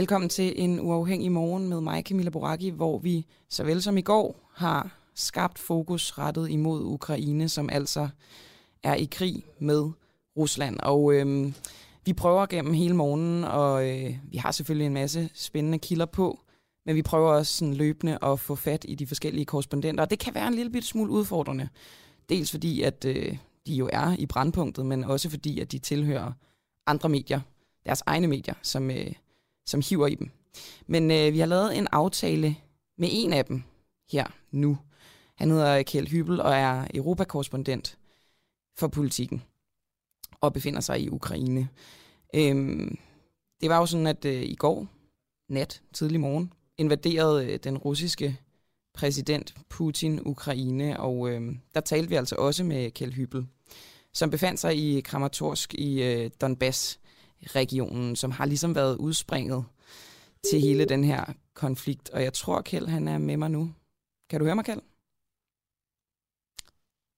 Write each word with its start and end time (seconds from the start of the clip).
Velkommen 0.00 0.28
til 0.28 0.52
en 0.56 0.80
uafhængig 0.80 1.32
morgen 1.32 1.68
med 1.68 1.80
mig, 1.80 2.02
Camilla 2.04 2.30
Boracchi, 2.30 2.68
hvor 2.70 2.98
vi, 2.98 3.26
såvel 3.48 3.82
som 3.82 3.98
i 3.98 4.00
går, 4.00 4.50
har 4.54 4.90
skabt 5.14 5.58
fokus 5.58 6.18
rettet 6.18 6.50
imod 6.50 6.82
Ukraine, 6.82 7.48
som 7.48 7.70
altså 7.72 8.08
er 8.82 8.94
i 8.94 9.04
krig 9.04 9.44
med 9.58 9.90
Rusland. 10.36 10.78
Og 10.82 11.14
øhm, 11.14 11.54
vi 12.04 12.12
prøver 12.12 12.46
gennem 12.46 12.74
hele 12.74 12.96
morgenen, 12.96 13.44
og 13.44 13.88
øh, 13.88 14.16
vi 14.30 14.36
har 14.36 14.50
selvfølgelig 14.50 14.86
en 14.86 14.94
masse 14.94 15.30
spændende 15.34 15.78
kilder 15.78 16.06
på, 16.06 16.40
men 16.86 16.96
vi 16.96 17.02
prøver 17.02 17.32
også 17.32 17.52
sådan 17.52 17.74
løbende 17.74 18.18
at 18.22 18.40
få 18.40 18.54
fat 18.54 18.84
i 18.88 18.94
de 18.94 19.06
forskellige 19.06 19.44
korrespondenter, 19.44 20.04
og 20.04 20.10
det 20.10 20.18
kan 20.18 20.34
være 20.34 20.48
en 20.48 20.54
lille 20.54 20.82
smule 20.82 21.10
udfordrende. 21.10 21.68
Dels 22.28 22.50
fordi, 22.50 22.82
at 22.82 23.04
øh, 23.04 23.36
de 23.66 23.74
jo 23.74 23.90
er 23.92 24.16
i 24.18 24.26
brandpunktet, 24.26 24.86
men 24.86 25.04
også 25.04 25.30
fordi, 25.30 25.60
at 25.60 25.72
de 25.72 25.78
tilhører 25.78 26.32
andre 26.86 27.08
medier, 27.08 27.40
deres 27.86 28.02
egne 28.06 28.26
medier, 28.26 28.54
som, 28.62 28.90
øh, 28.90 29.12
som 29.66 29.82
hiver 29.88 30.06
i 30.06 30.14
dem. 30.14 30.30
Men 30.86 31.10
øh, 31.10 31.32
vi 31.32 31.38
har 31.38 31.46
lavet 31.46 31.78
en 31.78 31.88
aftale 31.92 32.56
med 32.98 33.08
en 33.12 33.32
af 33.32 33.44
dem 33.44 33.62
her 34.12 34.26
nu. 34.50 34.78
Han 35.36 35.50
hedder 35.50 35.82
Kjeld 35.82 36.06
Hybel 36.06 36.40
og 36.40 36.54
er 36.54 36.86
europakorrespondent 36.94 37.98
for 38.78 38.88
politikken 38.88 39.42
og 40.40 40.52
befinder 40.52 40.80
sig 40.80 41.00
i 41.00 41.08
Ukraine. 41.08 41.68
Øhm, 42.34 42.98
det 43.60 43.70
var 43.70 43.78
jo 43.78 43.86
sådan, 43.86 44.06
at 44.06 44.24
øh, 44.24 44.42
i 44.42 44.54
går 44.54 44.86
nat, 45.48 45.82
tidlig 45.92 46.20
morgen, 46.20 46.52
invaderede 46.78 47.46
øh, 47.46 47.58
den 47.64 47.78
russiske 47.78 48.38
præsident 48.94 49.54
Putin 49.68 50.20
Ukraine, 50.26 51.00
og 51.00 51.30
øh, 51.30 51.52
der 51.74 51.80
talte 51.80 52.08
vi 52.08 52.14
altså 52.14 52.34
også 52.34 52.64
med 52.64 52.90
Kjeld 52.90 53.12
Hybel, 53.12 53.46
som 54.12 54.30
befandt 54.30 54.60
sig 54.60 54.76
i 54.76 55.00
Kramatorsk 55.00 55.74
i 55.74 56.02
øh, 56.02 56.30
Donbass-regionen, 57.40 58.16
som 58.16 58.30
har 58.30 58.46
ligesom 58.46 58.74
været 58.74 58.96
udspringet 58.96 59.64
til 60.50 60.60
hele 60.60 60.84
den 60.84 61.04
her 61.04 61.24
konflikt. 61.54 62.10
Og 62.10 62.22
jeg 62.22 62.32
tror, 62.32 62.60
Kjeld 62.62 62.86
han 62.86 63.08
er 63.08 63.18
med 63.18 63.36
mig 63.36 63.50
nu. 63.50 63.72
Kan 64.30 64.40
du 64.40 64.44
høre 64.44 64.54
mig, 64.54 64.64
Kjeld? 64.64 64.80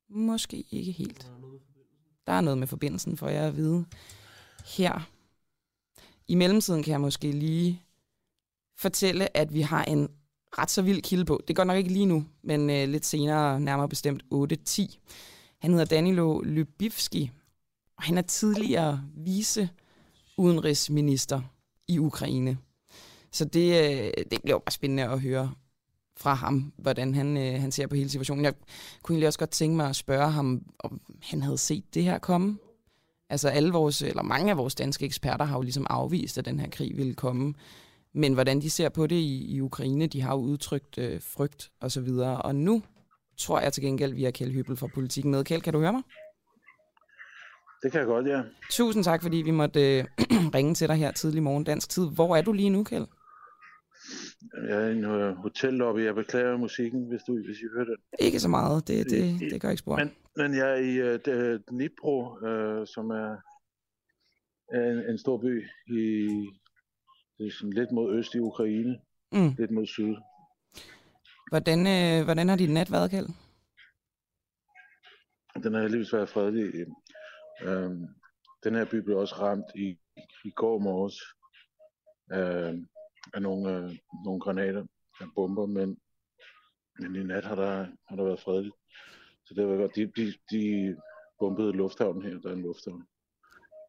Måske 0.08 0.64
ikke 0.70 0.92
helt. 0.92 1.30
Der 2.26 2.32
er 2.32 2.40
noget 2.40 2.58
med 2.58 2.66
forbindelsen, 2.66 3.16
for 3.16 3.28
jeg 3.28 3.44
at 3.44 3.56
vide 3.56 3.84
her. 4.76 5.10
I 6.28 6.34
mellemtiden 6.34 6.82
kan 6.82 6.92
jeg 6.92 7.00
måske 7.00 7.30
lige 7.30 7.82
fortælle, 8.78 9.36
at 9.36 9.54
vi 9.54 9.60
har 9.60 9.84
en 9.84 10.08
ret 10.58 10.70
så 10.70 10.82
vild 10.82 11.02
kilde 11.02 11.24
på. 11.24 11.40
Det 11.48 11.56
går 11.56 11.64
nok 11.64 11.76
ikke 11.76 11.92
lige 11.92 12.06
nu, 12.06 12.24
men 12.42 12.70
øh, 12.70 12.88
lidt 12.88 13.06
senere, 13.06 13.60
nærmere 13.60 13.88
bestemt 13.88 14.22
8-10. 14.34 14.98
Han 15.58 15.70
hedder 15.70 15.84
Danilo 15.84 16.40
Lybivski, 16.40 17.30
og 17.96 18.02
han 18.02 18.18
er 18.18 18.22
tidligere 18.22 19.04
vice 19.14 19.70
udenrigsminister 20.42 21.40
i 21.88 21.98
Ukraine. 21.98 22.58
Så 23.32 23.44
det, 23.44 23.68
øh, 23.68 24.24
det 24.30 24.42
bliver 24.42 24.58
bare 24.58 24.72
spændende 24.72 25.02
at 25.02 25.20
høre 25.20 25.52
fra 26.16 26.34
ham, 26.34 26.72
hvordan 26.76 27.14
han, 27.14 27.36
øh, 27.36 27.60
han 27.60 27.72
ser 27.72 27.86
på 27.86 27.94
hele 27.94 28.08
situationen. 28.08 28.44
Jeg 28.44 28.54
kunne 29.02 29.14
egentlig 29.14 29.26
også 29.26 29.38
godt 29.38 29.50
tænke 29.50 29.76
mig 29.76 29.88
at 29.88 29.96
spørge 29.96 30.30
ham, 30.30 30.62
om 30.78 31.00
han 31.22 31.42
havde 31.42 31.58
set 31.58 31.94
det 31.94 32.04
her 32.04 32.18
komme. 32.18 32.58
Altså 33.30 33.48
alle 33.48 33.72
vores, 33.72 34.02
eller 34.02 34.22
mange 34.22 34.50
af 34.50 34.56
vores 34.56 34.74
danske 34.74 35.06
eksperter 35.06 35.44
har 35.44 35.56
jo 35.56 35.62
ligesom 35.62 35.86
afvist, 35.90 36.39
at 36.39 36.44
den 36.44 36.61
her 36.61 36.70
krig 36.70 36.96
ville 36.96 37.14
komme. 37.14 37.55
Men 38.14 38.34
hvordan 38.34 38.61
de 38.61 38.70
ser 38.70 38.88
på 38.88 39.06
det 39.06 39.17
i, 39.17 39.55
i 39.55 39.61
Ukraine, 39.61 40.06
de 40.06 40.20
har 40.20 40.34
jo 40.34 40.40
udtrykt 40.40 40.98
øh, 40.98 41.20
frygt 41.20 41.70
og 41.80 41.92
så 41.92 42.00
videre. 42.00 42.42
Og 42.42 42.55
nu 42.55 42.83
tror 43.38 43.61
jeg 43.61 43.72
til 43.72 43.83
gengæld, 43.83 44.14
vi 44.14 44.24
har 44.24 44.30
Kjeld 44.30 44.52
Hybel 44.52 44.77
fra 44.77 44.86
Politikken 44.86 45.30
med. 45.30 45.44
Kjeld, 45.44 45.62
kan 45.62 45.72
du 45.72 45.78
høre 45.78 45.92
mig? 45.92 46.02
Det 47.82 47.92
kan 47.92 47.98
jeg 47.98 48.06
godt, 48.06 48.26
ja. 48.26 48.42
Tusind 48.70 49.04
tak, 49.04 49.22
fordi 49.22 49.36
vi 49.36 49.50
måtte 49.50 49.98
øh, 49.98 50.04
ringe 50.56 50.74
til 50.74 50.88
dig 50.88 50.96
her 50.96 51.12
tidlig 51.12 51.42
morgen 51.42 51.64
dansk 51.64 51.88
tid. 51.88 52.10
Hvor 52.14 52.36
er 52.36 52.42
du 52.42 52.52
lige 52.52 52.70
nu, 52.70 52.84
Kjeld? 52.84 53.06
Jeg 54.68 54.82
er 54.84 54.88
i 54.88 54.92
en 54.92 55.04
uh, 55.04 55.36
hotellobby. 55.36 56.04
Jeg 56.04 56.14
beklager 56.14 56.56
musikken, 56.56 57.08
hvis 57.08 57.20
du 57.26 57.32
hvis 57.44 57.58
I 57.58 57.66
hører 57.74 57.84
den. 57.84 57.96
Ikke 58.18 58.40
så 58.40 58.48
meget. 58.48 58.88
Det, 58.88 59.10
det, 59.10 59.40
det 59.50 59.60
gør 59.60 59.70
ikke 59.70 59.80
spor. 59.80 59.96
Men, 59.96 60.10
men 60.36 60.54
jeg 60.54 60.70
er 60.70 60.76
i 60.76 61.14
uh, 61.14 61.60
Dnipro, 61.68 62.16
uh, 62.20 62.86
som 62.86 63.10
er 63.10 63.36
en, 64.74 65.10
en 65.10 65.18
stor 65.18 65.38
by 65.38 65.66
i 65.86 66.28
det 67.42 67.46
er 67.46 67.50
sådan 67.50 67.72
lidt 67.72 67.92
mod 67.92 68.18
øst 68.18 68.34
i 68.34 68.38
Ukraine, 68.38 68.98
mm. 69.32 69.54
lidt 69.58 69.70
mod 69.70 69.86
syd. 69.86 70.14
Hvordan, 71.50 71.78
øh, 71.86 72.24
hvordan 72.24 72.48
har 72.48 72.56
din 72.56 72.70
nat 72.70 72.92
været, 72.92 73.10
Kjeld? 73.10 73.28
Den 75.62 75.74
har 75.74 75.80
heldigvis 75.80 76.12
været 76.12 76.28
fredelig. 76.28 76.86
Øhm, 77.61 78.07
den 78.64 78.74
her 78.74 78.85
by 78.85 78.95
blev 78.95 79.18
også 79.18 79.35
ramt 79.35 79.67
i, 79.74 79.98
i 80.45 80.51
går 80.51 80.79
morges 80.79 81.18
øh, 82.33 82.74
af 83.35 83.42
nogle, 83.42 83.77
øh, 83.77 83.98
nogle 84.24 84.40
granater 84.40 84.86
af 85.20 85.27
bomber, 85.35 85.67
men, 85.67 85.98
men 86.98 87.17
i 87.17 87.24
nat 87.24 87.45
har 87.45 87.55
der, 87.55 87.86
har 88.08 88.17
der 88.17 88.24
været 88.24 88.41
fredeligt. 88.41 88.74
Så 89.45 89.55
det 89.55 89.67
var 89.67 89.77
godt. 89.77 89.96
De, 89.96 90.12
de, 90.17 90.35
de 90.51 90.96
bombede 91.39 91.73
lufthavnen 91.73 92.23
her, 92.23 92.41
der 92.41 92.48
er 92.48 92.52
en 92.52 92.62
lufthavn, 92.62 93.05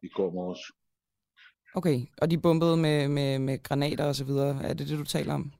i 0.02 0.08
går 0.08 0.30
morges. 0.30 0.60
Okay, 1.74 1.98
og 2.18 2.30
de 2.30 2.38
bombede 2.38 2.76
med, 2.76 3.08
med, 3.08 3.38
med 3.38 3.62
granater 3.62 4.04
og 4.04 4.14
så 4.14 4.24
videre. 4.24 4.62
Er 4.62 4.74
det 4.74 4.88
det, 4.88 4.98
du 4.98 5.04
taler 5.04 5.34
om? 5.34 5.52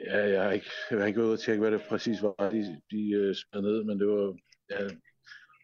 Ja, 0.00 0.28
jeg 0.28 0.42
har 0.42 0.50
ikke, 0.50 0.70
jeg 0.90 0.98
har 0.98 1.06
ikke 1.06 1.18
været 1.18 1.26
ude 1.26 1.38
at 1.38 1.40
tjekke, 1.40 1.60
hvad 1.60 1.70
det 1.70 1.82
præcis 1.88 2.22
var, 2.22 2.50
de, 2.50 2.82
de 2.90 3.00
uh, 3.20 3.34
smed 3.34 3.62
ned, 3.62 3.84
men 3.84 3.98
det 3.98 4.08
var 4.08 4.36
ja, 4.70 4.88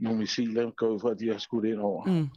nogle 0.02 0.18
missiler, 0.18 0.70
går 0.70 0.88
ud 0.88 1.00
fra, 1.00 1.10
at 1.10 1.20
de 1.20 1.28
har 1.28 1.38
skudt 1.38 1.64
ind 1.64 1.78
over. 1.78 2.04
Mm. 2.06 2.28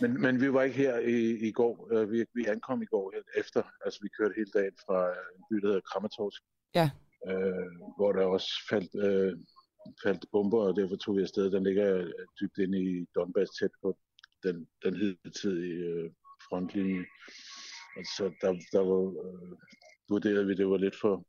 Men, 0.00 0.20
men 0.20 0.40
vi 0.40 0.52
var 0.52 0.62
ikke 0.62 0.76
her 0.76 0.98
i, 0.98 1.48
i 1.48 1.52
går. 1.52 1.88
Uh, 1.92 2.10
vi, 2.12 2.24
vi 2.34 2.44
ankom 2.44 2.82
i 2.82 2.86
går 2.86 3.14
efter. 3.36 3.62
Altså, 3.84 3.98
vi 4.02 4.08
kørte 4.18 4.34
hele 4.36 4.50
dagen 4.54 4.76
fra 4.86 5.08
en 5.08 5.42
by, 5.50 5.56
der 5.56 5.66
hedder 5.66 5.80
Kramatorsk. 5.80 6.42
Ja. 6.74 6.90
Uh, 7.30 7.94
hvor 7.96 8.12
der 8.12 8.24
også 8.24 8.50
faldt, 8.70 8.94
uh, 8.94 9.32
faldt 10.04 10.24
bomber, 10.32 10.62
og 10.68 10.76
derfor 10.76 10.96
tog 10.96 11.16
vi 11.16 11.22
afsted. 11.22 11.50
Den 11.50 11.64
ligger 11.64 12.12
dybt 12.40 12.58
inde 12.58 12.78
i 12.82 13.06
Donbass, 13.14 13.58
tæt 13.58 13.70
på 13.82 13.98
den, 14.42 14.68
den 14.84 14.96
hidtidige 14.96 15.84
øh, 15.84 16.10
frontlinje. 16.48 17.04
Altså, 17.96 18.24
der, 18.40 18.52
der 18.72 18.82
var, 18.90 19.02
øh, 19.24 19.52
vurderede 20.08 20.46
vi, 20.46 20.52
at 20.52 20.58
det 20.58 20.68
var 20.68 20.76
lidt 20.76 20.96
for, 21.00 21.26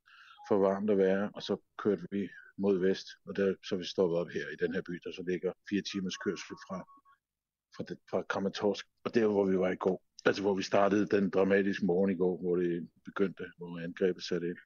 for 0.48 0.58
varmt 0.58 0.90
at 0.90 0.98
være, 0.98 1.32
og 1.34 1.42
så 1.44 1.58
kørte 1.78 2.08
vi 2.12 2.30
mod 2.58 2.80
vest, 2.80 3.08
og 3.26 3.36
der, 3.36 3.56
så 3.64 3.76
vi 3.76 3.84
stoppet 3.84 4.18
op 4.18 4.30
her 4.30 4.46
i 4.54 4.56
den 4.66 4.74
her 4.74 4.82
by, 4.82 4.94
der 5.04 5.12
så 5.12 5.24
ligger 5.28 5.52
fire 5.70 5.82
timers 5.82 6.18
kørsel 6.18 6.56
fra, 6.68 6.78
fra, 7.76 7.84
det, 7.90 7.98
fra 8.10 8.22
Kramatorsk, 8.22 8.86
og 9.06 9.16
der 9.16 9.28
hvor 9.28 9.46
vi 9.46 9.58
var 9.58 9.72
i 9.72 9.76
går. 9.76 10.04
Altså 10.26 10.42
hvor 10.42 10.54
vi 10.54 10.64
startede 10.64 11.08
den 11.08 11.30
dramatiske 11.30 11.86
morgen 11.86 12.12
i 12.12 12.16
går, 12.16 12.42
hvor 12.42 12.56
det 12.56 12.90
begyndte, 13.06 13.44
hvor 13.58 13.80
angrebet 13.80 14.24
satte 14.24 14.48
ind. 14.48 14.58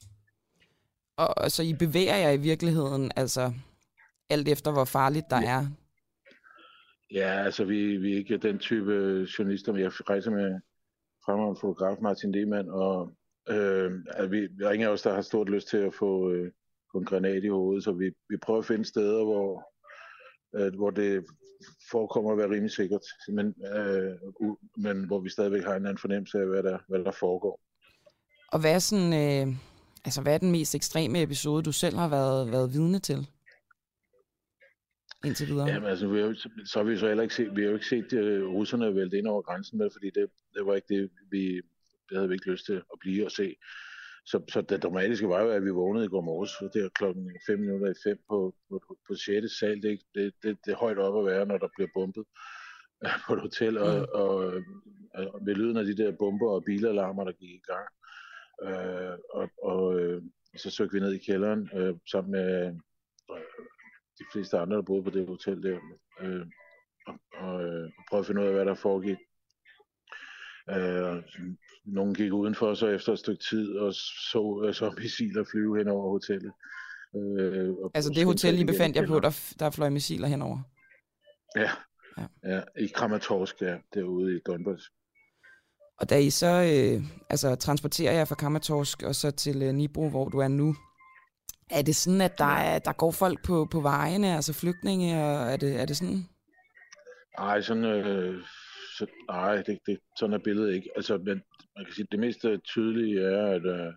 Og, 1.18 1.52
så 1.52 1.64
I 1.64 1.74
bevæger 1.74 2.16
jer 2.16 2.32
i 2.32 2.38
virkeligheden, 2.38 3.12
altså 3.16 3.54
alt 4.30 4.48
efter 4.48 4.72
hvor 4.72 4.86
farligt 4.86 5.26
der 5.30 5.42
ja. 5.42 5.62
er 5.62 5.68
Ja, 7.12 7.44
altså 7.44 7.66
vi, 7.66 7.98
vi 7.98 8.14
er 8.14 8.18
ikke 8.18 8.38
den 8.38 8.60
type 8.60 8.94
journalister, 9.40 9.72
men 9.72 9.82
jeg 9.82 9.92
rejser 10.10 10.32
med 10.32 10.60
fremragende 11.26 11.60
fotograf 11.60 11.98
Martin 12.02 12.32
Lehmann, 12.32 12.70
og 12.70 13.12
øh, 13.50 13.92
altså, 14.08 14.28
vi, 14.28 14.48
der 14.48 14.68
er 14.68 14.72
ingen 14.72 14.88
af 14.88 14.92
os, 14.92 15.02
der 15.02 15.14
har 15.14 15.22
stort 15.22 15.50
lyst 15.50 15.68
til 15.68 15.78
at 15.78 15.94
få, 15.94 16.32
øh, 16.32 16.52
få 16.92 16.98
en 16.98 17.06
granat 17.06 17.44
i 17.44 17.48
hovedet, 17.48 17.84
så 17.84 17.92
vi, 17.92 18.12
vi 18.30 18.38
prøver 18.38 18.60
at 18.60 18.66
finde 18.66 18.86
steder, 18.86 19.24
hvor, 19.24 19.72
øh, 20.56 20.76
hvor 20.76 20.90
det 20.90 21.26
forekommer 21.92 22.32
at 22.32 22.38
være 22.38 22.50
rimelig 22.50 22.72
sikkert, 22.72 23.06
men, 23.28 23.56
øh, 23.76 24.12
men 24.78 25.06
hvor 25.08 25.20
vi 25.20 25.30
stadigvæk 25.30 25.64
har 25.64 25.76
en 25.76 25.86
anden 25.86 25.98
fornemmelse 25.98 26.38
af, 26.38 26.48
hvad 26.48 26.64
der, 26.64 26.78
hvad 26.88 27.00
der 27.00 27.12
foregår. 27.12 27.60
Og 28.48 28.60
hvad 28.60 28.76
er, 28.76 28.80
sådan, 28.80 29.14
øh, 29.14 29.56
altså, 30.06 30.22
hvad 30.22 30.34
er 30.34 30.38
den 30.38 30.52
mest 30.52 30.76
ekstreme 30.76 31.22
episode, 31.22 31.64
du 31.64 31.72
selv 31.72 31.98
har 31.98 32.10
været, 32.10 32.52
været 32.52 32.74
vidne 32.74 33.00
til? 33.00 33.28
indtil 35.26 35.48
videre? 35.48 35.68
Jamen 35.68 35.90
altså, 35.90 36.08
vi 36.08 36.20
har, 36.20 36.34
så 36.66 36.80
har 36.80 36.84
vi 36.84 36.98
så 36.98 37.08
heller 37.08 37.24
ikke 37.24 37.36
set, 37.36 37.56
vi 37.56 37.62
har 37.62 37.70
jo 37.70 37.74
ikke 37.74 37.86
set 37.86 38.14
uh, 38.14 38.54
russerne 38.54 38.96
vælte 38.96 39.18
ind 39.18 39.28
over 39.28 39.42
grænsen 39.42 39.78
med, 39.78 39.90
fordi 39.94 40.10
det, 40.10 40.30
det 40.54 40.66
var 40.66 40.76
ikke 40.76 40.96
det, 40.96 41.10
vi, 41.32 41.56
det 42.10 42.18
havde 42.18 42.28
vi 42.28 42.34
ikke 42.34 42.52
lyst 42.52 42.66
til 42.66 42.74
at 42.74 43.00
blive 43.00 43.26
og 43.26 43.32
se. 43.32 43.56
Så, 44.32 44.42
så 44.54 44.62
det 44.62 44.84
dramatiske 44.84 45.30
var 45.30 45.42
jo, 45.42 45.50
at 45.50 45.64
vi 45.64 45.70
vågnede 45.70 46.06
i 46.06 46.08
går 46.08 46.22
morges, 46.22 46.62
og 46.62 46.74
det 46.74 46.86
er 46.86 46.90
klokken 46.90 47.32
5 47.48 47.60
minutter 47.60 47.92
i 47.92 48.02
5 48.04 48.18
på, 48.30 48.56
på, 48.70 48.98
på 49.08 49.16
6. 49.16 49.52
sal. 49.60 49.84
Det, 49.84 50.00
det, 50.16 50.34
det, 50.44 50.58
det 50.66 50.72
er 50.72 50.78
højt 50.78 50.98
op 50.98 51.18
at 51.20 51.26
være, 51.34 51.46
når 51.46 51.58
der 51.58 51.68
bliver 51.76 51.90
bombet 51.94 52.26
på 53.28 53.34
et 53.34 53.42
hotel, 53.42 53.78
og, 53.78 54.00
mm. 54.00 54.06
og, 54.14 54.36
og 55.34 55.40
ved 55.46 55.56
lyden 55.56 55.78
af 55.78 55.86
de 55.86 55.98
der 55.98 56.12
bomber 56.20 56.50
og 56.50 56.64
bilalarmer, 56.64 57.24
der 57.24 57.32
gik 57.32 57.50
i 57.50 57.64
gang. 57.72 57.88
Øh, 58.68 59.18
og, 59.34 59.50
og, 59.64 60.00
øh, 60.00 60.22
så 60.58 60.70
søgte 60.70 60.94
vi 60.94 61.00
ned 61.00 61.14
i 61.14 61.26
kælderen 61.26 61.70
øh, 61.74 61.96
sammen 62.12 62.32
med 62.32 62.76
de 64.20 64.26
fleste 64.32 64.58
andre, 64.58 64.76
der 64.76 64.82
boede 64.82 65.04
på 65.04 65.10
det 65.10 65.28
hotel 65.28 65.64
der, 65.64 65.80
øh, 66.22 66.46
og, 67.08 67.20
og, 67.34 67.64
øh, 67.64 67.92
og 67.98 68.04
prøvede 68.10 68.24
at 68.24 68.28
finde 68.28 68.42
ud 68.42 68.48
af, 68.48 68.54
hvad 68.54 68.66
der 68.66 68.74
foregik. 68.74 69.18
Øh, 70.70 71.24
nogle 71.86 72.14
gik 72.14 72.34
udenfor 72.34 72.74
så 72.74 72.88
efter 72.88 73.14
et 73.14 73.20
stykke 73.20 73.44
tid 73.50 73.76
og 73.78 73.94
så, 73.94 74.64
øh, 74.68 74.74
så 74.74 74.94
missiler 74.98 75.44
flyve 75.52 75.78
hen 75.78 75.88
over 75.88 76.10
hotellet. 76.10 76.52
Øh, 77.16 77.70
og 77.70 77.92
altså 77.94 78.12
det 78.16 78.26
hotel, 78.26 78.60
I 78.60 78.64
befandt 78.64 78.96
jer 78.96 79.08
på, 79.08 79.20
der, 79.20 79.54
der 79.60 79.70
fløj 79.70 79.90
missiler 79.90 80.28
henover? 80.28 80.60
Ja, 81.56 81.72
ja. 82.18 82.54
ja 82.56 82.62
i 82.80 82.88
Kramatorsk, 82.96 83.62
ja, 83.62 83.76
derude 83.94 84.36
i 84.36 84.40
Donbass. 84.46 84.92
Og 86.02 86.10
da 86.10 86.20
I 86.20 86.30
så 86.30 86.48
øh, 86.48 87.04
altså, 87.30 87.56
transporterer 87.56 88.14
jer 88.14 88.26
fra 88.26 88.36
Kammertorsk 88.36 89.04
og 89.04 89.16
så 89.16 89.32
til 89.32 89.62
øh, 89.62 89.74
Nibro, 89.74 90.10
hvor 90.10 90.30
du 90.30 90.38
er 90.38 90.48
nu, 90.48 90.76
er 91.72 91.82
det 91.82 91.96
sådan, 91.96 92.22
at 92.22 92.38
der, 92.38 92.56
er, 92.56 92.80
der 92.80 92.94
går 92.94 93.12
folk 93.12 93.46
på, 93.46 93.68
på 93.72 93.80
vejene, 93.80 94.36
altså 94.36 94.54
flygtninge, 94.54 95.24
og 95.24 95.52
er 95.52 95.58
det, 95.58 95.82
er 95.82 95.86
det 95.86 95.98
sådan? 95.98 96.26
Nej, 97.40 97.62
sådan, 97.62 97.86
øh, 97.86 98.44
så, 98.98 99.08
nej 99.28 99.56
det, 99.56 99.80
det, 99.86 100.00
sådan 100.18 100.34
er 100.34 100.38
billedet 100.38 100.74
ikke. 100.74 100.90
Altså, 100.96 101.18
men 101.18 101.42
man 101.76 101.86
kan 101.86 101.94
sige, 101.94 102.08
det 102.12 102.20
mest 102.20 102.46
øh, 102.46 102.60
tydelige 102.60 103.22
er, 103.22 103.46
at 103.46 103.66
øh, 103.66 103.94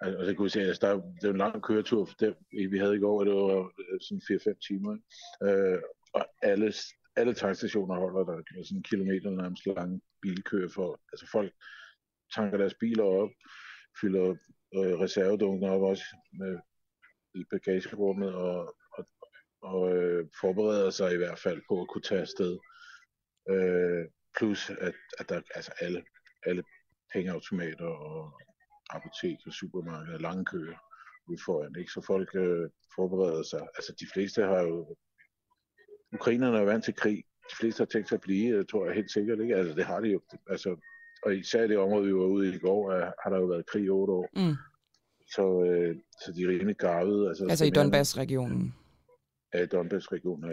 Altså, 0.00 0.26
det 0.26 0.36
kunne 0.36 0.44
vi 0.44 0.50
se, 0.50 0.60
altså, 0.60 0.86
der, 0.86 0.94
det 0.94 1.24
er 1.24 1.30
en 1.30 1.36
lang 1.36 1.62
køretur, 1.62 2.04
for 2.04 2.14
det, 2.20 2.36
vi 2.70 2.78
havde 2.78 2.96
i 2.96 2.98
går, 2.98 3.20
og 3.20 3.26
det 3.26 3.34
var 3.34 3.72
øh, 3.78 4.00
sådan 4.00 4.54
4-5 4.54 4.58
timer. 4.68 4.98
Øh, 5.42 5.78
og 6.12 6.26
alle, 6.42 6.72
alle 7.16 7.34
tankstationer 7.34 7.94
holder 7.94 8.24
der 8.24 8.32
er 8.32 8.64
sådan 8.64 8.76
en 8.76 8.82
kilometer 8.82 9.30
nærmest 9.30 9.66
lange 9.66 10.00
bilkøer 10.22 10.68
for, 10.68 11.00
altså 11.12 11.26
folk 11.32 11.52
tanker 12.34 12.58
deres 12.58 12.74
biler 12.74 13.04
op, 13.04 13.30
fylder 14.00 14.30
øh, 14.76 14.94
reservedunken 15.04 15.68
op 15.68 15.82
også 15.82 16.04
med, 16.32 16.58
i 17.34 17.44
bagagerummet, 17.50 18.34
og, 18.34 18.74
og, 18.92 19.08
og 19.62 19.96
øh, 19.96 20.26
forbereder 20.40 20.90
sig 20.90 21.14
i 21.14 21.16
hvert 21.16 21.38
fald 21.38 21.62
på 21.68 21.80
at 21.80 21.88
kunne 21.88 22.02
tage 22.02 22.20
afsted. 22.20 22.58
Øh, 23.50 24.04
plus 24.36 24.70
at, 24.70 24.94
at 25.18 25.28
der 25.28 25.40
altså 25.54 25.72
alle, 25.80 26.04
alle 26.46 26.62
pengeautomater 27.12 27.86
og 27.86 28.40
apotek 28.90 29.38
og 29.46 29.52
supermarkeder, 29.52 30.18
lange 30.18 30.44
køer 30.44 30.76
ude 31.28 31.38
foran, 31.44 31.74
ikke? 31.78 31.92
Så 31.92 32.00
folk 32.06 32.30
øh, 32.34 32.70
forbereder 32.96 33.42
sig. 33.42 33.60
Altså 33.76 33.94
de 34.00 34.06
fleste 34.14 34.42
har 34.42 34.62
jo... 34.62 34.96
Ukrainerne 36.12 36.58
er 36.58 36.64
vant 36.64 36.84
til 36.84 36.94
krig. 36.94 37.24
De 37.50 37.56
fleste 37.60 37.80
har 37.80 37.86
tænkt 37.86 38.08
sig 38.08 38.16
at 38.16 38.20
blive, 38.20 38.58
det 38.58 38.68
tror 38.68 38.86
jeg 38.86 38.94
helt 38.94 39.10
sikkert, 39.10 39.40
ikke? 39.40 39.56
Altså 39.56 39.74
det 39.74 39.84
har 39.84 40.00
de 40.00 40.08
jo. 40.08 40.20
Altså, 40.46 40.76
og 41.22 41.36
især 41.36 41.64
i 41.64 41.68
det 41.68 41.78
område, 41.78 42.06
vi 42.06 42.14
var 42.14 42.24
ude 42.24 42.50
i 42.50 42.54
i 42.54 42.58
går, 42.58 42.92
er, 42.92 43.12
har 43.22 43.30
der 43.30 43.38
jo 43.38 43.46
været 43.46 43.66
krig 43.66 43.84
i 43.84 43.88
otte 43.88 44.12
år. 44.12 44.28
Mm. 44.36 44.56
Så, 45.34 45.64
øh, 45.64 45.96
så 46.24 46.32
de 46.32 46.42
er 46.42 46.48
rimelig 46.48 46.76
garvede. 46.76 47.28
Altså, 47.28 47.46
altså 47.50 47.64
i 47.64 47.70
Donbass-regionen? 47.70 48.74
Ja, 49.54 49.62
i 49.62 49.66
Donbass-regionen. 49.66 50.50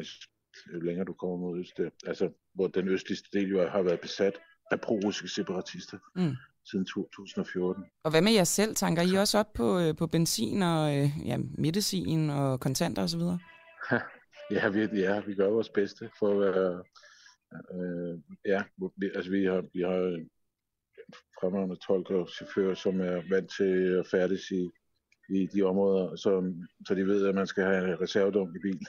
Jo 0.74 0.80
længere 0.80 1.06
du 1.06 1.14
kommer 1.14 1.38
mod 1.38 1.60
øst, 1.60 1.80
altså 2.08 2.30
hvor 2.54 2.68
den 2.68 2.88
østligste 2.88 3.30
del 3.34 3.50
jo 3.50 3.68
har 3.68 3.82
været 3.82 4.02
besat 4.02 4.40
af 4.72 4.82
pro-russiske 4.82 5.28
separatister. 5.28 5.98
Mm 6.16 6.36
siden 6.72 6.86
2014. 6.86 7.84
Og 8.04 8.12
hvad 8.12 8.22
med 8.22 8.32
jer 8.32 8.44
selv? 8.44 8.76
Tanker 8.76 9.02
I 9.02 9.16
også 9.18 9.38
op 9.40 9.54
på, 9.54 9.80
øh, 9.80 9.96
på 9.96 10.08
benzin 10.08 10.62
og 10.62 10.98
øh, 10.98 11.10
ja, 11.26 11.38
medicin 11.58 12.30
og 12.30 12.60
kontanter 12.60 13.04
osv.? 13.04 13.22
ja, 14.56 14.70
vi, 14.70 15.00
ja, 15.00 15.22
vi 15.28 15.36
gør 15.36 15.50
vores 15.50 15.70
bedste 15.70 16.10
for 16.20 16.30
at 16.32 16.40
være... 16.40 16.84
Øh, 17.74 18.20
ja, 18.46 18.64
vi, 18.98 19.12
altså 19.16 19.32
vi 19.32 19.46
har, 19.46 19.64
vi 19.74 19.82
har 19.82 19.98
en 20.18 20.30
fremragende 21.40 21.76
tolk 21.76 22.10
og 22.10 22.30
chauffør, 22.30 22.74
som 22.74 23.02
er 23.02 23.30
vant 23.30 23.52
til 23.58 23.74
at 24.00 24.08
færdes 24.12 24.52
i, 24.52 24.70
i 25.30 25.48
de 25.54 25.62
områder, 25.62 26.16
så, 26.16 26.54
så 26.88 26.96
de 26.96 27.08
ved, 27.08 27.28
at 27.28 27.36
man 27.36 27.48
skal 27.48 27.64
have 27.64 27.94
en 27.94 28.02
reservedum 28.02 28.56
i 28.56 28.60
bil 28.60 28.80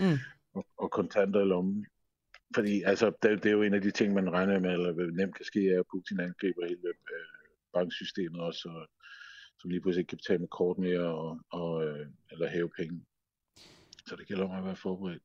mm. 0.00 0.18
og, 0.54 0.66
og 0.76 0.90
kontanter 0.90 1.40
i 1.40 1.44
lommen. 1.44 1.86
Fordi 2.54 2.82
altså, 2.82 3.12
det, 3.22 3.42
det 3.42 3.48
er 3.48 3.52
jo 3.52 3.62
en 3.62 3.74
af 3.74 3.80
de 3.80 3.90
ting, 3.90 4.14
man 4.14 4.32
regner 4.32 4.60
med, 4.60 4.72
eller 4.72 5.10
nemt 5.10 5.36
kan 5.36 5.44
ske, 5.44 5.70
er, 5.70 5.80
at 5.80 5.86
Putin 5.92 6.20
angriber 6.20 6.66
hele 6.68 6.88
øh, 6.88 7.26
banksystemet 7.72 8.40
også, 8.40 8.68
og, 8.68 8.86
som 9.58 9.70
lige 9.70 9.80
pludselig 9.80 10.00
ikke 10.00 10.08
kan 10.08 10.18
betale 10.18 10.38
med 10.38 10.48
kort 10.48 10.78
mere, 10.78 11.06
og, 11.22 11.38
og, 11.50 11.84
øh, 11.86 12.06
eller 12.30 12.48
hæve 12.48 12.70
penge. 12.78 13.04
Så 14.06 14.16
det 14.16 14.26
gælder 14.26 14.44
om 14.44 14.58
at 14.58 14.64
være 14.64 14.76
forberedt. 14.76 15.22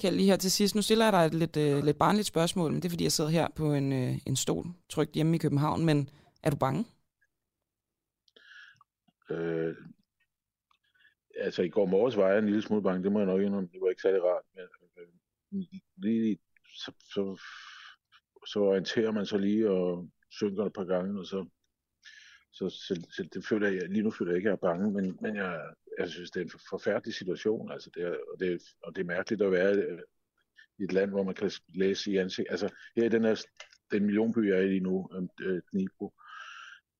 Kjeld, 0.00 0.16
lige 0.16 0.30
her 0.30 0.36
til 0.36 0.50
sidst, 0.50 0.74
nu 0.74 0.82
stiller 0.82 1.04
jeg 1.04 1.12
dig 1.12 1.26
et 1.26 1.34
lidt, 1.34 1.56
øh, 1.56 1.84
lidt 1.84 1.98
barnligt 1.98 2.26
spørgsmål, 2.26 2.72
men 2.72 2.82
det 2.82 2.88
er 2.88 2.90
fordi, 2.90 3.04
jeg 3.04 3.12
sidder 3.12 3.30
her 3.30 3.48
på 3.56 3.72
en, 3.74 3.92
øh, 3.92 4.18
en 4.26 4.36
stol, 4.36 4.66
trygt 4.88 5.14
hjemme 5.14 5.34
i 5.34 5.38
København, 5.38 5.84
men 5.84 6.08
er 6.42 6.50
du 6.50 6.56
bange? 6.56 6.84
Øh, 9.30 9.76
altså 11.40 11.62
i 11.62 11.68
går 11.68 11.86
morges 11.86 12.16
var 12.16 12.28
jeg 12.28 12.38
en 12.38 12.46
lille 12.46 12.62
smule 12.62 12.82
bange, 12.82 13.04
det 13.04 13.12
må 13.12 13.18
jeg 13.18 13.26
nok 13.26 13.40
indrømme, 13.40 13.68
det 13.72 13.80
var 13.80 13.88
ikke 13.88 14.02
særlig 14.02 14.22
rart, 14.24 14.44
men 14.54 14.64
øh, 14.98 15.80
lige 15.96 16.38
så, 16.74 16.92
så, 17.00 17.40
så 18.46 18.60
orienterer 18.60 19.12
man 19.12 19.26
sig 19.26 19.40
lige 19.40 19.70
og 19.70 20.08
synker 20.30 20.64
et 20.64 20.72
par 20.72 20.84
gange, 20.84 21.20
og 21.20 21.26
så, 21.26 21.46
så, 22.52 22.68
så, 22.68 23.06
så 23.10 23.28
det 23.34 23.44
føler 23.44 23.68
jeg, 23.68 23.88
lige 23.88 24.02
nu 24.02 24.10
føler 24.10 24.32
jeg 24.32 24.36
ikke, 24.36 24.48
at 24.48 24.58
jeg 24.62 24.68
er 24.68 24.74
bange, 24.74 24.92
men, 24.92 25.18
men 25.20 25.36
jeg, 25.36 25.74
jeg 25.98 26.08
synes, 26.08 26.30
det 26.30 26.40
er 26.40 26.44
en 26.44 26.60
forfærdelig 26.70 27.14
situation, 27.14 27.72
altså 27.72 27.90
det 27.94 28.02
er, 28.02 28.16
og, 28.32 28.40
det, 28.40 28.62
og 28.82 28.96
det 28.96 29.02
er 29.02 29.06
mærkeligt 29.06 29.42
at 29.42 29.52
være 29.52 29.74
øh, 29.76 29.98
i 30.78 30.84
et 30.84 30.92
land, 30.92 31.10
hvor 31.10 31.22
man 31.22 31.34
kan 31.34 31.50
læse 31.74 32.12
i 32.12 32.16
ansigt. 32.16 32.48
Altså 32.50 32.68
her 32.96 33.04
i 33.04 33.08
den 33.08 33.24
her 33.24 33.44
den 33.92 34.04
millionby, 34.04 34.48
jeg 34.48 34.58
er 34.58 34.62
i 34.62 34.68
lige 34.68 34.80
nu, 34.80 35.10
øh, 35.40 35.62
Dnipro, 35.72 36.12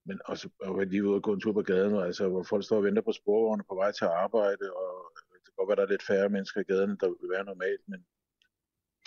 men 0.07 0.19
også 0.25 0.49
være 0.65 0.85
lige 0.85 1.05
ude 1.05 1.15
og 1.15 1.23
gå 1.23 1.33
en 1.33 1.41
tur 1.41 1.53
på 1.53 1.63
gaden, 1.63 1.95
og, 1.95 2.07
altså, 2.07 2.29
hvor 2.29 2.43
folk 2.43 2.65
står 2.65 2.77
og 2.77 2.85
venter 2.85 3.03
på 3.03 3.13
sporvogne 3.13 3.65
på 3.69 3.75
vej 3.75 3.93
til 3.93 4.05
arbejde, 4.05 4.65
og 4.83 4.91
det 5.33 5.39
kan 5.45 5.53
godt 5.57 5.69
være, 5.69 5.77
der 5.77 5.83
er 5.83 5.95
lidt 5.95 6.07
færre 6.11 6.29
mennesker 6.29 6.61
i 6.61 6.69
gaden, 6.73 6.97
der 7.01 7.07
vil 7.09 7.31
være 7.35 7.45
normalt, 7.45 7.85
men 7.89 8.01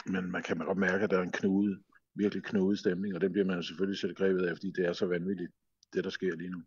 men 0.06 0.32
man 0.32 0.44
kan 0.44 0.58
godt 0.58 0.78
mærke, 0.78 1.04
at 1.04 1.10
der 1.10 1.18
er 1.18 1.22
en 1.22 1.32
knude, 1.32 1.80
virkelig 2.16 2.44
knude 2.44 2.78
stemning, 2.78 3.16
og 3.16 3.22
den 3.22 3.32
bliver 3.32 3.46
man 3.46 3.64
selvfølgelig 3.64 4.00
selv 4.00 4.16
grebet 4.16 4.46
af, 4.46 4.56
fordi 4.58 4.72
det 4.72 4.86
er 4.86 4.94
så 4.94 5.06
vanvittigt, 5.06 5.52
det 5.94 6.04
der 6.04 6.10
sker 6.10 6.36
lige 6.36 6.50
nu. 6.50 6.62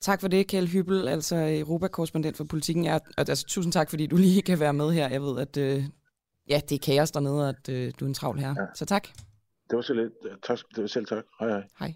Tak 0.00 0.20
for 0.20 0.28
det, 0.28 0.46
Kjell 0.46 0.68
Hybel, 0.68 1.08
altså 1.08 1.36
Europakorrespondent 1.36 2.36
for 2.36 2.44
politikken. 2.44 2.84
Ja, 2.84 2.98
altså, 3.18 3.46
tusind 3.46 3.72
tak, 3.72 3.90
fordi 3.90 4.06
du 4.06 4.16
lige 4.16 4.42
kan 4.42 4.60
være 4.60 4.72
med 4.72 4.90
her. 4.90 5.08
Jeg 5.08 5.22
ved, 5.22 5.40
at 5.40 5.56
øh, 5.56 5.84
ja, 6.48 6.60
det 6.68 6.74
er 6.74 6.78
kaos 6.78 7.10
dernede, 7.10 7.42
og 7.42 7.48
at 7.48 7.68
øh, 7.68 7.92
du 8.00 8.04
er 8.04 8.08
en 8.08 8.14
travl 8.14 8.38
her. 8.38 8.54
Ja. 8.58 8.66
Så 8.74 8.86
tak. 8.86 9.08
Det 9.70 9.76
var 9.76 9.80
så 9.80 9.94
lidt. 9.94 10.12
Tak, 10.42 10.58
det 10.74 10.82
var 10.82 10.86
selv 10.86 11.06
tak. 11.06 11.24
Hej 11.40 11.48
hej. 11.48 11.62
Hej. 11.78 11.94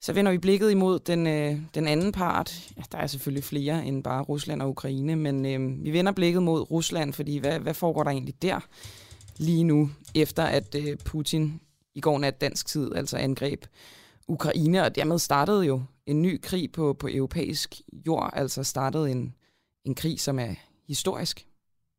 Så 0.00 0.12
vender 0.12 0.32
vi 0.32 0.38
blikket 0.38 0.70
imod 0.70 0.98
den, 0.98 1.26
øh, 1.26 1.58
den 1.74 1.88
anden 1.88 2.12
part. 2.12 2.70
Ja, 2.76 2.82
der 2.92 2.98
er 2.98 3.06
selvfølgelig 3.06 3.44
flere 3.44 3.86
end 3.86 4.04
bare 4.04 4.22
Rusland 4.22 4.62
og 4.62 4.68
Ukraine, 4.68 5.16
men 5.16 5.46
øh, 5.46 5.84
vi 5.84 5.92
vender 5.92 6.12
blikket 6.12 6.42
mod 6.42 6.70
Rusland, 6.70 7.12
fordi 7.12 7.38
hvad, 7.38 7.58
hvad 7.58 7.74
foregår 7.74 8.02
der 8.02 8.10
egentlig 8.10 8.42
der 8.42 8.60
lige 9.38 9.64
nu, 9.64 9.90
efter 10.14 10.44
at 10.44 10.74
øh, 10.74 10.96
Putin 11.04 11.60
i 11.94 12.00
går 12.00 12.18
nat 12.18 12.40
dansk 12.40 12.66
tid 12.66 12.94
altså 12.94 13.16
angreb 13.16 13.64
Ukraine, 14.28 14.82
og 14.82 14.94
dermed 14.94 15.18
startede 15.18 15.64
jo 15.64 15.82
en 16.06 16.22
ny 16.22 16.40
krig 16.42 16.72
på, 16.72 16.92
på 16.92 17.08
europæisk 17.10 17.80
jord, 18.06 18.30
altså 18.32 18.64
startede 18.64 19.10
en, 19.10 19.34
en 19.84 19.94
krig, 19.94 20.20
som 20.20 20.38
er 20.38 20.54
historisk. 20.86 21.46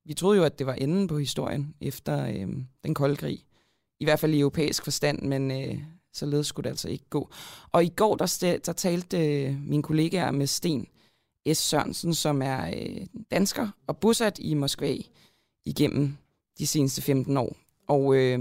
Vi 0.05 0.13
troede 0.13 0.37
jo, 0.37 0.43
at 0.43 0.59
det 0.59 0.67
var 0.67 0.73
enden 0.73 1.07
på 1.07 1.17
historien 1.17 1.75
efter 1.81 2.25
øh, 2.27 2.47
den 2.83 2.93
kolde 2.93 3.15
krig. 3.15 3.43
I 3.99 4.03
hvert 4.03 4.19
fald 4.19 4.33
i 4.33 4.39
europæisk 4.39 4.83
forstand, 4.83 5.21
men 5.21 5.51
øh, 5.51 5.79
Således 6.13 6.47
skulle 6.47 6.63
det 6.63 6.69
altså 6.69 6.89
ikke 6.89 7.05
gå. 7.09 7.29
Og 7.71 7.83
i 7.83 7.89
går, 7.95 8.15
der, 8.15 8.57
der 8.65 8.73
talte 8.73 9.17
øh, 9.27 9.55
mine 9.61 9.83
kollegaer 9.83 10.31
med 10.31 10.47
Sten 10.47 10.87
S. 11.53 11.57
Sørensen, 11.57 12.13
som 12.13 12.41
er 12.41 12.67
øh, 12.67 13.05
dansker 13.31 13.69
og 13.87 13.97
bosat 13.97 14.39
i 14.39 14.53
Moskva 14.53 14.95
igennem 15.65 16.17
de 16.59 16.67
seneste 16.67 17.01
15 17.01 17.37
år. 17.37 17.55
Og 17.87 18.15
øh, 18.15 18.39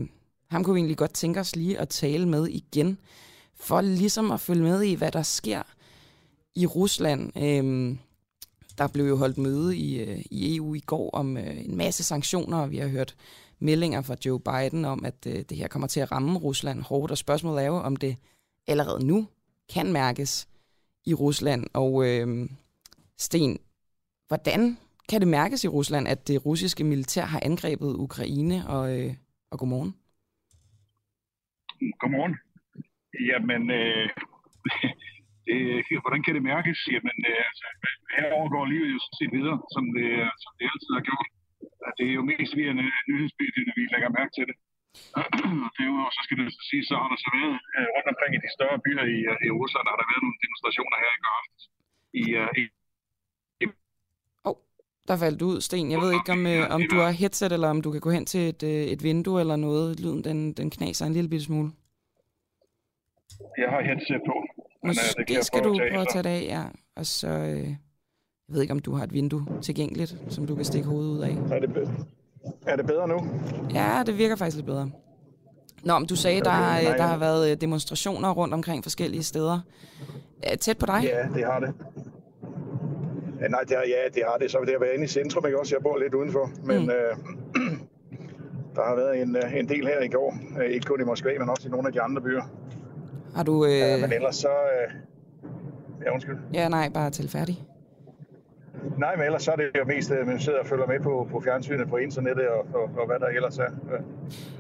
ham 0.51 0.65
kunne 0.65 0.75
vi 0.75 0.79
egentlig 0.79 0.97
godt 0.97 1.15
tænke 1.15 1.41
os 1.41 1.57
lige 1.57 1.79
at 1.79 1.89
tale 1.89 2.29
med 2.29 2.47
igen, 2.47 2.99
for 3.55 3.81
ligesom 3.81 4.31
at 4.31 4.41
følge 4.41 4.63
med 4.63 4.83
i, 4.83 4.95
hvad 4.95 5.13
der 5.13 5.23
sker 5.23 5.63
i 6.55 6.67
Rusland. 6.67 7.33
Øh, 7.37 7.97
der 8.79 8.87
blev 8.87 9.09
jo 9.09 9.17
holdt 9.17 9.39
møde 9.39 9.77
i, 9.77 10.01
øh, 10.01 10.25
i 10.31 10.57
EU 10.57 10.75
i 10.75 10.81
går 10.81 11.11
om 11.11 11.37
øh, 11.37 11.65
en 11.65 11.77
masse 11.77 12.05
sanktioner, 12.05 12.59
og 12.59 12.71
vi 12.71 12.79
har 12.79 12.89
hørt 12.89 13.15
meldinger 13.61 14.03
fra 14.03 14.17
Joe 14.27 14.41
Biden 14.41 14.85
om, 14.85 15.05
at 15.05 15.27
øh, 15.27 15.45
det 15.49 15.57
her 15.57 15.69
kommer 15.69 15.89
til 15.89 16.01
at 16.01 16.13
ramme 16.13 16.39
Rusland 16.39 16.83
hårdt, 16.83 17.11
og 17.11 17.19
spørgsmålet 17.19 17.63
er 17.63 17.67
jo, 17.67 17.77
om 17.77 17.97
det 17.97 18.17
allerede 18.67 19.07
nu 19.07 19.29
kan 19.75 19.93
mærkes 19.93 20.49
i 21.07 21.15
Rusland. 21.15 21.67
Og 21.75 22.07
øh, 22.09 22.49
Sten, 23.19 23.59
hvordan 24.29 24.79
kan 25.09 25.21
det 25.21 25.29
mærkes 25.29 25.65
i 25.65 25.69
Rusland, 25.69 26.09
at 26.09 26.29
det 26.29 26.47
russiske 26.47 26.85
militær 26.85 27.25
har 27.25 27.41
angrebet 27.43 27.97
Ukraine, 28.07 28.57
og, 28.69 28.85
øh, 28.99 29.11
og 29.51 29.59
godmorgen? 29.59 29.93
Godmorgen. 32.01 32.37
Jamen, 33.31 33.63
øh, 33.81 34.09
det, 35.47 36.01
hvordan 36.05 36.23
kan 36.23 36.35
det 36.37 36.43
mærkes? 36.53 36.79
Jamen, 36.95 37.19
øh, 37.31 37.43
altså, 37.49 37.67
her 38.15 38.27
overgår 38.39 38.65
livet 38.73 38.89
jo 38.95 38.99
sådan 39.05 39.19
set 39.21 39.33
videre, 39.39 39.59
som 39.75 39.85
det, 39.97 40.09
som 40.43 40.53
det 40.59 40.65
altid 40.73 40.91
har 40.99 41.05
gjort 41.09 41.29
det 41.99 42.05
er 42.11 42.15
jo 42.19 42.23
mest 42.33 42.53
via 42.59 42.73
nyhedsmedierne, 43.11 43.73
vi 43.79 43.83
lægger 43.95 44.11
mærke 44.19 44.33
til 44.37 44.45
det. 44.51 44.57
Derudover 45.77 46.11
så 46.17 46.21
skal 46.27 46.37
det 46.41 46.49
sige, 46.71 46.85
så 46.89 46.95
har 47.01 47.09
der 47.13 47.19
så 47.25 47.31
været 47.39 47.57
øh, 47.77 47.89
rundt 47.95 48.09
omkring 48.13 48.33
i 48.35 48.41
de 48.45 48.51
større 48.57 48.79
byer 48.85 49.05
i, 49.17 49.19
øh, 49.31 49.47
i 49.47 49.49
Rusland, 49.61 49.85
har 49.93 49.99
der 50.01 50.07
været 50.11 50.23
nogle 50.25 50.39
demonstrationer 50.45 50.97
her 51.03 51.11
i 51.19 51.21
går 51.25 51.35
aftes. 51.41 51.63
I, 52.23 52.25
uh, 52.43 52.51
i, 52.61 52.63
i 53.63 53.67
oh, 54.49 54.57
der 55.09 55.17
faldt 55.25 55.43
ud, 55.51 55.57
Sten. 55.67 55.87
Jeg 55.95 56.01
ved 56.05 56.11
ikke, 56.19 56.31
om, 56.37 56.43
øh, 56.55 56.63
om 56.77 56.83
du 56.93 56.97
har 57.05 57.13
headset, 57.23 57.53
eller 57.57 57.69
om 57.75 57.81
du 57.85 57.91
kan 57.95 58.03
gå 58.07 58.11
hen 58.17 58.27
til 58.33 58.43
et, 58.53 58.63
øh, 58.73 58.85
et 58.95 59.01
vindue 59.09 59.41
eller 59.43 59.57
noget. 59.67 60.01
Lyden, 60.03 60.23
den, 60.29 60.39
den 60.59 60.69
knaser 60.77 61.05
en 61.07 61.17
lille 61.19 61.31
bitte 61.33 61.47
smule. 61.51 61.71
Jeg 63.63 63.69
har 63.75 63.83
headset 63.89 64.21
på. 64.31 64.35
Måske 64.87 65.15
men, 65.19 65.27
det 65.31 65.47
skal 65.49 65.61
du 65.67 65.73
prøve 65.91 66.05
at 66.07 66.13
tage 66.15 66.25
det 66.29 66.35
af, 66.39 66.43
ja. 66.55 66.63
Og 67.01 67.07
så... 67.19 67.31
Øh, 67.53 67.71
jeg 68.49 68.55
ved 68.55 68.63
ikke, 68.63 68.73
om 68.73 68.79
du 68.79 68.95
har 68.95 69.05
et 69.05 69.13
vindue 69.13 69.47
tilgængeligt, 69.63 70.17
som 70.29 70.47
du 70.47 70.55
kan 70.55 70.65
stikke 70.65 70.89
hovedet 70.89 71.11
ud 71.11 71.21
af. 71.21 71.35
Nej, 71.49 71.59
det, 71.59 71.91
Er 72.67 72.77
det 72.77 72.87
bedre 72.87 73.09
nu? 73.09 73.27
Ja, 73.75 74.03
det 74.07 74.19
virker 74.19 74.37
faktisk 74.37 74.57
lidt 74.57 74.67
bedre. 74.67 74.91
Nå, 75.83 75.99
men 75.99 76.09
du 76.09 76.17
sagde, 76.17 76.41
der, 76.41 76.51
nej, 76.51 76.95
der 76.97 77.03
har 77.03 77.13
ja. 77.13 77.19
været 77.19 77.51
øh, 77.51 77.61
demonstrationer 77.61 78.31
rundt 78.31 78.55
omkring 78.55 78.83
forskellige 78.83 79.23
steder. 79.23 79.61
Er 80.43 80.57
Tæt 80.57 80.79
på 80.79 80.87
dig? 80.87 81.01
Ja, 81.03 81.39
det 81.39 81.45
har 81.45 81.61
det. 81.61 81.75
Ja, 83.41 83.49
nej, 83.49 83.61
det 83.61 83.77
har, 83.77 83.85
ja, 83.85 84.09
det 84.15 84.23
har 84.27 84.37
det. 84.39 84.51
Så 84.51 84.59
det 84.61 84.73
har 84.73 84.79
været 84.81 84.93
inde 84.95 85.05
i 85.05 85.09
centrum, 85.09 85.47
ikke 85.47 85.61
også? 85.61 85.75
Jeg 85.75 85.83
bor 85.83 85.99
lidt 85.99 86.15
udenfor. 86.15 86.51
Men 86.65 86.83
mm. 86.83 86.91
øh, 86.91 87.17
der 88.77 88.85
har 88.85 88.95
været 88.97 89.23
en, 89.23 89.37
øh, 89.37 89.57
en 89.57 89.69
del 89.69 89.87
her 89.87 90.01
i 90.01 90.09
går. 90.09 90.39
Øh, 90.61 90.71
Ikke 90.71 90.87
kun 90.87 91.01
i 91.01 91.05
Moskva, 91.05 91.31
men 91.39 91.49
også 91.49 91.69
i 91.69 91.71
nogle 91.71 91.87
af 91.87 91.93
de 91.93 92.01
andre 92.01 92.23
byer. 92.23 92.43
Har 93.35 93.43
du... 93.43 93.65
Øh... 93.65 93.95
Øh. 93.95 94.01
Men 94.01 94.13
ellers 94.13 94.37
så... 94.37 94.49
Øh, 94.49 94.95
ja, 96.05 96.13
undskyld. 96.15 96.37
Ja, 96.53 96.69
nej, 96.69 96.89
bare 96.95 97.11
til 97.11 97.29
færdig. 97.29 97.65
Nej, 98.99 99.17
men 99.17 99.25
ellers 99.25 99.43
så 99.43 99.51
er 99.53 99.57
det 99.57 99.71
jo 99.79 99.85
mest, 99.85 100.11
at 100.11 100.27
man 100.27 100.41
sidder 100.41 100.59
og 100.59 100.67
følger 100.67 100.87
med 100.87 101.01
på, 101.01 101.29
på 101.31 101.41
fjernsynet, 101.41 101.89
på 101.89 101.97
internettet 101.97 102.49
og, 102.49 102.67
og, 102.75 102.91
og 102.99 103.07
hvad 103.07 103.19
der 103.19 103.27
ellers 103.27 103.59
er. 103.59 103.65
Øh, 103.93 104.01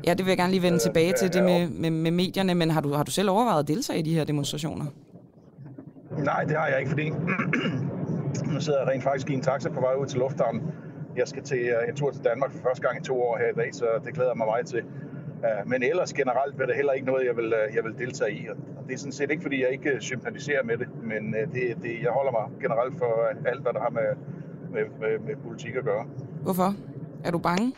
Ja, 0.07 0.15
det 0.15 0.19
vil 0.25 0.31
jeg 0.31 0.37
gerne 0.39 0.51
lige 0.53 0.63
vende 0.63 0.77
Øh, 0.77 0.81
tilbage 0.81 1.13
til, 1.13 1.33
det 1.33 1.45
med, 1.45 1.69
med, 1.69 1.91
med 1.91 2.11
medierne. 2.11 2.55
Men 2.55 2.71
har 2.71 2.81
du, 2.81 2.93
har 2.93 3.03
du 3.05 3.11
selv 3.11 3.31
overvejet 3.31 3.63
at 3.63 3.69
deltage 3.69 3.99
i 3.99 4.03
de 4.03 4.15
her 4.15 4.25
demonstrationer? 4.25 4.85
Nej, 6.19 6.45
det 6.45 6.57
har 6.57 6.67
jeg 6.67 6.79
ikke, 6.79 6.89
fordi 6.91 7.11
nu 8.55 8.61
sidder 8.61 8.79
jeg 8.79 8.89
rent 8.89 9.03
faktisk 9.03 9.31
i 9.31 9.35
en 9.35 9.41
taxa 9.41 9.69
på 9.69 9.81
vej 9.81 9.95
ud 9.95 10.07
til 10.07 10.19
lufthavnen. 10.19 10.63
Jeg 11.17 11.29
skal 11.29 11.43
til 11.43 11.59
øh, 11.59 11.89
en 11.89 11.97
tur 11.97 12.11
til 12.11 12.25
Danmark 12.25 12.53
for 12.53 12.59
første 12.63 12.83
gang 12.87 13.01
i 13.01 13.05
to 13.05 13.23
år 13.23 13.39
her 13.39 13.49
i 13.49 13.55
dag, 13.57 13.75
så 13.75 13.87
det 14.05 14.15
glæder 14.15 14.31
jeg 14.31 14.37
mig 14.37 14.47
meget 14.47 14.67
til. 14.67 14.83
Øh, 15.45 15.71
Men 15.71 15.83
ellers 15.83 16.13
generelt 16.13 16.59
vil 16.59 16.67
det 16.67 16.77
heller 16.77 16.93
ikke 16.93 17.07
noget, 17.07 17.27
jeg 17.27 17.37
vil, 17.37 17.53
øh, 17.53 17.77
jeg 17.77 17.85
vil 17.85 17.99
deltage 17.99 18.33
i. 18.33 18.49
Og 18.49 18.85
det 18.87 18.95
er 18.95 18.99
sådan 18.99 19.13
set 19.13 19.31
ikke, 19.31 19.43
fordi 19.43 19.63
jeg 19.63 19.71
ikke 19.71 19.91
øh, 19.91 20.01
sympatiserer 20.01 20.65
med 20.65 20.79
det, 20.79 20.89
men 21.03 21.33
det, 21.33 21.77
det, 21.83 22.03
jeg 22.03 22.11
holder 22.11 22.33
mig 22.33 22.61
generelt 22.61 22.99
for 22.99 23.13
alt, 23.47 23.63
hvad 23.63 23.73
der 23.73 23.81
har 23.81 23.91
med, 23.91 24.09
med, 24.73 24.85
med, 25.01 25.19
med 25.19 25.37
politik 25.37 25.75
at 25.75 25.85
gøre. 25.85 26.07
Hvorfor? 26.43 26.75
Er 27.25 27.31
du 27.31 27.39
bange? 27.39 27.75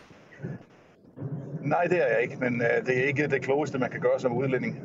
Nej, 1.62 1.84
det 1.84 1.98
er 2.02 2.06
jeg 2.14 2.22
ikke, 2.22 2.36
men 2.40 2.60
det 2.86 2.98
er 2.98 3.02
ikke 3.02 3.26
det 3.26 3.42
klogeste, 3.42 3.78
man 3.78 3.90
kan 3.90 4.00
gøre 4.00 4.18
som 4.18 4.32
udlænding. 4.32 4.80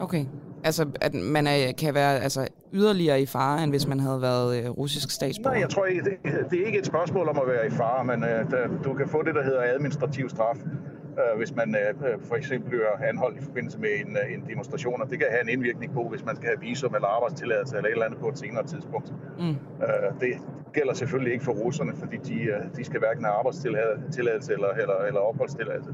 Okay. 0.00 0.24
Altså, 0.64 0.86
at 1.00 1.14
man 1.14 1.46
er, 1.46 1.72
kan 1.78 1.94
være 1.94 2.20
altså, 2.20 2.48
yderligere 2.72 3.20
i 3.20 3.26
fare, 3.26 3.62
end 3.64 3.72
hvis 3.72 3.86
man 3.86 4.00
havde 4.00 4.22
været 4.22 4.64
øh, 4.64 4.70
russisk 4.70 5.10
statsborger? 5.10 5.54
Nej, 5.54 5.60
jeg 5.60 5.70
tror 5.70 5.84
ikke, 5.86 6.02
det, 6.04 6.50
det 6.50 6.62
er 6.62 6.66
ikke 6.66 6.78
et 6.78 6.86
spørgsmål 6.86 7.28
om 7.28 7.38
at 7.38 7.46
være 7.46 7.66
i 7.66 7.70
fare, 7.70 8.04
men 8.04 8.24
øh, 8.24 8.50
der, 8.50 8.68
du 8.84 8.94
kan 8.94 9.08
få 9.08 9.22
det, 9.22 9.34
der 9.34 9.42
hedder 9.42 9.62
administrativ 9.62 10.28
straf, 10.28 10.56
øh, 11.20 11.38
hvis 11.38 11.54
man 11.54 11.74
øh, 11.74 12.20
for 12.28 12.36
eksempel 12.36 12.68
bliver 12.68 12.92
anholdt 13.10 13.38
i 13.38 13.42
forbindelse 13.42 13.78
med 13.78 13.88
en, 14.06 14.16
øh, 14.16 14.34
en 14.34 14.44
demonstration, 14.48 15.02
og 15.02 15.10
det 15.10 15.18
kan 15.18 15.28
have 15.30 15.42
en 15.42 15.48
indvirkning 15.48 15.92
på, 15.92 16.08
hvis 16.08 16.24
man 16.24 16.36
skal 16.36 16.48
have 16.48 16.60
visum 16.60 16.94
eller 16.94 17.08
arbejdstilladelse 17.08 17.76
eller 17.76 17.88
et 17.88 17.92
eller 17.92 18.06
andet 18.06 18.20
på 18.20 18.28
et 18.28 18.38
senere 18.38 18.66
tidspunkt. 18.66 19.12
Mm. 19.38 19.48
Øh, 19.86 20.20
det 20.20 20.32
gælder 20.72 20.94
selvfølgelig 20.94 21.32
ikke 21.32 21.44
for 21.44 21.52
russerne, 21.52 21.92
fordi 21.96 22.16
de, 22.16 22.42
øh, 22.42 22.62
de 22.76 22.84
skal 22.84 22.98
hverken 22.98 23.24
have 23.24 23.34
arbejdstilladelse 23.34 24.52
eller, 24.52 24.68
eller, 24.68 24.98
eller 25.08 25.20
opholdstilladelse. 25.20 25.90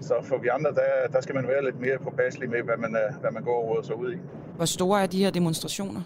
Så 0.00 0.14
for 0.22 0.38
vi 0.38 0.48
andre, 0.48 0.70
der, 0.70 1.08
der 1.12 1.20
skal 1.20 1.34
man 1.34 1.48
være 1.48 1.64
lidt 1.64 1.80
mere 1.80 1.98
påpasselig 1.98 2.50
med, 2.50 2.62
hvad 2.62 2.76
man, 2.76 2.96
øh, 2.96 3.20
hvad 3.20 3.30
man 3.30 3.42
går 3.42 3.62
og 3.62 3.68
råder 3.68 3.82
sig 3.82 3.96
ud 3.96 4.12
i. 4.12 4.18
Hvor 4.56 4.64
store 4.64 5.02
er 5.02 5.06
de 5.06 5.24
her 5.24 5.30
demonstrationer? 5.30 6.00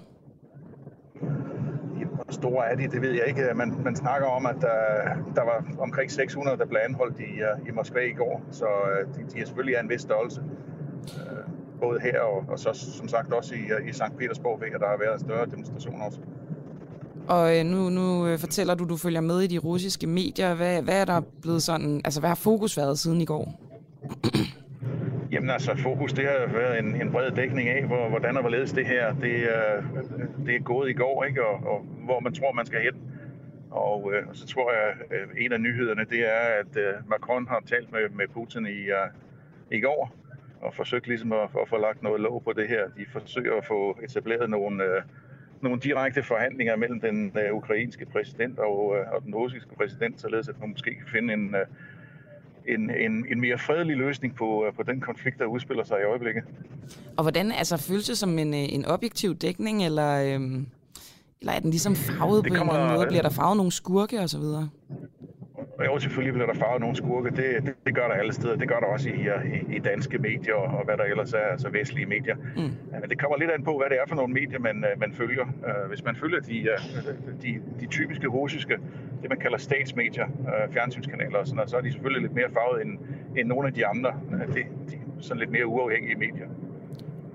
Store 2.34 2.66
er 2.70 2.76
de, 2.76 2.82
det 2.82 3.02
ved 3.02 3.10
jeg 3.10 3.24
ikke. 3.28 3.42
Øh, 3.42 3.56
man, 3.56 3.74
man 3.84 3.96
snakker 3.96 4.28
om, 4.28 4.46
at 4.46 4.56
der, 4.60 4.78
der 5.34 5.44
var 5.44 5.64
omkring 5.78 6.10
600, 6.10 6.58
der 6.58 6.66
blev 6.66 6.80
anholdt 6.88 7.20
i, 7.20 7.32
øh, 7.48 7.68
i 7.68 7.70
Moskva 7.70 8.00
i 8.00 8.12
går, 8.12 8.42
så 8.50 8.66
øh, 8.66 9.14
de, 9.14 9.20
de 9.34 9.40
er 9.40 9.46
selvfølgelig 9.46 9.76
af 9.76 9.82
en 9.82 9.88
vis 9.88 10.00
størrelse. 10.00 10.40
Øh, 11.16 11.44
Både 11.80 12.00
her 12.00 12.20
og, 12.20 12.44
og 12.48 12.58
så 12.58 12.70
som 12.72 13.08
sagt 13.08 13.32
også 13.32 13.54
i, 13.54 13.88
i 13.88 13.92
St. 13.92 14.16
Petersborg, 14.18 14.60
ved 14.60 14.68
jeg, 14.72 14.80
der 14.80 14.86
har 14.88 14.98
været 14.98 15.20
større 15.20 15.46
demonstrationer 15.46 16.04
også. 16.04 16.18
Og 17.28 17.66
nu, 17.66 17.88
nu 17.90 18.36
fortæller 18.36 18.74
du, 18.74 18.84
du 18.84 18.96
følger 18.96 19.20
med 19.20 19.40
i 19.40 19.46
de 19.46 19.58
russiske 19.58 20.06
medier. 20.06 20.54
Hvad, 20.54 20.82
hvad 20.82 21.00
er 21.00 21.04
der 21.04 21.20
blevet 21.42 21.62
sådan... 21.62 22.00
Altså, 22.04 22.20
hvad 22.20 22.30
har 22.30 22.34
fokus 22.34 22.76
været 22.76 22.98
siden 22.98 23.20
i 23.20 23.24
går? 23.24 23.60
Jamen 25.34 25.50
altså, 25.50 25.76
fokus 25.76 26.12
det 26.12 26.24
har 26.24 26.46
været 26.46 26.78
en, 26.78 27.00
en 27.02 27.12
bred 27.12 27.30
dækning 27.30 27.68
af, 27.68 27.84
hvor, 27.84 28.08
hvordan 28.08 28.36
og 28.36 28.40
hvorledes 28.40 28.72
det 28.72 28.86
her 28.86 29.14
det, 29.14 29.34
øh, 29.34 29.84
det 30.46 30.54
er 30.54 30.60
gået 30.60 30.90
i 30.90 30.92
går, 30.92 31.24
ikke? 31.24 31.46
Og, 31.46 31.54
og 31.72 31.78
hvor 31.80 32.20
man 32.20 32.34
tror, 32.34 32.52
man 32.52 32.66
skal 32.66 32.82
hen. 32.82 32.94
Og 33.70 34.12
øh, 34.14 34.22
så 34.32 34.46
tror 34.46 34.72
jeg, 34.72 34.94
øh, 35.10 35.44
en 35.44 35.52
af 35.52 35.60
nyhederne, 35.60 36.04
det 36.04 36.20
er, 36.28 36.40
at 36.60 36.76
øh, 36.76 36.94
Macron 37.08 37.48
har 37.48 37.62
talt 37.66 37.92
med, 37.92 38.08
med 38.08 38.28
Putin 38.28 38.66
i, 38.66 38.80
øh, 38.80 39.08
i 39.70 39.80
går, 39.80 40.14
og 40.60 40.74
forsøgt 40.74 41.06
ligesom 41.06 41.32
at, 41.32 41.48
at 41.62 41.68
få 41.68 41.78
lagt 41.78 42.02
noget 42.02 42.20
lov 42.20 42.42
på 42.44 42.52
det 42.52 42.68
her. 42.68 42.88
De 42.96 43.06
forsøger 43.12 43.56
at 43.56 43.64
få 43.64 43.98
etableret 44.02 44.50
nogle, 44.50 44.84
øh, 44.84 45.02
nogle 45.60 45.80
direkte 45.80 46.22
forhandlinger 46.22 46.76
mellem 46.76 47.00
den 47.00 47.36
øh, 47.46 47.54
ukrainske 47.54 48.06
præsident 48.06 48.58
og, 48.58 48.96
øh, 48.96 49.12
og 49.12 49.22
den 49.22 49.34
russiske 49.34 49.74
præsident, 49.76 50.20
således 50.20 50.48
at 50.48 50.60
man 50.60 50.70
måske 50.70 50.94
kan 50.94 51.06
finde 51.06 51.32
en, 51.32 51.54
øh, 51.54 51.66
en, 52.68 52.90
en, 52.90 53.26
en 53.32 53.40
mere 53.40 53.58
fredelig 53.58 53.96
løsning 53.96 54.34
på, 54.36 54.64
øh, 54.66 54.74
på 54.74 54.82
den 54.82 55.00
konflikt, 55.00 55.38
der 55.38 55.44
udspiller 55.44 55.84
sig 55.84 55.96
i 56.00 56.04
øjeblikket. 56.04 56.42
Og 57.16 57.22
hvordan, 57.24 57.52
altså, 57.52 57.76
føles 57.76 58.06
det 58.06 58.18
som 58.18 58.38
en, 58.38 58.54
øh, 58.54 58.60
en 58.72 58.84
objektiv 58.84 59.34
dækning, 59.34 59.84
eller, 59.84 60.34
øhm, 60.34 60.66
eller 61.40 61.52
er 61.52 61.60
den 61.60 61.70
ligesom 61.70 61.96
farvet 61.96 62.44
Det 62.44 62.50
på 62.52 62.54
en 62.54 62.60
eller 62.60 62.72
anden 62.72 62.86
kommer- 62.86 62.96
måde? 62.96 63.06
Bliver 63.06 63.22
der 63.22 63.30
farvet 63.30 63.56
nogle 63.56 63.72
skurke 63.72 64.20
og 64.20 64.28
så 64.30 64.38
videre? 64.38 64.68
Og 65.78 65.86
jo, 65.86 65.98
selvfølgelig 65.98 66.34
bliver 66.34 66.46
der 66.46 66.54
farvet 66.54 66.80
nogle 66.80 66.96
skurke. 66.96 67.30
Det, 67.30 67.66
det, 67.66 67.74
det 67.86 67.94
gør 67.94 68.08
der 68.08 68.14
alle 68.14 68.32
steder. 68.32 68.56
Det 68.56 68.68
gør 68.68 68.78
der 68.80 68.86
også 68.86 69.08
i, 69.08 69.12
i, 69.12 69.76
i 69.76 69.78
danske 69.78 70.18
medier 70.18 70.54
og, 70.54 70.84
hvad 70.84 70.96
der 70.96 71.04
ellers 71.04 71.32
er, 71.32 71.38
altså 71.38 71.68
vestlige 71.68 72.06
medier. 72.06 72.36
Mm. 72.36 72.62
Men 73.00 73.10
det 73.10 73.18
kommer 73.18 73.36
lidt 73.38 73.50
an 73.50 73.64
på, 73.64 73.78
hvad 73.78 73.88
det 73.90 73.96
er 74.02 74.08
for 74.08 74.16
nogle 74.16 74.34
medier, 74.34 74.58
man, 74.58 74.84
øh, 74.84 75.00
man 75.00 75.12
følger. 75.12 75.44
Øh, 75.66 75.88
Hvis 75.88 76.04
man 76.04 76.16
følger 76.16 76.40
de, 76.40 76.58
øh, 76.58 76.78
de, 77.42 77.60
de 77.80 77.86
typiske 77.86 78.26
russiske, 78.28 78.78
det 79.22 79.28
man 79.28 79.38
kalder 79.38 79.58
statsmedier, 79.58 80.26
fjernsynskanaler 80.72 81.38
og 81.38 81.46
sådan 81.46 81.56
noget, 81.56 81.70
så 81.70 81.76
er 81.76 81.80
de 81.80 81.92
selvfølgelig 81.92 82.22
lidt 82.22 82.34
mere 82.34 82.50
farvet 82.52 82.82
end, 82.82 82.98
end 83.36 83.48
nogle 83.48 83.68
af 83.68 83.74
de 83.74 83.86
andre. 83.86 84.12
Det, 84.54 84.64
de 84.90 84.98
sådan 85.20 85.38
lidt 85.38 85.50
mere 85.50 85.66
uafhængige 85.66 86.16
medier. 86.16 86.46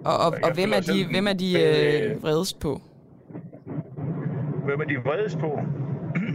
Og, 0.05 0.17
og, 0.17 0.33
og 0.43 0.53
hvem, 0.53 0.71
er 0.71 0.77
de, 0.79 0.83
selv 0.83 1.11
hvem 1.11 1.27
er 1.27 1.33
de 1.33 1.49
øh, 1.63 2.23
vredest 2.23 2.59
på? 2.59 2.81
Hvem 4.65 4.79
er 4.79 4.85
de 4.85 4.97
vredest 4.97 5.39
på? 5.39 5.59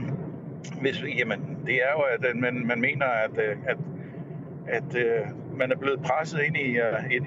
Hvis, 0.83 1.05
jamen, 1.19 1.54
det 1.67 1.75
er 1.75 1.93
jo, 1.97 2.01
at 2.15 2.31
øh, 2.31 2.37
man, 2.37 2.67
man 2.67 2.81
mener, 2.81 3.07
at, 3.07 3.31
øh, 3.39 3.57
at, 3.67 3.77
at 4.67 4.97
øh, 4.97 5.27
man 5.59 5.73
er 5.73 5.77
blevet 5.77 6.01
presset 6.03 6.41
ind 6.47 6.57
i, 6.57 6.79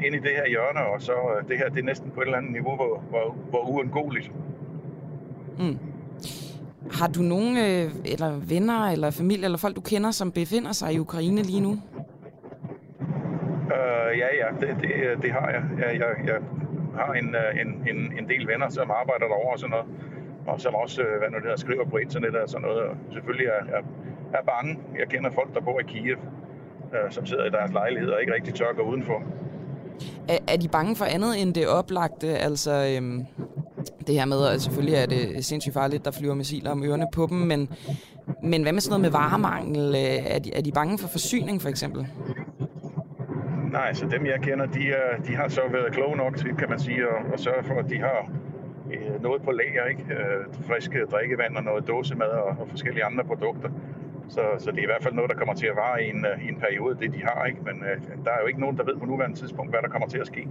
ind, 0.06 0.16
i 0.16 0.20
det 0.20 0.32
her 0.32 0.48
hjørne, 0.48 0.80
og 0.80 1.02
så 1.02 1.14
det 1.48 1.58
her 1.58 1.70
det 1.70 1.80
er 1.80 1.84
næsten 1.84 2.12
på 2.12 2.22
et 2.22 2.26
eller 2.26 2.38
andet 2.38 2.52
niveau, 2.52 2.76
hvor, 2.76 3.04
hvor, 3.10 3.36
hvor 3.50 3.70
uundgåeligt. 3.70 4.32
Mm. 5.60 5.80
Har 6.92 7.08
du 7.08 7.22
nogen 7.22 7.58
øh, 7.58 7.92
eller 8.06 8.40
venner 8.50 8.86
eller 8.86 9.12
familie 9.12 9.46
eller 9.46 9.58
folk, 9.58 9.76
du 9.76 9.82
kender, 9.82 10.12
som 10.12 10.32
befinder 10.32 10.72
sig 10.72 10.94
i 10.94 11.00
Ukraine 11.00 11.42
lige 11.42 11.62
nu? 11.62 11.72
Uh, 13.78 14.18
ja, 14.18 14.28
ja, 14.42 14.48
det, 14.60 14.78
det, 14.82 15.22
det 15.22 15.32
har 15.32 15.50
jeg. 15.50 15.64
Jeg, 15.80 16.00
jeg, 16.00 16.28
jeg 16.28 16.40
har 16.96 17.14
en, 17.14 17.36
øh, 17.36 17.62
en, 17.62 17.96
en, 17.96 18.14
en 18.20 18.30
del 18.30 18.48
venner, 18.48 18.70
som 18.70 18.92
arbejder 18.92 19.26
derovre 19.26 19.54
og 19.54 19.60
sådan 19.60 19.70
noget, 19.70 19.86
og 20.48 20.62
som 20.62 20.76
også 20.76 21.02
øh, 21.02 21.18
hvad 21.20 21.30
nu 21.30 21.36
det 21.36 21.44
hedder, 21.44 21.58
skriver 21.58 21.86
på 21.86 21.98
internettet 21.98 22.42
og 22.42 22.50
sådan 22.50 22.62
noget, 22.68 22.80
og 22.80 22.96
selvfølgelig 23.12 23.48
er, 23.48 23.78
er, 23.78 23.82
er 24.34 24.44
bange. 24.46 24.80
Jeg 25.00 25.08
kender 25.10 25.32
folk, 25.32 25.54
der 25.54 25.62
bor 25.62 25.80
i 25.80 25.84
Kiev, 25.84 26.18
uh, 26.84 27.10
som 27.10 27.26
sidder 27.26 27.46
i 27.46 27.50
deres 27.50 27.72
lejlighed 27.72 28.10
og 28.10 28.22
ikke 28.22 28.34
rigtig 28.34 28.54
tør 28.54 28.74
gå 28.76 28.82
udenfor. 28.82 29.24
Er, 30.30 30.38
er 30.48 30.58
de 30.58 30.68
bange 30.68 30.96
for 30.96 31.06
andet 31.06 31.42
end 31.42 31.54
det 31.54 31.68
oplagte? 31.68 32.28
Altså, 32.28 32.96
øhm, 32.96 33.26
det 34.08 34.16
her 34.16 34.26
med, 34.26 34.48
at 34.48 34.62
selvfølgelig 34.62 34.96
er 34.96 35.06
det 35.06 35.46
sindssygt 35.46 35.74
farligt, 35.74 36.06
der 36.06 36.12
flyver 36.12 36.34
missiler 36.34 36.72
om 36.72 36.84
ørerne 36.84 37.08
på 37.14 37.28
dem, 37.30 37.38
men, 37.38 37.70
men 38.44 38.62
hvad 38.62 38.74
med 38.74 38.82
sådan 38.82 38.92
noget 38.92 39.02
med 39.02 39.20
varemangel? 39.20 39.96
Øh, 39.96 40.34
Er 40.36 40.40
de, 40.40 40.54
er 40.54 40.62
de 40.62 40.72
bange 40.72 40.98
for 40.98 41.08
forsyning, 41.08 41.62
for 41.62 41.70
eksempel? 41.70 42.08
Nej, 43.72 43.94
så 43.94 44.06
dem 44.06 44.26
jeg 44.26 44.40
kender, 44.42 44.66
de, 44.66 44.90
er, 44.90 45.22
de 45.28 45.36
har 45.36 45.48
så 45.48 45.62
været 45.72 45.94
kloge 45.94 46.18
nok 46.18 46.38
til, 46.38 46.56
kan 46.60 46.70
man 46.70 46.80
sige, 46.80 47.02
at, 47.02 47.34
at 47.34 47.40
sørge 47.40 47.64
for, 47.64 47.74
at 47.74 47.90
de 47.90 48.00
har 48.00 48.32
øh, 48.94 49.22
noget 49.22 49.42
på 49.42 49.52
lager, 49.52 49.86
ikke? 49.86 50.04
Øh, 50.14 50.46
friske 50.68 51.00
øh, 51.00 51.08
drikkevand 51.08 51.58
og 51.58 51.64
noget 51.64 51.88
dåsemad 51.88 52.28
og, 52.28 52.56
og 52.60 52.68
forskellige 52.70 53.06
andre 53.06 53.24
produkter. 53.24 53.70
Så, 54.30 54.42
så 54.60 54.72
det 54.72 54.80
er 54.80 54.84
i 54.84 54.92
hvert 54.94 55.04
fald 55.04 55.14
noget, 55.14 55.30
der 55.32 55.38
kommer 55.38 55.54
til 55.54 55.68
at 55.68 55.76
vare 55.76 56.04
i 56.06 56.10
en, 56.10 56.26
øh, 56.26 56.46
i 56.46 56.48
en 56.50 56.60
periode, 56.66 56.98
det 57.02 57.14
de 57.14 57.22
har, 57.24 57.46
ikke? 57.46 57.60
Men 57.68 57.76
øh, 57.90 57.98
der 58.26 58.32
er 58.32 58.40
jo 58.42 58.48
ikke 58.48 58.60
nogen, 58.60 58.78
der 58.78 58.84
ved 58.84 58.96
på 58.98 59.06
nuværende 59.06 59.38
tidspunkt, 59.38 59.72
hvad 59.72 59.82
der 59.82 59.90
kommer 59.90 60.08
til 60.08 60.18
at 60.18 60.28
ske. 60.28 60.48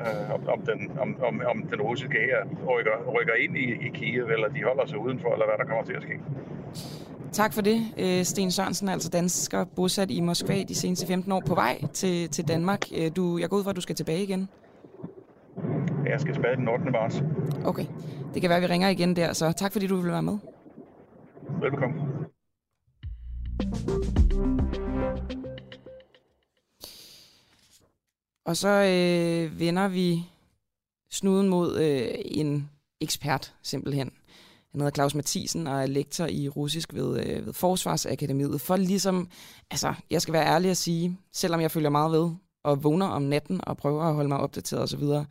Øh, 0.00 0.34
om, 0.34 0.48
om, 0.48 0.60
den, 0.60 0.90
om, 1.00 1.16
om, 1.28 1.42
om 1.52 1.62
den 1.72 1.80
russiske 1.80 2.18
her 2.28 2.40
rykker, 2.68 2.96
rykker 3.16 3.34
ind 3.34 3.56
i, 3.56 3.86
i 3.86 3.88
Kiev, 3.94 4.24
eller 4.24 4.48
de 4.48 4.62
holder 4.64 4.86
sig 4.86 4.98
udenfor, 4.98 5.32
eller 5.32 5.46
hvad 5.46 5.58
der 5.58 5.64
kommer 5.64 5.84
til 5.84 5.92
at 5.92 6.02
ske. 6.02 6.20
Tak 7.32 7.52
for 7.54 7.62
det, 7.62 7.80
øh, 7.98 8.24
Sten 8.24 8.50
Sørensen, 8.50 8.88
altså 8.88 9.10
dansker 9.10 9.64
bosat 9.64 10.10
i 10.10 10.20
Moskva 10.20 10.62
de 10.68 10.74
seneste 10.74 11.06
15 11.06 11.32
år 11.32 11.42
på 11.46 11.54
vej 11.54 11.82
til, 11.92 12.28
til 12.28 12.48
Danmark. 12.48 12.86
Du, 13.16 13.38
jeg 13.38 13.48
går 13.48 13.56
ud 13.56 13.62
fra, 13.62 13.70
at 13.70 13.76
du 13.76 13.80
skal 13.80 13.94
tilbage 13.94 14.22
igen. 14.22 14.48
Jeg 16.06 16.20
skal 16.20 16.34
spade 16.34 16.56
den 16.56 16.68
8. 16.68 16.90
marts. 16.90 17.22
Okay, 17.64 17.86
det 18.34 18.40
kan 18.42 18.48
være, 18.48 18.56
at 18.56 18.62
vi 18.62 18.66
ringer 18.66 18.88
igen 18.88 19.16
der, 19.16 19.32
så 19.32 19.52
tak 19.52 19.72
fordi 19.72 19.86
du 19.86 19.96
vil 19.96 20.12
være 20.12 20.22
med. 20.22 20.38
Velbekomme. 21.60 21.94
Og 28.44 28.56
så 28.56 28.68
øh, 28.68 29.60
vender 29.60 29.88
vi 29.88 30.24
snuden 31.10 31.48
mod 31.48 31.78
øh, 31.80 32.08
en 32.24 32.70
ekspert, 33.00 33.54
simpelthen. 33.62 34.12
han 34.70 34.80
hedder 34.80 34.90
Claus 34.94 35.14
Mathisen 35.14 35.66
og 35.66 35.82
er 35.82 35.86
lektor 35.86 36.26
i 36.26 36.48
russisk 36.48 36.94
ved, 36.94 37.26
øh, 37.26 37.46
ved 37.46 37.52
Forsvarsakademiet, 37.52 38.60
for 38.60 38.76
ligesom, 38.76 39.28
altså, 39.70 39.94
jeg 40.10 40.22
skal 40.22 40.32
være 40.34 40.46
ærlig 40.46 40.70
at 40.70 40.76
sige, 40.76 41.18
selvom 41.32 41.60
jeg 41.60 41.70
følger 41.70 41.90
meget 41.90 42.12
ved, 42.12 42.30
og 42.66 42.84
vågner 42.84 43.06
om 43.06 43.22
natten 43.22 43.60
og 43.62 43.76
prøver 43.76 44.02
at 44.02 44.14
holde 44.14 44.28
mig 44.28 44.38
opdateret 44.38 44.82
osv., 44.82 45.00
så, 45.00 45.24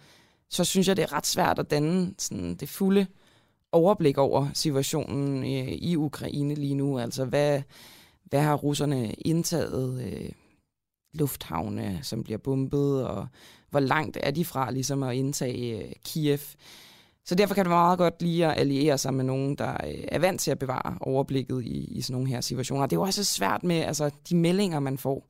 så 0.50 0.64
synes 0.64 0.88
jeg, 0.88 0.98
det 0.98 1.04
er 1.04 1.14
ret 1.14 1.26
svært 1.26 1.60
at 1.60 1.72
danne 1.72 2.14
sådan, 2.18 2.56
det 2.56 2.70
fulde 2.70 3.08
overblik 3.72 4.18
over 4.18 4.48
situationen 4.54 5.44
øh, 5.44 5.72
i 5.72 5.96
Ukraine 5.96 6.56
lige 6.56 6.76
nu. 6.76 7.00
Altså, 7.00 7.26
hvad, 7.26 7.62
hvad 8.24 8.42
har 8.42 8.56
russerne 8.56 9.14
indtaget? 9.14 10.04
Øh, 10.04 10.30
lufthavne, 11.14 12.00
som 12.02 12.24
bliver 12.24 12.38
bombet, 12.38 13.08
og 13.08 13.28
hvor 13.70 13.80
langt 13.80 14.18
er 14.24 14.32
de 14.32 14.46
fra 14.46 14.72
ligesom 14.72 15.04
at 15.04 15.16
indtage 15.16 15.84
øh, 15.84 15.92
Kiev? 16.06 16.40
Så 17.26 17.36
derfor 17.36 17.56
kan 17.56 17.66
det 17.66 17.70
være 17.70 17.80
meget 17.80 17.98
godt 17.98 18.22
lige 18.22 18.46
at 18.46 18.60
alliere 18.60 18.98
sig 18.98 19.14
med 19.14 19.24
nogen, 19.24 19.56
der 19.56 19.72
øh, 19.88 20.04
er 20.08 20.20
vant 20.20 20.42
til 20.42 20.52
at 20.52 20.60
bevare 20.60 20.98
overblikket 21.02 21.64
i, 21.66 21.84
i 21.84 22.02
sådan 22.02 22.14
nogle 22.14 22.30
her 22.30 22.42
situationer. 22.42 22.86
Det 22.86 22.96
er 22.96 23.00
jo 23.00 23.04
også 23.04 23.24
svært 23.24 23.64
med 23.64 23.76
altså, 23.76 24.10
de 24.30 24.36
meldinger, 24.36 24.80
man 24.80 24.98
får. 24.98 25.28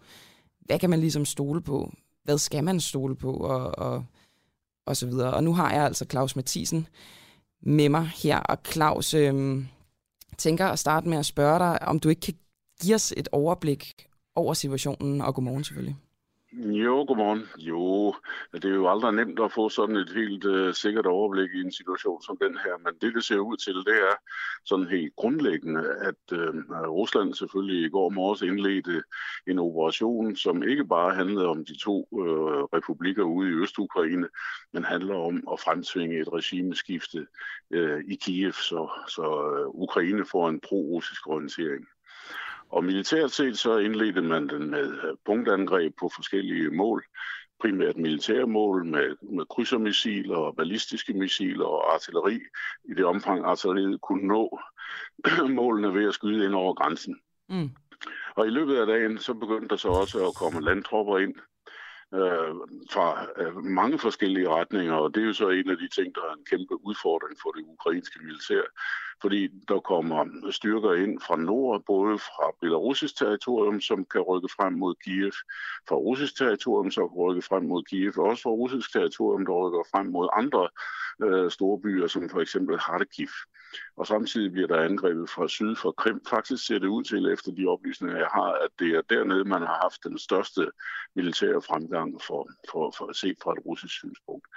Hvad 0.66 0.80
kan 0.80 0.90
man 0.90 1.00
ligesom 1.00 1.26
stole 1.26 1.62
på? 1.62 1.92
Hvad 2.24 2.38
skal 2.38 2.64
man 2.64 2.80
stole 2.80 3.16
på? 3.16 3.34
Og, 3.34 3.80
og, 3.80 4.06
og 4.86 4.98
så 4.98 5.08
videre. 5.08 5.34
Og 5.34 5.44
nu 5.44 5.54
har 5.54 5.74
jeg 5.74 5.84
altså 5.84 6.06
Claus 6.10 6.36
Mathisen 6.36 6.88
med 7.62 7.90
mig 7.90 8.12
her. 8.16 8.40
Og 8.40 8.58
Claus, 8.66 9.14
øh, 9.14 9.66
tænker 10.38 10.66
at 10.66 10.80
starte 10.80 11.10
med 11.10 11.18
at 11.18 11.26
spørge 11.26 11.60
dig, 11.60 11.82
om 11.82 12.00
du 12.00 12.10
ikke 12.10 12.22
kan 12.22 12.34
give 12.82 12.96
os 12.96 13.14
et 13.18 13.30
overblik 13.32 14.08
over 14.36 14.54
situationen, 14.54 15.22
og 15.22 15.36
godmorgen 15.36 15.64
selvfølgelig. 15.64 15.96
Jo, 16.58 17.06
godmorgen. 17.08 17.44
Jo, 17.58 18.16
det 18.54 18.66
er 18.66 18.76
jo 18.76 18.90
aldrig 18.90 19.14
nemt 19.14 19.40
at 19.40 19.52
få 19.52 19.70
sådan 19.70 19.96
et 19.96 20.10
helt 20.10 20.46
øh, 20.46 20.74
sikkert 20.74 21.06
overblik 21.06 21.50
i 21.56 21.62
en 21.62 21.72
situation 21.72 22.22
som 22.22 22.38
den 22.38 22.58
her, 22.58 22.78
men 22.78 22.94
det, 23.02 23.16
det 23.16 23.24
ser 23.24 23.38
ud 23.38 23.58
til, 23.58 23.74
det 23.74 23.98
er 24.10 24.16
sådan 24.66 24.88
helt 24.88 25.16
grundlæggende, 25.16 25.96
at 26.02 26.38
øh, 26.40 26.54
Rusland 26.72 27.34
selvfølgelig 27.34 27.86
i 27.86 27.90
går 27.90 28.10
morges 28.10 28.42
indledte 28.42 29.04
en 29.48 29.60
operation, 29.60 30.36
som 30.36 30.64
ikke 30.64 30.86
bare 30.86 31.16
handlede 31.16 31.48
om 31.48 31.66
de 31.66 31.78
to 31.78 32.08
øh, 32.14 32.64
republikker 32.78 33.24
ude 33.24 33.50
i 33.50 33.54
Østukraine, 33.54 34.28
men 34.74 34.84
handler 34.84 35.16
om 35.16 35.36
at 35.52 35.60
fremtvinge 35.60 36.22
et 36.22 36.34
regimeskifte 36.34 37.28
øh, 37.72 38.04
i 38.08 38.16
Kiev, 38.16 38.54
så, 38.54 38.90
så 39.08 39.26
øh, 39.58 39.68
Ukraine 39.68 40.26
får 40.26 40.50
en 40.50 40.60
pro-russisk 40.60 41.28
orientering. 41.28 41.88
Og 42.70 42.84
militært 42.84 43.32
set 43.32 43.58
så 43.58 43.78
indledte 43.78 44.22
man 44.22 44.50
den 44.50 44.70
med 44.70 44.94
øh, 45.04 45.18
punktangreb 45.26 45.94
på 46.00 46.12
forskellige 46.16 46.70
mål, 46.70 47.06
primært 47.62 47.98
militære 47.98 48.48
mål 48.48 48.86
med, 48.86 49.16
med 49.22 49.46
krydsermissiler 49.46 50.38
og 50.38 50.56
ballistiske 50.56 51.14
missiler 51.14 51.66
og 51.66 51.94
artilleri, 51.94 52.40
i 52.84 52.94
det 52.94 53.06
omfang 53.06 53.46
artilleriet 53.46 54.02
kunne 54.02 54.28
nå 54.28 54.60
målene 55.60 55.94
ved 55.94 56.08
at 56.08 56.14
skyde 56.14 56.46
ind 56.46 56.56
over 56.56 56.74
grænsen. 56.74 57.20
Mm. 57.50 57.70
Og 58.36 58.48
i 58.48 58.50
løbet 58.50 58.76
af 58.76 58.88
dagen 58.88 59.18
så 59.18 59.34
begyndte 59.34 59.68
der 59.68 59.76
så 59.76 59.90
også 59.90 60.28
at 60.28 60.36
komme 60.36 60.62
landtropper 60.62 61.18
ind, 61.18 61.36
øh, 62.14 62.56
fra 62.94 63.28
øh, 63.38 63.56
mange 63.64 64.00
forskellige 64.00 64.50
retninger, 64.50 64.94
og 64.94 65.16
det 65.16 65.24
er 65.24 65.28
jo 65.28 65.34
så 65.34 65.50
en 65.50 65.70
af 65.70 65.78
de 65.78 65.88
ting, 65.88 66.16
der 66.16 66.22
er 66.22 66.34
en 66.34 66.46
kæmpe 66.52 66.86
udfordring 66.86 67.38
for 67.42 67.52
det 67.52 67.64
ukrainske 67.66 68.20
militær, 68.24 68.62
fordi 69.22 69.48
der 69.68 69.80
kommer 69.80 70.26
styrker 70.52 70.94
ind 70.94 71.22
fra 71.22 71.36
nord, 71.36 71.84
både 71.86 72.18
fra 72.20 72.52
belarusisk 72.62 73.18
territorium, 73.18 73.82
som 73.82 74.06
kan 74.06 74.22
rykke 74.22 74.50
frem 74.58 74.74
mod 74.74 74.96
Kiev, 75.04 75.32
fra 75.90 75.96
russisk 75.96 76.38
territorium, 76.38 76.92
som 76.92 77.10
kan 77.10 77.18
rykke 77.18 77.42
frem 77.42 77.64
mod 77.64 77.84
Kiev, 77.84 78.14
og 78.18 78.24
også 78.26 78.44
fra 78.44 78.50
russisk 78.50 78.94
territorium, 78.94 79.46
der 79.46 79.54
rykker 79.54 79.84
frem 79.92 80.06
mod 80.06 80.28
andre 80.34 80.70
øh, 81.24 81.52
store 81.52 81.80
byer, 81.80 82.08
som 82.08 82.30
for 82.30 82.42
eksempel 82.42 82.80
Kharkiv. 82.80 83.28
Og 83.98 84.08
samtidig 84.08 84.52
bliver 84.52 84.68
der 84.68 84.82
angrebet 84.82 85.30
fra 85.30 85.48
syd 85.48 85.76
for 85.76 85.92
Krim. 85.92 86.22
Faktisk 86.30 86.66
ser 86.66 86.80
det 86.80 86.88
ud 86.88 87.04
til, 87.04 87.32
efter 87.34 87.52
de 87.52 87.68
oplysninger, 87.68 88.18
jeg 88.18 88.28
har, 88.34 88.52
at 88.52 88.70
det 88.80 88.96
er 88.96 89.02
dernede, 89.02 89.46
man 89.46 89.62
har 89.62 89.80
haft 89.82 90.04
den 90.04 90.18
største 90.20 90.72
militære 91.16 91.62
fremgang 91.62 92.22
for, 92.22 92.50
for, 92.72 92.94
for 92.98 93.06
at 93.06 93.16
se 93.16 93.36
fra 93.44 93.52
et 93.52 93.66
russisk 93.66 93.94
synspunkt. 93.94 94.48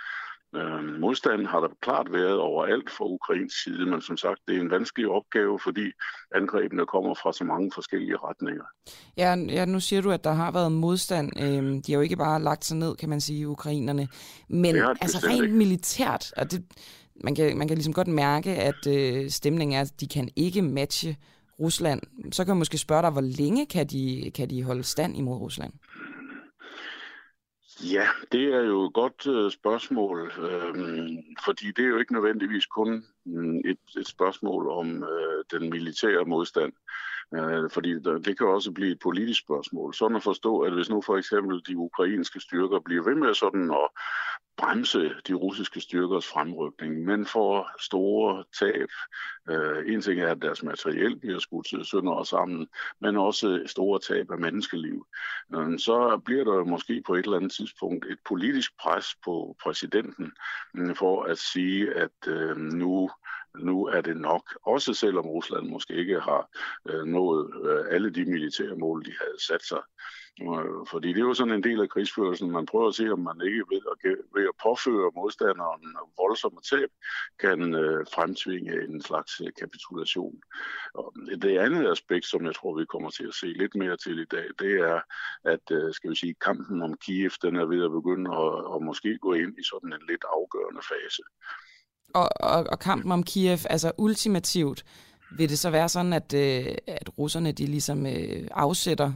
Øh, 0.56 1.00
modstanden 1.00 1.46
har 1.46 1.61
der 1.61 1.68
klart 1.82 2.12
været 2.12 2.38
overalt 2.38 2.90
fra 2.90 3.04
Ukrains 3.04 3.54
side, 3.64 3.87
men 3.87 4.00
som 4.00 4.16
sagt, 4.16 4.40
det 4.48 4.56
er 4.56 4.61
en 4.61 4.70
vanskelig 4.70 5.08
opgave, 5.08 5.58
fordi 5.58 5.90
angrebene 6.34 6.87
kommer 6.87 7.14
fra 7.14 7.32
så 7.32 7.44
mange 7.44 7.70
forskellige 7.74 8.16
retninger. 8.16 8.64
Ja, 9.16 9.34
ja 9.48 9.64
nu 9.64 9.80
siger 9.80 10.02
du, 10.02 10.11
at 10.11 10.24
der 10.24 10.32
har 10.32 10.50
været 10.52 10.72
modstand. 10.72 11.32
Øh, 11.40 11.62
de 11.87 11.92
har 11.92 11.94
jo 11.94 12.00
ikke 12.00 12.16
bare 12.16 12.42
lagt 12.42 12.64
sig 12.64 12.76
ned, 12.76 12.96
kan 12.96 13.08
man 13.08 13.20
sige, 13.20 13.48
ukrainerne. 13.48 14.08
Men 14.48 14.76
altså 14.76 15.26
rent 15.28 15.44
ikke. 15.44 15.56
militært, 15.56 16.32
og 16.37 16.50
det, 16.50 16.64
man, 17.24 17.34
kan, 17.34 17.58
man 17.58 17.68
kan 17.68 17.76
ligesom 17.76 17.92
godt 17.92 18.08
mærke, 18.08 18.50
at 18.50 18.87
øh, 18.87 19.30
stemningen 19.30 19.76
er, 19.76 19.80
at 19.80 20.00
de 20.00 20.06
kan 20.06 20.28
ikke 20.37 20.62
matche 20.62 21.16
Rusland. 21.61 22.00
Så 22.32 22.44
kan 22.44 22.50
man 22.50 22.58
måske 22.58 22.78
spørge 22.78 23.02
dig, 23.02 23.11
hvor 23.11 23.20
længe 23.20 23.66
kan 23.66 23.87
de, 23.87 24.30
kan 24.34 24.50
de 24.50 24.62
holde 24.62 24.82
stand 24.82 25.16
imod 25.16 25.37
Rusland? 25.37 25.72
Ja, 27.84 28.08
det 28.32 28.54
er 28.54 28.60
jo 28.60 28.84
et 28.84 28.94
godt 28.94 29.26
øh, 29.26 29.50
spørgsmål, 29.50 30.32
øh, 30.38 31.08
fordi 31.44 31.66
det 31.66 31.84
er 31.84 31.88
jo 31.88 31.98
ikke 31.98 32.12
nødvendigvis 32.12 32.66
kun 32.66 33.04
mm, 33.26 33.56
et, 33.56 33.78
et 33.98 34.06
spørgsmål 34.06 34.68
om 34.68 35.04
øh, 35.04 35.44
den 35.50 35.70
militære 35.70 36.24
modstand. 36.24 36.72
øh, 37.34 37.70
fordi 37.70 37.94
det 37.98 38.38
kan 38.38 38.46
også 38.46 38.72
blive 38.72 38.92
et 38.92 38.98
politisk 38.98 39.40
spørgsmål. 39.40 39.94
Sådan 39.94 40.16
at 40.16 40.22
forstå, 40.22 40.60
at 40.60 40.72
hvis 40.74 40.90
nu 40.90 41.02
for 41.02 41.16
eksempel 41.16 41.62
de 41.68 41.76
ukrainske 41.76 42.40
styrker 42.40 42.80
bliver 42.80 43.04
ved 43.04 43.14
med 43.14 43.34
sådan 43.34 43.70
at 43.70 43.88
bremse 44.59 45.14
de 45.29 45.35
russiske 45.35 45.81
styrkers 45.81 46.27
fremrykning, 46.27 47.05
men 47.05 47.27
får 47.27 47.71
store 47.81 48.44
tab. 48.59 48.88
Øh, 49.51 49.92
en 49.94 50.01
ting 50.01 50.21
er, 50.21 50.31
at 50.31 50.42
deres 50.42 50.62
materiel 50.62 51.18
bliver 51.18 51.38
skudt 51.38 51.87
sønder 51.88 52.12
og 52.12 52.27
sammen, 52.27 52.68
men 53.01 53.16
også 53.16 53.62
store 53.66 53.99
tab 53.99 54.31
af 54.31 54.38
menneskeliv. 54.38 55.07
Øh, 55.55 55.79
så 55.79 56.21
bliver 56.25 56.44
der 56.44 56.64
måske 56.64 57.03
på 57.07 57.14
et 57.14 57.25
eller 57.25 57.37
andet 57.37 57.53
tidspunkt 57.53 58.07
et 58.11 58.18
politisk 58.29 58.73
pres 58.83 59.07
på 59.25 59.57
præsidenten 59.62 60.33
øh, 60.77 60.97
for 60.97 61.23
at 61.23 61.38
sige, 61.38 61.94
at 61.94 62.27
øh, 62.27 62.57
nu 62.57 63.11
nu 63.59 63.87
er 63.87 64.01
det 64.01 64.16
nok, 64.16 64.59
også 64.62 64.94
selvom 64.94 65.27
Rusland 65.27 65.68
måske 65.68 65.94
ikke 65.94 66.21
har 66.21 66.49
øh, 66.88 67.05
nået 67.05 67.53
øh, 67.64 67.85
alle 67.94 68.11
de 68.11 68.25
militære 68.25 68.77
mål, 68.77 69.05
de 69.05 69.12
havde 69.21 69.44
sat 69.47 69.62
sig. 69.62 69.81
Øh, 70.42 70.87
fordi 70.90 71.09
det 71.09 71.21
er 71.21 71.29
jo 71.31 71.35
sådan 71.35 71.55
en 71.55 71.62
del 71.62 71.81
af 71.81 71.88
krigsførelsen. 71.88 72.51
Man 72.51 72.66
prøver 72.66 72.88
at 72.88 72.94
se, 72.94 73.12
om 73.12 73.18
man 73.18 73.40
ikke 73.44 73.64
ved 73.71 73.83
at, 73.92 74.16
ved 74.35 74.44
at 74.44 74.61
påføre 74.62 75.11
modstanderen 75.14 75.97
voldsomme 76.16 76.61
tab, 76.71 76.90
kan 77.40 77.75
øh, 77.75 78.07
fremtvinge 78.14 78.85
en 78.85 79.03
slags 79.03 79.40
øh, 79.40 79.53
kapitulation. 79.59 80.42
Og 80.94 81.14
det 81.42 81.59
andet 81.59 81.90
aspekt, 81.90 82.27
som 82.27 82.47
jeg 82.47 82.55
tror, 82.55 82.79
vi 82.79 82.85
kommer 82.85 83.11
til 83.11 83.27
at 83.27 83.35
se 83.35 83.47
lidt 83.47 83.75
mere 83.75 83.97
til 83.97 84.18
i 84.18 84.25
dag, 84.25 84.47
det 84.59 84.73
er, 84.81 85.01
at 85.44 85.64
øh, 85.71 85.94
skal 85.94 86.11
vi 86.11 86.16
sige, 86.16 86.35
kampen 86.35 86.83
om 86.83 86.94
Kiev, 86.94 87.31
den 87.42 87.57
er 87.57 87.64
ved 87.64 87.85
at 87.85 87.90
begynde 87.90 88.31
at, 88.44 88.55
at 88.75 88.83
måske 88.83 89.18
gå 89.18 89.33
ind 89.33 89.59
i 89.59 89.64
sådan 89.71 89.92
en 89.92 90.07
lidt 90.09 90.25
afgørende 90.37 90.83
fase. 90.92 91.23
Og, 92.14 92.29
og, 92.37 92.66
og 92.71 92.79
kampen 92.79 93.12
om 93.12 93.23
Kiev, 93.23 93.59
altså 93.71 93.92
ultimativt, 93.99 94.85
vil 95.37 95.49
det 95.49 95.59
så 95.59 95.71
være 95.71 95.88
sådan, 95.88 96.12
at, 96.12 96.35
øh, 96.35 96.75
at 96.87 97.18
russerne 97.18 97.53
de 97.53 97.66
ligesom 97.66 98.07
øh, 98.07 98.49
afsætter 98.51 99.12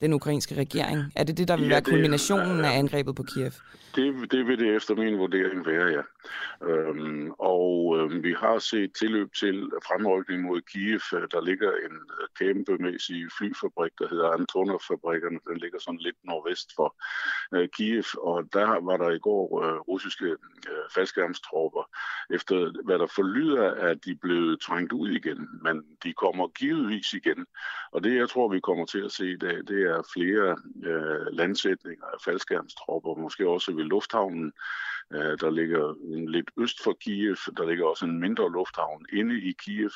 den 0.00 0.12
ukrainske 0.12 0.54
regering? 0.54 1.12
Er 1.16 1.24
det 1.24 1.38
det, 1.38 1.48
der 1.48 1.56
vil 1.56 1.66
ja, 1.66 1.72
være 1.72 1.82
kulminationen 1.82 2.64
af 2.64 2.78
angrebet 2.78 3.14
på 3.16 3.22
Kiev? 3.22 3.52
Det, 3.96 4.32
det 4.32 4.46
vil 4.46 4.58
det 4.58 4.76
efter 4.76 4.94
min 4.94 5.18
vurdering 5.18 5.66
være, 5.66 5.86
ja. 5.86 6.02
Øhm, 6.62 7.30
og 7.38 7.96
øhm, 7.98 8.22
vi 8.22 8.32
har 8.32 8.58
set 8.58 8.90
tilløb 8.98 9.28
til 9.32 9.70
fremrykning 9.88 10.42
mod 10.42 10.60
Kiev. 10.60 11.00
Der 11.34 11.44
ligger 11.44 11.70
en 11.70 11.96
øh, 12.16 12.26
kæmpemæssig 12.38 13.26
flyfabrik, 13.38 13.92
der 13.98 14.08
hedder 14.08 14.28
Antonov-fabrikkerne. 14.30 15.38
Den 15.48 15.58
ligger 15.58 15.78
sådan 15.78 16.00
lidt 16.00 16.16
nordvest 16.24 16.68
for 16.76 16.96
øh, 17.54 17.68
Kiev, 17.76 18.04
og 18.18 18.44
der 18.52 18.84
var 18.88 18.96
der 18.96 19.10
i 19.10 19.18
går 19.18 19.44
øh, 19.64 19.78
russiske 19.78 20.26
øh, 20.70 20.86
faldskærmstropper. 20.94 21.84
Efter 22.30 22.82
hvad 22.84 22.98
der 22.98 23.06
forlyder, 23.06 23.70
at 23.70 24.04
de 24.04 24.14
blev 24.14 24.58
trængt 24.66 24.92
ud 24.92 25.08
igen, 25.10 25.48
men 25.62 25.82
de 26.04 26.12
kommer 26.12 26.48
givetvis 26.48 27.12
igen. 27.12 27.46
Og 27.92 28.04
det, 28.04 28.16
jeg 28.16 28.28
tror, 28.28 28.48
vi 28.48 28.60
kommer 28.60 28.86
til 28.86 29.02
at 29.04 29.12
se 29.12 29.30
i 29.30 29.36
dag, 29.36 29.56
det 29.68 29.85
er 29.86 30.02
flere 30.14 30.56
øh, 30.84 31.26
landsætninger 31.32 32.06
af 32.06 32.18
faldskærmstropper, 32.24 33.14
måske 33.14 33.48
også 33.48 33.72
ved 33.72 33.84
lufthavnen. 33.84 34.52
Øh, 35.12 35.38
der 35.40 35.50
ligger 35.50 35.94
en 35.94 36.28
lidt 36.28 36.50
øst 36.56 36.82
for 36.84 36.96
Kiev, 37.00 37.36
der 37.56 37.68
ligger 37.68 37.86
også 37.86 38.04
en 38.04 38.20
mindre 38.20 38.52
lufthavn 38.52 39.06
inde 39.12 39.40
i 39.40 39.52
Kiev. 39.52 39.90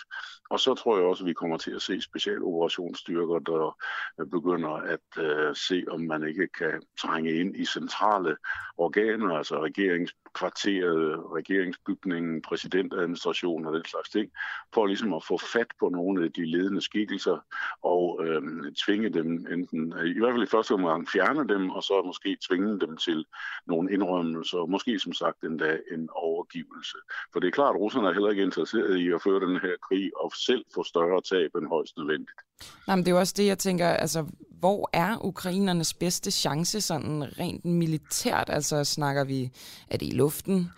Og 0.50 0.60
så 0.60 0.74
tror 0.74 0.96
jeg 0.96 1.06
også, 1.06 1.24
at 1.24 1.28
vi 1.28 1.32
kommer 1.32 1.56
til 1.56 1.70
at 1.70 1.82
se 1.82 2.00
specialoperationsstyrker, 2.00 3.38
der 3.38 3.76
øh, 4.20 4.26
begynder 4.26 4.70
at 4.70 5.08
uh, 5.18 5.56
se, 5.56 5.84
om 5.88 6.00
man 6.00 6.28
ikke 6.28 6.48
kan 6.48 6.82
trænge 7.00 7.32
ind 7.32 7.56
i 7.56 7.64
centrale 7.64 8.36
organer, 8.76 9.34
altså 9.34 9.64
regeringskvarteret, 9.64 11.22
regeringsbygningen, 11.34 12.42
præsidentadministrationen 12.42 13.66
og 13.66 13.74
den 13.74 13.84
slags 13.84 14.10
ting, 14.10 14.30
for 14.74 14.86
ligesom 14.86 15.14
at 15.14 15.24
få 15.24 15.38
fat 15.38 15.72
på 15.80 15.88
nogle 15.88 16.24
af 16.24 16.32
de 16.32 16.44
ledende 16.44 16.80
skikkelser 16.80 17.38
og 17.82 18.20
øh, 18.26 18.42
tvinge 18.86 19.08
dem 19.10 19.46
enten, 19.50 19.94
i 20.06 20.18
hvert 20.18 20.32
fald 20.32 20.42
i 20.42 20.54
første 20.56 20.72
omgang 20.72 21.08
fjerne 21.08 21.48
dem, 21.54 21.70
og 21.70 21.82
så 21.82 22.02
måske 22.06 22.36
tvinge 22.48 22.80
dem 22.80 22.96
til 22.96 23.24
nogle 23.66 23.92
indrømmelser, 23.92 24.66
måske 24.66 24.99
ligesom 25.00 25.12
sagt 25.24 25.44
endda 25.44 25.70
en 25.94 26.08
overgivelse. 26.12 26.96
For 27.32 27.40
det 27.40 27.46
er 27.48 27.56
klart, 27.60 27.74
at 27.74 27.80
russerne 27.80 28.08
er 28.08 28.12
heller 28.12 28.30
ikke 28.30 28.42
interesseret 28.42 28.96
i 29.04 29.06
at 29.16 29.22
føre 29.22 29.40
den 29.46 29.56
her 29.64 29.74
krig 29.88 30.10
og 30.22 30.32
selv 30.46 30.64
få 30.74 30.82
større 30.84 31.20
tab 31.30 31.50
end 31.58 31.68
højst 31.68 31.96
nødvendigt. 31.96 32.40
Nej, 32.86 32.96
men 32.96 33.04
det 33.04 33.10
er 33.10 33.16
jo 33.16 33.18
også 33.18 33.34
det, 33.36 33.46
jeg 33.46 33.58
tænker, 33.58 33.88
altså, 33.88 34.26
hvor 34.60 34.90
er 34.92 35.24
ukrainernes 35.24 35.94
bedste 35.94 36.30
chance 36.30 36.80
sådan 36.80 37.38
rent 37.38 37.64
militært? 37.64 38.48
Altså 38.48 38.84
snakker 38.84 39.24
vi, 39.24 39.50
er 39.90 39.96
det 39.96 40.06
i 40.06 40.16
luften? 40.16 40.70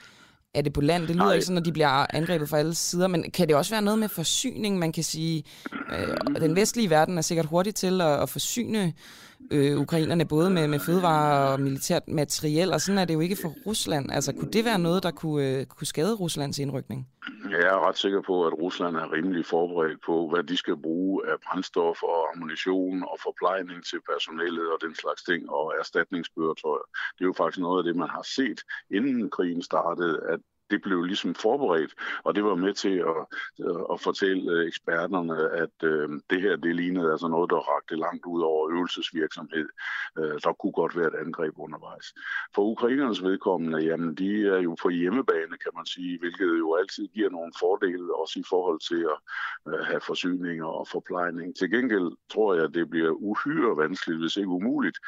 Er 0.55 0.63
det 0.63 0.73
på 0.73 0.81
land? 0.81 1.03
Det 1.03 1.17
lyder 1.17 1.25
Nej. 1.25 1.35
ikke 1.35 1.47
sådan, 1.47 1.59
at 1.59 1.65
de 1.65 1.73
bliver 1.73 2.17
angrebet 2.17 2.49
fra 2.49 2.59
alle 2.59 2.75
sider, 2.75 3.09
men 3.09 3.31
kan 3.31 3.49
det 3.49 3.57
også 3.57 3.71
være 3.71 3.83
noget 3.83 3.99
med 3.99 4.09
forsyning? 4.09 4.79
Man 4.79 4.93
kan 4.93 5.05
sige, 5.05 5.45
øh, 5.93 6.41
den 6.41 6.57
vestlige 6.57 6.91
verden 6.91 7.19
er 7.19 7.23
sikkert 7.23 7.47
hurtig 7.47 7.75
til 7.75 8.01
at, 8.01 8.23
at 8.23 8.29
forsyne 8.29 8.93
øh, 9.50 9.81
ukrainerne 9.81 10.24
både 10.24 10.50
med, 10.50 10.68
med 10.68 10.81
fødevarer 10.81 11.52
og 11.52 11.61
militært 11.61 12.09
materiel, 12.09 12.72
og 12.72 12.81
sådan 12.81 12.98
er 12.98 13.05
det 13.05 13.14
jo 13.14 13.20
ikke 13.20 13.37
for 13.42 13.55
Rusland. 13.66 14.11
Altså, 14.12 14.33
kunne 14.33 14.50
det 14.50 14.64
være 14.64 14.78
noget, 14.78 15.02
der 15.02 15.11
kunne, 15.11 15.48
øh, 15.48 15.66
kunne 15.66 15.87
skade 15.87 16.14
Ruslands 16.14 16.59
indrykning? 16.59 17.09
Jeg 17.50 17.61
er 17.61 17.88
ret 17.88 17.98
sikker 17.98 18.22
på, 18.26 18.46
at 18.46 18.52
Rusland 18.52 18.96
er 18.96 19.12
rimelig 19.12 19.46
forberedt 19.46 20.00
på, 20.07 20.28
hvad 20.31 20.42
de 20.42 20.57
skal 20.57 20.76
bruge 20.76 21.31
af 21.31 21.37
brændstof 21.44 22.02
og 22.02 22.33
ammunition 22.35 23.02
og 23.02 23.16
forplejning 23.22 23.85
til 23.85 24.00
personalet 24.11 24.66
og 24.72 24.78
den 24.81 24.94
slags 24.94 25.22
ting 25.22 25.50
og 25.50 25.74
erstatningskøretøjer. 25.81 26.87
Det 27.14 27.22
er 27.24 27.31
jo 27.33 27.35
faktisk 27.37 27.61
noget 27.61 27.78
af 27.78 27.85
det, 27.85 27.96
man 27.96 28.09
har 28.09 28.26
set, 28.37 28.61
inden 28.90 29.31
krigen 29.31 29.62
startede, 29.62 30.20
at 30.33 30.40
det 30.70 30.83
blev 30.83 31.03
ligesom 31.03 31.35
forberedt, 31.35 31.94
og 32.25 32.35
det 32.35 32.44
var 32.44 32.55
med 32.55 32.75
til 32.75 32.96
at, 33.12 33.20
at 33.92 34.01
fortælle 34.01 34.53
øh, 34.53 34.66
eksperterne, 34.66 35.51
at 35.51 35.77
øh, 35.83 36.09
det 36.31 36.40
her 36.42 36.57
det 36.57 36.77
lignede 36.77 37.11
altså 37.12 37.29
noget, 37.29 37.51
der 37.51 37.57
rakte 37.57 37.96
langt 37.96 38.25
ud 38.27 38.42
over 38.42 38.70
øvelsesvirksomhed. 38.70 39.68
Øh, 40.18 40.37
der 40.44 40.53
kunne 40.53 40.72
godt 40.72 40.96
være 40.96 41.07
et 41.07 41.20
angreb 41.27 41.55
undervejs. 41.57 42.07
For 42.55 42.62
ukrainernes 42.62 43.22
vedkommende, 43.22 43.79
jamen 43.79 44.14
de 44.14 44.48
er 44.48 44.61
jo 44.61 44.77
på 44.83 44.88
hjemmebane, 44.88 45.57
kan 45.64 45.72
man 45.77 45.87
sige, 45.87 46.18
hvilket 46.18 46.59
jo 46.59 46.75
altid 46.75 47.09
giver 47.09 47.31
nogle 47.31 47.53
fordele, 47.61 48.16
også 48.22 48.38
i 48.40 48.44
forhold 48.48 48.81
til 48.90 49.03
at 49.14 49.18
øh, 49.68 49.81
have 49.87 50.01
forsyninger 50.01 50.66
og 50.66 50.88
forplejning. 50.88 51.57
Til 51.57 51.70
gengæld 51.70 52.11
tror 52.33 52.55
jeg, 52.55 52.75
det 52.75 52.90
bliver 52.90 53.11
uhyre 53.11 53.77
vanskeligt, 53.77 54.20
hvis 54.20 54.37
ikke 54.37 54.48
umuligt, 54.48 54.98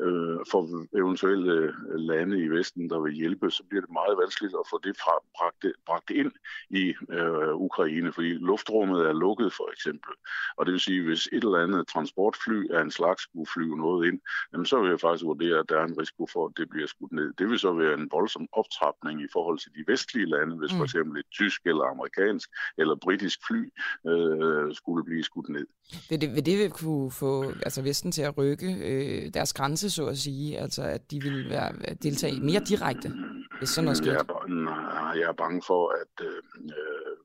øh, 0.00 0.38
for 0.50 0.60
eventuelle 0.98 1.52
øh, 1.52 1.72
lande 1.94 2.44
i 2.44 2.48
Vesten, 2.48 2.90
der 2.90 2.98
vil 3.00 3.12
hjælpe, 3.12 3.50
så 3.50 3.62
bliver 3.68 3.80
det 3.80 3.90
meget 3.92 4.18
vanskeligt 4.18 4.54
at 4.60 4.68
få 4.70 4.80
det 4.84 4.96
fra, 4.96 5.14
bragt, 5.36 5.64
bragt 5.86 6.10
ind 6.10 6.32
i 6.70 6.94
øh, 7.10 7.54
Ukraine, 7.54 8.12
fordi 8.12 8.28
luftrummet 8.28 9.00
er 9.00 9.12
lukket 9.12 9.52
for 9.52 9.68
eksempel. 9.72 10.12
Og 10.56 10.66
det 10.66 10.72
vil 10.72 10.80
sige, 10.80 11.02
hvis 11.02 11.28
et 11.32 11.44
eller 11.44 11.58
andet 11.58 11.88
transportfly 11.88 12.70
af 12.70 12.82
en 12.82 12.90
slags 12.90 13.22
skulle 13.22 13.50
flyve 13.54 13.76
noget 13.76 14.08
ind, 14.08 14.20
jamen, 14.52 14.66
så 14.66 14.80
vil 14.80 14.90
jeg 14.90 15.00
faktisk 15.00 15.24
vurdere, 15.24 15.58
at 15.58 15.68
der 15.68 15.78
er 15.80 15.84
en 15.84 16.00
risiko 16.00 16.26
for, 16.32 16.46
at 16.46 16.52
det 16.56 16.68
bliver 16.70 16.86
skudt 16.86 17.12
ned. 17.12 17.32
Det 17.38 17.48
vil 17.48 17.58
så 17.58 17.72
være 17.72 17.94
en 17.94 18.08
voldsom 18.12 18.46
optrapning 18.52 19.22
i 19.22 19.28
forhold 19.32 19.58
til 19.58 19.70
de 19.76 19.92
vestlige 19.92 20.26
lande, 20.26 20.56
hvis 20.56 20.72
mm. 20.72 20.76
for 20.78 20.84
eksempel 20.84 21.20
et 21.20 21.30
tysk 21.32 21.60
eller 21.66 21.84
amerikansk 21.84 22.48
eller 22.78 22.94
britisk 22.96 23.38
fly 23.46 23.62
øh, 24.10 24.74
skulle 24.74 25.04
blive 25.04 25.24
skudt 25.24 25.48
ned. 25.48 25.66
Vil 26.10 26.20
det, 26.20 26.34
vil 26.34 26.46
det 26.46 26.72
kunne 26.72 27.10
få 27.10 27.44
altså 27.62 27.82
Vesten 27.82 28.12
til 28.12 28.22
at 28.22 28.38
rykke 28.38 28.70
øh, 28.88 29.34
deres 29.34 29.52
grænse, 29.52 29.85
så 29.92 30.06
at 30.06 30.18
sige? 30.18 30.58
Altså 30.58 30.82
at 30.82 31.10
de 31.10 31.22
vil 31.22 31.50
være, 31.50 31.72
deltage 32.02 32.40
mere 32.40 32.60
direkte, 32.60 33.12
hvis 33.58 33.68
sådan 33.68 33.84
noget 33.84 33.96
sker? 33.96 34.12
Jeg 34.12 34.20
er, 34.20 35.14
jeg 35.14 35.28
er 35.28 35.32
bange 35.32 35.62
for, 35.66 35.92
at 36.00 36.26
øh, 36.26 36.42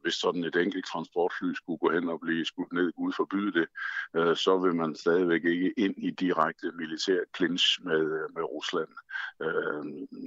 hvis 0.01 0.13
sådan 0.13 0.43
et 0.43 0.55
enkelt 0.55 0.85
transportfly 0.85 1.53
skulle 1.53 1.77
gå 1.77 1.91
hen 1.91 2.09
og 2.09 2.19
blive 2.19 2.45
skudt 2.45 2.73
ned, 2.73 2.91
Gud 2.91 3.13
forbyde 3.13 3.53
det, 3.59 3.67
øh, 4.15 4.35
så 4.35 4.57
vil 4.57 4.75
man 4.75 4.95
stadigvæk 4.95 5.45
ikke 5.45 5.73
ind 5.77 5.95
i 5.97 6.09
direkte 6.09 6.71
militær 6.71 7.19
clinch 7.35 7.85
med, 7.85 8.01
øh, 8.01 8.35
med 8.35 8.43
Rusland. 8.43 8.91
Øh, 9.45 9.83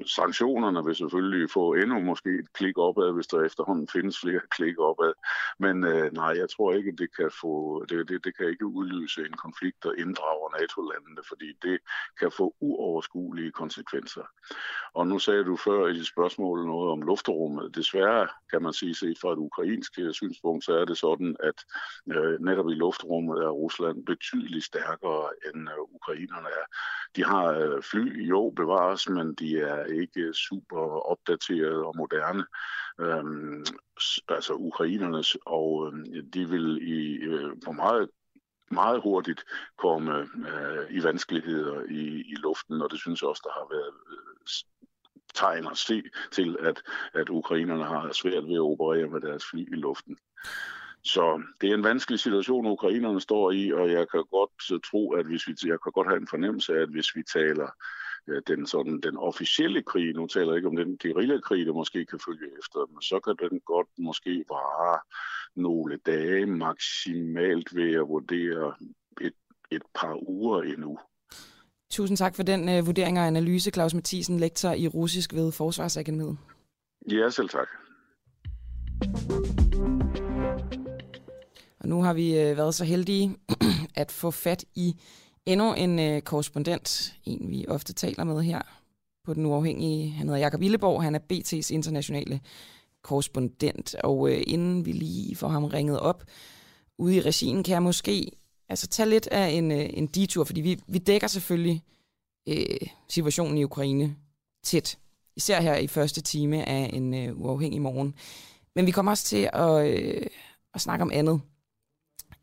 sanktionerne 0.06 0.84
vil 0.84 0.96
selvfølgelig 0.96 1.50
få 1.50 1.74
endnu 1.74 2.00
måske 2.00 2.30
et 2.38 2.52
klik 2.52 2.78
opad, 2.78 3.12
hvis 3.14 3.26
der 3.26 3.42
efterhånden 3.42 3.88
findes 3.88 4.20
flere 4.20 4.40
klik 4.56 4.78
opad. 4.78 5.12
Men 5.58 5.84
øh, 5.84 6.12
nej, 6.12 6.32
jeg 6.37 6.48
tror 6.50 6.72
ikke, 6.72 6.92
det 6.98 7.16
kan 7.16 7.30
få, 7.40 7.84
det, 7.88 8.08
det, 8.08 8.24
det 8.24 8.37
kan 8.37 8.48
ikke 8.48 8.66
udløse 8.66 9.20
en 9.20 9.37
konflikt, 9.44 9.82
der 9.82 9.92
inddrager 9.92 10.60
NATO-landene, 10.60 11.22
fordi 11.28 11.52
det 11.62 11.78
kan 12.20 12.30
få 12.30 12.54
uoverskuelige 12.60 13.50
konsekvenser. 13.50 14.26
Og 14.94 15.06
nu 15.06 15.18
sagde 15.18 15.44
du 15.44 15.56
før 15.56 15.87
i 15.87 15.94
dit 15.94 16.06
spørgsmål 16.06 16.66
noget 16.66 16.90
om 16.90 17.02
luftrummet. 17.02 17.74
Desværre 17.74 18.28
kan 18.50 18.62
man 18.62 18.72
sige, 18.72 18.94
set 18.94 19.18
fra 19.20 19.32
et 19.32 19.37
ukrainsk 19.38 19.63
synspunkt, 20.12 20.64
så 20.64 20.72
er 20.72 20.85
det 20.85 20.98
sådan, 20.98 21.37
at 21.40 21.59
øh, 22.16 22.40
netop 22.40 22.68
i 22.68 22.74
luftrummet 22.74 23.38
er 23.38 23.48
Rusland 23.48 24.07
betydeligt 24.07 24.64
stærkere 24.64 25.29
end 25.46 25.68
øh, 25.68 25.94
ukrainerne 25.94 26.48
er. 26.48 26.66
De 27.16 27.24
har 27.24 27.44
øh, 27.44 27.83
fly, 27.83 28.29
jo, 28.29 28.53
bevares, 28.57 29.09
men 29.09 29.35
de 29.35 29.61
er 29.61 29.85
ikke 29.85 30.20
øh, 30.20 30.35
super 30.35 30.81
opdaterede 31.12 31.85
og 31.85 31.94
moderne. 31.96 32.44
Øhm, 33.00 33.64
altså 34.29 34.53
ukrainernes, 34.53 35.37
og 35.46 35.92
øh, 35.92 36.22
de 36.35 36.48
vil 36.48 36.79
i, 36.83 37.14
øh, 37.14 37.53
på 37.64 37.72
meget 37.72 38.09
meget 38.70 39.03
hurtigt 39.03 39.44
komme 39.79 40.12
øh, 40.20 40.87
i 40.90 41.03
vanskeligheder 41.03 41.83
i, 41.90 42.05
i 42.33 42.35
luften, 42.35 42.83
og 42.83 42.90
det 42.90 42.98
synes 42.98 43.22
jeg 43.22 43.29
også, 43.29 43.42
der 43.44 43.53
har 43.61 43.66
været 43.70 43.94
øh, 44.11 44.46
tegn 45.34 45.66
at 45.66 45.76
se 45.76 46.02
til, 46.32 46.56
at, 46.60 46.82
at 47.14 47.28
ukrainerne 47.28 47.84
har 47.84 48.12
svært 48.12 48.44
ved 48.44 48.54
at 48.54 48.60
operere 48.60 49.08
med 49.08 49.20
deres 49.20 49.44
fly 49.50 49.72
i 49.72 49.76
luften. 49.76 50.16
Så 51.04 51.42
det 51.60 51.70
er 51.70 51.74
en 51.74 51.84
vanskelig 51.84 52.20
situation, 52.20 52.66
ukrainerne 52.66 53.20
står 53.20 53.50
i, 53.50 53.72
og 53.72 53.90
jeg 53.90 54.08
kan 54.08 54.24
godt 54.30 54.72
øh, 54.72 54.80
tro, 54.90 55.12
at 55.12 55.26
hvis 55.26 55.48
vi, 55.48 55.54
jeg 55.64 55.78
kan 55.82 55.92
godt 55.92 56.08
have 56.08 56.20
en 56.20 56.28
fornemmelse 56.28 56.74
af, 56.76 56.82
at 56.82 56.88
hvis 56.88 57.16
vi 57.16 57.22
taler 57.32 57.68
øh, 58.28 58.42
den, 58.46 58.66
sådan, 58.66 59.00
den 59.00 59.16
officielle 59.16 59.82
krig, 59.82 60.14
nu 60.14 60.26
taler 60.26 60.48
jeg 60.48 60.56
ikke 60.56 60.68
om 60.68 60.76
den 60.76 60.98
guerillakrig, 60.98 61.66
der 61.66 61.72
måske 61.72 62.06
kan 62.06 62.20
følge 62.26 62.48
efter, 62.58 62.86
men 62.92 63.02
så 63.02 63.20
kan 63.20 63.50
den 63.50 63.60
godt 63.60 63.88
måske 63.98 64.44
vare 64.48 64.98
nogle 65.56 65.96
dage 65.96 66.46
maksimalt 66.46 67.76
ved 67.76 67.94
at 67.94 68.08
vurdere 68.08 68.74
et, 69.20 69.34
et 69.70 69.82
par 69.94 70.28
uger 70.28 70.62
endnu. 70.62 70.98
Tusind 71.94 72.16
tak 72.16 72.35
for 72.35 72.42
den 72.42 72.78
uh, 72.78 72.87
vurdering 72.87 73.18
og 73.18 73.26
analyse, 73.26 73.70
Claus 73.70 73.94
Mathisen, 73.94 74.40
lektor 74.40 74.72
i 74.72 74.88
russisk 74.88 75.35
ved 75.35 75.52
Forsvarsakademiet. 75.52 76.37
Ja, 77.11 77.30
selv 77.30 77.48
tak. 77.48 77.68
Og 81.80 81.88
nu 81.88 82.02
har 82.02 82.14
vi 82.14 82.30
uh, 82.30 82.57
været 82.57 82.74
så 82.74 82.85
heldige 82.85 83.37
at 84.02 84.12
få 84.12 84.30
fat 84.30 84.64
i 84.74 85.00
endnu 85.46 85.74
en 85.74 85.98
uh, 85.98 86.20
korrespondent, 86.20 87.14
en 87.24 87.50
vi 87.50 87.64
ofte 87.68 87.92
taler 87.92 88.24
med 88.24 88.42
her 88.42 88.61
på 89.24 89.35
den 89.35 89.46
uafhængige. 89.46 90.11
Han 90.11 90.26
hedder 90.26 90.40
Jakob 90.40 90.62
Illeborg, 90.62 91.02
han 91.02 91.14
er 91.14 91.20
BT's 91.33 91.74
internationale 91.74 92.40
korrespondent. 93.02 93.94
Og 93.94 94.18
uh, 94.18 94.40
inden 94.46 94.87
vi 94.87 94.92
lige 94.92 95.37
får 95.37 95.48
ham 95.48 95.64
ringet 95.64 96.00
op 96.00 96.24
ude 96.98 97.16
i 97.16 97.20
regien, 97.20 97.62
kan 97.62 97.72
jeg 97.72 97.83
måske 97.83 98.30
altså, 98.74 98.87
tage 98.87 99.08
lidt 99.08 99.26
af 99.26 99.48
en, 99.48 99.72
øh, 99.72 99.90
en 99.92 100.06
detur, 100.06 100.44
fordi 100.44 100.60
vi, 100.60 100.80
vi 100.87 100.98
dækker 100.98 101.26
selvfølgelig 101.26 101.82
øh, 102.48 102.88
situationen 103.08 103.58
i 103.58 103.64
Ukraine 103.64 104.16
tæt. 104.64 104.98
Især 105.37 105.60
her 105.60 105.76
i 105.76 105.87
første 105.87 106.20
time 106.20 106.68
af 106.68 106.90
en 106.92 107.14
øh, 107.14 107.40
uafhængig 107.40 107.82
morgen. 107.82 108.14
Men 108.74 108.87
vi 108.87 108.90
kommer 108.90 109.12
også 109.12 109.24
til 109.24 109.50
at, 109.52 109.87
øh, 109.87 110.26
at 110.74 110.80
snakke 110.80 111.02
om 111.02 111.10
andet 111.14 111.40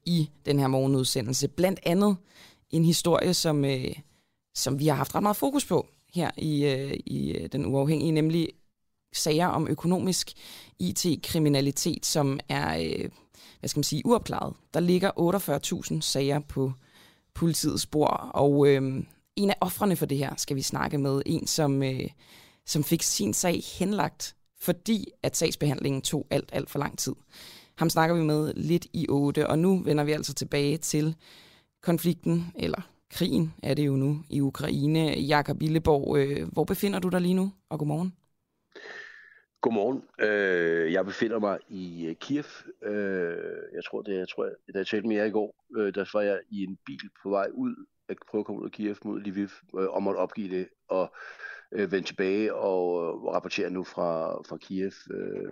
i 0.05 0.29
den 0.45 0.59
her 0.59 0.67
morgenudsendelse. 0.67 1.47
Blandt 1.47 1.79
andet 1.83 2.17
en 2.69 2.85
historie, 2.85 3.33
som, 3.33 3.65
øh, 3.65 3.95
som 4.55 4.79
vi 4.79 4.87
har 4.87 4.95
haft 4.95 5.15
ret 5.15 5.23
meget 5.23 5.37
fokus 5.37 5.65
på 5.65 5.87
her 6.13 6.31
i, 6.37 6.65
øh, 6.65 6.93
i 7.05 7.31
øh, 7.31 7.49
den 7.51 7.65
uafhængige, 7.65 8.11
nemlig 8.11 8.49
sager 9.13 9.47
om 9.47 9.67
økonomisk 9.67 10.31
IT-kriminalitet, 10.79 12.05
som 12.05 12.39
er, 12.49 12.77
øh, 12.77 13.09
hvad 13.61 13.67
skal 13.67 13.77
man 13.77 13.83
sige, 13.83 14.05
uopklaret. 14.05 14.53
Der 14.73 14.79
ligger 14.79 15.11
48.000 15.95 16.01
sager 16.01 16.39
på 16.39 16.73
politiets 17.33 17.83
spor, 17.83 18.07
og 18.33 18.67
øh, 18.67 19.03
en 19.35 19.49
af 19.49 19.55
offrene 19.61 19.95
for 19.95 20.05
det 20.05 20.17
her 20.17 20.33
skal 20.37 20.55
vi 20.55 20.61
snakke 20.61 20.97
med. 20.97 21.21
En, 21.25 21.47
som, 21.47 21.83
øh, 21.83 22.09
som 22.65 22.83
fik 22.83 23.01
sin 23.01 23.33
sag 23.33 23.61
henlagt, 23.79 24.35
fordi 24.59 25.07
at 25.23 25.37
sagsbehandlingen 25.37 26.01
tog 26.01 26.27
alt, 26.29 26.49
alt 26.53 26.69
for 26.69 26.79
lang 26.79 26.97
tid. 26.97 27.13
Ham 27.77 27.89
snakker 27.89 28.15
vi 28.15 28.21
med 28.21 28.53
lidt 28.55 28.87
i 28.93 29.05
8, 29.09 29.47
og 29.47 29.59
nu 29.59 29.83
vender 29.83 30.03
vi 30.03 30.11
altså 30.11 30.33
tilbage 30.33 30.77
til 30.77 31.15
konflikten, 31.83 32.51
eller 32.55 32.81
krigen 33.11 33.53
er 33.63 33.73
det 33.73 33.85
jo 33.85 33.95
nu 33.95 34.23
i 34.29 34.41
Ukraine. 34.41 35.09
Jakob 35.09 35.57
Billeborg, 35.59 36.17
øh, 36.17 36.47
hvor 36.51 36.63
befinder 36.63 36.99
du 36.99 37.09
dig 37.09 37.21
lige 37.21 37.33
nu, 37.33 37.51
og 37.69 37.79
godmorgen? 37.79 38.13
Godmorgen. 39.61 40.03
Øh, 40.19 40.93
jeg 40.93 41.05
befinder 41.05 41.39
mig 41.39 41.59
i 41.69 42.05
øh, 42.05 42.15
Kiev. 42.15 42.45
Øh, 42.83 43.35
jeg 43.73 43.83
tror, 43.85 44.01
det 44.01 44.17
jeg 44.17 44.29
tror, 44.29 44.43
jeg, 44.45 44.53
da 44.73 44.77
jeg 44.77 44.87
talte 44.87 45.07
med 45.07 45.15
jer 45.15 45.25
i 45.25 45.31
går, 45.31 45.65
øh, 45.77 45.95
der 45.95 46.05
var 46.13 46.21
jeg 46.21 46.39
i 46.49 46.63
en 46.63 46.77
bil 46.85 47.09
på 47.23 47.29
vej 47.29 47.47
ud, 47.53 47.75
at 48.09 48.17
prøve 48.29 48.39
at 48.39 48.45
komme 48.45 48.61
ud 48.61 48.65
af 48.65 48.71
Kiev 48.71 48.95
mod 49.05 49.21
Lviv, 49.21 49.49
øh, 49.79 49.89
og 49.89 50.03
måtte 50.03 50.17
opgive 50.17 50.57
det, 50.57 50.67
og 50.87 51.13
øh, 51.71 51.91
vende 51.91 52.07
tilbage 52.07 52.55
og 52.55 53.03
øh, 53.03 53.33
rapportere 53.33 53.69
nu 53.69 53.83
fra, 53.83 54.41
fra 54.41 54.57
Kiev, 54.57 54.91
øh, 55.11 55.51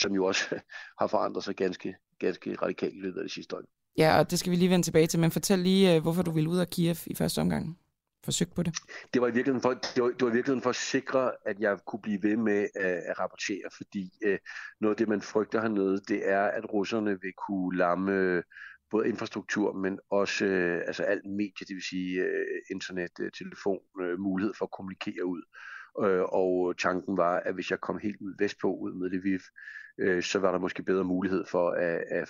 som 0.00 0.12
jo 0.12 0.24
også 0.24 0.44
har 1.00 1.06
forandret 1.06 1.44
sig 1.44 1.56
ganske, 1.56 1.96
ganske 2.18 2.54
radikalt 2.54 2.94
i 2.94 3.00
løbet 3.00 3.18
af 3.18 3.24
det 3.24 3.32
sidste 3.32 3.54
døgn. 3.54 3.66
Ja, 3.98 4.18
og 4.18 4.30
det 4.30 4.38
skal 4.38 4.50
vi 4.50 4.56
lige 4.56 4.70
vende 4.70 4.86
tilbage 4.86 5.06
til, 5.06 5.20
men 5.20 5.30
fortæl 5.30 5.58
lige, 5.58 5.94
øh, 5.94 6.02
hvorfor 6.02 6.22
du 6.22 6.30
ville 6.30 6.50
ud 6.50 6.58
af 6.58 6.70
Kiev 6.70 6.96
i 7.06 7.14
første 7.14 7.40
omgang 7.40 7.78
forsøgt 8.24 8.54
på 8.54 8.62
det? 8.62 8.76
Det 9.14 9.22
var 9.22 9.28
i 9.28 9.32
virkeligheden 9.32 9.62
for, 9.62 9.70
det 9.70 10.02
var, 10.02 10.08
det 10.08 10.22
var 10.22 10.30
i 10.30 10.32
virkeligheden 10.32 10.62
for 10.62 10.70
at 10.70 10.76
sikre, 10.76 11.32
at 11.46 11.60
jeg 11.60 11.78
kunne 11.86 12.02
blive 12.02 12.22
ved 12.22 12.36
med 12.36 12.68
at, 12.74 12.84
at 12.84 13.18
rapportere, 13.18 13.68
fordi 13.76 14.10
uh, 14.26 14.36
noget 14.80 14.94
af 14.94 14.96
det, 14.96 15.08
man 15.08 15.22
frygter 15.22 15.60
hernede, 15.60 16.00
det 16.08 16.28
er, 16.28 16.44
at 16.44 16.72
russerne 16.72 17.20
vil 17.20 17.32
kunne 17.48 17.78
lamme 17.78 18.12
øh, 18.12 18.42
både 18.90 19.08
infrastruktur, 19.08 19.72
men 19.72 19.98
også 20.10 20.44
uh, 20.44 20.86
altså 20.86 21.02
alt 21.02 21.26
medie, 21.26 21.66
det 21.68 21.74
vil 21.74 21.82
sige 21.90 22.20
uh, 22.20 22.74
internet, 22.74 23.12
uh, 23.20 23.28
telefon, 23.38 23.80
uh, 24.00 24.18
mulighed 24.18 24.54
for 24.58 24.64
at 24.64 24.70
kommunikere 24.70 25.24
ud. 25.24 25.42
Uh, 25.98 26.24
og 26.40 26.78
tanken 26.78 27.16
var, 27.16 27.36
at 27.40 27.54
hvis 27.54 27.70
jeg 27.70 27.80
kom 27.80 27.98
helt 27.98 28.20
ud 28.20 28.34
vestpå, 28.38 28.74
ud 28.74 28.92
med 28.92 29.10
Lviv, 29.10 29.40
uh, 30.02 30.22
så 30.22 30.38
var 30.38 30.52
der 30.52 30.58
måske 30.58 30.82
bedre 30.82 31.04
mulighed 31.04 31.44
for 31.44 31.70
at, 31.70 32.04
at 32.10 32.28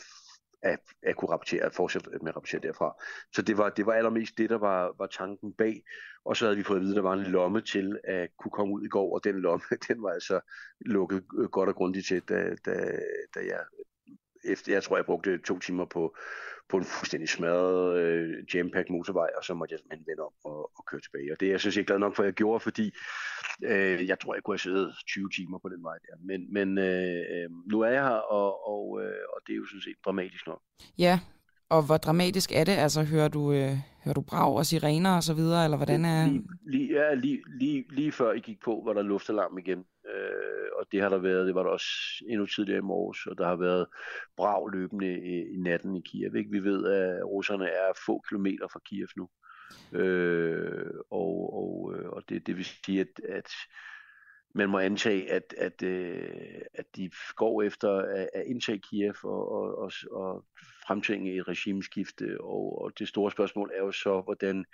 at, 0.62 0.80
at 1.02 1.16
kunne 1.16 1.30
rapportere, 1.30 1.64
at 1.64 1.74
fortsætte 1.74 2.10
med 2.10 2.28
at 2.28 2.36
rapportere 2.36 2.60
derfra. 2.60 3.02
Så 3.32 3.42
det 3.42 3.58
var, 3.58 3.68
det 3.68 3.86
var 3.86 3.92
allermest 3.92 4.38
det, 4.38 4.50
der 4.50 4.58
var, 4.58 4.94
var 4.98 5.06
tanken 5.06 5.52
bag. 5.52 5.82
Og 6.24 6.36
så 6.36 6.44
havde 6.44 6.56
vi 6.56 6.62
fået 6.62 6.76
at 6.76 6.82
vide, 6.82 6.92
at 6.92 6.96
der 6.96 7.02
var 7.02 7.12
en 7.12 7.22
lomme 7.22 7.60
til 7.60 7.98
at 8.04 8.28
kunne 8.38 8.50
komme 8.50 8.74
ud 8.74 8.84
i 8.84 8.88
går, 8.88 9.14
og 9.14 9.24
den 9.24 9.40
lomme, 9.40 9.64
den 9.88 10.02
var 10.02 10.10
altså 10.10 10.40
lukket 10.80 11.24
øh, 11.38 11.48
godt 11.48 11.68
og 11.68 11.74
grundigt 11.74 12.06
til, 12.06 12.22
da, 12.28 12.54
da, 12.64 12.74
da 13.34 13.40
jeg 13.40 13.60
efter, 14.44 14.72
jeg 14.72 14.82
tror, 14.82 14.96
jeg 14.96 15.04
brugte 15.04 15.38
to 15.38 15.58
timer 15.58 15.84
på, 15.84 16.16
på 16.68 16.76
en 16.76 16.84
fuldstændig 16.84 17.28
smadret 17.28 17.98
øh, 17.98 18.54
jampack 18.54 18.90
motorvej, 18.90 19.28
og 19.36 19.44
så 19.44 19.54
måtte 19.54 19.72
jeg 19.72 19.78
simpelthen 19.78 20.06
vende 20.06 20.22
om 20.22 20.32
og, 20.44 20.70
og 20.76 20.84
køre 20.86 21.00
tilbage. 21.00 21.32
Og 21.32 21.40
det 21.40 21.46
er 21.46 21.50
jeg 21.50 21.60
synes 21.60 21.76
jeg 21.76 21.86
glad 21.86 21.98
nok 21.98 22.16
for, 22.16 22.22
at 22.22 22.26
jeg 22.26 22.34
gjorde, 22.34 22.60
fordi 22.60 22.86
øh, 23.64 24.08
jeg 24.08 24.18
tror, 24.20 24.34
jeg 24.34 24.42
kunne 24.42 24.54
have 24.54 24.58
siddet 24.58 24.94
20 25.06 25.28
timer 25.36 25.58
på 25.58 25.68
den 25.68 25.82
vej 25.82 25.98
der. 26.06 26.14
Men, 26.24 26.52
men 26.52 26.78
øh, 26.78 27.20
øh, 27.32 27.50
nu 27.72 27.80
er 27.80 27.88
jeg 27.88 28.02
her, 28.02 28.20
og, 28.38 28.68
og, 28.68 29.02
øh, 29.02 29.22
og 29.34 29.40
det 29.46 29.52
er 29.52 29.56
jo 29.56 29.66
sådan 29.66 29.80
set 29.80 29.96
dramatisk 30.04 30.46
nok. 30.46 30.62
Ja, 30.98 31.20
og 31.68 31.82
hvor 31.86 31.96
dramatisk 31.96 32.52
er 32.52 32.64
det? 32.64 32.72
Altså, 32.72 33.02
hører 33.02 33.28
du, 33.28 33.52
øh, 33.52 33.76
hører 34.04 34.14
du 34.14 34.20
brag 34.20 34.54
og 34.54 34.66
sirener 34.66 35.16
og 35.16 35.22
så 35.22 35.34
videre, 35.34 35.64
eller 35.64 35.76
hvordan 35.76 36.04
er... 36.04 36.26
Lige, 36.26 36.44
lige, 36.66 36.92
ja, 36.98 37.14
lige, 37.14 37.42
lige, 37.60 37.84
lige 37.90 38.12
før 38.12 38.32
I 38.32 38.40
gik 38.40 38.60
på, 38.64 38.82
var 38.84 38.92
der 38.92 39.02
luftalarm 39.02 39.58
igen. 39.58 39.84
Øh, 40.14 40.68
og 40.78 40.86
det 40.92 41.02
har 41.02 41.08
der 41.08 41.18
været, 41.18 41.46
det 41.46 41.54
var 41.54 41.62
der 41.62 41.70
også 41.70 41.88
endnu 42.28 42.46
tidligere 42.46 42.78
i 42.78 42.82
morges, 42.92 43.26
og 43.26 43.38
der 43.38 43.46
har 43.46 43.56
været 43.56 43.86
brav 44.36 44.70
løbende 44.72 45.18
i, 45.18 45.54
i 45.54 45.56
natten 45.56 45.96
i 45.96 46.00
Kiev. 46.00 46.36
Ikke? 46.36 46.50
Vi 46.50 46.64
ved, 46.64 46.86
at 46.86 47.24
russerne 47.26 47.66
er 47.66 47.92
få 48.06 48.22
kilometer 48.28 48.68
fra 48.68 48.80
Kiev 48.84 49.08
nu. 49.16 49.28
Øh, 49.92 50.90
og 51.10 51.54
og, 51.54 51.94
øh, 51.94 52.08
og 52.08 52.22
det, 52.28 52.46
det 52.46 52.56
vil 52.56 52.64
sige, 52.64 53.00
at, 53.00 53.20
at 53.28 53.50
man 54.54 54.68
må 54.68 54.78
antage, 54.78 55.32
at, 55.32 55.54
at, 55.58 55.82
øh, 55.82 56.62
at 56.74 56.86
de 56.96 57.10
går 57.36 57.62
efter 57.62 57.90
at, 57.98 58.28
at 58.34 58.46
indtage 58.46 58.78
Kiev 58.78 59.14
og, 59.24 59.52
og, 59.52 59.78
og, 59.78 59.92
og 60.10 60.44
fremtvinge 60.86 61.36
et 61.36 61.48
regimeskifte. 61.48 62.40
Og, 62.40 62.82
og 62.82 62.98
det 62.98 63.08
store 63.08 63.30
spørgsmål 63.30 63.70
er 63.74 63.80
jo 63.80 63.92
så, 63.92 64.20
hvordan 64.20 64.64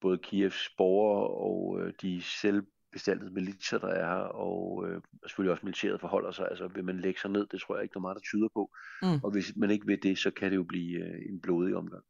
både 0.00 0.18
Kievs 0.18 0.70
borgere 0.76 1.28
og 1.28 1.80
øh, 1.80 1.92
de 2.02 2.22
selv 2.22 2.62
de 2.94 2.98
selvbestaltede 2.98 3.34
militser, 3.34 3.78
der 3.78 3.88
er 3.88 4.06
her, 4.06 4.24
og 4.24 4.88
øh, 4.88 5.02
selvfølgelig 5.26 5.52
også 5.52 5.66
militæret 5.66 6.00
forholder 6.00 6.30
sig. 6.30 6.48
Altså 6.50 6.68
vil 6.68 6.84
man 6.84 7.00
lægge 7.00 7.20
sig 7.20 7.30
ned, 7.30 7.46
det 7.46 7.60
tror 7.60 7.76
jeg 7.76 7.82
ikke, 7.82 7.92
der 7.92 7.98
er 7.98 8.02
meget, 8.02 8.14
der 8.14 8.20
tyder 8.20 8.48
på. 8.54 8.70
Mm. 9.02 9.20
Og 9.24 9.30
hvis 9.30 9.52
man 9.56 9.70
ikke 9.70 9.86
vil 9.86 10.02
det, 10.02 10.18
så 10.18 10.30
kan 10.30 10.50
det 10.50 10.56
jo 10.56 10.64
blive 10.64 10.98
øh, 10.98 11.32
en 11.32 11.40
blodig 11.40 11.76
omgang. 11.76 12.04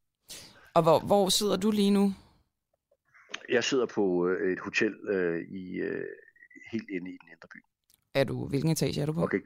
Og 0.75 0.83
hvor, 0.83 1.01
hvor 1.07 1.29
sidder 1.29 1.57
du 1.57 1.71
lige 1.71 1.91
nu? 1.91 2.15
Jeg 3.49 3.65
sidder 3.65 3.87
på 3.87 4.29
øh, 4.29 4.53
et 4.53 4.61
hotel 4.61 4.95
øh, 5.09 5.41
i 5.49 5.75
øh, 5.77 6.05
helt 6.73 6.89
inde 6.91 7.11
i 7.11 7.19
den 7.21 7.29
indre 7.29 7.49
by. 7.53 7.59
Er 8.15 8.25
du, 8.25 8.49
hvilken 8.49 8.71
etage 8.71 9.01
er 9.01 9.07
du 9.07 9.13
på? 9.13 9.23
Okay. 9.23 9.41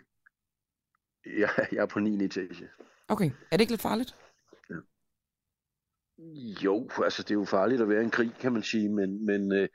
Jeg, 1.27 1.51
jeg 1.73 1.83
er 1.83 1.87
på 1.87 2.01
9. 2.01 2.25
etage. 2.25 2.69
Okay. 3.09 3.31
Er 3.51 3.57
det 3.57 3.61
ikke 3.61 3.73
lidt 3.73 3.83
farligt? 3.83 4.17
Ja. 4.71 4.75
Jo, 6.65 6.89
altså 7.05 7.23
det 7.23 7.31
er 7.31 7.35
jo 7.35 7.45
farligt 7.45 7.81
at 7.81 7.89
være 7.89 8.01
i 8.01 8.05
en 8.05 8.11
krig, 8.11 8.33
kan 8.41 8.53
man 8.53 8.63
sige, 8.63 8.89
men, 8.89 9.27
men 9.27 9.53
øh, 9.53 9.69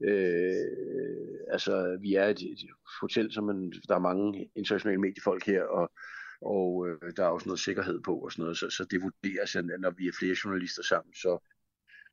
øh, 0.00 1.38
altså 1.50 1.98
vi 2.00 2.14
er 2.14 2.24
et, 2.24 2.42
et 2.42 2.70
hotel, 3.00 3.32
som 3.32 3.44
man, 3.44 3.72
der 3.88 3.94
er 3.94 3.98
mange 3.98 4.50
internationale 4.54 5.00
mediefolk 5.00 5.46
her, 5.46 5.62
og, 5.62 5.90
og 6.40 6.88
øh, 6.88 7.12
der 7.16 7.24
er 7.24 7.28
også 7.28 7.48
noget 7.48 7.60
sikkerhed 7.60 8.00
på 8.00 8.18
og 8.18 8.32
sådan 8.32 8.42
noget, 8.42 8.58
så, 8.58 8.70
så 8.70 8.84
det 8.84 9.02
vurderes, 9.02 9.56
at 9.56 9.64
når 9.64 9.90
vi 9.90 10.08
er 10.08 10.12
flere 10.18 10.36
journalister 10.44 10.82
sammen, 10.82 11.14
så, 11.14 11.38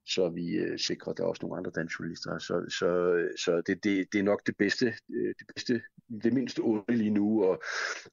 så 0.06 0.30
vi 0.30 0.56
øh, 0.56 0.80
sikrer, 0.80 1.12
at 1.12 1.18
der 1.18 1.24
er 1.24 1.28
også 1.28 1.46
nogle 1.46 1.58
andre 1.58 1.72
danske 1.76 1.98
journalister. 2.00 2.38
Så, 2.38 2.66
så, 2.70 2.90
så 3.38 3.62
det, 3.68 3.84
det, 3.84 4.14
det 4.14 4.20
er 4.20 4.24
nok 4.24 4.48
det 4.48 4.58
bedste, 4.58 4.86
øh, 5.16 5.34
det 5.40 5.48
bedste, 5.56 5.82
det 6.24 6.34
mindste 6.34 6.60
onde 6.60 6.96
lige 6.96 7.10
nu, 7.10 7.44
og 7.44 7.64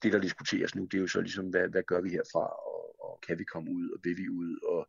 det, 0.03 0.13
der 0.13 0.21
diskuteres 0.21 0.75
nu, 0.75 0.85
det 0.85 0.95
er 0.95 1.01
jo 1.01 1.07
så 1.07 1.21
ligesom, 1.21 1.47
hvad, 1.49 1.69
hvad 1.69 1.83
gør 1.83 2.01
vi 2.01 2.11
herfra, 2.11 2.47
og, 2.47 3.01
og 3.01 3.21
kan 3.27 3.39
vi 3.39 3.45
komme 3.45 3.71
ud, 3.71 3.91
og 3.91 3.99
vil 4.05 4.17
vi 4.17 4.29
ud, 4.29 4.59
og 4.63 4.89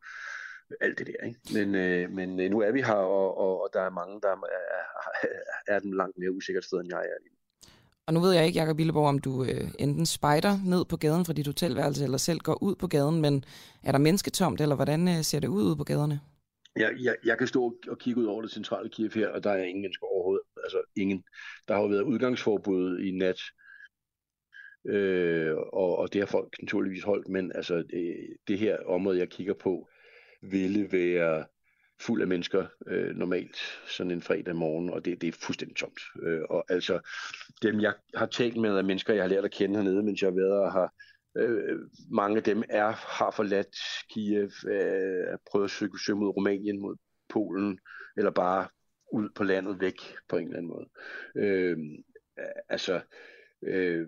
alt 0.81 0.99
det 0.99 1.07
der. 1.07 1.25
Ikke? 1.27 1.39
Men, 1.53 1.75
øh, 1.75 2.11
men 2.11 2.39
øh, 2.39 2.51
nu 2.51 2.59
er 2.61 2.71
vi 2.71 2.81
her, 2.81 2.93
og, 2.93 3.37
og, 3.37 3.61
og 3.63 3.69
der 3.73 3.81
er 3.81 3.89
mange, 3.89 4.21
der 4.21 4.29
er, 4.29 4.39
er, 5.75 5.79
den 5.79 5.93
langt 5.93 6.17
mere 6.17 6.31
usikkert 6.31 6.65
sted, 6.65 6.79
end 6.79 6.89
jeg 6.91 6.99
er 6.99 7.23
lige 7.23 7.33
og 8.07 8.13
nu 8.13 8.19
ved 8.19 8.33
jeg 8.33 8.45
ikke, 8.45 8.59
Jacob 8.59 8.77
Billeborg, 8.77 9.07
om 9.07 9.19
du 9.19 9.43
øh, 9.43 9.67
enten 9.79 10.05
spejder 10.05 10.53
ned 10.65 10.85
på 10.85 10.97
gaden 10.97 11.25
fra 11.25 11.33
dit 11.33 11.47
hotelværelse, 11.47 12.03
eller 12.03 12.17
selv 12.17 12.39
går 12.39 12.63
ud 12.63 12.75
på 12.75 12.87
gaden, 12.87 13.21
men 13.21 13.45
er 13.83 13.91
der 13.91 13.99
mennesketomt, 13.99 14.61
eller 14.61 14.75
hvordan 14.75 15.07
øh, 15.07 15.23
ser 15.23 15.39
det 15.39 15.47
ud 15.47 15.63
ude 15.63 15.75
på 15.75 15.83
gaderne? 15.83 16.19
Jeg, 16.75 16.91
jeg, 16.99 17.15
jeg 17.25 17.37
kan 17.37 17.47
stå 17.47 17.75
og 17.87 17.97
kigge 17.97 18.21
ud 18.21 18.25
over 18.25 18.41
det 18.41 18.51
centrale 18.51 18.89
Kiev 18.89 19.11
her, 19.13 19.27
og 19.29 19.43
der 19.43 19.51
er 19.51 19.63
ingen 19.63 19.81
mennesker 19.81 20.05
overhovedet. 20.07 20.45
Altså 20.63 20.81
ingen. 20.95 21.23
Der 21.67 21.73
har 21.73 21.81
jo 21.81 21.87
været 21.87 22.01
udgangsforbud 22.01 22.99
i 22.99 23.11
nat, 23.11 23.39
øh, 24.87 25.55
og, 25.57 25.97
og 25.97 26.13
det 26.13 26.21
har 26.21 26.25
folk 26.25 26.53
naturligvis 26.61 27.03
holdt, 27.03 27.27
men 27.27 27.51
altså 27.55 27.75
det, 27.75 28.15
det 28.47 28.59
her 28.59 28.77
område, 28.85 29.19
jeg 29.19 29.29
kigger 29.29 29.53
på, 29.53 29.87
ville 30.51 30.91
være 30.91 31.45
fuld 32.01 32.21
af 32.21 32.27
mennesker 32.27 32.65
øh, 32.87 33.15
normalt 33.15 33.57
sådan 33.87 34.11
en 34.11 34.21
fredag 34.21 34.55
morgen, 34.55 34.89
og 34.89 35.05
det, 35.05 35.21
det 35.21 35.27
er 35.27 35.37
fuldstændig 35.41 35.77
tomt. 35.77 35.99
Øh, 36.23 36.41
og 36.49 36.65
altså, 36.69 36.99
dem 37.61 37.79
jeg 37.79 37.93
har 38.15 38.25
talt 38.25 38.57
med 38.57 38.77
af 38.77 38.83
mennesker, 38.83 39.13
jeg 39.13 39.23
har 39.23 39.29
lært 39.29 39.45
at 39.45 39.51
kende 39.51 39.75
hernede, 39.75 40.03
mens 40.03 40.21
jeg 40.21 40.27
har 40.27 40.35
været 40.35 40.59
og 40.59 40.71
har 40.71 40.93
Øh, 41.37 41.79
mange 42.11 42.37
af 42.37 42.43
dem 42.43 42.63
er 42.69 42.91
har 42.91 43.31
forladt 43.31 43.75
Kiev, 44.09 44.51
øh, 44.67 45.33
er 45.33 45.37
prøvet 45.51 45.65
at 45.65 45.71
søge, 45.71 45.99
søge 46.05 46.17
mod 46.17 46.27
Rumænien, 46.27 46.79
mod 46.79 46.95
Polen, 47.29 47.79
eller 48.17 48.31
bare 48.31 48.67
ud 49.11 49.29
på 49.35 49.43
landet 49.43 49.79
væk 49.79 50.15
på 50.29 50.37
en 50.37 50.47
eller 50.47 50.57
anden 50.57 50.71
måde. 50.71 50.89
Øh, 51.35 51.77
altså, 52.69 53.01
øh, 53.63 54.07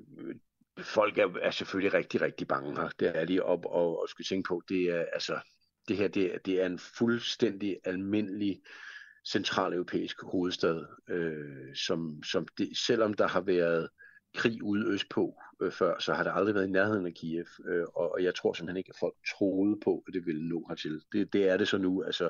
folk 0.79 1.17
er, 1.17 1.27
er 1.41 1.51
selvfølgelig 1.51 1.93
rigtig, 1.93 2.21
rigtig 2.21 2.47
bange 2.47 2.75
her. 2.75 2.89
Det 2.99 3.17
er 3.17 3.25
de, 3.25 3.43
og, 3.43 3.63
og, 3.65 4.01
og 4.01 4.09
skal 4.09 4.25
tænke 4.25 4.47
på, 4.47 4.61
det 4.69 4.81
er 4.81 5.05
altså, 5.13 5.39
det 5.87 5.97
her 5.97 6.07
det, 6.07 6.45
det 6.45 6.61
er 6.61 6.65
en 6.65 6.79
fuldstændig 6.79 7.77
almindelig 7.83 8.61
centraleuropæisk 9.27 10.21
hovedstad, 10.21 10.85
øh, 11.09 11.75
som, 11.75 12.23
som 12.23 12.47
det, 12.57 12.77
selvom 12.77 13.13
der 13.13 13.27
har 13.27 13.41
været 13.41 13.89
krig 14.35 14.63
ude 14.63 14.87
østpå 14.87 15.35
øh, 15.61 15.71
før, 15.71 15.99
så 15.99 16.13
har 16.13 16.23
det 16.23 16.31
aldrig 16.35 16.55
været 16.55 16.67
i 16.67 16.71
nærheden 16.71 17.05
af 17.05 17.13
Kiev, 17.13 17.45
øh, 17.67 17.83
og, 17.95 18.11
og 18.11 18.23
jeg 18.23 18.35
tror 18.35 18.53
simpelthen 18.53 18.77
ikke, 18.77 18.89
at 18.89 18.99
folk 18.99 19.15
troede 19.37 19.79
på, 19.83 20.03
at 20.07 20.13
det 20.13 20.25
ville 20.25 20.49
nå 20.49 20.65
hertil. 20.69 21.01
Det, 21.11 21.33
det 21.33 21.49
er 21.49 21.57
det 21.57 21.67
så 21.67 21.77
nu, 21.77 22.03
altså, 22.03 22.29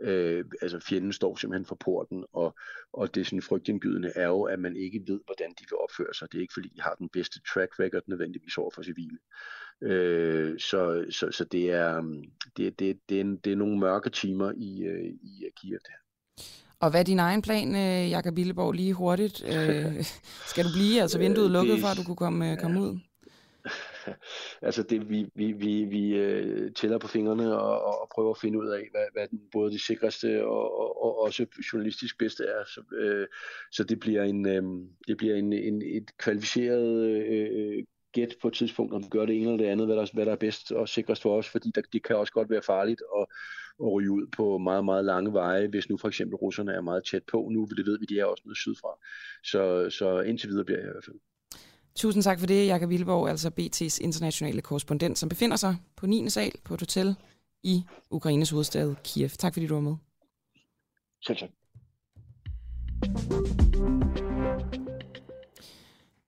øh, 0.00 0.44
altså 0.62 0.80
fjenden 0.80 1.12
står 1.12 1.36
simpelthen 1.36 1.66
for 1.66 1.74
porten, 1.74 2.24
og, 2.32 2.58
og 2.92 3.14
det 3.14 3.26
sådan 3.26 3.42
frygtindgydende 3.42 4.12
er 4.14 4.26
jo, 4.26 4.42
at 4.42 4.58
man 4.58 4.76
ikke 4.76 5.02
ved, 5.06 5.20
hvordan 5.24 5.50
de 5.50 5.64
vil 5.70 5.76
opføre 5.76 6.14
sig. 6.14 6.32
Det 6.32 6.38
er 6.38 6.42
ikke 6.42 6.54
fordi, 6.54 6.68
de 6.68 6.82
har 6.82 6.94
den 6.94 7.08
bedste 7.08 7.40
track 7.54 7.80
record 7.80 8.02
nødvendigvis 8.06 8.58
over 8.58 8.70
for 8.74 8.82
civile. 8.82 9.18
Øh, 9.82 10.58
så, 10.58 11.04
så, 11.10 11.30
så 11.32 11.44
det 11.44 11.70
er, 11.70 12.00
det, 12.56 12.78
det, 12.78 12.98
det, 13.08 13.16
er 13.16 13.20
en, 13.20 13.36
det 13.36 13.52
er 13.52 13.56
nogle 13.56 13.78
mørke 13.78 14.10
timer 14.10 14.52
i, 14.56 14.82
øh, 14.82 15.04
i 15.22 15.44
Kiev, 15.56 15.78
det 15.78 15.88
her. 15.88 16.00
Og 16.80 16.90
hvad 16.90 17.00
er 17.00 17.04
din 17.04 17.18
egen 17.18 17.42
plan, 17.42 17.74
øh, 17.74 18.10
Jakob 18.10 18.34
Billeborg, 18.34 18.72
lige 18.72 18.94
hurtigt? 18.94 19.44
Øh, 19.44 20.04
skal 20.50 20.64
du 20.64 20.70
blive, 20.74 21.02
altså 21.02 21.18
vinduet 21.18 21.50
lukket, 21.50 21.80
for 21.80 21.88
at 21.88 21.96
du 21.96 22.02
kunne 22.02 22.16
komme, 22.16 22.56
komme 22.56 22.80
ud? 22.80 22.98
altså 24.66 24.82
det, 24.82 25.10
vi, 25.10 25.26
vi, 25.34 25.52
vi, 25.52 25.84
vi 25.84 26.14
øh, 26.14 26.72
tæller 26.72 26.98
på 26.98 27.08
fingrene 27.08 27.60
og, 27.60 28.00
og 28.00 28.08
prøver 28.14 28.30
at 28.30 28.40
finde 28.40 28.58
ud 28.58 28.68
af, 28.68 28.88
hvad, 28.90 29.06
hvad 29.12 29.28
den, 29.28 29.40
både 29.52 29.72
det 29.72 29.80
sikreste 29.80 30.46
og, 30.46 30.78
og, 30.78 31.04
og 31.04 31.20
også 31.20 31.46
journalistisk 31.72 32.18
bedste 32.18 32.44
er. 32.44 32.64
Så, 32.64 32.82
øh, 32.96 33.26
så 33.72 33.84
det 33.84 34.00
bliver 34.00 34.22
en, 34.22 34.48
øh, 34.48 34.62
det 35.08 35.16
bliver 35.16 35.36
en, 35.36 35.52
en, 35.52 35.82
et 35.82 36.16
kvalificeret 36.18 37.06
øh, 37.06 37.84
gæt 38.12 38.34
på 38.42 38.48
et 38.48 38.54
tidspunkt, 38.54 38.94
om 38.94 39.02
vi 39.02 39.08
gør 39.10 39.26
det 39.26 39.36
ene 39.36 39.44
eller 39.44 39.64
det 39.64 39.70
andet, 39.72 39.86
hvad 39.86 39.96
der, 39.96 40.06
hvad 40.14 40.26
der 40.26 40.32
er 40.32 40.36
bedst 40.36 40.72
og 40.72 40.88
sikrest 40.88 41.22
for 41.22 41.38
os, 41.38 41.48
fordi 41.48 41.70
der, 41.74 41.82
det 41.92 42.04
kan 42.04 42.16
også 42.16 42.32
godt 42.32 42.50
være 42.50 42.62
farligt 42.62 43.02
at, 43.18 43.26
at 43.80 43.92
ryge 43.92 44.10
ud 44.10 44.26
på 44.26 44.58
meget, 44.58 44.84
meget 44.84 45.04
lange 45.04 45.32
veje, 45.32 45.68
hvis 45.68 45.88
nu 45.88 45.96
for 45.96 46.08
eksempel 46.08 46.36
russerne 46.36 46.72
er 46.72 46.80
meget 46.80 47.04
tæt 47.10 47.22
på 47.24 47.48
nu, 47.52 47.66
for 47.66 47.74
det 47.74 47.86
ved 47.86 47.98
vi, 47.98 48.06
de 48.06 48.20
er 48.20 48.24
også 48.24 48.42
noget 48.46 48.56
sydfra. 48.56 48.88
Så, 49.44 49.90
så 49.90 50.20
indtil 50.20 50.48
videre 50.48 50.64
bliver 50.64 50.78
jeg 50.78 50.88
i 50.88 50.92
hvert 50.92 51.04
fald. 51.04 51.16
Tusind 51.94 52.22
tak 52.22 52.38
for 52.38 52.46
det, 52.46 52.66
Jakob 52.66 52.88
Villeborg, 52.88 53.28
altså 53.28 53.50
BT's 53.60 54.04
internationale 54.04 54.62
korrespondent, 54.62 55.18
som 55.18 55.28
befinder 55.28 55.56
sig 55.56 55.76
på 55.96 56.06
9. 56.06 56.30
sal 56.30 56.52
på 56.64 56.74
et 56.74 56.80
hotel 56.80 57.16
i 57.62 57.84
Ukraines 58.10 58.50
hovedstad 58.50 58.94
Kiev. 59.04 59.28
Tak 59.28 59.52
fordi 59.52 59.66
du 59.66 59.74
var 59.74 59.80
med. 59.80 59.96
Selv 61.22 61.38
tak. 61.38 61.50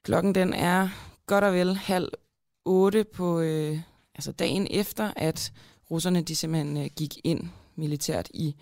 Klokken 0.03 0.35
den 0.35 0.53
er 0.53 0.89
godt 1.27 1.45
og 1.45 1.53
vel 1.53 1.77
halv 1.77 2.09
otte 2.65 3.05
på 3.05 3.41
øh, 3.41 3.79
altså 4.15 4.33
dagen 4.33 4.67
efter, 4.71 5.13
at 5.17 5.53
russerne 5.91 6.23
de 6.23 6.37
simpelthen 6.37 6.77
øh, 6.77 6.91
gik 6.97 7.19
ind 7.25 7.49
militært 7.77 8.29
i 8.35 8.55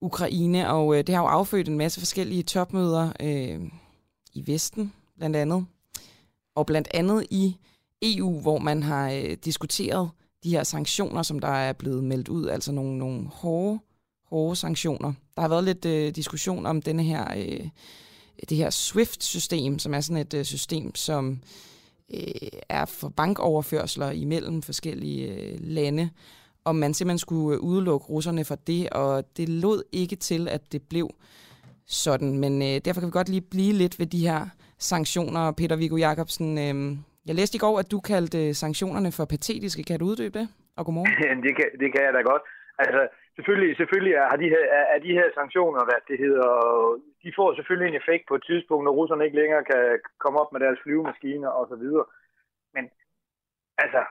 Ukraine, 0.00 0.70
og 0.70 0.98
øh, 0.98 1.06
det 1.06 1.14
har 1.14 1.22
jo 1.22 1.28
affødt 1.28 1.68
en 1.68 1.78
masse 1.78 2.00
forskellige 2.00 2.42
topmøder 2.42 3.12
øh, 3.20 3.60
i 4.34 4.46
Vesten, 4.46 4.92
blandt 5.16 5.36
andet. 5.36 5.66
Og 6.54 6.66
blandt 6.66 6.88
andet 6.94 7.26
i 7.30 7.56
EU, 8.02 8.40
hvor 8.40 8.58
man 8.58 8.82
har 8.82 9.10
øh, 9.10 9.36
diskuteret 9.44 10.10
de 10.44 10.50
her 10.50 10.64
sanktioner, 10.64 11.22
som 11.22 11.38
der 11.38 11.48
er 11.48 11.72
blevet 11.72 12.04
meldt 12.04 12.28
ud, 12.28 12.48
altså 12.48 12.72
nogle, 12.72 12.98
nogle 12.98 13.26
hårde, 13.26 13.78
hårde 14.26 14.56
sanktioner. 14.56 15.12
Der 15.36 15.40
har 15.40 15.48
været 15.48 15.64
lidt 15.64 15.84
øh, 15.84 16.14
diskussion 16.14 16.66
om 16.66 16.82
denne 16.82 17.02
her, 17.02 17.34
øh, 17.36 17.68
det 18.48 18.56
her 18.56 18.70
SWIFT-system, 18.70 19.78
som 19.78 19.94
er 19.94 20.00
sådan 20.00 20.22
et 20.22 20.34
øh, 20.34 20.44
system, 20.44 20.94
som 20.94 21.40
øh, 22.14 22.48
er 22.68 22.84
for 22.84 23.08
bankoverførsler 23.08 24.10
imellem 24.10 24.62
forskellige 24.62 25.28
øh, 25.28 25.58
lande, 25.60 26.10
om 26.64 26.76
man 26.76 26.94
simpelthen 26.94 27.18
skulle 27.18 27.56
øh, 27.56 27.62
udelukke 27.62 28.06
russerne 28.06 28.44
fra 28.44 28.56
det, 28.66 28.90
og 28.90 29.36
det 29.36 29.48
lod 29.48 29.82
ikke 29.92 30.16
til, 30.16 30.48
at 30.48 30.72
det 30.72 30.82
blev 30.82 31.10
sådan. 31.86 32.38
Men 32.38 32.62
øh, 32.62 32.80
derfor 32.84 33.00
kan 33.00 33.06
vi 33.06 33.12
godt 33.12 33.28
lige 33.28 33.40
blive 33.40 33.72
lidt 33.72 33.98
ved 33.98 34.06
de 34.06 34.26
her 34.26 34.46
sanktioner. 34.90 35.42
Peter 35.60 35.76
Viggo 35.82 35.96
Jacobsen, 36.06 36.48
øh, 36.64 36.74
jeg 37.28 37.34
læste 37.34 37.56
i 37.56 37.62
går, 37.64 37.74
at 37.82 37.90
du 37.92 37.98
kaldte 38.10 38.38
øh, 38.48 38.54
sanktionerne 38.62 39.10
for 39.16 39.24
patetiske. 39.34 39.82
Kan 39.88 39.98
du 39.98 40.06
uddybe 40.10 40.38
det? 40.38 40.46
Og 40.76 40.82
godmorgen. 40.86 41.42
det, 41.46 41.52
kan, 41.58 41.68
det 41.82 41.88
kan 41.92 42.02
jeg 42.06 42.14
da 42.18 42.22
godt. 42.32 42.44
Altså, 42.84 43.00
selvfølgelig, 43.36 43.76
selvfølgelig 43.76 44.14
er, 44.14 44.36
de 44.42 44.48
her, 44.54 44.64
er 44.94 44.98
de 45.06 45.12
her 45.18 45.28
sanktioner, 45.38 45.82
hvad 45.88 46.00
det 46.10 46.16
hedder, 46.24 46.48
de 47.24 47.30
får 47.38 47.48
selvfølgelig 47.54 47.88
en 47.88 48.00
effekt 48.02 48.24
på 48.28 48.34
et 48.38 48.44
tidspunkt, 48.50 48.84
når 48.84 48.98
russerne 48.98 49.24
ikke 49.24 49.40
længere 49.42 49.64
kan 49.72 49.82
komme 50.22 50.36
op 50.42 50.50
med 50.52 50.60
deres 50.64 50.78
flyvemaskiner 50.82 51.50
og 51.58 51.64
så 51.70 51.76
videre. 51.82 52.06
Men 52.74 52.84
altså, 53.84 54.02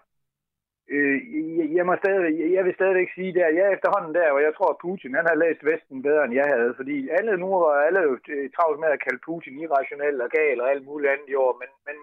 øh, 0.89 1.75
jeg, 1.75 1.85
må 1.85 1.95
stadig, 1.95 2.53
jeg 2.57 2.63
vil 2.65 2.73
stadigvæk 2.73 3.09
sige, 3.15 3.33
der, 3.33 3.47
jeg 3.57 3.63
er 3.65 3.75
efterhånden 3.77 4.13
der, 4.15 4.31
og 4.31 4.41
jeg 4.41 4.53
tror, 4.55 4.69
at 4.71 4.81
Putin 4.81 5.15
han 5.19 5.27
har 5.31 5.35
læst 5.43 5.65
Vesten 5.65 6.01
bedre, 6.01 6.25
end 6.25 6.33
jeg 6.33 6.47
havde, 6.55 6.73
fordi 6.79 7.09
alle 7.17 7.37
nu 7.37 7.47
var 7.49 7.73
alle 7.87 7.99
jo 7.99 8.13
øh, 8.29 8.49
travlt 8.55 8.79
med 8.79 8.89
at 8.93 9.03
kalde 9.05 9.21
Putin 9.25 9.59
irrationel 9.59 10.21
og 10.21 10.29
gal 10.29 10.61
og 10.61 10.71
alt 10.71 10.85
muligt 10.85 11.11
andet 11.11 11.29
i 11.29 11.35
år, 11.35 11.53
men, 11.61 11.69
men 11.87 11.97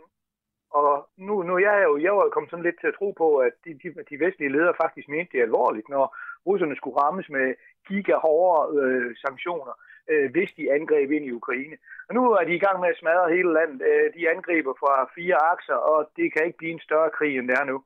og 0.71 1.09
nu, 1.17 1.43
nu 1.43 1.59
jeg 1.59 1.75
er 1.81 1.85
jo, 1.91 1.99
jeg 1.99 2.13
var 2.17 2.29
kommet 2.29 2.51
sådan 2.51 2.65
lidt 2.65 2.81
til 2.81 2.87
at 2.87 2.99
tro 2.99 3.09
på, 3.11 3.37
at 3.37 3.53
de, 3.65 3.71
de, 3.83 3.89
de 4.11 4.21
vestlige 4.25 4.53
ledere 4.53 4.81
faktisk 4.83 5.09
mente 5.09 5.33
det 5.33 5.43
alvorligt, 5.43 5.89
når 5.89 6.17
russerne 6.47 6.77
skulle 6.77 7.01
rammes 7.03 7.29
med 7.29 7.55
gigahårde 7.89 8.83
øh, 8.83 9.17
sanktioner, 9.17 9.75
øh, 10.11 10.31
hvis 10.31 10.51
de 10.53 10.73
angreb 10.73 11.11
ind 11.11 11.25
i 11.25 11.37
Ukraine. 11.41 11.77
Og 12.09 12.15
nu 12.15 12.23
er 12.33 12.45
de 12.45 12.55
i 12.55 12.65
gang 12.67 12.81
med 12.81 12.89
at 12.89 12.97
smadre 12.97 13.35
hele 13.37 13.53
landet. 13.53 13.81
Øh, 13.91 14.15
de 14.15 14.31
angriber 14.35 14.75
fra 14.83 15.11
fire 15.15 15.39
akser, 15.53 15.79
og 15.93 16.11
det 16.17 16.33
kan 16.33 16.47
ikke 16.47 16.59
blive 16.59 16.73
en 16.73 16.87
større 16.89 17.11
krig, 17.11 17.39
end 17.39 17.49
det 17.49 17.57
er 17.61 17.65
nu. 17.65 17.79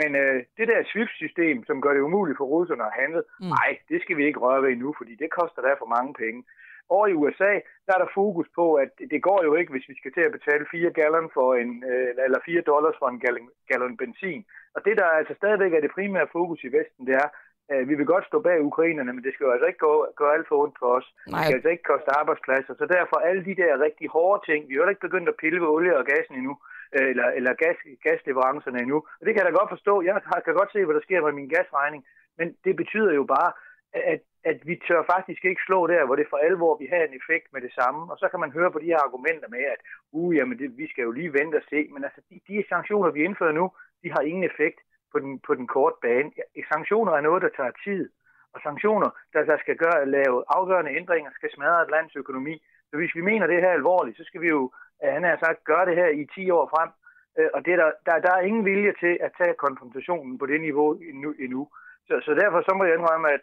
Men 0.00 0.10
øh, 0.22 0.36
det 0.58 0.66
der 0.68 0.88
SWIFT-system, 0.92 1.64
som 1.68 1.80
gør 1.82 1.92
det 1.94 2.06
umuligt 2.08 2.38
for 2.38 2.44
russerne 2.54 2.84
at 2.90 2.96
handle, 3.00 3.22
mm. 3.40 3.46
nej, 3.56 3.70
det 3.90 3.98
skal 4.02 4.16
vi 4.16 4.24
ikke 4.26 4.42
røre 4.46 4.62
ved 4.62 4.76
nu, 4.76 4.94
fordi 4.98 5.14
det 5.22 5.30
koster 5.38 5.62
der 5.62 5.74
for 5.78 5.88
mange 5.96 6.14
penge. 6.22 6.40
Over 6.88 7.06
i 7.06 7.18
USA, 7.22 7.52
der 7.86 7.92
er 7.94 8.00
der 8.04 8.16
fokus 8.20 8.48
på, 8.54 8.74
at 8.74 8.90
det 9.12 9.22
går 9.22 9.40
jo 9.44 9.54
ikke, 9.54 9.72
hvis 9.72 9.88
vi 9.88 9.96
skal 10.00 10.12
til 10.12 10.24
at 10.26 10.36
betale 10.38 10.66
4 10.70 10.90
gallon 10.90 11.30
for 11.34 11.54
en, 11.62 11.84
øh, 11.90 12.08
eller 12.26 12.40
4 12.46 12.60
dollars 12.60 12.96
for 12.98 13.08
en 13.08 13.20
gallon, 13.20 13.48
gallon 13.68 13.96
benzin. 13.96 14.44
Og 14.74 14.84
det, 14.84 14.96
der 14.96 15.06
altså 15.20 15.34
stadigvæk 15.34 15.72
er 15.72 15.80
det 15.80 15.96
primære 15.98 16.32
fokus 16.32 16.64
i 16.64 16.72
Vesten, 16.76 17.06
det 17.06 17.14
er, 17.14 17.28
at 17.68 17.88
vi 17.88 17.94
vil 17.94 18.06
godt 18.06 18.26
stå 18.26 18.38
bag 18.40 18.62
ukrainerne, 18.70 19.12
men 19.12 19.24
det 19.24 19.34
skal 19.34 19.44
jo 19.44 19.52
altså 19.52 19.66
ikke 19.66 19.84
gå, 19.88 20.06
gå 20.16 20.24
alt 20.34 20.48
for 20.48 20.56
ondt 20.62 20.76
for 20.78 20.90
os. 20.98 21.06
Nej. 21.14 21.38
Det 21.38 21.44
skal 21.44 21.54
altså 21.54 21.68
ikke 21.68 21.90
koste 21.92 22.10
arbejdspladser. 22.20 22.74
Så 22.74 22.86
derfor 22.96 23.16
alle 23.16 23.44
de 23.44 23.54
der 23.62 23.80
rigtig 23.86 24.08
hårde 24.08 24.40
ting, 24.50 24.68
vi 24.68 24.74
har 24.74 24.82
jo 24.82 24.88
ikke 24.88 25.06
begyndt 25.08 25.28
at 25.28 25.40
pille 25.42 25.60
ved 25.60 25.68
olie 25.68 25.98
og 26.00 26.04
gassen 26.04 26.34
endnu, 26.34 26.54
øh, 26.60 26.73
Øh, 26.96 27.08
eller, 27.12 27.28
eller 27.38 27.52
gas, 27.54 27.78
gasleverancerne 28.02 28.78
endnu. 28.78 28.98
Og 29.18 29.22
det 29.24 29.30
kan 29.32 29.40
jeg 29.40 29.48
da 29.50 29.58
godt 29.60 29.74
forstå. 29.74 30.02
Jeg 30.02 30.12
kan 30.44 30.54
godt 30.54 30.72
se, 30.72 30.84
hvad 30.84 30.94
der 30.94 31.06
sker 31.06 31.20
med 31.22 31.32
min 31.32 31.48
gasregning. 31.48 32.02
Men 32.38 32.56
det 32.64 32.76
betyder 32.76 33.12
jo 33.20 33.24
bare, 33.36 33.50
at, 33.92 34.20
at 34.44 34.58
vi 34.68 34.74
tør 34.86 35.02
faktisk 35.14 35.44
ikke 35.44 35.66
slå 35.66 35.86
der, 35.86 36.04
hvor 36.04 36.16
det 36.16 36.26
for 36.30 36.36
alvor 36.36 36.78
vi 36.82 36.86
har 36.92 37.02
en 37.02 37.18
effekt 37.20 37.46
med 37.52 37.60
det 37.60 37.72
samme. 37.80 38.12
Og 38.12 38.16
så 38.18 38.28
kan 38.28 38.40
man 38.40 38.52
høre 38.52 38.70
på 38.72 38.78
de 38.78 38.90
her 38.92 39.00
argumenter 39.06 39.48
med, 39.48 39.64
at 39.74 39.80
uh, 40.12 40.36
jamen 40.36 40.58
det, 40.58 40.78
vi 40.78 40.86
skal 40.88 41.02
jo 41.02 41.10
lige 41.10 41.32
vente 41.38 41.56
og 41.56 41.66
se. 41.70 41.88
Men 41.94 42.04
altså, 42.04 42.20
de, 42.30 42.40
de 42.48 42.64
sanktioner, 42.68 43.10
vi 43.10 43.24
indfører 43.24 43.52
nu, 43.60 43.70
de 44.02 44.12
har 44.12 44.20
ingen 44.20 44.44
effekt 44.44 44.80
på 45.12 45.18
den, 45.18 45.40
på 45.46 45.54
den 45.54 45.66
korte 45.66 45.96
bane. 46.02 46.30
Sanktioner 46.72 47.12
er 47.12 47.20
noget, 47.20 47.42
der 47.42 47.56
tager 47.56 47.74
tid. 47.84 48.10
Og 48.54 48.60
sanktioner, 48.62 49.10
der, 49.32 49.42
der 49.44 49.58
skal 49.58 49.76
gøre, 49.76 50.10
lave 50.18 50.44
afgørende 50.48 50.96
ændringer, 51.00 51.30
skal 51.34 51.50
smadre 51.52 51.82
et 51.82 51.90
lands 51.90 52.16
økonomi. 52.16 52.54
Så 52.94 52.98
hvis 52.98 53.16
vi 53.18 53.28
mener 53.30 53.46
det 53.46 53.60
her 53.64 53.72
alvorligt, 53.80 54.16
så 54.16 54.24
skal 54.24 54.40
vi 54.40 54.48
jo, 54.56 54.72
han 55.02 55.24
har 55.24 55.36
sagt, 55.44 55.64
gøre 55.64 55.86
det 55.86 55.96
her 55.96 56.08
i 56.20 56.24
10 56.34 56.50
år 56.50 56.66
frem. 56.74 56.90
Øh, 57.38 57.48
og 57.54 57.60
det 57.66 57.78
der, 57.78 57.90
der, 58.06 58.16
der 58.26 58.32
er 58.34 58.48
ingen 58.48 58.64
vilje 58.64 58.92
til 59.02 59.14
at 59.26 59.30
tage 59.38 59.54
konfrontationen 59.64 60.38
på 60.38 60.46
det 60.46 60.60
niveau 60.60 60.88
endnu. 61.10 61.30
endnu. 61.44 61.62
Så, 62.08 62.14
så 62.26 62.30
derfor 62.40 62.60
så 62.68 62.72
må 62.74 62.84
jeg 62.84 62.94
indrømme, 62.94 63.26
at 63.36 63.42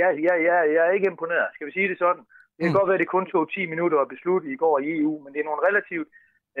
ja, 0.00 0.08
ja, 0.26 0.34
ja, 0.48 0.56
jeg 0.74 0.82
er 0.86 0.92
ikke 0.96 1.12
imponeret. 1.12 1.54
Skal 1.54 1.66
vi 1.66 1.72
sige 1.72 1.88
det 1.88 1.98
sådan? 1.98 2.24
Det 2.54 2.62
kan 2.62 2.72
mm. 2.72 2.78
godt 2.78 2.88
være, 2.88 2.98
at 2.98 3.04
det 3.04 3.16
kun 3.16 3.26
tog 3.26 3.50
10 3.50 3.66
minutter 3.66 3.98
at 4.00 4.12
beslutte 4.14 4.48
i 4.48 4.56
går 4.56 4.78
i 4.78 4.86
EU, 4.98 5.14
men 5.22 5.32
det 5.32 5.40
er 5.40 5.48
nogle 5.50 5.66
relativt 5.68 6.08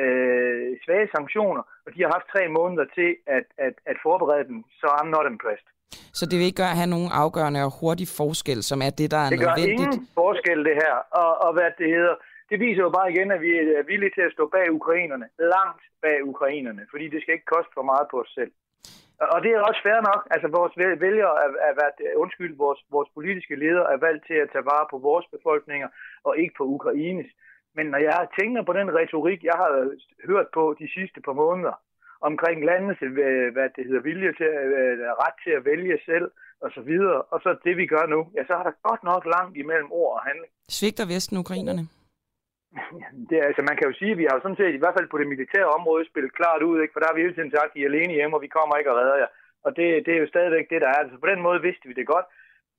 øh, 0.02 0.68
svage 0.84 1.08
sanktioner, 1.16 1.62
og 1.86 1.94
de 1.94 2.02
har 2.02 2.10
haft 2.16 2.32
tre 2.34 2.48
måneder 2.48 2.86
til 2.98 3.10
at, 3.26 3.46
at, 3.66 3.74
at 3.86 3.96
forberede 4.02 4.48
dem, 4.50 4.64
så 4.80 4.86
I'm 4.86 5.10
not 5.16 5.26
impressed. 5.32 5.68
Så 6.18 6.22
det 6.28 6.34
vil 6.38 6.46
ikke 6.48 6.62
gøre 6.62 6.74
at 6.74 6.80
have 6.82 6.94
nogen 6.96 7.10
afgørende 7.22 7.60
og 7.66 7.72
hurtig 7.80 8.08
forskel, 8.20 8.60
som 8.70 8.78
er 8.86 8.92
det, 9.00 9.08
der 9.14 9.20
er 9.26 9.30
det 9.30 9.38
nødvendigt? 9.40 9.70
Det 9.70 9.78
gør 9.78 9.92
ingen 9.92 10.08
forskel, 10.22 10.58
det 10.68 10.76
her. 10.84 10.94
Og, 11.22 11.30
og 11.44 11.50
hvad 11.56 11.70
det 11.80 11.88
hedder, 11.96 12.14
det 12.50 12.58
viser 12.64 12.82
jo 12.86 12.90
bare 12.98 13.12
igen, 13.12 13.28
at 13.36 13.40
vi 13.46 13.52
er 13.80 13.84
villige 13.90 14.14
til 14.16 14.24
at 14.28 14.34
stå 14.36 14.44
bag 14.54 14.66
ukrainerne, 14.80 15.26
langt 15.54 15.82
bag 16.04 16.16
ukrainerne, 16.32 16.82
fordi 16.92 17.06
det 17.12 17.18
skal 17.20 17.34
ikke 17.34 17.52
koste 17.54 17.72
for 17.78 17.86
meget 17.90 18.06
på 18.10 18.16
os 18.24 18.32
selv. 18.38 18.52
Og 19.34 19.38
det 19.42 19.50
er 19.50 19.60
også 19.68 19.80
fair 19.86 20.00
nok. 20.10 20.20
Altså, 20.34 20.48
vores 20.58 20.74
vælgere 21.06 21.34
er, 21.44 21.50
er 21.68 21.74
været, 21.80 21.96
undskyld, 22.24 22.52
vores, 22.64 22.80
vores 22.96 23.10
politiske 23.14 23.56
ledere 23.62 23.92
er 23.94 23.98
valgt 24.06 24.26
til 24.26 24.38
at 24.42 24.50
tage 24.52 24.68
vare 24.72 24.86
på 24.90 24.98
vores 24.98 25.26
befolkninger, 25.34 25.88
og 26.24 26.32
ikke 26.38 26.54
på 26.58 26.64
Ukraines. 26.76 27.30
Men 27.76 27.86
når 27.86 27.98
jeg 27.98 28.28
tænker 28.40 28.62
på 28.62 28.72
den 28.72 28.88
retorik, 28.98 29.40
jeg 29.50 29.56
har 29.62 29.70
hørt 30.30 30.48
på 30.54 30.76
de 30.80 30.88
sidste 30.96 31.20
par 31.26 31.36
måneder, 31.44 31.74
omkring 32.30 32.58
landets 32.70 33.02
øh, 33.02 33.48
hvad 33.54 33.68
det 33.76 33.84
hedder, 33.88 34.08
vilje 34.10 34.32
til, 34.38 34.50
øh, 34.78 34.94
ret 35.24 35.36
til 35.44 35.52
at 35.58 35.64
vælge 35.70 35.98
selv, 36.10 36.26
og 36.64 36.70
så 36.76 36.80
videre, 36.90 37.18
og 37.32 37.38
så 37.44 37.50
det 37.66 37.74
vi 37.80 37.86
gør 37.94 38.04
nu, 38.14 38.20
ja, 38.36 38.42
så 38.48 38.52
har 38.58 38.64
der 38.68 38.74
godt 38.88 39.02
nok 39.10 39.22
langt 39.36 39.54
imellem 39.62 39.90
ord 40.00 40.12
og 40.18 40.22
handling. 40.28 40.52
Svigter 40.78 41.06
Vesten 41.12 41.36
ukrainerne? 41.44 41.84
det, 43.30 43.38
altså, 43.48 43.62
man 43.68 43.76
kan 43.76 43.86
jo 43.88 43.94
sige, 44.00 44.12
at 44.14 44.20
vi 44.20 44.26
har 44.26 44.34
jo 44.36 44.44
sådan 44.44 44.60
set, 44.60 44.74
i 44.74 44.82
hvert 44.82 44.96
fald 44.96 45.08
på 45.10 45.18
det 45.20 45.28
militære 45.34 45.74
område, 45.78 46.10
spillet 46.10 46.38
klart 46.40 46.62
ud, 46.68 46.76
ikke? 46.80 46.92
for 46.92 47.00
der 47.00 47.08
har 47.08 47.16
vi 47.16 47.24
hele 47.24 47.36
tiden 47.36 47.54
sagt, 47.56 47.70
at 47.72 47.76
I 47.78 47.82
er 47.82 47.90
alene 47.90 48.16
hjemme, 48.18 48.36
og 48.36 48.42
vi 48.46 48.54
kommer 48.56 48.74
ikke 48.76 48.92
og 48.92 48.98
redder 49.00 49.16
jer. 49.22 49.30
Og 49.66 49.70
det, 49.78 49.86
det 50.06 50.12
er 50.14 50.20
jo 50.22 50.32
stadigvæk 50.34 50.66
det, 50.72 50.80
der 50.84 50.88
er. 50.94 50.98
Altså, 51.02 51.16
på 51.22 51.28
den 51.32 51.40
måde 51.46 51.60
vidste 51.68 51.88
vi 51.88 51.94
det 52.00 52.06
godt. 52.14 52.26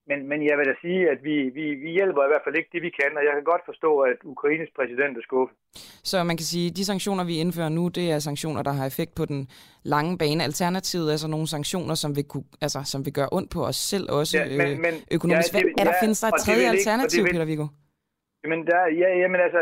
Men, 0.10 0.28
men 0.30 0.40
jeg 0.50 0.58
vil 0.58 0.68
da 0.72 0.76
sige, 0.82 1.10
at 1.14 1.20
vi, 1.24 1.36
vi, 1.58 1.66
vi 1.84 1.90
hjælper 1.98 2.22
i 2.24 2.32
hvert 2.32 2.46
fald 2.46 2.56
ikke 2.56 2.70
det, 2.74 2.82
vi 2.82 2.92
kan, 3.00 3.12
og 3.18 3.24
jeg 3.28 3.34
kan 3.34 3.44
godt 3.44 3.64
forstå, 3.66 3.92
at 4.00 4.18
Ukraines 4.24 4.72
præsident 4.78 5.18
er 5.18 5.22
skuffet. 5.22 5.58
Så 6.12 6.24
man 6.30 6.38
kan 6.40 6.48
sige, 6.54 6.68
at 6.70 6.76
de 6.78 6.86
sanktioner, 6.92 7.24
vi 7.32 7.36
indfører 7.44 7.70
nu, 7.70 7.84
det 7.98 8.06
er 8.14 8.20
sanktioner, 8.20 8.62
der 8.64 8.74
har 8.80 8.86
effekt 8.92 9.14
på 9.20 9.26
den 9.26 9.42
lange 9.94 10.18
bane. 10.22 10.44
Alternativet 10.50 11.08
er 11.14 11.18
så 11.24 11.30
nogle 11.36 11.48
sanktioner, 11.56 11.96
som 12.04 12.12
vil, 12.18 12.26
kunne, 12.32 12.48
altså, 12.66 12.80
som 12.92 13.00
vil 13.06 13.14
gøre 13.20 13.30
ondt 13.38 13.50
på 13.56 13.60
os 13.70 13.80
selv 13.92 14.06
også 14.20 14.34
ja, 14.38 14.44
men, 14.60 14.68
øh, 14.72 14.78
men, 14.86 14.94
økonomisk. 15.18 15.54
Ja, 15.54 15.60
det, 15.60 15.80
er 15.82 15.86
der 15.90 15.96
findes 16.04 16.20
der 16.22 16.30
et 16.32 16.42
tredje 16.46 16.68
alternativ, 16.76 17.22
ikke, 17.24 17.34
Peter 17.36 17.50
Viggo? 17.52 17.68
Men 18.52 18.60
der, 18.70 18.82
ja, 19.02 19.10
jamen 19.22 19.40
altså, 19.48 19.62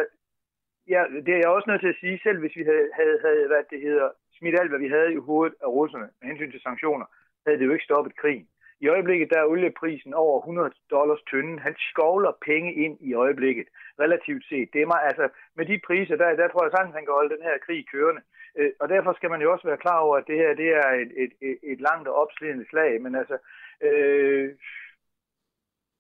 ja, 0.94 1.02
det 1.26 1.32
er 1.34 1.42
jeg 1.44 1.52
også 1.58 1.68
nødt 1.70 1.82
til 1.86 1.94
at 1.94 2.00
sige, 2.04 2.16
selv 2.26 2.38
hvis 2.44 2.56
vi 2.60 2.64
havde, 2.70 2.88
havde, 3.00 3.18
havde 3.26 3.44
hvad 3.52 3.64
det 3.74 3.80
hedder, 3.88 4.08
smidt 4.38 4.56
alt, 4.60 4.72
hvad 4.72 4.82
vi 4.86 4.90
havde 4.96 5.10
i 5.14 5.20
hovedet 5.30 5.56
af 5.66 5.70
russerne 5.78 6.08
med 6.18 6.26
hensyn 6.30 6.52
til 6.52 6.62
sanktioner, 6.68 7.06
havde 7.46 7.58
det 7.60 7.66
jo 7.68 7.74
ikke 7.76 7.90
stoppet 7.90 8.14
krigen. 8.22 8.48
I 8.80 8.88
øjeblikket 8.88 9.30
der 9.30 9.40
er 9.40 9.52
olieprisen 9.54 10.14
over 10.14 10.40
100 10.40 10.72
dollars 10.92 11.22
tynden. 11.22 11.60
Han 11.60 11.76
skovler 11.90 12.32
penge 12.46 12.74
ind 12.74 12.98
i 13.02 13.14
øjeblikket, 13.14 13.68
relativt 14.00 14.45
set. 14.45 14.70
Det 14.74 14.82
er 14.82 14.86
mig, 14.86 15.02
altså, 15.04 15.30
med 15.56 15.66
de 15.66 15.80
priser, 15.88 16.16
der, 16.16 16.36
der 16.36 16.47
tror 16.47 16.64
jeg 16.64 16.72
sagtens, 16.72 16.95
han 16.95 17.06
kan 17.06 17.14
holde 17.14 17.36
den 17.36 17.43
her 17.43 17.58
krig 17.66 17.86
kørende. 17.91 18.22
Øh, 18.58 18.72
og 18.80 18.89
derfor 18.89 19.14
skal 19.14 19.30
man 19.30 19.41
jo 19.41 19.52
også 19.52 19.68
være 19.68 19.84
klar 19.86 20.00
over, 20.00 20.18
at 20.18 20.28
det 20.28 20.38
her 20.38 20.54
det 20.54 20.70
er 20.70 20.89
et, 21.04 21.12
et, 21.24 21.34
et, 21.41 21.58
et 21.64 21.82
langt 21.82 22.08
og 22.08 22.16
opslidende 22.16 22.66
slag. 22.70 23.02
Men 23.02 23.16
altså, 23.16 23.38
øh, 23.82 24.50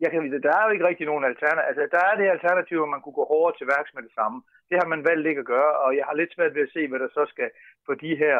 jeg 0.03 0.11
kan, 0.11 0.21
der 0.45 0.53
er 0.57 0.63
jo 0.65 0.73
ikke 0.73 0.87
rigtig 0.87 1.05
nogen 1.07 1.23
alternativ. 1.31 1.67
Altså, 1.69 1.81
der 1.95 2.01
er 2.09 2.15
det 2.17 2.35
alternativ, 2.35 2.77
at 2.81 2.93
man 2.93 3.01
kunne 3.01 3.19
gå 3.19 3.25
hårdere 3.31 3.57
til 3.57 3.67
værks 3.73 3.93
med 3.93 4.03
det 4.03 4.13
samme. 4.19 4.37
Det 4.69 4.77
har 4.81 4.87
man 4.93 5.05
valgt 5.09 5.27
ikke 5.27 5.43
at 5.43 5.51
gøre, 5.55 5.73
og 5.83 5.89
jeg 5.97 6.05
har 6.05 6.15
lidt 6.15 6.33
svært 6.33 6.55
ved 6.55 6.67
at 6.67 6.73
se, 6.75 6.87
hvad 6.87 6.99
der 6.99 7.09
så 7.17 7.23
skal 7.33 7.49
få 7.85 7.93
de 7.93 8.15
her 8.23 8.37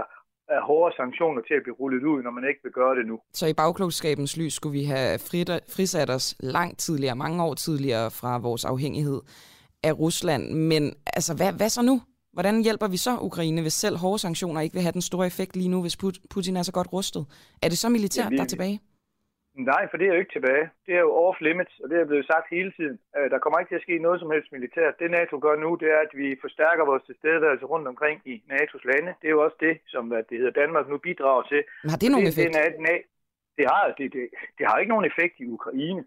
uh, 0.52 0.60
hårde 0.68 0.96
sanktioner 0.96 1.42
til 1.42 1.54
at 1.54 1.64
blive 1.64 1.76
rullet 1.82 2.04
ud, 2.12 2.24
når 2.24 2.32
man 2.32 2.44
ikke 2.50 2.62
vil 2.64 2.72
gøre 2.72 2.96
det 2.96 3.06
nu. 3.12 3.20
Så 3.34 3.46
i 3.48 3.54
bagklogskabens 3.54 4.38
lys 4.38 4.54
skulle 4.54 4.80
vi 4.80 4.84
have 4.84 5.20
frisat 5.76 6.10
os 6.10 6.36
langt 6.40 6.80
tidligere, 6.80 7.16
mange 7.16 7.44
år 7.44 7.54
tidligere 7.54 8.12
fra 8.12 8.38
vores 8.38 8.66
afhængighed 8.66 9.22
af 9.84 10.00
Rusland. 10.00 10.44
Men 10.54 10.94
altså, 11.06 11.36
hvad, 11.36 11.54
hvad 11.54 11.70
så 11.70 11.82
nu? 11.82 12.02
Hvordan 12.34 12.64
hjælper 12.64 12.88
vi 12.88 12.98
så 12.98 13.18
Ukraine, 13.22 13.62
hvis 13.62 13.74
selv 13.74 13.98
hårde 13.98 14.20
sanktioner 14.20 14.62
ikke 14.62 14.74
vil 14.74 14.82
have 14.82 14.92
den 14.92 15.02
store 15.02 15.28
effekt 15.28 15.56
lige 15.56 15.70
nu, 15.70 15.82
hvis 15.82 15.98
Putin 16.30 16.58
er 16.58 16.64
så 16.64 16.72
godt 16.72 16.94
rustet? 16.94 17.26
Er 17.64 17.70
det 17.70 17.78
så 17.78 17.90
militært, 17.90 18.26
ja, 18.26 18.30
vi, 18.30 18.36
der 18.36 18.44
er 18.44 18.48
tilbage? 18.48 18.80
Nej, 19.56 19.88
for 19.90 19.98
det 19.98 20.06
er 20.06 20.14
jo 20.14 20.20
ikke 20.20 20.36
tilbage. 20.36 20.70
Det 20.86 20.94
er 20.96 21.04
jo 21.08 21.16
off 21.24 21.42
limits, 21.42 21.80
og 21.84 21.90
det 21.90 21.98
er 22.00 22.06
blevet 22.06 22.26
sagt 22.26 22.48
hele 22.50 22.72
tiden. 22.78 23.00
Øh, 23.18 23.30
der 23.32 23.40
kommer 23.40 23.60
ikke 23.60 23.72
til 23.72 23.82
at 23.82 23.88
ske 23.88 23.98
noget 23.98 24.20
som 24.20 24.32
helst 24.32 24.52
militært. 24.52 25.00
Det 25.00 25.12
NATO 25.12 25.40
gør 25.46 25.56
nu, 25.56 25.70
det 25.82 25.90
er, 25.96 26.00
at 26.08 26.14
vi 26.22 26.38
forstærker 26.42 26.86
vores 26.86 27.04
tilstedeværelse 27.04 27.66
rundt 27.66 27.88
omkring 27.88 28.22
i 28.26 28.44
NATO's 28.52 28.86
lande. 28.92 29.14
Det 29.22 29.28
er 29.28 29.36
jo 29.38 29.44
også 29.44 29.58
det, 29.60 29.76
som 29.88 30.04
det 30.30 30.38
hedder 30.38 30.60
Danmark 30.62 30.90
nu 30.90 30.98
bidrager 30.98 31.44
til. 31.44 31.62
Men 31.84 31.90
har 31.90 31.98
det 31.98 32.12
nogen 32.12 32.28
effekt? 32.28 32.54
Det, 32.54 32.64
det, 32.88 33.02
det, 33.58 33.66
har, 33.72 33.94
det, 33.98 34.14
det, 34.14 34.24
det 34.58 34.64
har 34.68 34.78
ikke 34.80 34.94
nogen 34.94 35.10
effekt 35.12 35.36
i 35.40 35.48
Ukraine. 35.58 36.04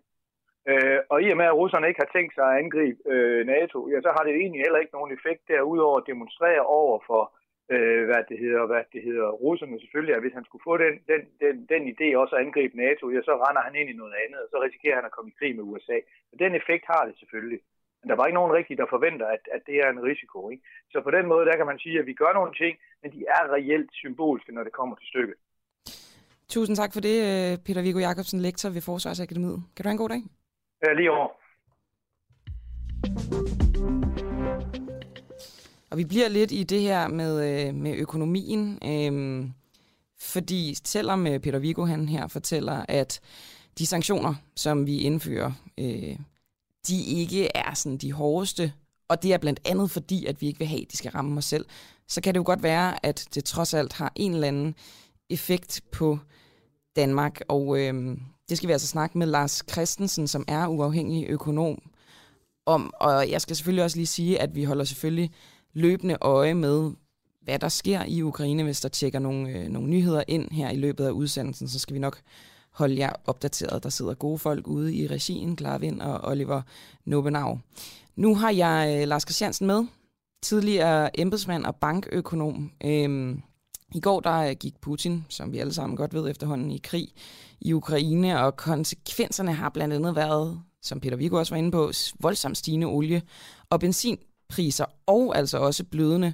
Øh, 0.71 0.99
og 1.13 1.23
i 1.23 1.31
og 1.31 1.37
med, 1.37 1.47
at 1.51 1.59
russerne 1.61 1.89
ikke 1.89 2.03
har 2.05 2.13
tænkt 2.17 2.35
sig 2.35 2.47
at 2.51 2.59
angribe 2.63 2.99
øh, 3.13 3.47
NATO, 3.47 3.79
ja, 3.93 3.99
så 4.01 4.11
har 4.17 4.23
det 4.25 4.35
egentlig 4.35 4.61
heller 4.65 4.81
ikke 4.81 4.97
nogen 4.99 5.13
effekt 5.17 5.43
derudover 5.49 5.97
at 5.99 6.09
demonstrere 6.13 6.63
over 6.81 6.99
for, 7.07 7.23
øh, 7.75 8.03
hvad 8.09 8.23
det 8.31 8.39
hedder, 8.45 8.63
hvad 8.71 8.83
det 8.95 9.03
hedder, 9.09 9.29
russerne 9.45 9.81
selvfølgelig, 9.81 10.15
at 10.15 10.23
hvis 10.23 10.37
han 10.39 10.47
skulle 10.47 10.67
få 10.69 10.75
den, 10.85 10.95
den, 11.11 11.23
den, 11.43 11.55
den 11.73 11.83
idé 11.93 12.09
også 12.23 12.35
at 12.37 12.43
angribe 12.45 12.77
NATO, 12.85 13.05
ja, 13.15 13.21
så 13.29 13.33
render 13.45 13.63
han 13.67 13.75
ind 13.81 13.89
i 13.91 14.01
noget 14.01 14.15
andet, 14.25 14.41
og 14.45 14.49
så 14.51 14.57
risikerer 14.67 14.99
han 14.99 15.09
at 15.09 15.15
komme 15.17 15.31
i 15.31 15.39
krig 15.39 15.53
med 15.57 15.69
USA. 15.71 15.99
Så 16.31 16.35
den 16.45 16.53
effekt 16.61 16.85
har 16.93 17.03
det 17.09 17.15
selvfølgelig. 17.21 17.61
Men 18.01 18.07
der 18.11 18.17
var 18.17 18.27
ikke 18.27 18.41
nogen 18.41 18.57
rigtig, 18.59 18.75
der 18.79 18.95
forventer, 18.95 19.27
at, 19.37 19.45
at 19.57 19.63
det 19.69 19.77
er 19.83 19.89
en 19.91 20.03
risiko. 20.11 20.39
Ikke? 20.53 20.63
Så 20.93 20.99
på 21.07 21.11
den 21.17 21.27
måde, 21.33 21.45
der 21.49 21.57
kan 21.57 21.67
man 21.67 21.79
sige, 21.85 21.99
at 21.99 22.07
vi 22.07 22.15
gør 22.23 22.33
nogle 22.39 22.53
ting, 22.63 22.75
men 23.03 23.13
de 23.17 23.21
er 23.37 23.43
reelt 23.57 23.91
symbolske, 23.93 24.53
når 24.53 24.65
det 24.65 24.73
kommer 24.73 24.97
til 24.97 25.09
stykket. 25.13 25.37
Tusind 26.49 26.77
tak 26.77 26.93
for 26.93 27.01
det, 27.01 27.17
øh, 27.29 27.53
Peter 27.67 27.83
Viggo 27.83 27.99
Jacobsen, 27.99 28.41
lektor 28.41 28.69
ved 28.71 28.83
Forsvarsakademiet. 28.91 29.59
Kan 29.75 29.83
du 29.83 29.89
have 29.89 29.97
en 29.99 30.05
god 30.05 30.09
dag? 30.15 30.23
Ja, 30.85 30.93
lige 30.93 31.11
over. 31.11 31.29
Og 35.91 35.99
vi 35.99 36.05
bliver 36.05 36.29
lidt 36.29 36.53
i 36.53 36.63
det 36.63 36.81
her 36.81 37.09
med, 37.09 37.67
øh, 37.69 37.75
med 37.75 37.95
økonomien, 37.95 38.79
øh, 38.85 39.45
fordi 40.21 40.77
selvom 40.85 41.27
øh, 41.27 41.41
Peter 41.41 41.59
Viggo 41.59 41.85
han 41.85 42.09
her 42.09 42.27
fortæller, 42.27 42.85
at 42.89 43.21
de 43.79 43.87
sanktioner, 43.87 44.35
som 44.57 44.87
vi 44.87 45.01
indfører, 45.01 45.53
øh, 45.79 46.19
de 46.89 47.05
ikke 47.05 47.57
er 47.57 47.75
sådan 47.75 47.99
de 47.99 48.13
hårdeste, 48.13 48.73
og 49.09 49.23
det 49.23 49.33
er 49.33 49.39
blandt 49.39 49.61
andet 49.65 49.91
fordi, 49.91 50.27
at 50.27 50.41
vi 50.41 50.47
ikke 50.47 50.59
vil 50.59 50.69
have, 50.69 50.83
at 50.83 50.93
de 50.93 50.97
skal 50.97 51.11
ramme 51.11 51.39
os 51.39 51.45
selv, 51.45 51.67
så 52.09 52.21
kan 52.21 52.35
det 52.35 52.39
jo 52.39 52.45
godt 52.47 52.63
være, 52.63 53.07
at 53.07 53.29
det 53.35 53.45
trods 53.45 53.75
alt 53.75 53.93
har 53.93 54.13
en 54.17 54.35
eller 54.35 54.49
anden 54.49 54.75
effekt 55.31 55.81
på 55.93 56.19
Danmark. 56.97 57.41
Og 57.49 57.79
øh, 57.81 58.17
det 58.49 58.57
skal 58.57 58.69
vi 58.69 58.73
altså 58.73 58.87
snakke 58.87 59.19
med 59.19 59.27
Lars 59.27 59.63
Christensen, 59.71 60.29
som 60.29 60.45
er 60.49 60.67
uafhængig 60.67 61.27
økonom 61.29 61.83
om. 62.67 62.95
Og 62.95 63.31
jeg 63.31 63.41
skal 63.41 63.57
selvfølgelig 63.57 63.85
også 63.85 63.97
lige 63.97 64.07
sige, 64.07 64.41
at 64.41 64.55
vi 64.55 64.65
holder 64.65 64.85
selvfølgelig 64.85 65.31
løbende 65.77 66.17
øje 66.21 66.55
med, 66.55 66.93
hvad 67.43 67.59
der 67.59 67.69
sker 67.69 68.05
i 68.05 68.23
Ukraine. 68.23 68.63
Hvis 68.63 68.81
der 68.81 68.89
tjekker 68.89 69.19
nogle, 69.19 69.51
øh, 69.51 69.69
nogle 69.69 69.89
nyheder 69.89 70.23
ind 70.29 70.51
her 70.51 70.71
i 70.71 70.77
løbet 70.77 71.05
af 71.05 71.11
udsendelsen, 71.11 71.69
så 71.69 71.79
skal 71.79 71.95
vi 71.95 71.99
nok 71.99 72.21
holde 72.71 72.99
jer 72.99 73.13
opdateret. 73.25 73.83
Der 73.83 73.89
sidder 73.89 74.15
gode 74.15 74.39
folk 74.39 74.67
ude 74.67 74.95
i 74.95 75.07
regien, 75.07 75.57
Klarvind 75.57 76.01
og 76.01 76.31
Oliver 76.31 76.63
Nobenau. 77.05 77.61
Nu 78.17 78.35
har 78.35 78.51
jeg 78.51 78.99
øh, 79.01 79.09
Lars 79.09 79.23
Christiansen 79.23 79.67
med, 79.67 79.85
tidligere 80.43 81.21
embedsmand 81.21 81.67
og 81.67 81.77
bankøkonom. 81.77 82.73
Øhm, 82.85 83.43
I 83.95 84.01
går 84.01 84.21
der 84.21 84.39
øh, 84.39 84.57
gik 84.61 84.81
Putin, 84.81 85.25
som 85.29 85.53
vi 85.53 85.59
alle 85.59 85.73
sammen 85.73 85.97
godt 85.97 86.15
ved 86.15 86.31
efterhånden, 86.31 86.71
i 86.71 86.81
krig 86.85 87.09
i 87.61 87.73
Ukraine, 87.73 88.41
og 88.41 88.57
konsekvenserne 88.57 89.53
har 89.53 89.69
blandt 89.69 89.95
andet 89.95 90.17
været, 90.17 90.61
som 90.83 91.01
Peter 91.01 91.17
Viggo 91.17 91.39
også 91.39 91.55
var 91.55 91.59
inde 91.59 91.71
på, 91.71 91.93
voldsomt 92.21 92.59
stigende 92.59 92.87
olie- 92.87 93.23
og 93.71 93.81
benzin 93.81 94.19
priser 94.49 94.85
og 95.07 95.37
altså 95.37 95.59
også 95.59 95.85
blødende 95.85 96.33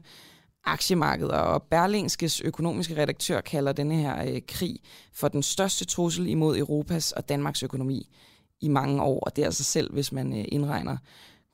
aktiemarkeder. 0.64 1.36
Og 1.36 1.62
Berlingskes 1.62 2.40
økonomiske 2.40 2.96
redaktør 2.96 3.40
kalder 3.40 3.72
denne 3.72 3.94
her 3.94 4.34
øh, 4.34 4.40
krig 4.48 4.80
for 5.12 5.28
den 5.28 5.42
største 5.42 5.84
trussel 5.84 6.26
imod 6.26 6.58
Europas 6.58 7.12
og 7.12 7.28
Danmarks 7.28 7.62
økonomi 7.62 8.08
i 8.60 8.68
mange 8.68 9.02
år, 9.02 9.20
og 9.20 9.36
det 9.36 9.42
er 9.42 9.46
altså 9.46 9.64
selv, 9.64 9.92
hvis 9.92 10.12
man 10.12 10.38
øh, 10.38 10.44
indregner 10.48 10.96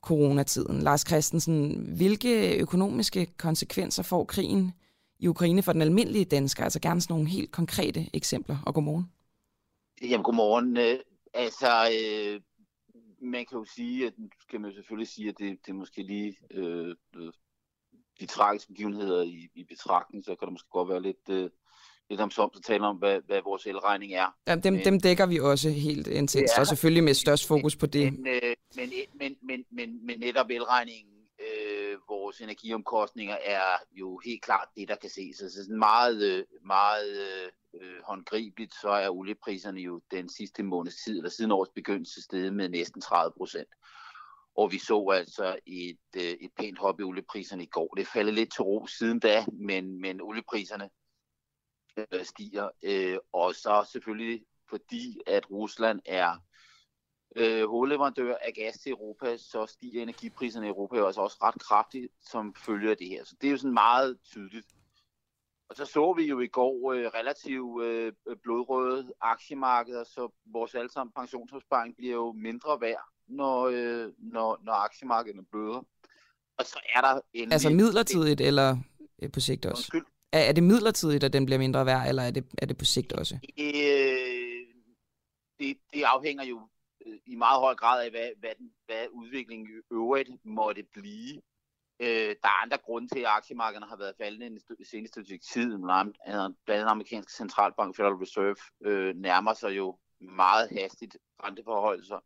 coronatiden. 0.01 0.81
Lars 0.81 1.01
Christensen, 1.07 1.85
hvilke 1.97 2.57
økonomiske 2.57 3.27
konsekvenser 3.37 4.03
får 4.03 4.23
krigen 4.23 4.71
i 5.19 5.27
Ukraine 5.27 5.61
for 5.61 5.73
den 5.73 5.81
almindelige 5.81 6.25
dansker? 6.25 6.63
Altså 6.63 6.79
gerne 6.79 7.01
sådan 7.01 7.13
nogle 7.13 7.29
helt 7.29 7.51
konkrete 7.51 8.09
eksempler. 8.13 8.57
Og 8.65 8.73
godmorgen. 8.73 9.11
Jamen 10.01 10.23
godmorgen. 10.23 10.77
Øh, 10.77 10.99
altså, 11.33 11.89
øh, 12.01 12.41
man 13.21 13.45
kan 13.45 13.57
jo 13.57 13.65
sige, 13.65 14.07
at 14.07 14.13
kan 14.49 14.61
man 14.61 14.71
jo 14.71 14.75
selvfølgelig 14.75 15.07
sige, 15.07 15.29
at 15.29 15.39
det, 15.39 15.65
det 15.65 15.71
er 15.71 15.75
måske 15.75 16.03
lige 16.03 16.37
øh, 16.51 16.95
de 18.19 18.25
tragiske 18.25 18.73
begivenheder 18.73 19.21
i, 19.23 19.49
i 19.55 19.63
betragtning, 19.63 20.23
så 20.23 20.35
kan 20.35 20.45
det 20.45 20.51
måske 20.51 20.69
godt 20.69 20.89
være 20.89 21.01
lidt, 21.01 21.29
øh, 21.29 21.49
lidt 22.09 22.21
omsomt 22.21 22.55
at 22.55 22.63
tale 22.63 22.87
om, 22.87 22.97
hvad, 22.97 23.21
hvad 23.25 23.41
vores 23.41 23.65
elregning 23.65 24.13
er. 24.13 24.35
Ja, 24.47 24.55
dem, 24.55 24.73
men, 24.73 24.85
dem 24.85 24.99
dækker 24.99 25.25
vi 25.25 25.39
også 25.39 25.69
helt 25.69 26.07
intenst, 26.07 26.59
og 26.59 26.67
selvfølgelig 26.67 27.03
med 27.03 27.13
størst 27.13 27.47
fokus 27.47 27.75
på 27.75 27.85
det. 27.85 28.13
Men, 28.13 28.27
øh, 28.27 28.55
men, 28.75 28.89
men, 29.13 29.35
men, 29.41 29.65
men, 29.71 30.05
men 30.05 30.19
netop 30.19 30.49
elregningen, 30.49 31.13
øh, 31.39 31.97
vores 32.09 32.41
energiomkostninger 32.41 33.37
er 33.45 33.71
jo 33.91 34.21
helt 34.25 34.41
klart 34.41 34.67
det, 34.75 34.87
der 34.87 34.95
kan 34.95 35.09
ses. 35.09 35.41
Altså 35.41 35.63
sådan 35.63 35.79
meget, 35.79 36.23
øh, 36.23 36.43
meget 36.65 37.17
øh, 37.81 38.01
håndgribeligt, 38.03 38.73
så 38.81 38.89
er 38.89 39.09
oliepriserne 39.09 39.81
jo 39.81 40.01
den 40.11 40.29
sidste 40.29 40.63
måneds 40.63 40.95
tid, 40.95 41.17
eller 41.17 41.29
siden 41.29 41.51
årets 41.51 41.71
begyndelse, 41.75 42.21
steget 42.21 42.53
med 42.53 42.69
næsten 42.69 43.01
30 43.01 43.33
procent. 43.37 43.69
Og 44.55 44.71
vi 44.71 44.77
så 44.77 45.09
altså 45.13 45.59
et, 45.65 45.99
øh, 46.15 46.21
et 46.23 46.51
pænt 46.57 46.79
hop 46.79 46.99
i 46.99 47.03
oliepriserne 47.03 47.63
i 47.63 47.69
går. 47.71 47.93
Det 47.93 48.07
faldet 48.07 48.33
lidt 48.33 48.51
til 48.51 48.61
ro 48.61 48.87
siden 48.87 49.19
da, 49.19 49.45
men, 49.51 50.01
men 50.01 50.21
oliepriserne 50.21 50.89
øh, 51.97 52.25
stiger. 52.25 52.69
Øh, 52.83 53.17
og 53.33 53.55
så 53.55 53.89
selvfølgelig 53.91 54.45
fordi, 54.69 55.21
at 55.27 55.51
Rusland 55.51 55.99
er 56.05 56.35
øh, 57.35 57.69
hovedleverandør 57.69 58.35
af 58.41 58.53
gas 58.53 58.77
til 58.77 58.91
Europa, 58.91 59.37
så 59.37 59.65
stiger 59.65 60.01
energipriserne 60.01 60.65
i 60.65 60.69
Europa 60.69 60.95
også, 60.95 61.05
altså 61.07 61.21
også 61.21 61.37
ret 61.41 61.61
kraftigt 61.61 62.13
som 62.21 62.55
følger 62.55 62.95
det 62.95 63.07
her. 63.09 63.23
Så 63.23 63.35
det 63.41 63.47
er 63.47 63.51
jo 63.51 63.57
sådan 63.57 63.73
meget 63.73 64.19
tydeligt. 64.23 64.67
Og 65.69 65.75
så 65.75 65.85
så 65.85 66.13
vi 66.13 66.23
jo 66.23 66.39
i 66.39 66.47
går 66.47 66.93
øh, 66.93 67.05
relativt 67.05 67.83
øh, 67.83 68.13
blodrøde 68.43 69.13
aktiemarkeder, 69.21 70.03
så 70.03 70.29
vores 70.45 70.75
allesammen 70.75 71.13
pensionsopsparing 71.15 71.95
bliver 71.95 72.13
jo 72.13 72.31
mindre 72.31 72.81
værd 72.81 73.05
når, 73.29 73.67
øh, 73.67 74.11
når, 74.17 74.59
når 74.63 74.73
aktiemarkederne 74.73 75.45
bløder. 75.51 75.81
Og 76.57 76.65
så 76.65 76.79
er 76.95 77.01
der 77.01 77.21
en... 77.33 77.51
Altså 77.51 77.69
midlertidigt, 77.69 78.41
eller 78.41 78.77
øh, 79.21 79.31
på 79.31 79.39
sigt 79.39 79.65
også? 79.65 79.79
Undskyld. 79.79 80.05
Er, 80.31 80.39
er 80.39 80.51
det 80.51 80.63
midlertidigt, 80.63 81.23
at 81.23 81.33
den 81.33 81.45
bliver 81.45 81.59
mindre 81.59 81.85
værd, 81.85 82.07
eller 82.07 82.23
er 82.23 82.31
det, 82.31 82.45
er 82.57 82.65
det 82.65 82.77
på 82.77 82.85
sigt 82.85 83.13
også? 83.13 83.35
Øh, 83.59 84.67
det, 85.59 85.77
det 85.93 86.03
afhænger 86.03 86.43
jo 86.43 86.61
øh, 87.05 87.17
i 87.25 87.35
meget 87.35 87.59
høj 87.59 87.75
grad 87.75 88.05
af, 88.05 88.11
hvad, 88.11 88.29
hvad, 88.39 88.49
den, 88.57 88.71
hvad 88.85 89.05
udviklingen 89.11 89.67
i 89.67 89.93
øvrigt 89.93 90.29
måtte 90.43 90.83
blive. 90.93 91.41
Øh, 91.99 92.35
der 92.43 92.49
er 92.49 92.61
andre 92.63 92.77
grunde 92.77 93.07
til, 93.07 93.19
at 93.19 93.25
aktiemarkederne 93.25 93.85
har 93.85 93.97
været 93.97 94.15
faldende 94.17 94.45
i 94.45 94.49
den 94.49 94.85
seneste 94.85 95.23
stykke 95.23 95.45
tid. 95.53 95.77
Blandt 95.77 96.17
andet 96.67 96.91
amerikanske 96.91 97.33
centralbank 97.33 97.95
Federal 97.95 98.13
Reserve 98.13 98.55
øh, 98.81 99.15
nærmer 99.15 99.53
sig 99.53 99.77
jo 99.77 99.97
meget 100.19 100.69
hastigt 100.69 101.17
renteforholdelser. 101.43 102.19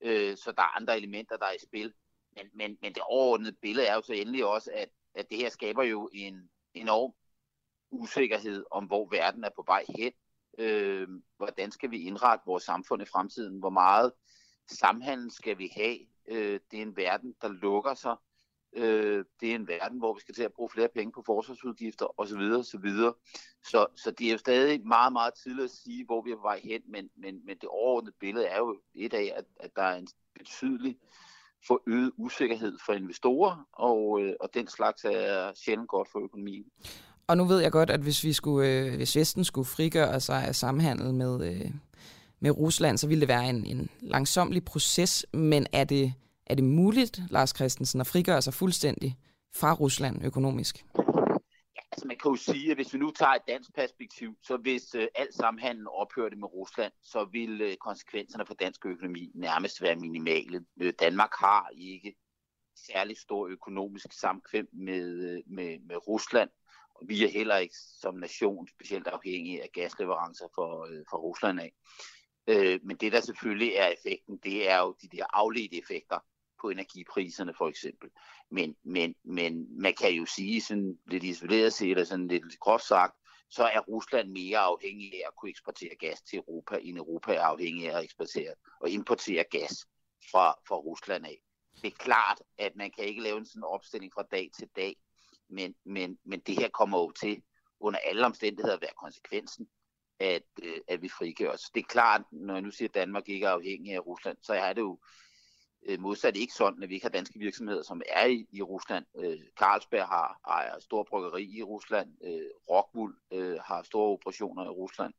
Øh, 0.00 0.36
så 0.36 0.52
der 0.52 0.62
er 0.62 0.76
andre 0.76 0.96
elementer, 0.96 1.36
der 1.36 1.46
er 1.46 1.52
i 1.52 1.66
spil. 1.66 1.94
Men, 2.36 2.46
men, 2.54 2.78
men 2.82 2.94
det 2.94 3.02
overordnede 3.02 3.56
billede 3.62 3.86
er 3.86 3.94
jo 3.94 4.02
så 4.02 4.12
endelig 4.12 4.44
også, 4.44 4.70
at, 4.74 4.88
at 5.14 5.30
det 5.30 5.38
her 5.38 5.48
skaber 5.48 5.82
jo 5.82 6.10
en 6.12 6.50
enorm 6.74 7.12
usikkerhed 7.90 8.64
om, 8.70 8.84
hvor 8.84 9.08
verden 9.10 9.44
er 9.44 9.50
på 9.56 9.64
vej 9.66 9.84
hen. 9.96 10.12
Øh, 10.58 11.08
hvordan 11.36 11.70
skal 11.70 11.90
vi 11.90 12.02
indrette 12.02 12.46
vores 12.46 12.62
samfund 12.62 13.02
i 13.02 13.04
fremtiden? 13.04 13.58
Hvor 13.58 13.70
meget 13.70 14.12
samhandel 14.66 15.30
skal 15.30 15.58
vi 15.58 15.70
have? 15.76 15.98
Øh, 16.28 16.60
det 16.70 16.78
er 16.78 16.82
en 16.82 16.96
verden, 16.96 17.34
der 17.42 17.48
lukker 17.48 17.94
sig. 17.94 18.16
Øh, 18.76 19.24
det 19.40 19.50
er 19.50 19.54
en 19.54 19.68
verden, 19.68 19.98
hvor 19.98 20.14
vi 20.14 20.20
skal 20.20 20.34
til 20.34 20.42
at 20.42 20.52
bruge 20.52 20.70
flere 20.70 20.88
penge 20.94 21.12
på 21.12 21.22
forsvarsudgifter 21.26 22.20
osv. 22.20 22.40
osv. 22.40 22.90
Så, 23.64 23.86
så 23.96 24.10
det 24.18 24.26
er 24.26 24.32
jo 24.32 24.38
stadig 24.38 24.86
meget, 24.86 25.12
meget 25.12 25.34
tidligt 25.34 25.64
at 25.64 25.70
sige, 25.70 26.04
hvor 26.04 26.22
vi 26.22 26.30
er 26.30 26.36
på 26.36 26.42
vej 26.42 26.60
hen, 26.64 26.82
men, 26.88 27.10
men, 27.16 27.46
men 27.46 27.56
det 27.56 27.68
overordnede 27.68 28.14
billede 28.20 28.46
er 28.46 28.58
jo 28.58 28.80
et 28.94 29.14
af, 29.14 29.32
at, 29.36 29.44
at 29.60 29.70
der 29.76 29.82
er 29.82 29.96
en 29.96 30.08
betydelig 30.38 30.96
forøget 31.66 32.12
usikkerhed 32.16 32.78
for 32.86 32.92
investorer, 32.92 33.66
og, 33.72 34.20
øh, 34.22 34.32
og 34.40 34.54
den 34.54 34.68
slags 34.68 35.04
er 35.04 35.52
sjældent 35.54 35.88
godt 35.88 36.08
for 36.12 36.18
økonomien. 36.18 36.64
Og 37.26 37.36
nu 37.36 37.44
ved 37.44 37.60
jeg 37.60 37.72
godt, 37.72 37.90
at 37.90 38.00
hvis 38.00 38.24
vi 38.24 38.32
skulle, 38.32 38.68
øh, 38.68 38.96
hvis 38.96 39.16
Vesten 39.16 39.44
skulle 39.44 39.66
frigøre 39.66 40.20
sig 40.20 40.44
af 40.44 40.54
samhandel 40.54 41.14
med, 41.14 41.50
øh, 41.50 41.70
med 42.40 42.50
Rusland, 42.50 42.98
så 42.98 43.06
ville 43.08 43.20
det 43.20 43.28
være 43.28 43.48
en, 43.48 43.66
en 43.66 43.88
langsomlig 44.00 44.64
proces, 44.64 45.26
men 45.32 45.66
er 45.72 45.84
det 45.84 46.14
er 46.50 46.54
det 46.54 46.64
muligt, 46.64 47.20
Lars 47.30 47.50
Christensen, 47.56 48.00
at 48.00 48.06
frigøre 48.06 48.42
sig 48.42 48.54
fuldstændig 48.54 49.16
fra 49.54 49.72
Rusland 49.72 50.24
økonomisk? 50.24 50.86
Ja, 51.76 51.82
altså 51.92 52.06
man 52.06 52.16
kan 52.22 52.30
jo 52.30 52.36
sige, 52.36 52.70
at 52.70 52.76
hvis 52.76 52.94
vi 52.94 52.98
nu 52.98 53.10
tager 53.10 53.32
et 53.32 53.42
dansk 53.48 53.74
perspektiv, 53.74 54.36
så 54.42 54.56
hvis 54.56 54.94
øh, 54.94 55.08
alt 55.14 55.34
samhandlen 55.34 55.86
ophørte 55.86 56.36
med 56.36 56.48
Rusland, 56.54 56.92
så 57.02 57.28
vil 57.32 57.60
øh, 57.60 57.76
konsekvenserne 57.76 58.46
for 58.46 58.54
dansk 58.54 58.86
økonomi 58.86 59.30
nærmest 59.34 59.82
være 59.82 59.96
minimale. 59.96 60.64
Øh, 60.80 60.92
Danmark 61.00 61.30
har 61.38 61.68
ikke 61.76 62.14
særlig 62.86 63.16
stor 63.16 63.46
økonomisk 63.46 64.12
samkvem 64.12 64.68
med, 64.72 65.06
øh, 65.30 65.42
med, 65.46 65.78
med 65.88 66.08
Rusland. 66.08 66.50
Og 66.94 67.08
vi 67.08 67.24
er 67.24 67.28
heller 67.28 67.56
ikke 67.56 67.74
som 68.00 68.14
nation 68.14 68.68
specielt 68.68 69.06
afhængige 69.06 69.62
af 69.62 69.68
gasleverancer 69.72 70.48
for, 70.54 70.84
øh, 70.84 71.04
for 71.10 71.18
Rusland 71.18 71.60
af. 71.60 71.72
Øh, 72.48 72.80
men 72.82 72.96
det, 72.96 73.12
der 73.12 73.20
selvfølgelig 73.20 73.72
er 73.74 73.86
effekten, 73.86 74.36
det 74.44 74.68
er 74.70 74.78
jo 74.78 74.96
de 75.02 75.08
der 75.08 75.24
afledte 75.32 75.78
effekter, 75.78 76.18
på 76.60 76.70
energipriserne 76.70 77.54
for 77.58 77.68
eksempel. 77.68 78.10
Men, 78.50 78.76
men, 78.84 79.14
men 79.24 79.80
man 79.82 79.94
kan 79.94 80.12
jo 80.12 80.26
sige 80.26 80.60
sådan 80.60 80.98
lidt 81.06 81.24
isoleret 81.24 81.72
set, 81.72 81.90
eller 81.90 82.04
sådan 82.04 82.28
lidt 82.28 82.60
groft 82.60 82.84
sagt, 82.84 83.14
så 83.50 83.64
er 83.64 83.80
Rusland 83.80 84.28
mere 84.28 84.58
afhængig 84.58 85.14
af 85.14 85.22
at 85.26 85.36
kunne 85.36 85.50
eksportere 85.50 85.96
gas 85.96 86.22
til 86.22 86.36
Europa, 86.36 86.78
end 86.82 86.98
Europa 86.98 87.34
er 87.34 87.42
afhængig 87.42 87.90
af 87.90 87.98
at 87.98 88.04
eksportere 88.04 88.54
og 88.80 88.90
importere 88.90 89.44
gas 89.50 89.86
fra, 90.30 90.54
fra 90.68 90.76
Rusland 90.76 91.26
af. 91.26 91.38
Det 91.82 91.92
er 91.92 91.96
klart, 91.96 92.42
at 92.58 92.76
man 92.76 92.90
kan 92.90 93.04
ikke 93.04 93.22
lave 93.22 93.38
en 93.38 93.46
sådan 93.46 93.64
opstilling 93.64 94.12
fra 94.12 94.22
dag 94.22 94.50
til 94.56 94.68
dag, 94.76 94.96
men, 95.48 95.74
men, 95.84 96.18
men 96.24 96.40
det 96.40 96.58
her 96.58 96.68
kommer 96.68 96.98
jo 96.98 97.10
til 97.10 97.42
under 97.80 97.98
alle 97.98 98.26
omstændigheder 98.26 98.76
at 98.76 98.82
være 98.82 98.94
konsekvensen, 98.96 99.68
at, 100.20 100.42
øh, 100.62 100.80
at 100.88 101.02
vi 101.02 101.08
frigør 101.08 101.50
os. 101.50 101.70
Det 101.74 101.80
er 101.80 101.88
klart, 101.88 102.22
når 102.32 102.54
jeg 102.54 102.62
nu 102.62 102.70
siger, 102.70 102.88
at 102.88 102.94
Danmark 102.94 103.28
ikke 103.28 103.46
er 103.46 103.50
afhængig 103.50 103.94
af 103.94 104.06
Rusland, 104.06 104.38
så 104.42 104.54
er 104.54 104.72
det 104.72 104.80
jo 104.80 104.98
øh, 105.88 106.00
modsat 106.00 106.36
ikke 106.36 106.52
sådan, 106.52 106.82
at 106.82 106.88
vi 106.88 106.94
ikke 106.94 107.04
har 107.04 107.10
danske 107.10 107.38
virksomheder, 107.38 107.82
som 107.82 108.02
er 108.08 108.26
i, 108.26 108.46
i 108.52 108.62
Rusland. 108.62 109.04
Øh, 109.18 109.38
Carlsberg 109.58 110.06
har 110.06 110.40
ejer 110.48 110.80
stor 110.80 111.02
bryggeri 111.02 111.58
i 111.58 111.62
Rusland. 111.62 112.08
Øh, 112.24 112.50
Rockwool 112.70 113.16
øh, 113.32 113.58
har 113.64 113.82
store 113.82 114.12
operationer 114.12 114.64
i 114.64 114.68
Rusland. 114.68 115.14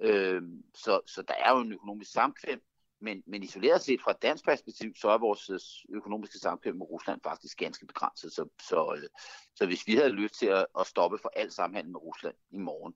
Øh, 0.00 0.42
så, 0.74 1.00
så 1.06 1.22
der 1.22 1.34
er 1.34 1.52
jo 1.52 1.60
en 1.60 1.72
økonomisk 1.72 2.12
samkvem, 2.12 2.62
men, 3.00 3.22
men 3.26 3.42
isoleret 3.42 3.82
set 3.82 4.00
fra 4.02 4.10
et 4.10 4.22
dansk 4.22 4.44
perspektiv, 4.44 4.94
så 4.96 5.08
er 5.08 5.18
vores 5.18 5.50
øh, 5.50 5.96
økonomiske 5.96 6.38
samkvem 6.38 6.76
med 6.76 6.86
Rusland 6.90 7.20
faktisk 7.24 7.58
ganske 7.58 7.86
begrænset. 7.86 8.32
Så, 8.32 8.48
så, 8.68 8.94
øh, 8.96 9.08
så 9.54 9.66
hvis 9.66 9.86
vi 9.86 9.94
havde 9.94 10.10
lyst 10.10 10.34
til 10.34 10.46
at, 10.46 10.66
at 10.80 10.86
stoppe 10.86 11.18
for 11.18 11.32
al 11.36 11.50
samhandel 11.52 11.92
med 11.92 12.02
Rusland 12.02 12.34
i 12.50 12.58
morgen, 12.58 12.94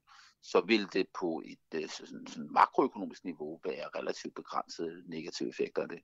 så 0.51 0.61
vil 0.67 0.87
det 0.93 1.05
på 1.19 1.41
et 1.45 1.79
øh, 1.79 1.89
sådan, 1.89 2.27
sådan 2.27 2.49
makroøkonomisk 2.51 3.25
niveau 3.25 3.59
være 3.63 3.99
relativt 3.99 4.35
begrænsede 4.35 5.03
negative 5.07 5.49
effekter 5.49 5.81
af 5.81 5.89
det. 5.89 5.99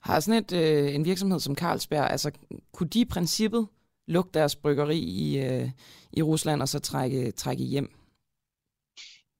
Har 0.00 0.20
sådan 0.20 0.44
et, 0.44 0.52
øh, 0.52 0.94
en 0.94 1.04
virksomhed 1.04 1.40
som 1.40 1.56
Carlsberg, 1.56 2.10
altså 2.10 2.30
kunne 2.72 2.88
de 2.88 3.00
i 3.00 3.04
princippet 3.04 3.68
lukke 4.06 4.30
deres 4.34 4.56
bryggeri 4.56 4.98
i, 4.98 5.38
øh, 5.38 5.70
i 6.12 6.22
Rusland 6.22 6.62
og 6.62 6.68
så 6.68 6.78
trække, 6.80 7.30
trække 7.30 7.64
hjem? 7.64 7.90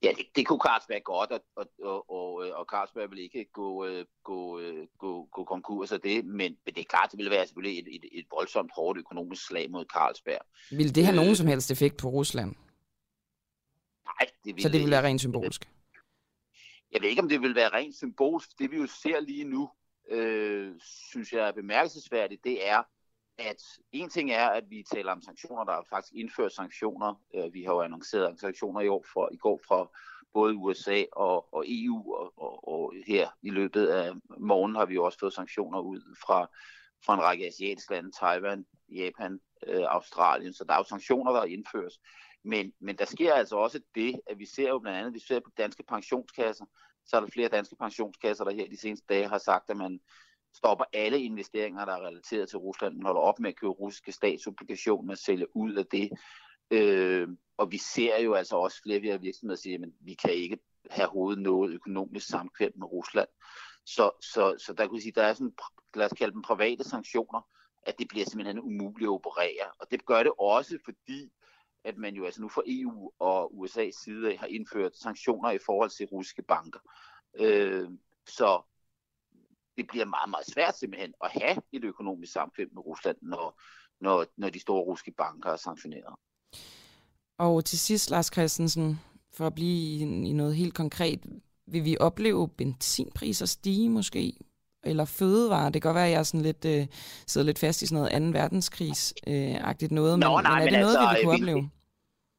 Ja, 0.02 0.12
det, 0.18 0.26
det 0.36 0.46
kunne 0.46 0.60
Carlsberg 0.66 1.02
godt, 1.04 1.30
og, 1.30 1.40
og, 1.56 1.66
og, 1.82 2.10
og, 2.10 2.34
og 2.58 2.66
Carlsberg 2.70 3.10
vil 3.10 3.18
ikke 3.18 3.44
gå, 3.52 3.86
gå, 4.24 4.60
gå, 4.98 5.28
gå 5.32 5.44
konkurs 5.44 5.92
af 5.92 6.00
det, 6.00 6.24
men, 6.24 6.56
men 6.64 6.74
det 6.74 6.78
er 6.78 6.84
klart, 6.84 7.08
det 7.10 7.18
ville 7.18 7.30
være 7.30 7.46
selvfølgelig 7.46 7.78
et, 7.78 7.88
et, 7.96 8.18
et 8.18 8.26
voldsomt 8.30 8.70
hårdt 8.76 8.98
økonomisk 8.98 9.46
slag 9.46 9.70
mod 9.70 9.84
Carlsberg. 9.94 10.40
Vil 10.70 10.94
det 10.94 11.04
have 11.04 11.16
øh, 11.16 11.20
nogen 11.20 11.36
som 11.36 11.46
helst 11.46 11.70
effekt 11.70 11.96
på 11.96 12.08
Rusland? 12.08 12.54
Nej, 14.20 14.30
det 14.44 14.54
vil 14.54 14.62
Så 14.62 14.68
det 14.68 14.80
vil 14.80 14.90
være 14.90 15.02
rent 15.02 15.20
symbolsk? 15.20 15.70
Jeg 16.92 17.02
ved 17.02 17.08
ikke, 17.08 17.22
om 17.22 17.28
det 17.28 17.40
vil 17.40 17.54
være 17.54 17.68
rent 17.68 17.96
symbolsk. 17.96 18.58
Det 18.58 18.70
vi 18.70 18.76
jo 18.76 18.86
ser 18.86 19.20
lige 19.20 19.44
nu, 19.44 19.70
øh, 20.10 20.74
synes 20.80 21.32
jeg 21.32 21.48
er 21.48 21.52
bemærkelsesværdigt, 21.52 22.44
det 22.44 22.68
er, 22.68 22.82
at 23.38 23.62
en 23.92 24.08
ting 24.10 24.30
er, 24.30 24.46
at 24.46 24.64
vi 24.70 24.84
taler 24.92 25.12
om 25.12 25.22
sanktioner, 25.22 25.64
der 25.64 25.72
er 25.72 25.82
faktisk 25.90 26.14
indført 26.14 26.52
sanktioner. 26.52 27.14
Øh, 27.34 27.54
vi 27.54 27.62
har 27.62 27.72
jo 27.72 27.80
annonceret 27.80 28.40
sanktioner 28.40 28.80
i, 28.80 28.88
år 28.88 29.04
for, 29.12 29.28
i 29.32 29.36
går 29.36 29.60
fra 29.68 29.90
både 30.32 30.54
USA 30.54 31.02
og, 31.12 31.54
og 31.54 31.64
EU, 31.68 32.14
og, 32.14 32.32
og, 32.36 32.68
og 32.68 32.92
her 33.06 33.28
i 33.42 33.50
løbet 33.50 33.86
af 33.86 34.12
morgen 34.38 34.74
har 34.74 34.86
vi 34.86 34.94
jo 34.94 35.04
også 35.04 35.18
fået 35.18 35.32
sanktioner 35.32 35.80
ud 35.80 36.16
fra, 36.26 36.48
fra 37.06 37.14
en 37.14 37.22
række 37.22 37.46
asiatiske 37.46 37.92
lande, 37.92 38.12
Taiwan, 38.20 38.66
Japan, 38.88 39.40
øh, 39.66 39.84
Australien. 39.88 40.52
Så 40.52 40.64
der 40.64 40.72
er 40.72 40.78
jo 40.78 40.84
sanktioner, 40.84 41.32
der 41.32 41.44
indføres. 41.44 42.00
Men, 42.44 42.72
men 42.80 42.96
der 42.96 43.04
sker 43.04 43.34
altså 43.34 43.56
også 43.56 43.80
det, 43.94 44.20
at 44.26 44.38
vi 44.38 44.46
ser 44.46 44.68
jo 44.68 44.78
blandt 44.78 44.98
andet, 44.98 45.14
vi 45.14 45.18
ser 45.18 45.40
på 45.40 45.50
danske 45.58 45.82
pensionskasser, 45.82 46.64
så 47.06 47.16
er 47.16 47.20
der 47.20 47.28
flere 47.32 47.48
danske 47.48 47.76
pensionskasser, 47.76 48.44
der 48.44 48.52
her 48.52 48.68
de 48.68 48.76
seneste 48.76 49.06
dage 49.08 49.28
har 49.28 49.38
sagt, 49.38 49.70
at 49.70 49.76
man 49.76 50.00
stopper 50.54 50.84
alle 50.92 51.22
investeringer, 51.22 51.84
der 51.84 51.92
er 51.92 52.06
relateret 52.06 52.48
til 52.48 52.58
Rusland. 52.58 52.94
Man 52.94 53.06
holder 53.06 53.20
op 53.20 53.38
med 53.38 53.50
at 53.50 53.56
købe 53.56 53.72
russiske 53.72 54.12
statsobligationer, 54.12 55.12
og 55.12 55.18
sælge 55.18 55.56
ud 55.56 55.74
af 55.74 55.86
det. 55.86 56.10
Øh, 56.70 57.28
og 57.56 57.72
vi 57.72 57.78
ser 57.78 58.18
jo 58.18 58.34
altså 58.34 58.56
også 58.56 58.82
flere 58.82 59.20
virksomheder 59.20 59.56
sige, 59.56 59.74
at 59.74 59.88
vi 60.00 60.14
kan 60.14 60.32
ikke 60.32 60.58
have 60.90 61.08
hovedet 61.08 61.42
noget 61.42 61.74
økonomisk 61.74 62.26
samkvem 62.26 62.72
med 62.76 62.86
Rusland. 62.86 63.28
Så, 63.86 64.10
så, 64.20 64.56
så 64.58 64.72
der 64.72 64.86
kunne 64.86 65.00
sige, 65.00 65.12
der 65.12 65.22
er 65.22 65.34
sådan, 65.34 65.54
lad 65.94 66.06
os 66.06 66.12
kalde 66.18 66.32
dem 66.32 66.42
private 66.42 66.84
sanktioner, 66.84 67.40
at 67.82 67.98
det 67.98 68.08
bliver 68.08 68.24
simpelthen 68.24 68.60
umuligt 68.60 69.08
at 69.08 69.12
operere. 69.12 69.70
Og 69.80 69.90
det 69.90 70.06
gør 70.06 70.22
det 70.22 70.32
også, 70.38 70.78
fordi 70.84 71.30
at 71.84 71.96
man 71.96 72.14
jo 72.14 72.24
altså 72.24 72.42
nu 72.42 72.48
fra 72.48 72.62
EU 72.66 73.12
og 73.18 73.52
USA's 73.52 74.04
side 74.04 74.36
har 74.36 74.46
indført 74.46 74.96
sanktioner 74.96 75.50
i 75.50 75.58
forhold 75.66 75.90
til 75.90 76.06
russiske 76.06 76.42
banker. 76.42 76.80
Øh, 77.40 77.88
så 78.26 78.62
det 79.76 79.86
bliver 79.86 80.04
meget, 80.04 80.30
meget 80.30 80.46
svært 80.46 80.78
simpelthen 80.78 81.14
at 81.24 81.30
have 81.30 81.62
et 81.72 81.84
økonomisk 81.84 82.32
samkvem 82.32 82.68
med 82.72 82.86
Rusland, 82.86 83.16
når, 83.22 83.60
når, 84.00 84.26
når 84.36 84.50
de 84.50 84.60
store 84.60 84.82
russiske 84.82 85.12
banker 85.12 85.50
er 85.50 85.56
sanktioneret. 85.56 86.14
Og 87.38 87.64
til 87.64 87.78
sidst, 87.78 88.10
Lars 88.10 88.26
Christensen, 88.26 89.00
for 89.32 89.46
at 89.46 89.54
blive 89.54 89.70
i, 89.70 90.02
i 90.02 90.32
noget 90.32 90.56
helt 90.56 90.74
konkret, 90.74 91.20
vil 91.66 91.84
vi 91.84 91.96
opleve 92.00 92.48
benzinpriser 92.48 93.46
stige 93.46 93.90
måske? 93.90 94.38
Eller 94.86 95.04
fødevarer? 95.04 95.70
Det 95.70 95.82
kan 95.82 95.88
godt 95.88 95.94
være, 95.94 96.06
at 96.06 96.12
jeg 96.12 96.18
er 96.18 96.22
sådan 96.22 96.42
lidt, 96.42 96.64
øh, 96.64 96.86
sidder 97.26 97.44
lidt 97.44 97.58
fast 97.58 97.82
i 97.82 97.86
sådan 97.86 97.96
noget 97.96 98.12
anden 98.12 98.34
verdenskrigs-agtigt 98.34 99.92
øh, 99.92 99.94
noget, 99.94 100.18
Nå, 100.18 100.36
men, 100.36 100.42
nej, 100.44 100.58
men 100.58 100.60
er 100.60 100.64
det 100.64 100.72
men 100.72 100.80
noget, 100.80 100.96
altså, 100.96 101.10
vi 101.10 101.16
vil 101.16 101.24
kunne 101.24 101.46
vi, 101.46 101.52
opleve? 101.52 101.70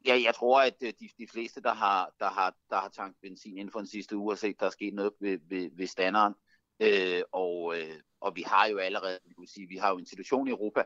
Ja, 0.05 0.21
jeg 0.25 0.35
tror, 0.35 0.61
at 0.61 0.75
øh, 0.81 0.93
de, 0.99 1.09
de 1.17 1.27
fleste, 1.31 1.61
der 1.61 1.73
har, 1.73 2.09
der, 2.19 2.29
har, 2.29 2.55
der 2.69 2.75
har 2.75 2.89
tanket 2.89 3.17
benzin 3.21 3.57
inden 3.57 3.71
for 3.71 3.79
den 3.79 3.87
sidste 3.87 4.17
uge, 4.17 4.31
har 4.31 4.37
set, 4.37 4.59
der 4.59 4.65
er 4.65 4.69
sket 4.69 4.93
noget 4.93 5.11
ved, 5.21 5.37
ved, 5.49 5.69
ved 5.77 5.87
standeren. 5.87 6.33
Øh, 6.79 7.21
og, 7.31 7.77
øh, 7.77 7.99
og 8.21 8.35
vi 8.35 8.43
har 8.47 8.67
jo 8.67 8.77
allerede, 8.77 9.19
vi, 9.25 9.33
kan 9.33 9.47
sige, 9.47 9.67
vi 9.67 9.77
har 9.77 9.89
jo 9.89 9.97
en 9.97 10.05
situation 10.05 10.47
i 10.47 10.51
Europa 10.51 10.83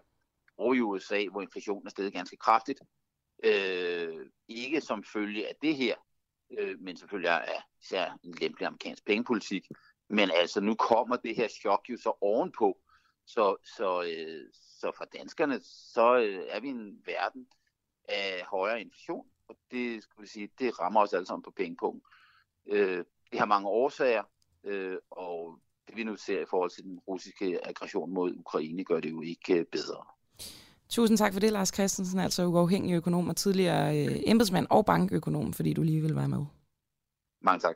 og 0.57 0.75
i 0.75 0.81
USA, 0.81 1.25
hvor 1.31 1.41
inflationen 1.41 1.87
er 1.87 1.89
steget 1.89 2.13
ganske 2.13 2.37
kraftigt. 2.37 2.79
Øh, 3.43 4.25
ikke 4.47 4.81
som 4.81 5.03
følge 5.03 5.47
af 5.47 5.55
det 5.61 5.75
her, 5.75 5.95
øh, 6.57 6.79
men 6.79 6.97
selvfølgelig 6.97 7.29
af 7.29 7.61
især 7.81 8.17
en 8.23 8.33
lempelig 8.41 8.67
amerikansk 8.67 9.05
pengepolitik. 9.05 9.63
Men 10.09 10.31
altså, 10.33 10.61
nu 10.61 10.75
kommer 10.75 11.15
det 11.15 11.35
her 11.35 11.47
chok 11.47 11.85
jo 11.89 11.97
så 11.97 12.13
ovenpå. 12.21 12.77
Så, 13.25 13.55
så, 13.77 14.03
øh, 14.03 14.49
så 14.53 14.91
for 14.97 15.05
danskerne, 15.05 15.59
så 15.63 16.17
øh, 16.17 16.43
er 16.49 16.59
vi 16.59 16.67
en 16.67 17.01
verden 17.05 17.47
af 18.09 18.43
højere 18.47 18.81
inflation, 18.81 19.25
og 19.47 19.55
det, 19.71 20.03
skal 20.03 20.21
vi 20.21 20.27
sige, 20.27 20.49
det 20.59 20.79
rammer 20.79 21.01
os 21.01 21.13
alle 21.13 21.25
sammen 21.25 21.43
på 21.43 21.51
pengepunkt. 21.51 22.03
Øh, 22.67 23.05
det 23.31 23.39
har 23.39 23.45
mange 23.45 23.67
årsager, 23.67 24.23
øh, 24.63 24.97
og 25.09 25.59
det 25.87 25.95
vi 25.95 26.03
nu 26.03 26.15
ser 26.15 26.41
i 26.41 26.45
forhold 26.49 26.69
til 26.69 26.83
den 26.83 26.99
russiske 26.99 27.67
aggression 27.67 28.13
mod 28.13 28.33
Ukraine, 28.35 28.83
gør 28.83 28.99
det 28.99 29.11
jo 29.11 29.21
ikke 29.21 29.59
øh, 29.59 29.65
bedre. 29.65 30.05
Tusind 30.89 31.17
tak 31.17 31.33
for 31.33 31.39
det, 31.39 31.51
Lars 31.51 31.73
Christensen, 31.73 32.19
altså 32.19 32.45
uafhængig 32.45 32.93
økonom 32.93 33.29
og 33.29 33.35
tidligere 33.35 34.05
øh, 34.05 34.19
embedsmand 34.25 34.67
og 34.69 34.85
bankøkonom, 34.85 35.53
fordi 35.53 35.73
du 35.73 35.83
lige 35.83 36.01
vil 36.01 36.15
være 36.15 36.29
med. 36.29 36.45
Mange 37.41 37.59
tak. 37.59 37.75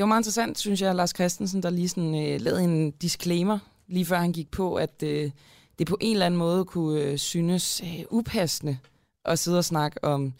Det 0.00 0.04
var 0.04 0.06
meget 0.06 0.20
interessant, 0.20 0.58
synes 0.58 0.82
jeg, 0.82 0.94
Lars 0.94 1.10
Christensen, 1.10 1.62
der 1.62 1.70
lige 1.70 1.88
sådan, 1.88 2.14
øh, 2.14 2.40
lavede 2.40 2.64
en 2.64 2.90
disclaimer, 2.90 3.58
lige 3.88 4.06
før 4.06 4.16
han 4.16 4.32
gik 4.32 4.50
på, 4.50 4.74
at 4.74 5.02
øh, 5.02 5.30
det 5.78 5.86
på 5.86 5.96
en 6.00 6.12
eller 6.12 6.26
anden 6.26 6.38
måde 6.38 6.64
kunne 6.64 7.00
øh, 7.00 7.18
synes 7.18 7.80
øh, 7.84 8.04
upassende 8.10 8.78
at 9.24 9.38
sidde 9.38 9.58
og 9.58 9.64
snakke 9.64 10.04
om 10.04 10.32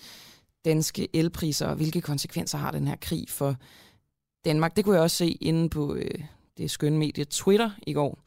danske 0.65 1.09
elpriser, 1.17 1.67
og 1.67 1.77
hvilke 1.77 2.01
konsekvenser 2.01 2.59
har 2.59 2.71
den 2.71 2.89
her 2.89 2.97
krig 3.01 3.25
for 3.29 3.57
Danmark. 4.45 4.77
Det 4.77 4.85
kunne 4.85 4.95
jeg 4.95 5.03
også 5.03 5.17
se 5.17 5.31
inde 5.31 5.69
på 5.69 5.95
øh, 5.95 6.25
det 6.59 6.71
skønne 6.71 6.99
medie 6.99 7.25
Twitter 7.25 7.71
i 7.87 7.93
går, 7.93 8.19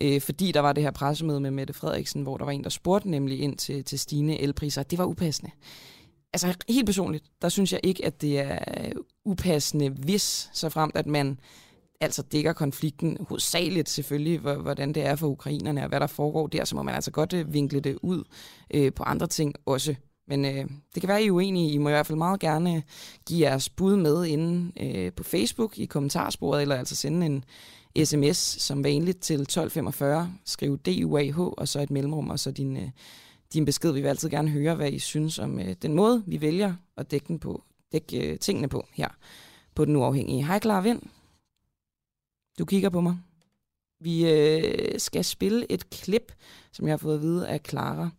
øh, 0.00 0.20
fordi 0.20 0.52
der 0.52 0.60
var 0.60 0.72
det 0.72 0.82
her 0.82 0.90
pressemøde 0.90 1.40
med 1.40 1.50
Mette 1.50 1.74
Frederiksen, 1.74 2.22
hvor 2.22 2.36
der 2.36 2.44
var 2.44 2.52
en, 2.52 2.64
der 2.64 2.70
spurgte 2.70 3.10
nemlig 3.10 3.40
ind 3.40 3.56
til, 3.56 3.84
til 3.84 3.98
stigende 3.98 4.40
elpriser. 4.40 4.82
Det 4.82 4.98
var 4.98 5.04
upassende. 5.04 5.50
Altså 6.32 6.54
helt 6.68 6.86
personligt, 6.86 7.24
der 7.42 7.48
synes 7.48 7.72
jeg 7.72 7.80
ikke, 7.82 8.04
at 8.04 8.20
det 8.20 8.38
er 8.40 8.58
øh, 8.84 8.92
upassende, 9.24 9.88
hvis 9.88 10.50
så 10.52 10.68
fremt, 10.68 10.96
at 10.96 11.06
man 11.06 11.38
altså 12.00 12.22
dækker 12.22 12.52
konflikten 12.52 13.16
hovedsageligt 13.28 13.88
selvfølgelig, 13.88 14.38
hvordan 14.38 14.92
det 14.92 15.06
er 15.06 15.16
for 15.16 15.26
ukrainerne 15.26 15.82
og 15.82 15.88
hvad 15.88 16.00
der 16.00 16.06
foregår 16.06 16.46
der, 16.46 16.64
så 16.64 16.76
må 16.76 16.82
man 16.82 16.94
altså 16.94 17.10
godt 17.10 17.32
øh, 17.32 17.52
vinkle 17.52 17.80
det 17.80 17.98
ud 18.02 18.24
øh, 18.74 18.92
på 18.92 19.02
andre 19.02 19.26
ting 19.26 19.54
også. 19.66 19.94
Men 20.28 20.44
øh, 20.44 20.64
det 20.94 21.02
kan 21.02 21.08
være, 21.08 21.22
I 21.22 21.26
er 21.26 21.30
uenige. 21.30 21.72
I 21.72 21.78
må 21.78 21.88
i 21.88 21.92
hvert 21.92 22.06
fald 22.06 22.18
meget 22.18 22.40
gerne 22.40 22.76
øh, 22.76 22.82
give 23.26 23.48
jeres 23.48 23.68
bud 23.68 23.96
med 23.96 24.26
inde 24.26 24.72
øh, 24.80 25.12
på 25.12 25.22
Facebook 25.22 25.78
i 25.78 25.84
kommentarsporet, 25.84 26.62
eller 26.62 26.76
altså 26.76 26.96
sende 26.96 27.26
en 27.26 27.44
sms 28.04 28.36
som 28.36 28.84
vanligt 28.84 29.20
til 29.20 29.40
1245. 29.40 30.32
Skriv 30.44 30.78
DUAH 30.78 31.40
og 31.40 31.68
så 31.68 31.80
et 31.80 31.90
mellemrum, 31.90 32.30
og 32.30 32.38
så 32.38 32.50
din, 32.50 32.76
øh, 32.76 32.88
din 33.52 33.64
besked. 33.64 33.92
Vi 33.92 34.00
vil 34.00 34.08
altid 34.08 34.30
gerne 34.30 34.50
høre, 34.50 34.74
hvad 34.74 34.92
I 34.92 34.98
synes 34.98 35.38
om 35.38 35.60
øh, 35.60 35.76
den 35.82 35.94
måde, 35.94 36.24
vi 36.26 36.40
vælger 36.40 36.74
at 36.96 37.10
dække, 37.10 37.28
den 37.28 37.38
på, 37.38 37.64
dække 37.92 38.32
øh, 38.32 38.38
tingene 38.38 38.68
på 38.68 38.86
her 38.92 39.08
på 39.74 39.84
den 39.84 39.96
uafhængige. 39.96 40.46
Hej, 40.46 40.60
Clara 40.60 40.80
Vind. 40.80 41.02
Du 42.58 42.64
kigger 42.64 42.90
på 42.90 43.00
mig. 43.00 43.18
Vi 44.00 44.32
øh, 44.32 45.00
skal 45.00 45.24
spille 45.24 45.72
et 45.72 45.90
klip, 45.90 46.32
som 46.72 46.86
jeg 46.86 46.92
har 46.92 46.96
fået 46.96 47.14
at 47.14 47.22
vide 47.22 47.48
af 47.48 47.60
Clara. 47.68 48.10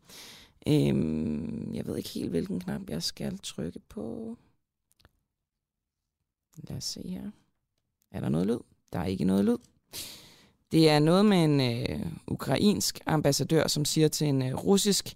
Øhm, 0.67 1.73
jeg 1.73 1.85
ved 1.85 1.97
ikke 1.97 2.09
helt, 2.09 2.29
hvilken 2.29 2.59
knap 2.59 2.89
jeg 2.89 3.03
skal 3.03 3.37
trykke 3.37 3.79
på. 3.79 4.37
Lad 6.57 6.77
os 6.77 6.83
se 6.83 7.07
her. 7.07 7.31
Er 8.11 8.19
der 8.19 8.29
noget 8.29 8.47
lyd? 8.47 8.59
Der 8.93 8.99
er 8.99 9.05
ikke 9.05 9.25
noget 9.25 9.45
lyd. 9.45 9.57
Det 10.73 10.89
er 10.89 10.99
noget 10.99 11.25
med 11.25 11.43
en 11.43 11.61
øh, 11.61 11.99
ukrainsk 12.27 12.99
ambassadør, 13.05 13.67
som 13.67 13.85
siger 13.85 14.07
til 14.07 14.27
en 14.27 14.41
øh, 14.41 14.53
russisk 14.53 15.13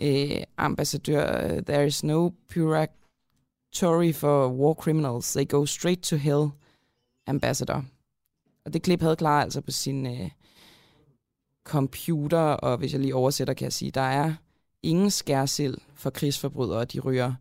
øh, 0.00 0.42
ambassadør, 0.56 1.44
øh, 1.44 1.62
there 1.62 1.86
is 1.86 2.04
no 2.04 2.30
purgatory 2.54 4.12
for 4.12 4.48
war 4.48 4.74
criminals. 4.74 5.32
They 5.32 5.48
go 5.48 5.66
straight 5.66 6.02
to 6.02 6.16
hell, 6.16 6.48
ambassador. 7.26 7.84
Og 8.64 8.72
det 8.72 8.82
klip 8.82 9.00
havde 9.00 9.16
klar 9.16 9.42
altså 9.42 9.60
på 9.60 9.70
sin 9.70 10.06
øh, 10.06 10.30
computer, 11.64 12.38
og 12.38 12.78
hvis 12.78 12.92
jeg 12.92 13.00
lige 13.00 13.14
oversætter, 13.14 13.54
kan 13.54 13.64
jeg 13.64 13.72
sige, 13.72 13.90
der 13.90 14.00
er 14.00 14.34
ingen 14.82 15.10
skærsild 15.10 15.78
for 15.94 16.10
krigsforbrydere, 16.10 16.84
de 16.84 17.00
ryger 17.00 17.34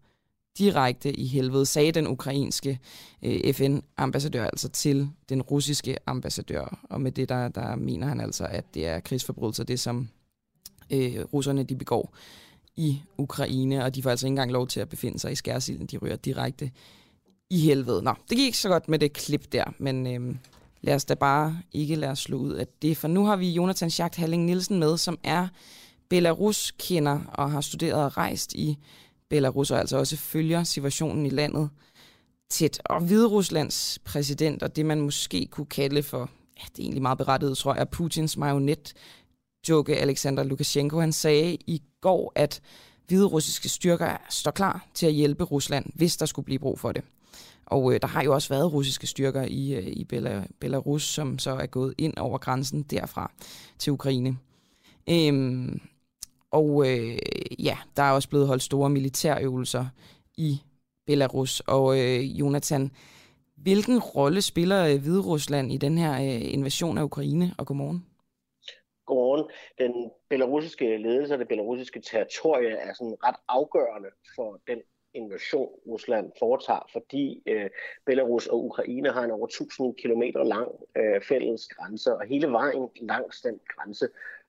direkte 0.57 1.13
i 1.13 1.25
helvede, 1.25 1.65
sagde 1.65 1.91
den 1.91 2.07
ukrainske 2.07 2.79
øh, 3.21 3.53
FN-ambassadør 3.53 4.45
altså 4.45 4.69
til 4.69 5.09
den 5.29 5.41
russiske 5.41 5.97
ambassadør. 6.05 6.79
Og 6.89 7.01
med 7.01 7.11
det, 7.11 7.29
der, 7.29 7.47
der 7.47 7.75
mener 7.75 8.07
han 8.07 8.21
altså, 8.21 8.45
at 8.45 8.65
det 8.73 8.87
er 8.87 8.99
krigsforbrydelser, 8.99 9.63
det 9.63 9.79
som 9.79 10.09
øh, 10.89 11.23
russerne 11.33 11.63
de 11.63 11.75
begår 11.75 12.15
i 12.75 13.01
Ukraine, 13.17 13.83
og 13.83 13.95
de 13.95 14.03
får 14.03 14.09
altså 14.09 14.27
ikke 14.27 14.31
engang 14.31 14.51
lov 14.51 14.67
til 14.67 14.79
at 14.79 14.89
befinde 14.89 15.19
sig 15.19 15.31
i 15.31 15.35
skærsilden, 15.35 15.87
de 15.87 15.97
ryger 15.97 16.15
direkte 16.15 16.71
i 17.49 17.59
helvede. 17.59 18.01
Nå, 18.01 18.13
det 18.29 18.37
gik 18.37 18.45
ikke 18.45 18.57
så 18.57 18.69
godt 18.69 18.89
med 18.89 18.99
det 18.99 19.13
klip 19.13 19.51
der, 19.51 19.63
men 19.77 20.07
øh, 20.07 20.35
lad 20.81 20.95
os 20.95 21.05
da 21.05 21.13
bare 21.13 21.59
ikke 21.71 21.95
lade 21.95 22.11
os 22.11 22.19
slå 22.19 22.37
ud 22.37 22.51
af 22.51 22.67
det, 22.81 22.97
for 22.97 23.07
nu 23.07 23.25
har 23.25 23.35
vi 23.35 23.49
Jonathan 23.49 23.89
Schacht 23.89 24.15
Halling 24.15 24.45
Nielsen 24.45 24.79
med, 24.79 24.97
som 24.97 25.17
er 25.23 25.47
Belarus-kender 26.09 27.19
og 27.33 27.51
har 27.51 27.61
studeret 27.61 28.05
og 28.05 28.17
rejst 28.17 28.53
i 28.53 28.77
Belarus, 29.35 29.71
altså 29.71 29.97
også 29.97 30.17
følger 30.17 30.63
situationen 30.63 31.25
i 31.25 31.29
landet 31.29 31.69
tæt. 32.49 32.81
Og 32.85 33.01
Hvide 33.01 33.27
Ruslands 33.27 33.99
præsident, 34.05 34.63
og 34.63 34.75
det 34.75 34.85
man 34.85 35.01
måske 35.01 35.47
kunne 35.51 35.65
kalde 35.65 36.03
for, 36.03 36.29
ja, 36.57 36.63
det 36.71 36.79
er 36.79 36.83
egentlig 36.83 37.01
meget 37.01 37.17
berettiget, 37.17 37.57
tror 37.57 37.75
jeg, 37.75 37.89
Putins 37.89 38.37
marionet, 38.37 38.93
Joke 39.69 39.97
Alexander 39.97 40.43
Lukashenko, 40.43 40.99
han 40.99 41.11
sagde 41.11 41.57
i 41.67 41.81
går, 42.01 42.31
at 42.35 42.61
hvide 43.07 43.25
russiske 43.25 43.69
styrker 43.69 44.17
står 44.29 44.51
klar 44.51 44.87
til 44.93 45.05
at 45.05 45.13
hjælpe 45.13 45.43
Rusland, 45.43 45.85
hvis 45.95 46.17
der 46.17 46.25
skulle 46.25 46.45
blive 46.45 46.59
brug 46.59 46.79
for 46.79 46.91
det. 46.91 47.03
Og 47.65 47.93
øh, 47.93 47.99
der 48.01 48.07
har 48.07 48.23
jo 48.23 48.33
også 48.33 48.49
været 48.49 48.73
russiske 48.73 49.07
styrker 49.07 49.43
i, 49.43 49.73
øh, 49.73 49.87
i 49.87 50.03
Belarus, 50.59 51.03
som 51.03 51.39
så 51.39 51.51
er 51.51 51.65
gået 51.65 51.93
ind 51.97 52.17
over 52.17 52.37
grænsen 52.37 52.81
derfra 52.81 53.31
til 53.79 53.93
Ukraine. 53.93 54.37
Øhm, 55.09 55.81
og 56.51 56.87
øh, 56.87 57.17
ja, 57.59 57.77
der 57.97 58.03
er 58.03 58.11
også 58.11 58.29
blevet 58.29 58.47
holdt 58.47 58.63
store 58.63 58.89
militærøvelser 58.89 59.85
i 60.37 60.61
Belarus. 61.05 61.59
Og 61.59 61.99
øh, 61.99 62.39
Jonathan, 62.39 62.91
hvilken 63.55 63.99
rolle 63.99 64.41
spiller 64.41 64.85
øh, 64.85 65.01
Hvide 65.01 65.21
Rusland 65.21 65.71
i 65.71 65.77
den 65.77 65.97
her 65.97 66.13
øh, 66.13 66.53
invasion 66.53 66.97
af 66.97 67.03
Ukraine? 67.03 67.53
Og 67.57 67.65
godmorgen. 67.65 68.05
Godmorgen. 69.05 69.45
Den 69.77 70.11
belarusiske 70.29 70.97
ledelse 70.97 71.33
og 71.33 71.39
det 71.39 71.47
belarusiske 71.47 72.01
territorie 72.01 72.69
er 72.69 72.93
sådan 72.93 73.17
ret 73.23 73.35
afgørende 73.47 74.09
for 74.35 74.59
den 74.67 74.81
invasion, 75.13 75.69
Rusland 75.87 76.31
foretager, 76.39 76.89
fordi 76.93 77.43
øh, 77.47 77.69
Belarus 78.05 78.47
og 78.47 78.65
Ukraine 78.65 79.09
har 79.11 79.23
en 79.23 79.31
over 79.31 79.47
1000 79.47 79.95
km 79.95 80.23
lang 80.45 80.71
øh, 80.97 81.21
fælles 81.21 81.67
grænse, 81.67 82.15
og 82.15 82.25
hele 82.25 82.51
vejen 82.51 82.89
langs 83.01 83.41
den 83.41 83.59
grænse 83.67 84.07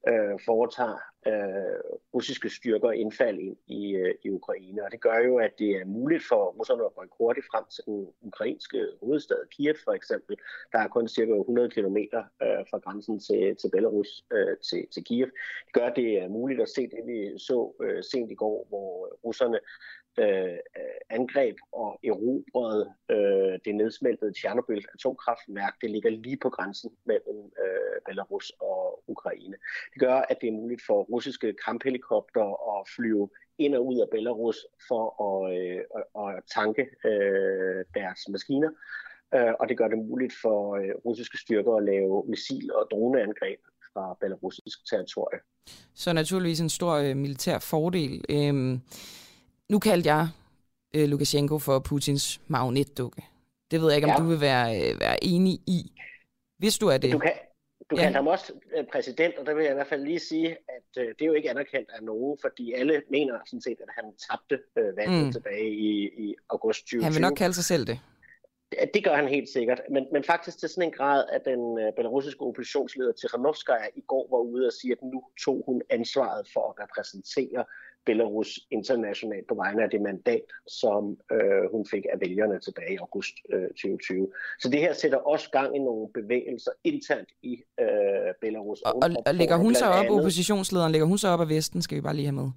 øh, 0.08 0.38
foretager 0.44 0.98
øh, 1.26 1.80
russiske 2.14 2.50
styrker 2.50 2.90
indfald 2.90 3.38
ind 3.38 3.56
i, 3.66 3.92
øh, 3.94 4.14
i 4.24 4.30
Ukraine. 4.30 4.84
Og 4.84 4.92
det 4.92 5.00
gør 5.00 5.18
jo, 5.18 5.38
at 5.38 5.52
det 5.58 5.70
er 5.70 5.84
muligt 5.84 6.24
for 6.28 6.42
russerne 6.58 6.84
at 6.84 6.96
rykke 6.98 7.14
hurtigt 7.18 7.46
frem 7.50 7.64
til 7.74 7.84
den 7.86 8.08
ukrainske 8.22 8.86
hovedstad, 9.02 9.40
Kiev 9.50 9.74
for 9.84 9.92
eksempel. 9.92 10.36
Der 10.72 10.78
er 10.78 10.88
kun 10.88 11.08
cirka 11.08 11.32
100 11.32 11.70
km 11.70 11.96
øh, 12.42 12.62
fra 12.70 12.78
grænsen 12.78 13.20
til, 13.20 13.56
til 13.56 13.70
Belarus 13.72 14.24
øh, 14.32 14.56
til, 14.68 14.86
til 14.94 15.04
Kiev. 15.04 15.26
Det 15.66 15.72
gør, 15.72 15.86
at 15.86 15.96
det 15.96 16.22
er 16.22 16.28
muligt 16.28 16.60
at 16.60 16.68
se 16.68 16.82
det, 16.82 17.02
vi 17.06 17.38
så 17.38 17.74
øh, 17.82 18.04
sent 18.04 18.30
i 18.30 18.34
går, 18.34 18.66
hvor 18.68 19.18
russerne 19.24 19.58
øh, 20.18 20.58
angreb 21.10 21.56
og 21.72 22.00
erobrede 22.04 22.94
øh, 23.10 23.58
det 23.64 23.74
nedsmeltede 23.74 24.32
Tjernobyl 24.32 24.82
atomkraftværk. 24.94 25.74
Det 25.80 25.90
ligger 25.90 26.10
lige 26.10 26.38
på 26.42 26.50
grænsen 26.50 26.90
mellem 27.04 27.38
øh, 27.64 28.00
Belarus 28.06 28.52
og 28.60 29.02
Ukraine. 29.06 29.56
Det 29.92 30.00
gør, 30.00 30.14
at 30.14 30.38
det 30.40 30.48
er 30.48 30.52
muligt 30.52 30.82
for 30.86 31.06
russiske 31.16 31.48
kamphelikopter 31.66 32.46
at 32.72 32.88
flyve 32.96 33.28
ind 33.58 33.74
og 33.74 33.86
ud 33.86 33.96
af 34.04 34.08
Belarus 34.14 34.58
for 34.88 35.04
at, 35.26 35.38
øh, 35.58 35.80
at 36.24 36.42
tanke 36.56 36.82
øh, 37.10 37.78
deres 37.98 38.20
maskiner. 38.28 38.70
Øh, 39.34 39.52
og 39.60 39.68
det 39.68 39.78
gør 39.78 39.88
det 39.88 39.98
muligt 39.98 40.34
for 40.42 40.58
øh, 40.76 40.94
russiske 41.04 41.38
styrker 41.38 41.72
at 41.74 41.84
lave 41.84 42.24
missil- 42.32 42.74
og 42.78 42.88
droneangreb 42.90 43.60
fra 43.92 44.16
belarusisk 44.20 44.78
territorie. 44.90 45.38
Så 45.94 46.12
naturligvis 46.12 46.60
en 46.60 46.68
stor 46.68 46.92
øh, 46.94 47.16
militær 47.16 47.58
fordel. 47.58 48.24
Øhm 48.30 48.80
nu 49.68 49.78
kaldte 49.78 50.08
jeg 50.08 50.28
øh, 50.94 51.08
Lukashenko 51.08 51.58
for 51.58 51.78
Putins 51.78 52.40
magnetdukke. 52.48 53.22
Det 53.70 53.80
ved 53.80 53.88
jeg 53.88 53.96
ikke, 53.96 54.08
om 54.08 54.14
ja. 54.18 54.22
du 54.24 54.28
vil 54.28 54.40
være, 54.40 54.66
øh, 54.76 55.00
være 55.00 55.24
enig 55.24 55.54
i. 55.66 55.92
Hvis 56.58 56.78
du 56.78 56.86
er 56.86 56.98
det. 56.98 57.12
Du, 57.12 57.18
kan, 57.18 57.32
du 57.90 57.96
ja. 57.96 58.02
kaldte 58.02 58.16
ham 58.16 58.26
også 58.26 58.52
øh, 58.76 58.84
præsident, 58.92 59.38
og 59.38 59.46
der 59.46 59.54
vil 59.54 59.62
jeg 59.62 59.72
i 59.72 59.74
hvert 59.74 59.86
fald 59.86 60.04
lige 60.04 60.18
sige, 60.18 60.50
at 60.50 61.02
øh, 61.02 61.08
det 61.08 61.22
er 61.22 61.26
jo 61.26 61.32
ikke 61.32 61.50
anerkendt 61.50 61.90
af 61.90 62.02
nogen, 62.02 62.38
fordi 62.40 62.72
alle 62.72 63.02
mener 63.10 63.38
sådan 63.46 63.60
set, 63.60 63.78
at 63.80 63.88
han 63.98 64.04
tabte 64.30 64.58
øh, 64.76 64.96
valget 64.96 65.26
mm. 65.26 65.32
tilbage 65.32 65.70
i, 65.70 65.90
i 66.24 66.34
august 66.50 66.80
2020. 66.80 67.04
Han 67.04 67.14
vil 67.14 67.22
nok 67.22 67.36
kalde 67.36 67.54
sig 67.54 67.64
selv 67.64 67.86
det. 67.86 67.98
Det 68.94 69.04
gør 69.04 69.14
han 69.14 69.28
helt 69.28 69.48
sikkert, 69.48 69.80
men, 69.90 70.06
men 70.12 70.24
faktisk 70.24 70.58
til 70.58 70.68
sådan 70.68 70.88
en 70.88 70.96
grad, 70.98 71.24
at 71.32 71.44
den 71.44 71.78
øh, 71.78 71.92
belarusiske 71.96 72.40
oppositionsleder 72.40 73.12
Tikhanovskaya 73.12 73.88
i 73.96 74.00
går 74.00 74.28
var 74.30 74.38
ude 74.38 74.66
og 74.66 74.72
sige, 74.72 74.92
at 74.92 75.02
nu 75.02 75.22
tog 75.44 75.62
hun 75.66 75.82
ansvaret 75.90 76.48
for 76.52 76.64
at 76.70 76.84
repræsentere 76.84 77.64
Belarus 78.06 78.50
internationalt 78.70 79.46
på 79.48 79.54
vegne 79.54 79.82
af 79.82 79.90
det 79.90 80.00
mandat, 80.00 80.46
som 80.68 81.02
øh, 81.32 81.64
hun 81.72 81.86
fik 81.92 82.04
af 82.12 82.20
vælgerne 82.20 82.60
tilbage 82.60 82.92
i 82.94 82.96
august 82.96 83.34
øh, 83.52 83.68
2020. 83.68 84.28
Så 84.60 84.68
det 84.68 84.80
her 84.80 84.92
sætter 84.92 85.18
også 85.18 85.50
gang 85.50 85.76
i 85.76 85.78
nogle 85.78 86.08
bevægelser 86.14 86.70
internt 86.84 87.28
i 87.42 87.52
øh, 87.80 88.30
Belarus. 88.40 88.80
Og, 88.82 88.94
og, 89.02 89.10
og 89.26 89.34
lægger 89.34 89.56
hun 89.56 89.74
sig 89.74 89.88
op, 89.88 90.04
andet, 90.04 90.18
oppositionslederen, 90.18 90.92
lægger 90.92 91.06
hun 91.06 91.18
sig 91.18 91.30
op 91.34 91.40
af 91.40 91.48
Vesten, 91.48 91.82
skal 91.82 91.96
vi 91.96 92.00
bare 92.00 92.16
lige 92.16 92.26
have 92.26 92.40
med? 92.42 92.50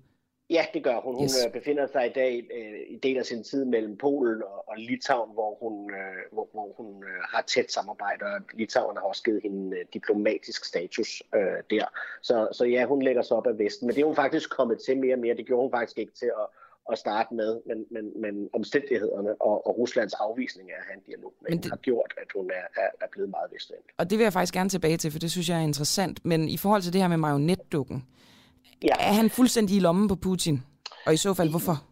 Ja, 0.49 0.65
det 0.73 0.83
gør 0.83 0.99
hun. 1.01 1.15
Hun 1.15 1.23
yes. 1.23 1.45
Øh, 1.45 1.51
befinder 1.51 1.87
sig 1.87 2.05
i 2.05 2.13
dag 2.15 2.47
øh, 2.57 2.95
i 2.95 2.97
del 3.03 3.17
af 3.17 3.25
sin 3.25 3.43
tid 3.43 3.65
mellem 3.65 3.97
Polen 3.97 4.43
og, 4.43 4.69
og 4.69 4.75
Litauen, 4.77 5.33
hvor 5.33 5.57
hun, 5.61 5.91
øh, 5.91 6.21
hvor, 6.31 6.47
hvor 6.53 6.73
hun 6.77 7.03
øh, 7.03 7.21
har 7.33 7.41
tæt 7.41 7.71
samarbejde, 7.71 8.25
og 8.25 8.41
Litauen 8.53 8.97
har 8.97 9.03
også 9.03 9.23
givet 9.23 9.41
hende 9.43 9.77
øh, 9.77 9.85
diplomatisk 9.93 10.65
status 10.65 11.23
øh, 11.35 11.41
der. 11.69 11.85
Så, 12.21 12.47
så 12.51 12.65
ja, 12.65 12.85
hun 12.85 13.01
lægger 13.01 13.21
sig 13.21 13.37
op 13.37 13.47
af 13.47 13.57
Vesten, 13.59 13.87
men 13.87 13.95
det 13.95 14.01
er 14.01 14.05
hun 14.05 14.15
faktisk 14.15 14.49
kommet 14.49 14.79
til 14.85 14.97
mere 14.97 15.13
og 15.15 15.19
mere. 15.19 15.35
Det 15.35 15.45
gjorde 15.45 15.61
hun 15.61 15.71
faktisk 15.71 15.97
ikke 15.97 16.13
til 16.13 16.25
at, 16.25 16.47
at 16.91 16.97
starte 16.97 17.33
med, 17.33 17.61
men, 17.65 17.85
men, 17.91 18.21
men 18.21 18.49
omstændighederne 18.53 19.41
og, 19.41 19.67
og 19.67 19.77
Ruslands 19.77 20.13
afvisning 20.13 20.71
af 20.71 20.75
at 20.79 20.83
have 20.87 20.97
en 20.97 21.03
dialog 21.07 21.33
med 21.41 21.57
det, 21.57 21.71
har 21.71 21.77
gjort, 21.77 22.13
at 22.17 22.27
hun 22.35 22.49
er, 22.49 22.81
er, 22.81 22.89
er 23.01 23.07
blevet 23.11 23.29
meget 23.29 23.51
vestvendt. 23.53 23.85
Og 23.97 24.09
det 24.09 24.17
vil 24.17 24.23
jeg 24.23 24.33
faktisk 24.33 24.53
gerne 24.53 24.69
tilbage 24.69 24.97
til, 24.97 25.11
for 25.11 25.19
det 25.19 25.31
synes 25.31 25.49
jeg 25.49 25.57
er 25.57 25.63
interessant. 25.63 26.25
Men 26.25 26.49
i 26.49 26.57
forhold 26.57 26.81
til 26.81 26.93
det 26.93 27.01
her 27.01 27.07
med 27.07 27.17
marionetdukken, 27.17 28.05
Ja. 28.83 28.93
Er 28.99 29.13
han 29.13 29.29
fuldstændig 29.29 29.75
i 29.75 29.79
lommen 29.79 30.07
på 30.07 30.15
Putin? 30.15 30.63
Og 31.05 31.13
i 31.13 31.17
så 31.17 31.33
fald, 31.33 31.49
hvorfor? 31.49 31.89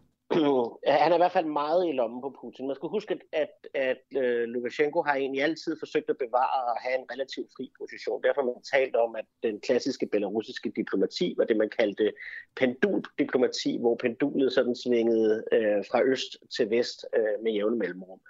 han 0.86 1.12
er 1.12 1.16
i 1.16 1.18
hvert 1.18 1.32
fald 1.32 1.46
meget 1.46 1.88
i 1.88 1.92
lommen 1.92 2.20
på 2.20 2.30
Putin. 2.40 2.66
Man 2.66 2.76
skal 2.76 2.88
huske, 2.88 3.18
at, 3.32 3.48
at, 3.74 4.04
uh, 4.16 4.42
Lukashenko 4.52 5.02
har 5.02 5.14
egentlig 5.14 5.42
altid 5.42 5.76
forsøgt 5.78 6.10
at 6.10 6.18
bevare 6.18 6.62
og 6.72 6.76
have 6.80 6.98
en 6.98 7.10
relativt 7.12 7.50
fri 7.56 7.70
position. 7.80 8.22
Derfor 8.22 8.40
har 8.40 8.46
man 8.46 8.62
talt 8.74 8.96
om, 8.96 9.16
at 9.16 9.24
den 9.42 9.60
klassiske 9.60 10.06
belarusiske 10.06 10.72
diplomati 10.76 11.34
var 11.38 11.44
det, 11.44 11.56
man 11.56 11.70
kaldte 11.78 12.12
penduldiplomati, 12.56 13.78
hvor 13.80 13.94
pendulet 13.94 14.52
sådan 14.52 14.76
svingede 14.76 15.44
uh, 15.56 15.80
fra 15.90 16.02
øst 16.02 16.36
til 16.56 16.70
vest 16.70 17.06
uh, 17.18 17.44
med 17.44 17.52
jævne 17.52 17.76
mellemrum. 17.76 18.20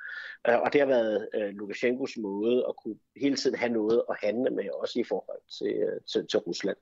Uh, 0.48 0.58
og 0.64 0.72
det 0.72 0.80
har 0.80 0.88
været 0.88 1.28
uh, 1.36 1.48
Lukashenkos 1.58 2.16
måde 2.16 2.64
at 2.68 2.74
kunne 2.76 2.98
hele 3.16 3.36
tiden 3.36 3.58
have 3.58 3.72
noget 3.72 4.02
at 4.10 4.16
handle 4.22 4.50
med, 4.50 4.68
også 4.82 5.00
i 5.00 5.04
forhold 5.04 5.42
til, 5.58 5.72
uh, 5.86 5.98
til, 6.10 6.26
til 6.30 6.38
Rusland 6.38 6.76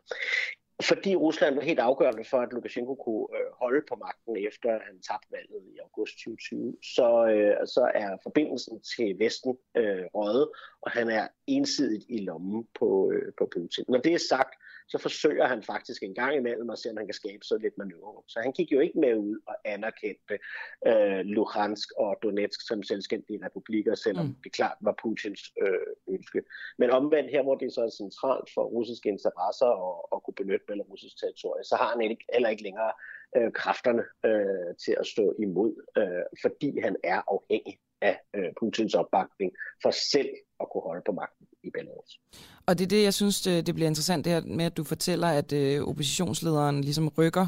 fordi 0.83 1.17
Rusland 1.17 1.55
var 1.55 1.63
helt 1.63 1.79
afgørende 1.79 2.25
for, 2.25 2.39
at 2.39 2.53
Lukashenko 2.53 2.95
kunne 2.95 3.27
øh, 3.39 3.47
holde 3.61 3.83
på 3.89 3.95
magten 3.95 4.37
efter 4.49 4.71
han 4.71 5.01
tabte 5.09 5.29
valget 5.31 5.63
i 5.75 5.79
august 5.79 6.13
2020, 6.13 6.77
så, 6.83 7.27
øh, 7.27 7.67
så 7.67 7.91
er 7.95 8.17
forbindelsen 8.23 8.81
til 8.81 9.19
Vesten 9.19 9.57
øh, 9.77 10.05
røget, 10.15 10.49
og 10.83 10.91
han 10.91 11.11
er 11.11 11.29
ensidigt 11.47 12.05
i 12.09 12.19
lommen 12.19 12.67
på, 12.79 13.13
øh, 13.13 13.33
på 13.39 13.49
Putin. 13.55 13.85
Når 13.89 13.99
det 13.99 14.15
er 14.15 14.19
sagt, 14.29 14.55
så 14.89 14.99
forsøger 14.99 15.47
han 15.47 15.63
faktisk 15.63 16.03
en 16.03 16.15
gang 16.15 16.37
imellem 16.37 16.71
at 16.71 16.79
se, 16.79 16.91
om 16.91 16.97
han 16.97 17.07
kan 17.07 17.15
skabe 17.15 17.45
sig 17.45 17.61
lidt 17.61 17.79
manøvre. 17.79 18.23
Så 18.29 18.41
han 18.41 18.53
gik 18.53 18.73
jo 18.73 18.81
ikke 18.81 18.99
med 18.99 19.17
ud 19.17 19.39
og 19.47 19.57
anerkendte 19.65 20.39
øh, 20.87 21.21
Luhansk 21.25 21.89
og 21.99 22.19
Donetsk 22.23 22.67
som 22.69 22.83
selvstændige 22.83 23.45
republikker, 23.45 23.95
selvom 23.95 24.27
mm. 24.27 24.37
det 24.45 24.53
klart 24.53 24.77
var 24.81 24.95
Putins 25.03 25.53
øh, 25.63 26.15
ønske. 26.15 26.43
Men 26.79 26.91
omvendt 26.91 27.31
her, 27.31 27.43
hvor 27.43 27.55
det 27.55 27.73
så 27.73 27.83
er 27.83 27.91
centralt 27.91 28.49
for 28.55 28.65
russiske 28.65 29.09
interesser 29.09 29.67
at, 29.67 29.97
at 30.15 30.23
kunne 30.23 30.35
benytte 30.35 30.67
belarusisk 30.67 31.21
territorie, 31.21 31.65
så 31.65 31.77
har 31.77 31.89
han 31.89 32.01
ikke, 32.01 32.25
heller 32.33 32.49
ikke 32.49 32.63
længere 32.63 32.93
øh, 33.37 33.53
kræfterne 33.53 34.05
øh, 34.25 34.77
til 34.85 34.97
at 35.01 35.07
stå 35.07 35.35
imod, 35.39 35.73
øh, 35.99 36.41
fordi 36.43 36.81
han 36.81 36.97
er 37.05 37.21
afhængig 37.35 37.79
af 38.01 38.21
øh, 38.37 38.45
Putins 38.61 38.95
opbakning 38.95 39.53
for 39.83 39.91
selv 39.91 40.29
at 40.61 40.67
kunne 40.73 40.83
holde 40.83 41.03
på 41.07 41.13
magten 41.13 41.47
i 41.63 41.71
Belarus. 41.71 42.21
Og 42.67 42.79
det 42.79 42.85
er 42.85 42.89
det, 42.89 43.03
jeg 43.03 43.15
synes, 43.15 43.41
det 43.41 43.75
bliver 43.75 43.89
interessant, 43.89 44.25
det 44.25 44.33
her 44.33 44.41
med, 44.41 44.65
at 44.65 44.77
du 44.77 44.85
fortæller, 44.85 45.29
at 45.29 45.53
øh, 45.53 45.83
oppositionslederen 45.83 46.81
ligesom 46.81 47.09
rykker 47.09 47.47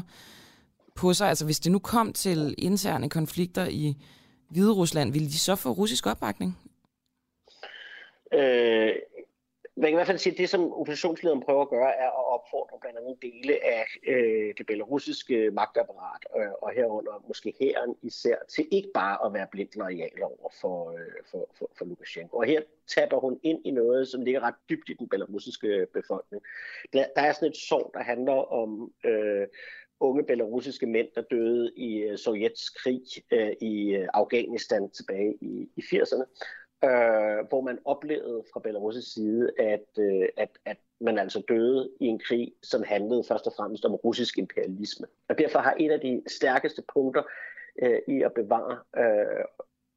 på 0.95 1.13
sig. 1.13 1.29
Altså 1.29 1.45
hvis 1.45 1.59
det 1.59 1.71
nu 1.71 1.79
kom 1.79 2.13
til 2.13 2.55
interne 2.57 3.09
konflikter 3.09 3.65
i 3.65 3.95
Hvide 4.49 4.73
Rusland, 4.73 5.11
ville 5.11 5.27
de 5.27 5.39
så 5.39 5.55
få 5.55 5.69
russisk 5.71 6.07
opbakning? 6.07 6.57
Øh, 8.33 8.95
man 9.79 9.87
kan 9.87 9.93
i 9.93 9.99
hvert 9.99 10.07
fald 10.07 10.17
sige, 10.17 10.33
at 10.33 10.37
det, 10.37 10.49
som 10.49 10.73
oppositionslederen 10.73 11.41
prøver 11.41 11.61
at 11.61 11.69
gøre, 11.69 11.95
er 11.95 12.07
at 12.19 12.25
opfordre 12.35 12.77
blandt 12.81 12.99
andet 12.99 13.17
dele 13.21 13.53
af 13.65 13.85
øh, 14.07 14.53
det 14.57 14.65
belarusiske 14.65 15.51
magtapparat, 15.51 16.23
øh, 16.37 16.51
og 16.61 16.71
herunder 16.71 17.23
måske 17.27 17.53
hæren 17.59 17.95
især, 18.01 18.35
til 18.49 18.67
ikke 18.71 18.91
bare 18.93 19.25
at 19.25 19.33
være 19.33 19.47
blindt 19.51 19.75
lojal 19.75 20.23
over 20.23 20.49
for, 20.61 20.91
øh, 20.91 21.21
for, 21.31 21.49
for, 21.57 21.69
for 21.77 21.85
Lukashenko. 21.85 22.37
Og 22.37 22.45
her 22.45 22.61
taber 22.87 23.19
hun 23.19 23.39
ind 23.43 23.61
i 23.65 23.71
noget, 23.71 24.07
som 24.07 24.21
ligger 24.21 24.41
ret 24.41 24.55
dybt 24.69 24.89
i 24.89 24.93
den 24.93 25.09
belarusiske 25.09 25.67
øh, 25.67 25.87
befolkning. 25.87 26.43
Der, 26.93 27.05
der 27.15 27.21
er 27.21 27.33
sådan 27.33 27.49
et 27.49 27.57
sorg, 27.57 27.91
der 27.93 28.03
handler 28.03 28.53
om 28.61 28.93
øh, 29.05 29.47
unge 29.99 30.23
belarusiske 30.23 30.85
mænd, 30.85 31.07
der 31.15 31.21
døde 31.21 31.71
i 31.75 31.97
øh, 31.97 32.17
Sovjets 32.17 32.69
krig 32.69 33.01
øh, 33.31 33.51
i 33.61 33.95
øh, 33.95 34.07
Afghanistan 34.13 34.89
tilbage 34.89 35.37
i, 35.41 35.69
i 35.75 35.81
80'erne 35.81 36.25
øh, 36.83 37.47
hvor 37.49 37.61
man 37.61 37.79
oplevede 37.85 38.43
fra 38.53 38.61
Belarus' 38.67 39.13
side, 39.13 39.51
at, 39.59 39.87
øh, 39.99 40.27
at, 40.37 40.49
at 40.65 40.77
man 41.01 41.19
altså 41.19 41.43
døde 41.49 41.89
i 41.99 42.05
en 42.05 42.19
krig, 42.19 42.53
som 42.63 42.83
handlede 42.83 43.23
først 43.27 43.47
og 43.47 43.53
fremmest 43.57 43.85
om 43.85 43.95
russisk 43.95 44.37
imperialisme. 44.37 45.07
Og 45.29 45.37
derfor 45.37 45.59
har 45.59 45.75
et 45.79 45.91
af 45.91 45.99
de 45.99 46.21
stærkeste 46.27 46.83
punkter 46.93 47.23
øh, 47.81 47.99
i 48.07 48.21
at 48.21 48.33
bevare 48.33 48.79
øh, 48.97 49.45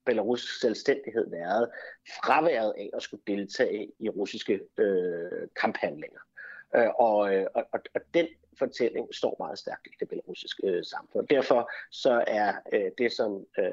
Belarus 0.06 0.60
selvstændighed 0.60 1.30
været 1.30 1.68
fraværet 2.24 2.74
af 2.78 2.90
at 2.94 3.02
skulle 3.02 3.22
deltage 3.26 3.92
i 3.98 4.08
russiske 4.08 4.60
øh, 4.78 5.48
kamphandlinger. 5.60 6.20
Øh, 6.76 6.88
og, 6.98 7.34
øh, 7.34 7.46
og, 7.54 7.64
og 7.72 8.00
den 8.14 8.26
fortælling 8.58 9.14
står 9.14 9.36
meget 9.38 9.58
stærkt 9.58 9.86
i 9.86 9.90
det 10.00 10.08
belarusiske 10.08 10.66
øh, 10.66 10.84
samfund. 10.84 11.28
Derfor 11.28 11.70
så 11.90 12.24
er 12.26 12.52
øh, 12.72 12.90
det, 12.98 13.12
som 13.12 13.46
øh, 13.58 13.64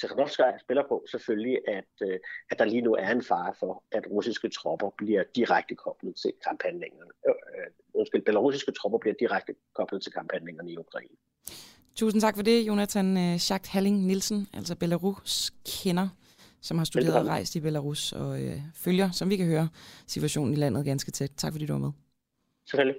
Tikhanovskaya 0.00 0.58
spiller 0.58 0.84
på, 0.88 1.04
selvfølgelig, 1.10 1.58
at, 1.68 1.92
øh, 2.02 2.18
at 2.50 2.58
der 2.58 2.64
lige 2.64 2.82
nu 2.82 2.94
er 2.94 3.10
en 3.10 3.22
fare 3.22 3.54
for, 3.60 3.84
at 3.92 4.04
russiske 4.10 4.48
tropper 4.48 4.90
bliver 4.98 5.22
direkte 5.34 5.74
koblet 5.74 6.16
til 6.16 6.32
kamphandlingerne. 6.46 7.10
Øh, 7.28 7.34
øh 7.54 7.70
undskyld, 7.94 8.22
belarusiske 8.22 8.72
tropper 8.72 8.98
bliver 8.98 9.14
direkte 9.20 9.54
koblet 9.74 10.02
til 10.02 10.12
kamphandlingerne 10.12 10.70
i 10.70 10.76
Ukraine. 10.76 11.16
Tusind 11.94 12.20
tak 12.20 12.36
for 12.36 12.42
det, 12.42 12.66
Jonathan 12.66 13.16
øh, 13.16 13.38
Schacht 13.38 13.66
Halling 13.66 14.06
Nielsen, 14.06 14.48
altså 14.54 14.76
Belarus 14.76 15.50
kender 15.66 16.08
som 16.60 16.78
har 16.78 16.84
studeret 16.84 17.14
og 17.14 17.26
rejst 17.26 17.56
i 17.56 17.60
Belarus 17.60 18.12
og 18.12 18.42
øh, 18.42 18.60
følger, 18.74 19.10
som 19.10 19.30
vi 19.30 19.36
kan 19.36 19.46
høre, 19.46 19.68
situationen 20.06 20.52
i 20.52 20.56
landet 20.56 20.84
ganske 20.84 21.10
tæt. 21.10 21.30
Tak 21.36 21.52
fordi 21.52 21.66
du 21.66 21.72
var 21.72 21.80
med. 21.80 21.90
Selvfølgelig. 22.66 22.96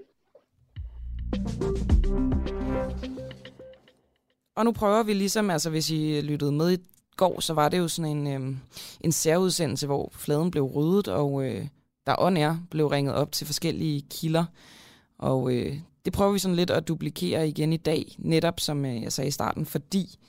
Og 4.56 4.66
nu 4.66 4.72
prøver 4.72 5.04
vi 5.04 5.14
ligesom, 5.14 5.50
altså 5.50 5.70
hvis 5.70 5.90
I 5.90 6.22
lyttede 6.22 6.52
med 6.52 6.72
i 6.72 6.78
går, 7.18 7.40
så 7.40 7.54
var 7.54 7.70
det 7.70 7.78
jo 7.78 7.88
sådan 7.88 8.18
en, 8.18 8.28
øh, 8.28 8.58
en 9.02 9.12
særudsendelse, 9.12 9.86
hvor 9.86 10.10
fladen 10.14 10.52
blev 10.52 10.64
ryddet, 10.64 11.08
og 11.08 11.46
øh, 11.46 11.68
der 12.06 12.16
on 12.18 12.38
air 12.38 12.56
blev 12.72 12.88
ringet 12.88 13.14
op 13.14 13.32
til 13.32 13.48
forskellige 13.48 14.06
kilder. 14.12 14.46
Og 15.18 15.54
øh, 15.54 15.80
det 16.06 16.14
prøver 16.14 16.32
vi 16.32 16.40
sådan 16.40 16.56
lidt 16.56 16.70
at 16.70 16.88
duplikere 16.88 17.48
igen 17.48 17.74
i 17.74 17.78
dag, 17.78 18.16
netop 18.18 18.60
som 18.60 18.86
øh, 18.86 19.04
jeg 19.04 19.14
sagde 19.14 19.28
i 19.28 19.32
starten, 19.32 19.66
fordi 19.66 20.20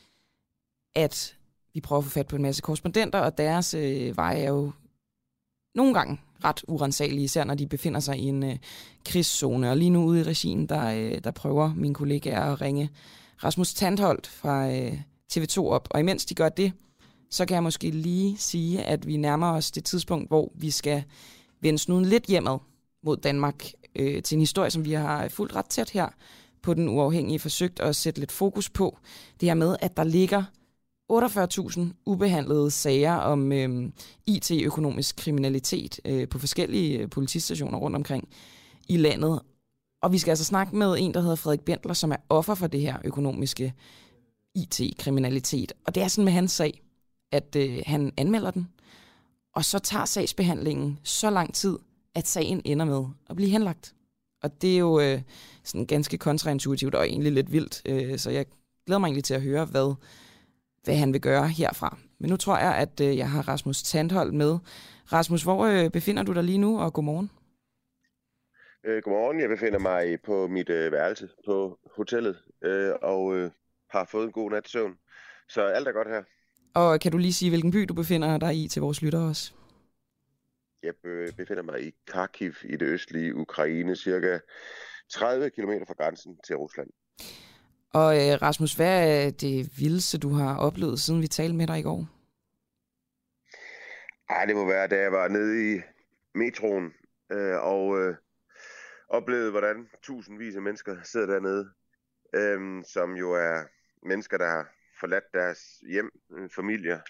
at 0.95 1.37
vi 1.75 1.81
prøver 1.81 1.99
at 1.99 2.05
få 2.05 2.11
fat 2.11 2.27
på 2.27 2.37
en 2.37 2.43
masse 2.43 2.63
korrespondenter, 2.63 3.19
og 3.19 3.39
deres 3.39 3.75
øh, 3.75 4.17
veje 4.17 4.39
er 4.39 4.49
jo 4.49 4.73
nogle 5.75 5.95
gange 5.95 6.21
ret 6.45 6.65
urensagelige, 6.69 7.25
især 7.25 7.45
når 7.45 7.55
de 7.55 7.67
befinder 7.67 8.01
sig 8.01 8.19
i 8.19 8.25
en 8.25 8.43
øh, 8.43 8.57
krigszone. 9.07 9.71
Og 9.71 9.77
lige 9.77 9.91
nu 9.91 10.05
ude 10.05 10.21
i 10.21 10.23
regien, 10.23 10.67
der, 10.67 10.87
øh, 10.87 11.21
der 11.25 11.31
prøver 11.31 11.75
mine 11.75 11.95
kollegaer 11.95 12.53
at 12.53 12.61
ringe 12.61 12.91
Rasmus 13.45 13.75
Tandholt 13.75 14.27
fra 14.27 14.71
øh, 14.71 15.01
TV2 15.33 15.59
op. 15.61 15.89
Og 15.91 16.01
imens 16.01 16.25
de 16.25 16.35
gør 16.35 16.49
det, 16.49 16.73
så 17.31 17.47
kan 17.47 17.55
jeg 17.55 17.63
måske 17.63 17.91
lige 17.91 18.39
sige, 18.39 18.83
at 18.83 19.07
vi 19.07 19.17
nærmer 19.17 19.53
os 19.53 19.71
det 19.71 19.85
tidspunkt, 19.85 20.29
hvor 20.29 20.53
vi 20.55 20.71
skal 20.71 21.05
vende 21.61 21.79
snuden 21.79 22.05
lidt 22.05 22.25
hjemad 22.25 22.59
mod 23.03 23.17
Danmark 23.17 23.73
øh, 23.97 24.23
til 24.23 24.37
en 24.37 24.41
historie, 24.41 24.71
som 24.71 24.85
vi 24.85 24.93
har 24.93 25.29
fuldt 25.29 25.57
ret 25.57 25.67
tæt 25.67 25.91
her 25.91 26.09
på 26.63 26.75
den 26.75 26.89
uafhængige, 26.89 27.39
forsøgt 27.39 27.81
at 27.81 27.97
sætte 27.97 28.21
lidt 28.21 28.33
fokus 28.33 28.71
på. 28.71 28.99
Det 29.41 29.49
her 29.49 29.55
med, 29.55 29.77
at 29.81 29.97
der 29.97 30.05
ligger 30.05 30.45
48.000 31.11 31.81
ubehandlede 32.07 32.71
sager 32.71 33.15
om 33.15 33.53
øh, 33.53 33.93
IT-økonomisk 34.27 35.17
kriminalitet 35.17 36.01
øh, 36.05 36.29
på 36.29 36.39
forskellige 36.39 37.09
politistationer 37.09 37.79
rundt 37.79 37.97
omkring 37.97 38.29
i 38.89 38.97
landet. 38.97 39.41
Og 40.03 40.13
vi 40.13 40.19
skal 40.19 40.31
altså 40.31 40.45
snakke 40.45 40.77
med 40.77 40.97
en, 40.99 41.15
der 41.15 41.21
hedder 41.21 41.37
Frederik 41.37 41.61
Bentler, 41.61 41.95
som 41.95 42.13
er 42.13 42.17
offer 42.29 42.55
for 42.55 42.67
det 42.67 42.81
her 42.81 42.97
økonomiske 43.05 43.75
IT-kriminalitet. 44.55 45.73
Og 45.85 45.95
det 45.95 46.03
er 46.03 46.09
sådan 46.09 46.25
med 46.25 46.33
hans 46.33 46.53
sag, 46.53 46.83
at 47.33 47.57
øh, 47.57 47.83
han 47.87 48.13
anmelder 48.17 48.51
den, 48.51 48.69
og 49.55 49.65
så 49.65 49.79
tager 49.79 50.05
sagsbehandlingen 50.05 50.99
så 51.03 51.31
lang 51.31 51.55
tid, 51.55 51.79
at 52.15 52.29
sagen 52.29 52.63
ender 52.65 52.85
med 52.85 53.05
at 53.31 53.37
blive 53.37 53.51
henlagt. 53.51 53.95
Og 54.43 54.63
det 54.63 54.75
er 54.75 54.79
jo 54.79 55.01
øh, 55.01 55.23
sådan 55.65 55.87
ganske 55.87 56.19
kontraintuitivt 56.19 56.95
og 56.95 57.09
egentlig 57.09 57.33
lidt 57.33 57.53
vildt, 57.53 57.83
øh, 57.85 58.19
så 58.19 58.31
jeg 58.31 58.47
glæder 58.87 58.99
mig 58.99 59.07
egentlig 59.07 59.25
til 59.25 59.35
at 59.35 59.43
høre, 59.43 59.65
hvad 59.65 59.95
hvad 60.85 60.97
han 60.97 61.13
vil 61.13 61.21
gøre 61.21 61.49
herfra. 61.49 61.99
Men 62.19 62.31
nu 62.31 62.37
tror 62.37 62.59
jeg, 62.59 62.75
at 62.77 63.01
øh, 63.01 63.17
jeg 63.17 63.31
har 63.31 63.49
Rasmus 63.49 63.83
Tandhold 63.83 64.33
med. 64.33 64.59
Rasmus, 65.13 65.43
hvor 65.43 65.65
øh, 65.65 65.91
befinder 65.91 66.23
du 66.23 66.33
dig 66.33 66.45
lige 66.45 66.59
nu, 66.59 66.81
og 66.81 66.93
godmorgen? 66.93 67.31
Øh, 68.85 69.03
godmorgen, 69.03 69.41
jeg 69.41 69.49
befinder 69.49 69.79
mig 69.79 70.23
på 70.23 70.47
mit 70.47 70.69
øh, 70.69 70.93
værelse 70.93 71.29
på 71.47 71.79
hotellet, 71.97 72.43
øh, 72.65 72.93
og 73.03 73.37
øh, 73.37 73.51
har 73.91 74.05
fået 74.05 74.25
en 74.25 74.33
god 74.33 74.51
nat 74.51 74.69
søvn. 74.69 74.99
Så 75.49 75.63
alt 75.63 75.89
er 75.89 75.93
godt 75.93 76.09
her. 76.09 76.23
Og 76.75 77.01
kan 77.01 77.13
du 77.13 77.19
lige 77.19 77.33
sige, 77.33 77.51
hvilken 77.51 77.71
by 77.71 77.79
du 77.89 77.95
befinder 77.95 78.39
dig 78.39 78.57
i 78.65 78.69
til 78.69 78.83
vores 78.83 79.03
lyttere 79.03 79.23
også? 79.23 79.53
Jeg 80.83 80.95
befinder 81.37 81.63
mig 81.63 81.87
i 81.87 81.95
Kharkiv 82.07 82.53
i 82.65 82.77
det 82.77 82.83
østlige 82.83 83.37
Ukraine, 83.37 83.97
cirka 83.97 84.39
30 85.11 85.51
km 85.51 85.73
fra 85.87 85.95
grænsen 85.95 86.39
til 86.47 86.57
Rusland. 86.57 86.91
Og 87.93 88.17
øh, 88.17 88.43
Rasmus, 88.43 88.75
hvad 88.75 89.27
er 89.27 89.31
det 89.31 89.71
vildeste, 89.79 90.19
du 90.19 90.29
har 90.29 90.57
oplevet, 90.59 91.01
siden 91.01 91.23
vi 91.23 91.27
talte 91.27 91.57
med 91.57 91.67
dig 91.67 91.79
i 91.79 91.83
går? 91.83 92.09
Ej, 94.29 94.45
det 94.45 94.57
må 94.57 94.67
være, 94.67 94.89
da 94.89 95.01
jeg 95.01 95.13
var 95.13 95.29
nede 95.29 95.75
i 95.75 95.81
metroen 96.35 96.93
øh, 97.33 97.57
og 97.63 98.01
øh, 98.01 98.17
oplevede, 99.09 99.51
hvordan 99.51 99.89
tusindvis 100.03 100.57
af 100.57 100.63
mennesker 100.63 100.97
sidder 101.03 101.27
dernede, 101.27 101.71
øh, 102.35 102.85
som 102.85 103.17
jo 103.17 103.33
er 103.33 103.65
mennesker, 104.03 104.39
der 104.39 104.47
har 104.47 104.69
forladt 105.01 105.25
deres 105.35 105.61
hjem, 105.91 106.11
øh, 106.31 106.51
familier 106.51 107.01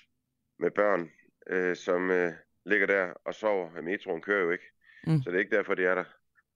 med 0.58 0.70
børn, 0.70 1.10
øh, 1.46 1.76
som 1.76 2.10
øh, 2.10 2.32
ligger 2.66 2.86
der 2.86 3.12
og 3.24 3.34
sover. 3.34 3.82
Metroen 3.82 4.22
kører 4.22 4.44
jo 4.44 4.50
ikke, 4.50 4.64
mm. 5.06 5.22
så 5.22 5.30
det 5.30 5.36
er 5.36 5.40
ikke 5.40 5.56
derfor, 5.56 5.74
de 5.74 5.84
er 5.84 5.94
der. 5.94 6.04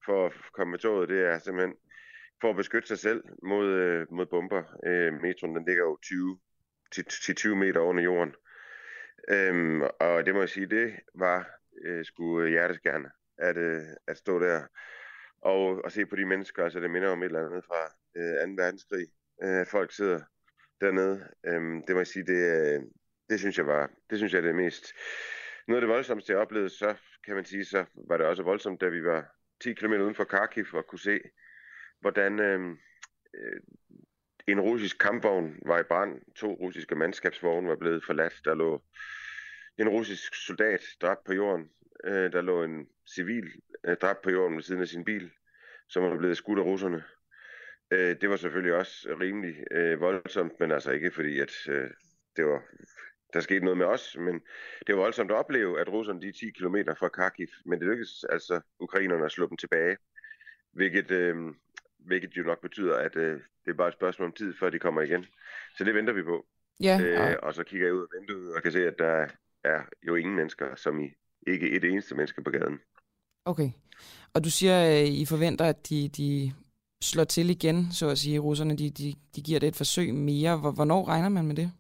For 0.07 0.27
at 0.27 0.33
komme 0.53 0.71
med 0.71 0.79
toget, 0.79 1.09
det 1.09 1.27
er 1.27 1.39
simpelthen 1.39 1.77
for 2.45 2.51
at 2.51 2.57
beskytte 2.57 2.89
sig 2.89 2.99
selv 2.99 3.25
mod, 3.43 3.69
øh, 3.69 4.07
mod 4.11 4.27
bomber. 4.27 4.63
Øh, 4.87 5.13
metroen 5.23 5.57
den 5.57 5.65
ligger 5.65 5.85
jo 5.85 5.99
20 6.03 6.39
til, 6.93 7.05
til 7.05 7.35
20 7.35 7.57
meter 7.57 7.81
under 7.81 8.03
jorden. 8.03 8.35
Øhm, 9.29 9.83
og 9.83 10.27
det 10.27 10.35
må 10.35 10.41
jeg 10.41 10.49
sige, 10.49 10.67
det 10.67 10.95
var 11.15 11.51
øh, 11.85 12.05
sgu 12.05 12.47
hjerteskærende 12.47 13.11
at, 13.39 13.57
øh, 13.57 13.83
at 14.07 14.17
stå 14.17 14.39
der 14.39 14.67
og, 15.43 15.85
og 15.85 15.93
se 15.93 16.07
på 16.07 16.17
de 16.17 16.25
mennesker. 16.25 16.65
Altså 16.65 16.81
det 16.81 16.91
minder 16.91 17.09
om 17.09 17.23
et 17.23 17.27
eller 17.27 17.47
andet 17.47 17.65
fra 17.65 17.83
øh, 18.17 18.57
2. 18.57 18.63
verdenskrig. 18.63 19.07
Øh, 19.43 19.67
folk 19.67 19.93
sidder 19.93 20.21
dernede. 20.81 21.29
Øhm, 21.47 21.83
det 21.87 21.95
må 21.95 22.01
jeg 22.01 22.07
sige, 22.07 22.27
det, 22.27 22.41
øh, 22.57 22.83
det 23.31 23.41
synes 23.41 23.59
jeg 23.59 23.67
var, 23.67 23.91
det 24.11 24.19
synes 24.19 24.33
jeg 24.33 24.39
er 24.39 24.47
det 24.47 24.55
mest, 24.55 24.85
noget 25.69 25.83
af 25.83 25.87
det 25.87 25.95
voldsomste 25.95 26.33
jeg 26.33 26.41
oplevede, 26.41 26.69
så 26.69 26.95
kan 27.25 27.35
man 27.35 27.45
sige, 27.45 27.65
så 27.65 27.85
var 28.09 28.17
det 28.17 28.27
også 28.27 28.43
voldsomt, 28.43 28.81
da 28.81 28.89
vi 28.89 29.05
var 29.05 29.27
10 29.61 29.75
km 29.75 29.93
uden 29.93 30.15
for 30.15 30.25
Kharkiv 30.25 30.67
og 30.73 30.87
kunne 30.87 30.99
se 30.99 31.21
hvordan 32.05 32.41
øhm, 32.41 32.79
øh, 33.35 33.61
en 34.47 34.61
russisk 34.61 34.99
kampvogn 34.99 35.59
var 35.67 35.81
i 35.81 35.83
brand. 35.83 36.21
To 36.37 36.55
russiske 36.55 36.95
mandskabsvogne 36.95 37.69
var 37.69 37.77
blevet 37.77 38.05
forladt. 38.05 38.35
Der 38.45 38.55
lå 38.55 38.83
en 39.79 39.89
russisk 39.89 40.35
soldat 40.35 40.81
dræbt 41.03 41.25
på 41.25 41.33
jorden. 41.33 41.71
Øh, 42.05 42.33
der 42.33 42.43
lå 42.43 42.65
en 42.65 42.89
civil 43.15 43.53
øh, 43.87 43.97
dræbt 43.97 44.23
på 44.23 44.31
jorden 44.31 44.57
ved 44.57 44.63
siden 44.63 44.81
af 44.81 44.89
sin 44.89 45.05
bil, 45.05 45.31
som 45.89 46.03
var 46.03 46.17
blevet 46.17 46.37
skudt 46.37 46.59
af 46.59 46.63
russerne. 46.63 47.05
Øh, 47.91 48.17
det 48.21 48.31
var 48.31 48.37
selvfølgelig 48.37 48.75
også 48.75 49.17
rimelig 49.21 49.55
øh, 49.71 50.01
voldsomt, 50.01 50.61
men 50.61 50.71
altså 50.71 50.91
ikke 50.91 51.11
fordi, 51.11 51.41
at 51.41 51.53
øh, 51.69 51.91
det 52.37 52.47
var 52.47 52.63
der 53.33 53.41
skete 53.41 53.65
noget 53.65 53.79
med 53.79 53.87
os, 53.87 54.17
men 54.17 54.41
det 54.87 54.95
var 54.95 55.01
voldsomt 55.01 55.31
at 55.31 55.37
opleve, 55.37 55.81
at 55.81 55.89
russerne 55.89 56.21
de 56.21 56.29
er 56.29 56.33
10 56.33 56.51
km 56.51 56.77
fra 56.99 57.09
Kharkiv, 57.09 57.49
men 57.65 57.79
det 57.79 57.89
lykkedes 57.89 58.25
altså 58.25 58.61
ukrainerne 58.81 59.25
at 59.25 59.33
slå 59.33 59.49
dem 59.49 59.57
tilbage, 59.57 59.97
hvilket 60.73 61.11
øh, 61.11 61.37
hvilket 62.07 62.37
jo 62.37 62.43
nok 62.43 62.61
betyder, 62.63 62.97
at 62.97 63.17
øh, 63.17 63.41
det 63.65 63.71
er 63.71 63.75
bare 63.75 63.89
et 63.89 63.95
spørgsmål 63.95 64.27
om 64.27 64.33
tid, 64.33 64.55
før 64.61 64.71
de 64.71 64.79
kommer 64.79 65.03
igen. 65.03 65.27
Så 65.79 65.85
det 65.85 65.95
venter 65.95 66.13
vi 66.13 66.23
på. 66.23 66.47
Ja, 66.81 67.01
Øh, 67.03 67.37
og 67.43 67.55
så 67.55 67.65
kigger 67.65 67.87
jeg 67.87 67.95
ud 67.95 68.03
af 68.03 68.21
vinduet 68.21 68.55
og 68.57 68.63
kan 68.63 68.73
se, 68.73 68.87
at 68.87 68.99
der 68.99 69.27
er 69.65 69.83
jo 70.07 70.15
ingen 70.15 70.37
mennesker, 70.37 70.75
som 70.75 71.01
i 71.01 71.09
ikke 71.47 71.71
et 71.71 71.85
eneste 71.85 72.15
menneske 72.15 72.43
på 72.43 72.51
gaden. 72.51 72.81
Okay. 73.45 73.71
Og 74.35 74.45
du 74.45 74.51
siger, 74.51 74.81
at 74.81 75.07
I 75.09 75.27
forventer, 75.27 75.65
at 75.65 75.89
de, 75.89 76.09
de 76.09 76.53
slår 77.03 77.25
til 77.25 77.51
igen, 77.51 77.93
så 77.93 78.09
at 78.09 78.19
sige, 78.19 78.39
russerne, 78.39 78.77
de, 78.79 78.91
de, 78.91 79.15
de 79.37 79.43
giver 79.43 79.61
det 79.61 79.67
et 79.69 79.77
forsøg 79.77 80.15
mere. 80.15 80.57
Hvor- 80.61 80.71
Hvornår 80.73 81.09
regner 81.09 81.29
man 81.29 81.47
med 81.47 81.57
det? 81.57 81.73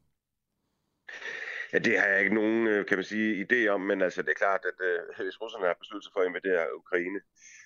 Ja, 1.73 1.79
det 1.79 1.99
har 2.01 2.07
jeg 2.07 2.21
ikke 2.21 2.35
nogen, 2.35 2.67
øh, 2.67 2.87
kan 2.87 2.97
man 2.99 3.05
sige, 3.05 3.47
idé 3.47 3.69
om, 3.69 3.81
men 3.81 4.03
altså 4.03 4.23
det 4.23 4.29
er 4.29 4.35
klart, 4.45 4.61
at 4.71 4.79
øh, 4.89 5.25
hvis 5.25 5.41
russerne 5.43 5.67
har 5.67 5.77
besluttet 5.83 6.05
sig 6.05 6.13
for 6.13 6.21
at 6.21 6.27
invadere 6.27 6.77
Ukraine, 6.77 7.21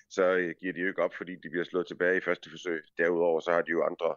så 0.09 0.23
øh, 0.35 0.55
giver 0.61 0.73
de 0.73 0.79
jo 0.79 0.87
ikke 0.87 1.01
op, 1.01 1.15
fordi 1.15 1.35
de 1.35 1.49
bliver 1.49 1.63
slået 1.63 1.87
tilbage 1.87 2.17
i 2.17 2.21
første 2.21 2.49
forsøg. 2.49 2.81
Derudover 2.97 3.39
så 3.39 3.51
har 3.51 3.61
de 3.61 3.71
jo 3.71 3.83
andre 3.83 4.15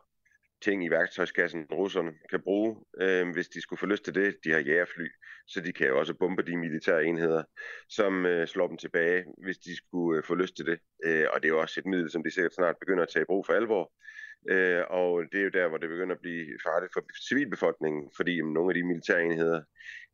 ting 0.62 0.84
i 0.84 0.90
værktøjskassen, 0.90 1.66
russerne 1.72 2.12
kan 2.30 2.40
bruge, 2.40 2.76
øh, 3.00 3.32
hvis 3.32 3.48
de 3.48 3.60
skulle 3.60 3.80
få 3.80 3.86
lyst 3.86 4.04
til 4.04 4.14
det. 4.14 4.36
De 4.44 4.50
har 4.50 4.58
jægerfly, 4.58 5.08
så 5.46 5.60
de 5.60 5.72
kan 5.72 5.86
jo 5.86 5.98
også 5.98 6.14
bombe 6.14 6.42
de 6.42 6.56
militære 6.56 7.04
enheder, 7.04 7.42
som 7.88 8.26
øh, 8.26 8.46
slår 8.48 8.68
dem 8.68 8.76
tilbage, 8.76 9.24
hvis 9.44 9.58
de 9.58 9.76
skulle 9.76 10.18
øh, 10.18 10.24
få 10.24 10.34
lyst 10.34 10.56
til 10.56 10.66
det. 10.66 10.78
Øh, 11.04 11.26
og 11.32 11.42
det 11.42 11.48
er 11.48 11.52
jo 11.52 11.60
også 11.60 11.80
et 11.80 11.86
middel, 11.86 12.10
som 12.10 12.22
de 12.22 12.30
sikkert 12.30 12.54
snart 12.54 12.76
begynder 12.80 13.02
at 13.02 13.08
tage 13.08 13.22
i 13.22 13.30
brug 13.30 13.46
for 13.46 13.52
alvor. 13.52 13.92
Øh, 14.50 14.82
og 14.90 15.22
det 15.32 15.38
er 15.40 15.44
jo 15.44 15.48
der, 15.48 15.68
hvor 15.68 15.78
det 15.78 15.88
begynder 15.88 16.14
at 16.14 16.20
blive 16.20 16.46
farligt 16.66 16.92
for 16.92 17.02
civilbefolkningen, 17.28 18.10
fordi 18.16 18.36
jamen, 18.36 18.52
nogle 18.52 18.70
af 18.70 18.74
de 18.74 18.86
militære 18.86 19.24
enheder, 19.24 19.62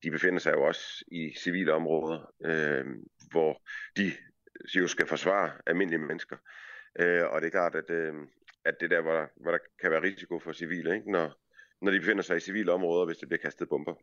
de 0.03 0.11
befinder 0.11 0.39
sig 0.39 0.53
jo 0.53 0.63
også 0.63 1.05
i 1.13 1.35
civile 1.39 1.73
områder, 1.73 2.21
øh, 2.45 2.85
hvor 3.31 3.63
de 3.97 4.13
jo 4.75 4.89
skal 4.89 5.07
forsvare 5.07 5.51
almindelige 5.67 5.99
mennesker. 6.01 6.37
Øh, 6.99 7.25
og 7.31 7.41
det 7.41 7.47
er 7.47 7.51
klart, 7.51 7.75
at, 7.75 7.91
øh, 7.91 8.15
at 8.65 8.75
det 8.81 8.93
er 8.93 8.97
der, 8.97 9.03
hvor 9.03 9.13
der, 9.13 9.27
hvor 9.37 9.51
der 9.51 9.59
kan 9.81 9.91
være 9.91 10.03
risiko 10.03 10.39
for 10.39 10.53
civile, 10.53 10.95
ikke? 10.95 11.13
Når, 11.13 11.33
når 11.83 11.93
de 11.93 12.01
befinder 12.01 12.23
sig 12.23 12.37
i 12.37 12.41
civile 12.41 12.73
områder, 12.73 13.07
hvis 13.07 13.17
det 13.17 13.29
bliver 13.29 13.41
kastet 13.41 13.69
bomber. 13.69 13.95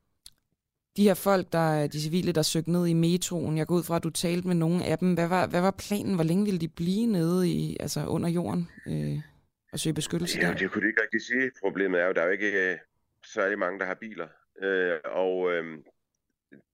De 0.97 1.03
her 1.03 1.13
folk, 1.13 1.51
der 1.51 1.73
er 1.73 1.87
de 1.87 2.01
civile, 2.01 2.31
der 2.31 2.41
søgte 2.41 2.71
ned 2.71 2.87
i 2.87 2.93
metroen, 2.93 3.57
jeg 3.57 3.67
går 3.67 3.75
ud 3.75 3.83
fra, 3.83 3.95
at 3.95 4.03
du 4.03 4.09
talte 4.09 4.47
med 4.47 4.55
nogle 4.55 4.85
af 4.85 4.97
dem. 4.97 5.13
Hvad 5.13 5.27
var, 5.27 5.47
hvad 5.47 5.61
var 5.61 5.71
planen? 5.71 6.15
Hvor 6.15 6.23
længe 6.23 6.45
ville 6.45 6.59
de 6.59 6.67
blive 6.67 7.07
nede 7.07 7.49
i, 7.49 7.77
altså 7.79 8.05
under 8.05 8.29
jorden 8.29 8.69
øh, 8.87 9.19
og 9.73 9.79
søge 9.79 9.93
beskyttelse 9.93 10.39
Ja, 10.41 10.47
der? 10.47 10.53
det 10.53 10.71
kunne 10.71 10.81
de 10.81 10.87
ikke 10.87 11.01
rigtig 11.01 11.21
sige. 11.21 11.51
Problemet 11.61 12.01
er 12.01 12.05
jo, 12.05 12.13
der 12.13 12.21
er 12.21 12.25
jo 12.25 12.31
ikke 12.31 12.71
øh, 12.71 12.77
særlig 13.25 13.59
mange, 13.59 13.79
der 13.79 13.85
har 13.85 13.93
biler. 13.95 14.27
Øh, 14.61 14.99
og 15.05 15.53
øh, 15.53 15.77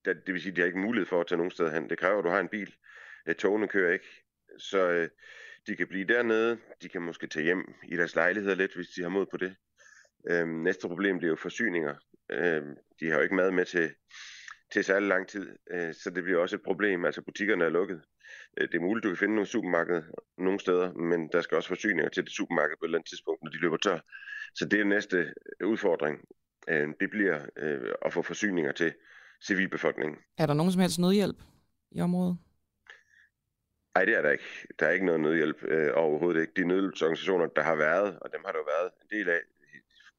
der, 0.06 0.14
det 0.14 0.34
vil 0.34 0.42
sige, 0.42 0.52
at 0.52 0.56
de 0.56 0.62
har 0.62 0.68
ikke 0.68 0.80
mulighed 0.80 1.08
for 1.08 1.22
at 1.22 1.28
tage 1.28 1.38
nogen 1.38 1.52
sted 1.52 1.72
hen. 1.72 1.90
Det 1.90 2.00
kræver, 2.00 2.18
at 2.18 2.24
du 2.24 2.30
har 2.30 2.40
en 2.40 2.48
bil. 2.48 2.74
Øh, 3.28 3.36
togene 3.36 3.68
kører 3.68 3.94
ikke. 3.94 4.06
Så 4.58 4.90
øh, 4.90 5.10
de 5.68 5.76
kan 5.76 5.88
blive 5.88 6.06
dernede. 6.06 6.58
De 6.82 6.90
kan 6.90 7.02
måske 7.02 7.28
tage 7.28 7.44
hjem 7.44 7.74
i 7.88 7.96
deres 7.98 8.16
lejligheder 8.16 8.56
lidt, 8.56 8.76
hvis 8.76 8.88
de 8.88 9.02
har 9.02 9.10
mod 9.10 9.26
på 9.32 9.38
det. 9.38 9.56
Øh, 10.30 10.48
næste 10.48 10.88
problem 10.88 11.18
bliver 11.18 11.30
jo 11.30 11.36
forsyninger. 11.36 11.96
Øh, 12.32 12.62
de 13.00 13.10
har 13.10 13.16
jo 13.16 13.22
ikke 13.22 13.36
mad 13.36 13.52
med 13.52 13.66
til, 13.66 13.90
til 14.74 14.84
særlig 14.84 15.08
lang 15.10 15.28
tid, 15.28 15.50
øh, 15.72 15.94
så 15.94 16.10
det 16.16 16.24
bliver 16.24 16.40
også 16.40 16.56
et 16.56 16.62
problem. 16.62 17.06
Altså 17.06 17.22
butikkerne 17.22 17.66
er 17.66 17.70
lukket. 17.70 18.02
Øh, 18.58 18.68
Det 18.68 18.76
er 18.76 18.82
muligt, 18.82 19.04
du 19.04 19.10
kan 19.10 19.18
finde 19.18 19.36
nogle 19.36 19.48
supermarkeder 19.48 20.04
nogle 20.38 20.60
steder, 20.60 20.94
men 20.94 21.30
der 21.32 21.42
skal 21.42 21.56
også 21.58 21.68
forsyninger 21.68 22.10
til 22.10 22.24
det 22.24 22.32
supermarked 22.32 22.76
på 22.80 22.86
et 22.86 22.88
eller 22.88 22.98
andet 22.98 23.10
tidspunkt, 23.10 23.44
når 23.44 23.52
de 23.52 23.58
løber 23.58 23.78
tør. 23.78 24.00
Så 24.56 24.66
det 24.66 24.80
er 24.80 24.84
næste 24.84 25.34
udfordring. 25.66 26.20
Øh, 26.70 26.88
Det 27.00 27.10
bliver 27.10 27.46
øh, 27.58 27.94
at 28.06 28.14
få 28.14 28.22
forsyninger 28.22 28.72
til 28.72 28.94
civilbefolkningen. 29.48 30.18
Er 30.38 30.46
der 30.46 30.54
nogen 30.54 30.72
som 30.72 30.82
helst 30.82 31.00
nødhjælp 31.00 31.38
i 31.92 32.02
området? 32.02 32.38
Nej, 33.96 34.06
det 34.06 34.18
er 34.18 34.22
der 34.22 34.30
ikke. 34.30 34.68
Der 34.80 34.88
er 34.88 34.92
ikke 34.92 35.06
noget 35.06 35.22
nødhjælp 35.22 35.64
øh, 35.64 35.92
overhovedet 35.94 36.42
ikke. 36.42 36.54
De 36.56 36.68
nødhjælpsorganisationer, 36.68 37.48
der 37.48 37.62
har 37.62 37.76
været, 37.76 38.20
og 38.20 38.34
dem 38.34 38.42
har 38.46 38.52
der 38.52 38.60
jo 38.60 38.64
været 38.64 38.92
en 39.02 39.18
del 39.18 39.30
af 39.30 39.40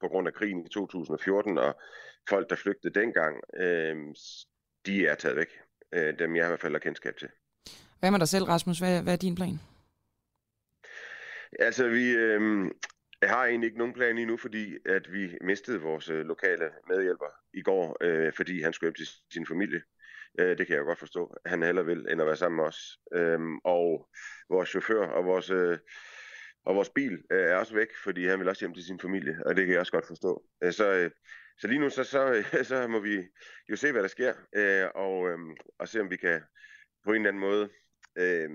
på 0.01 0.09
grund 0.09 0.29
af 0.29 0.35
krigen 0.35 0.67
i 0.67 0.69
2014, 0.69 1.59
og 1.59 1.81
folk, 2.29 2.51
der 2.51 2.57
flygtede 2.57 3.01
dengang, 3.01 3.41
øh, 3.57 3.97
de 4.87 5.07
er 5.07 5.15
taget 5.15 5.37
væk. 5.37 5.49
Øh, 5.93 6.19
dem 6.19 6.37
jeg 6.37 6.45
i 6.45 6.49
hvert 6.49 6.61
fald 6.61 6.73
har 6.73 6.79
kendskab 6.79 7.17
til. 7.17 7.29
Hvad 8.01 8.11
med 8.11 8.19
dig 8.19 8.29
selv, 8.29 8.45
Rasmus? 8.45 8.79
Hvad, 8.79 9.03
hvad 9.03 9.13
er 9.13 9.17
din 9.17 9.35
plan? 9.35 9.61
Altså, 11.59 11.89
vi 11.89 12.11
øh, 12.11 12.71
har 13.23 13.47
egentlig 13.47 13.67
ikke 13.67 13.79
nogen 13.79 13.95
plan 13.95 14.19
endnu, 14.19 14.37
fordi 14.37 14.77
at 14.87 15.13
vi 15.13 15.39
mistede 15.41 15.81
vores 15.81 16.11
øh, 16.11 16.27
lokale 16.27 16.71
medhjælper 16.89 17.31
i 17.55 17.63
går, 17.63 17.97
øh, 18.01 18.33
fordi 18.37 18.63
han 18.63 18.73
skulle 18.73 18.89
hjem 18.89 18.95
til 18.95 19.09
sin 19.33 19.47
familie. 19.47 19.77
Øh, 19.77 20.02
det 20.39 20.67
kan 20.67 20.77
jeg 20.77 20.85
godt 20.85 20.99
forstå. 20.99 21.35
Han 21.47 21.63
heller 21.63 21.83
vil, 21.83 22.07
end 22.11 22.21
at 22.21 22.27
være 22.27 22.37
sammen 22.37 22.57
med 22.57 22.65
os. 22.65 22.99
Øh, 23.15 23.39
og 23.65 24.09
vores 24.49 24.69
chauffør 24.69 25.07
og 25.07 25.25
vores, 25.25 25.51
øh, 25.51 25.79
og 26.65 26.75
vores 26.75 26.91
bil 26.91 27.13
øh, 27.33 27.45
er 27.45 27.57
også 27.57 27.75
væk, 27.75 27.89
fordi 28.05 28.27
han 28.27 28.39
vil 28.39 28.49
også 28.49 28.63
hjem 28.63 28.75
til 28.75 28.85
sin 28.85 29.01
familie, 29.01 29.37
og 29.47 29.57
det 29.57 29.65
kan 29.65 29.73
jeg 29.73 29.81
også 29.81 29.93
godt 29.93 30.07
forstå. 30.07 30.45
Øh, 30.65 30.73
så, 30.73 30.93
øh, 30.93 31.11
så 31.59 31.67
lige 31.67 31.81
nu, 31.81 31.91
så, 31.91 32.05
så, 32.05 32.45
så 32.71 32.89
må 32.89 33.01
vi 33.01 33.23
jo 33.71 33.77
se, 33.77 33.93
hvad 33.93 34.03
der 34.03 34.09
sker, 34.09 34.35
øh, 34.57 34.89
og, 34.95 35.29
øh, 35.31 35.39
og 35.79 35.89
se, 35.89 36.01
om 36.01 36.11
vi 36.11 36.17
kan 36.17 36.41
på 37.05 37.11
en 37.11 37.17
eller 37.17 37.29
anden 37.29 37.41
måde 37.41 37.69
øh, 38.19 38.51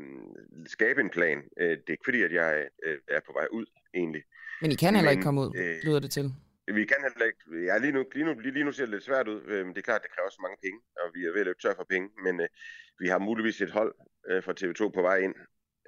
skabe 0.66 1.02
en 1.02 1.10
plan. 1.10 1.38
Øh, 1.60 1.70
det 1.70 1.84
er 1.88 1.92
ikke 1.92 2.06
fordi, 2.06 2.22
at 2.24 2.34
jeg 2.34 2.68
øh, 2.86 2.98
er 3.08 3.20
på 3.28 3.34
vej 3.34 3.48
ud, 3.52 3.66
egentlig. 3.94 4.24
Men 4.62 4.72
I 4.72 4.76
kan 4.76 4.96
heller 4.96 5.12
ikke 5.12 5.24
komme 5.24 5.42
ud, 5.42 5.52
øh, 5.56 5.76
lyder 5.84 6.00
det 6.00 6.12
til. 6.12 6.34
Vi 6.74 6.86
kan 6.86 6.98
heller 7.02 7.26
ikke, 7.26 7.66
ja, 7.66 7.78
lige 7.78 7.92
nu, 7.92 8.06
lige 8.14 8.26
nu, 8.26 8.34
lige, 8.34 8.54
lige 8.54 8.66
nu 8.66 8.72
ser 8.72 8.84
det 8.84 8.94
lidt 8.94 9.04
svært 9.04 9.28
ud. 9.28 9.42
Øh, 9.46 9.66
det 9.66 9.78
er 9.78 9.82
klart, 9.82 10.04
det 10.04 10.12
kræver 10.12 10.28
også 10.28 10.42
mange 10.42 10.58
penge, 10.64 10.80
og 11.02 11.12
vi 11.14 11.26
er 11.26 11.32
ved 11.32 11.40
at 11.40 11.46
løbe 11.46 11.60
tør 11.60 11.74
for 11.76 11.86
penge, 11.90 12.10
men 12.24 12.42
øh, 12.42 12.48
vi 13.00 13.08
har 13.08 13.20
muligvis 13.20 13.62
et 13.62 13.72
hold 13.72 13.96
øh, 14.30 14.44
fra 14.44 14.54
TV2 14.60 14.90
på 14.90 15.02
vej 15.02 15.18
ind, 15.18 15.36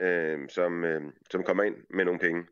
øh, 0.02 0.50
som, 0.50 0.84
øh, 0.86 1.02
som 1.32 1.44
kommer 1.44 1.64
ind 1.64 1.76
med 1.90 2.06
nogle 2.06 2.20
penge. 2.20 2.48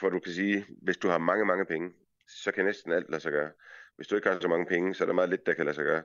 For 0.00 0.08
du 0.08 0.18
kan 0.20 0.32
sige, 0.32 0.66
hvis 0.82 0.96
du 0.96 1.08
har 1.08 1.18
mange, 1.18 1.44
mange 1.44 1.66
penge, 1.66 1.92
så 2.28 2.52
kan 2.52 2.64
næsten 2.64 2.92
alt 2.92 3.10
lade 3.10 3.22
sig 3.22 3.32
gøre. 3.32 3.50
Hvis 3.96 4.08
du 4.08 4.16
ikke 4.16 4.28
har 4.28 4.40
så 4.40 4.48
mange 4.48 4.66
penge, 4.66 4.94
så 4.94 5.04
er 5.04 5.06
der 5.06 5.14
meget 5.14 5.30
lidt, 5.30 5.46
der 5.46 5.54
kan 5.54 5.64
lade 5.64 5.74
sig 5.74 5.84
gøre. 5.84 6.02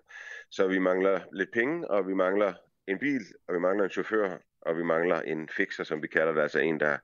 Så 0.52 0.68
vi 0.68 0.80
mangler 0.80 1.22
lidt 1.34 1.52
penge, 1.54 1.88
og 1.88 2.08
vi 2.08 2.14
mangler 2.14 2.54
en 2.88 3.00
bil, 3.00 3.22
og 3.48 3.56
vi 3.56 3.60
mangler 3.60 3.84
en 3.84 3.90
chauffør, 3.90 4.38
og 4.62 4.78
vi 4.78 4.84
mangler 4.84 5.22
en 5.22 5.50
fixer, 5.50 5.84
som 5.84 6.02
vi 6.02 6.08
kalder 6.08 6.34
det, 6.34 6.42
altså 6.42 6.60
en, 6.60 6.80
der, 6.80 6.98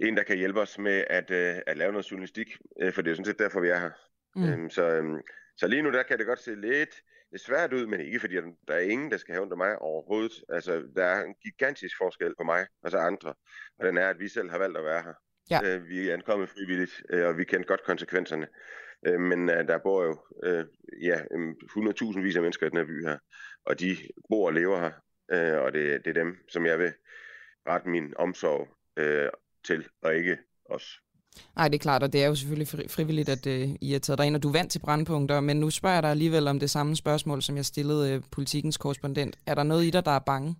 en, 0.00 0.16
der 0.16 0.22
kan 0.22 0.36
hjælpe 0.36 0.60
os 0.60 0.78
med 0.78 1.04
at, 1.10 1.30
øh, 1.30 1.54
at 1.66 1.76
lave 1.76 1.92
noget 1.92 2.10
journalistik, 2.10 2.56
øh, 2.80 2.92
for 2.92 3.02
det 3.02 3.10
er 3.10 3.14
sådan 3.14 3.24
set 3.24 3.38
derfor, 3.38 3.60
vi 3.60 3.68
er 3.68 3.78
her. 3.78 3.90
Mm. 4.36 4.48
Øhm, 4.48 4.70
så, 4.70 4.90
øhm, 4.90 5.20
så 5.56 5.66
lige 5.66 5.82
nu, 5.82 5.90
der 5.90 6.02
kan 6.02 6.18
det 6.18 6.26
godt 6.26 6.40
se 6.40 6.54
lidt, 6.54 6.94
svært 7.36 7.72
ud, 7.72 7.86
men 7.86 8.00
ikke 8.00 8.20
fordi, 8.20 8.34
der 8.68 8.74
er 8.74 8.78
ingen, 8.78 9.10
der 9.10 9.16
skal 9.16 9.34
have 9.34 9.48
af 9.50 9.56
mig 9.56 9.78
overhovedet. 9.78 10.32
Altså, 10.48 10.82
der 10.96 11.04
er 11.04 11.24
en 11.24 11.34
gigantisk 11.34 11.96
forskel 11.98 12.34
på 12.38 12.44
mig 12.44 12.66
og 12.82 12.90
så 12.90 12.98
andre, 12.98 13.34
og 13.78 13.86
den 13.86 13.98
er, 13.98 14.08
at 14.08 14.18
vi 14.18 14.28
selv 14.28 14.50
har 14.50 14.58
valgt 14.58 14.78
at 14.78 14.84
være 14.84 15.02
her. 15.02 15.14
Ja. 15.50 15.76
Øh, 15.76 15.88
vi 15.88 16.08
er 16.08 16.14
ankommet 16.14 16.48
frivilligt, 16.48 17.02
øh, 17.10 17.26
og 17.26 17.38
vi 17.38 17.44
kender 17.44 17.66
godt 17.66 17.84
konsekvenserne. 17.84 18.48
Øh, 19.06 19.20
men 19.20 19.50
øh, 19.50 19.68
der 19.68 19.78
bor 19.78 20.04
jo 20.04 20.18
øh, 20.44 20.64
ja, 21.02 21.20
øhm, 21.32 21.50
100.000 21.50 22.20
vis 22.20 22.36
af 22.36 22.42
mennesker 22.42 22.66
i 22.66 22.70
den 22.70 22.78
her 22.78 22.84
by 22.84 23.04
her, 23.04 23.18
og 23.64 23.80
de 23.80 23.96
bor 24.28 24.46
og 24.46 24.52
lever 24.52 24.78
her, 24.80 24.92
øh, 25.32 25.62
og 25.62 25.72
det, 25.72 26.04
det 26.04 26.10
er 26.10 26.24
dem, 26.24 26.36
som 26.48 26.66
jeg 26.66 26.78
vil 26.78 26.92
rette 27.68 27.88
min 27.88 28.14
omsorg 28.16 28.68
øh, 28.96 29.28
til, 29.64 29.84
og 30.02 30.14
ikke 30.14 30.38
os. 30.64 31.00
Nej, 31.56 31.68
det 31.68 31.74
er 31.74 31.78
klart, 31.78 32.02
og 32.02 32.12
det 32.12 32.22
er 32.22 32.26
jo 32.26 32.34
selvfølgelig 32.34 32.68
fri- 32.68 32.88
frivilligt, 32.88 33.28
at 33.28 33.46
øh, 33.46 33.68
I 33.80 33.92
har 33.92 33.98
taget 33.98 34.18
dig 34.18 34.26
ind, 34.26 34.36
og 34.36 34.42
du 34.42 34.48
er 34.48 34.52
vant 34.52 34.72
til 34.72 34.78
brandpunkter, 34.78 35.40
men 35.40 35.60
nu 35.60 35.70
spørger 35.70 35.96
jeg 35.96 36.02
dig 36.02 36.10
alligevel 36.10 36.48
om 36.48 36.60
det 36.60 36.70
samme 36.70 36.96
spørgsmål, 36.96 37.42
som 37.42 37.56
jeg 37.56 37.64
stillede 37.64 38.14
øh, 38.14 38.22
politikens 38.32 38.76
korrespondent. 38.76 39.38
Er 39.46 39.54
der 39.54 39.62
noget 39.62 39.84
i 39.84 39.90
dig, 39.90 40.04
der 40.04 40.10
er 40.10 40.18
bange? 40.18 40.56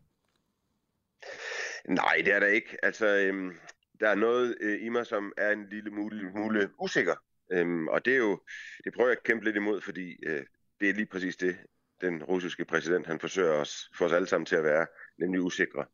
Nej, 1.88 2.16
det 2.24 2.32
er 2.34 2.40
der 2.40 2.46
ikke. 2.46 2.76
Altså, 2.82 3.06
øhm, 3.06 3.52
der 4.00 4.08
er 4.08 4.14
noget 4.14 4.56
øh, 4.60 4.82
i 4.82 4.88
mig, 4.88 5.06
som 5.06 5.32
er 5.36 5.50
en 5.50 5.66
lille 5.70 5.90
mule, 5.90 6.30
mule 6.36 6.70
usikker. 6.80 7.14
Øhm, 7.52 7.88
og 7.88 8.04
det 8.04 8.12
er 8.12 8.18
jo, 8.18 8.40
det 8.84 8.92
prøver 8.94 9.08
jeg 9.08 9.16
at 9.16 9.24
kæmpe 9.24 9.44
lidt 9.44 9.56
imod, 9.56 9.80
fordi 9.80 10.16
øh, 10.26 10.42
det 10.80 10.88
er 10.88 10.94
lige 10.94 11.06
præcis 11.06 11.36
det, 11.36 11.56
den 12.00 12.24
russiske 12.24 12.64
præsident, 12.64 13.06
han 13.06 13.20
forsøger 13.20 13.52
os, 13.52 13.90
for 13.98 14.04
os 14.04 14.12
alle 14.12 14.28
sammen 14.28 14.46
til 14.46 14.56
at 14.56 14.64
være, 14.64 14.86
nemlig 15.18 15.40
usikre. 15.40 15.84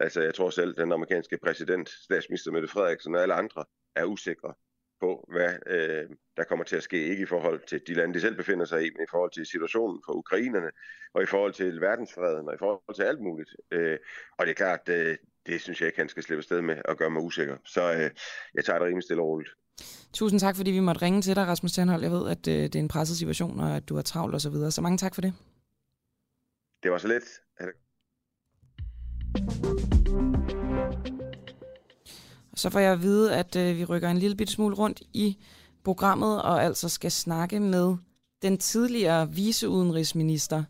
Altså, 0.00 0.22
jeg 0.22 0.34
tror 0.34 0.50
selv, 0.50 0.74
den 0.74 0.92
amerikanske 0.92 1.38
præsident, 1.42 1.88
statsminister 1.88 2.52
Mette 2.52 2.68
Frederiksen 2.68 3.14
og 3.14 3.22
alle 3.22 3.34
andre, 3.34 3.64
er 3.96 4.04
usikre 4.04 4.54
på, 5.00 5.28
hvad 5.32 5.54
øh, 5.66 6.08
der 6.36 6.44
kommer 6.44 6.64
til 6.64 6.76
at 6.76 6.82
ske, 6.82 7.06
ikke 7.06 7.22
i 7.22 7.26
forhold 7.26 7.60
til 7.68 7.80
de 7.86 7.94
lande, 7.94 8.14
de 8.14 8.20
selv 8.20 8.36
befinder 8.36 8.64
sig 8.64 8.86
i, 8.86 8.90
men 8.90 9.02
i 9.02 9.10
forhold 9.10 9.30
til 9.30 9.46
situationen 9.46 10.02
for 10.06 10.12
ukrainerne, 10.12 10.70
og 11.14 11.22
i 11.22 11.26
forhold 11.26 11.52
til 11.52 11.80
verdensfreden, 11.80 12.48
og 12.48 12.54
i 12.54 12.58
forhold 12.58 12.94
til 12.94 13.02
alt 13.02 13.20
muligt. 13.20 13.50
Øh, 13.70 13.98
og 14.38 14.46
det 14.46 14.50
er 14.50 14.54
klart, 14.54 14.88
øh, 14.88 15.16
det 15.46 15.60
synes 15.60 15.80
jeg 15.80 15.86
ikke, 15.86 15.98
han 15.98 16.08
skal 16.08 16.22
slippe 16.22 16.42
sted 16.42 16.62
med 16.62 16.76
at 16.84 16.98
gøre 16.98 17.10
mig 17.10 17.22
usikker. 17.22 17.56
Så 17.64 17.92
øh, 17.92 18.10
jeg 18.54 18.64
tager 18.64 18.78
det 18.78 18.86
rimelig 18.86 19.04
stille 19.04 19.22
og 19.22 19.28
roligt. 19.28 19.50
Tusind 20.12 20.40
tak, 20.40 20.56
fordi 20.56 20.70
vi 20.70 20.80
måtte 20.80 21.02
ringe 21.02 21.22
til 21.22 21.36
dig, 21.36 21.46
Rasmus 21.46 21.72
Tandhold. 21.72 22.02
Jeg 22.02 22.10
ved, 22.10 22.30
at 22.30 22.48
øh, 22.48 22.54
det 22.54 22.74
er 22.74 22.80
en 22.80 22.88
presset 22.88 23.16
situation, 23.16 23.60
og 23.60 23.76
at 23.76 23.88
du 23.88 23.94
har 23.94 24.02
travlt 24.02 24.34
og 24.34 24.40
så 24.40 24.50
videre. 24.50 24.70
Så 24.70 24.82
mange 24.82 24.98
tak 24.98 25.14
for 25.14 25.22
det. 25.22 25.32
Det 26.82 26.90
var 26.90 26.98
så 26.98 27.08
let. 27.08 27.45
Og 32.52 32.58
så 32.60 32.70
får 32.70 32.78
jeg 32.78 32.92
at 32.92 33.02
vide, 33.02 33.34
at 33.34 33.56
øh, 33.56 33.76
vi 33.76 33.84
rykker 33.84 34.10
en 34.10 34.18
lille 34.18 34.36
bit 34.36 34.50
smule 34.50 34.74
rundt 34.76 35.02
i 35.12 35.36
programmet, 35.84 36.42
og 36.42 36.64
altså 36.64 36.88
skal 36.88 37.12
snakke 37.12 37.60
med 37.60 37.96
den 38.42 38.58
tidligere 38.58 39.32
viceudenrigsminister 39.32 40.64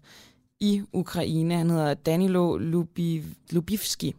i 0.61 0.83
Ukraine. 0.93 1.57
Han 1.57 1.71
hedder 1.71 1.95
Danilo 1.95 2.57
Lubiv, 2.57 3.23
Lubivski. 3.51 4.15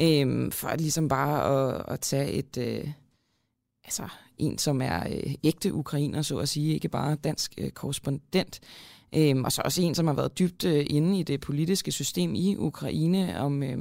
Øhm, 0.00 0.50
for 0.52 0.76
ligesom 0.76 1.08
bare 1.08 1.44
at, 1.44 1.84
at 1.88 2.00
tage 2.00 2.32
et, 2.32 2.56
øh, 2.58 2.88
altså 3.84 4.08
en, 4.38 4.58
som 4.58 4.82
er 4.82 5.06
øh, 5.10 5.34
ægte 5.44 5.74
ukrainer, 5.74 6.22
så 6.22 6.38
at 6.38 6.48
sige, 6.48 6.74
ikke 6.74 6.88
bare 6.88 7.14
dansk 7.14 7.54
øh, 7.58 7.70
korrespondent. 7.70 8.60
Øhm, 9.15 9.43
og 9.43 9.51
så 9.51 9.61
også 9.65 9.81
en, 9.81 9.95
som 9.95 10.07
har 10.07 10.13
været 10.13 10.39
dybt 10.39 10.65
øh, 10.65 10.85
inde 10.89 11.19
i 11.19 11.23
det 11.23 11.41
politiske 11.41 11.91
system 11.91 12.35
i 12.35 12.55
Ukraine, 12.57 13.39
om, 13.39 13.63
øh, 13.63 13.77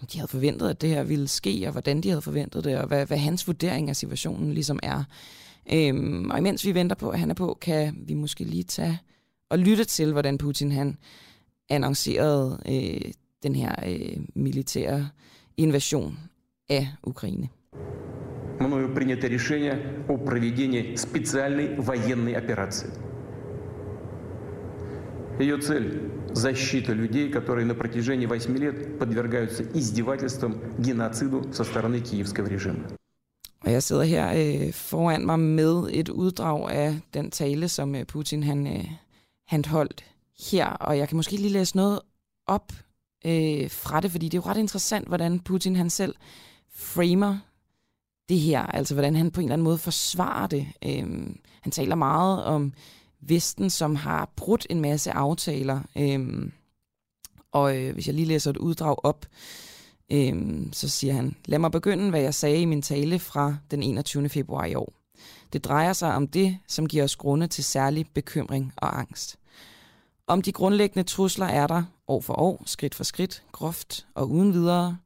om 0.00 0.06
de 0.12 0.18
havde 0.18 0.28
forventet, 0.28 0.70
at 0.70 0.80
det 0.80 0.90
her 0.90 1.02
ville 1.02 1.28
ske, 1.28 1.62
og 1.66 1.72
hvordan 1.72 2.00
de 2.00 2.08
havde 2.08 2.22
forventet 2.22 2.64
det, 2.64 2.78
og 2.78 2.86
hvad, 2.86 3.06
hvad 3.06 3.18
hans 3.18 3.46
vurdering 3.46 3.88
af 3.88 3.96
situationen 3.96 4.54
ligesom 4.54 4.78
er. 4.82 5.04
Øhm, 5.72 6.30
og 6.30 6.38
imens 6.38 6.66
vi 6.66 6.74
venter 6.74 6.96
på, 6.96 7.10
at 7.10 7.18
han 7.18 7.30
er 7.30 7.34
på, 7.34 7.58
kan 7.60 7.96
vi 8.06 8.14
måske 8.14 8.44
lige 8.44 8.62
tage 8.62 8.98
og 9.50 9.58
lytte 9.58 9.84
til, 9.84 10.12
hvordan 10.12 10.38
Putin 10.38 10.72
han 10.72 10.98
annoncerede 11.68 12.60
øh, 12.68 13.12
den 13.42 13.54
her 13.54 13.74
øh, 13.86 14.16
militære 14.34 15.08
invasion 15.56 16.18
af 16.68 16.88
Ukraine. 17.02 17.48
Мною 18.60 18.94
принято 18.94 19.28
решение 19.28 20.04
о 20.08 20.16
проведении 20.16 20.96
специальной 20.96 21.76
военной 21.76 22.34
операции. 22.36 22.90
Ее 25.40 25.58
цель – 25.58 26.34
защита 26.34 26.92
людей, 26.92 27.30
которые 27.30 27.64
на 27.66 27.74
протяжении 27.74 28.26
8 28.26 28.56
лет 28.56 28.98
подвергаются 28.98 29.62
издевательствам, 29.62 30.60
геноциду 30.78 31.52
со 31.52 31.64
стороны 31.64 32.00
киевского 32.00 32.46
режима. 32.46 32.88
Og 33.60 33.72
jeg 33.72 33.82
sidder 33.82 34.02
her 34.02 34.32
øh, 34.36 34.72
foran 34.72 35.26
mig 35.26 35.40
med 35.40 35.88
et 35.90 36.08
uddrag 36.08 36.70
af 36.70 37.00
den 37.14 37.30
tale, 37.30 37.68
som 37.68 37.94
øh, 37.94 38.06
Putin 38.06 38.42
han, 38.42 38.66
øh, 38.66 38.84
han 39.46 39.64
holdt 39.64 40.04
her. 40.50 40.66
Og 40.66 40.98
jeg 40.98 41.08
kan 41.08 41.16
måske 41.16 41.36
lige 41.36 41.52
læse 41.52 41.76
noget 41.76 42.00
op 42.46 42.72
øh, 43.26 43.70
fra 43.70 44.00
det, 44.00 44.10
fordi 44.10 44.28
det 44.28 44.38
er 44.38 44.42
jo 44.44 44.50
ret 44.50 44.56
interessant, 44.56 45.08
hvordan 45.08 45.40
Putin 45.40 45.76
han 45.76 45.90
selv 45.90 46.14
framer 46.74 47.38
det 48.28 48.38
her. 48.38 48.62
Altså 48.62 48.94
hvordan 48.94 49.16
han 49.16 49.30
på 49.30 49.40
en 49.40 49.44
eller 49.44 49.52
anden 49.52 49.64
måde 49.64 49.78
forsvarer 49.78 50.46
det. 50.46 50.66
Øh, 50.84 51.26
han 51.60 51.72
taler 51.72 51.94
meget 51.94 52.44
om 52.44 52.72
Vesten, 53.27 53.69
som 53.69 53.95
har 53.95 54.31
brudt 54.35 54.67
en 54.69 54.81
masse 54.81 55.11
aftaler. 55.11 55.81
Øhm, 55.97 56.51
og 57.51 57.77
øh, 57.77 57.93
hvis 57.93 58.07
jeg 58.07 58.15
lige 58.15 58.25
læser 58.25 58.49
et 58.51 58.57
uddrag 58.57 59.05
op, 59.05 59.25
Øhm, 60.11 60.73
så 60.73 60.89
siger 60.89 61.13
han, 61.13 61.35
lad 61.45 61.59
mig 61.59 61.71
begynde, 61.71 62.09
hvad 62.09 62.21
jeg 62.21 62.33
sagde 62.33 62.61
i 62.61 62.65
min 62.65 62.81
tale 62.81 63.19
fra 63.19 63.57
den 63.71 63.83
21. 63.83 64.29
februar 64.29 64.65
i 64.65 64.75
år. 64.75 64.93
Det 65.53 65.65
drejer 65.65 65.93
sig 65.93 66.15
om 66.15 66.27
det, 66.27 66.57
som 66.67 66.87
giver 66.87 67.03
os 67.03 67.15
grunde 67.15 67.47
til 67.47 67.63
særlig 67.63 68.05
bekymring 68.13 68.73
og 68.77 68.99
angst. 68.99 69.39
Om 70.27 70.41
de 70.41 70.51
grundlæggende 70.51 71.03
trusler 71.03 71.45
er 71.45 71.67
der 71.67 71.83
år 72.07 72.21
for 72.21 72.33
år, 72.33 72.63
skridt 72.65 72.95
for 72.95 73.03
skridt, 73.03 73.43
groft 73.51 74.05
og 74.15 74.29
uden 74.29 74.53
videre, 74.53 74.97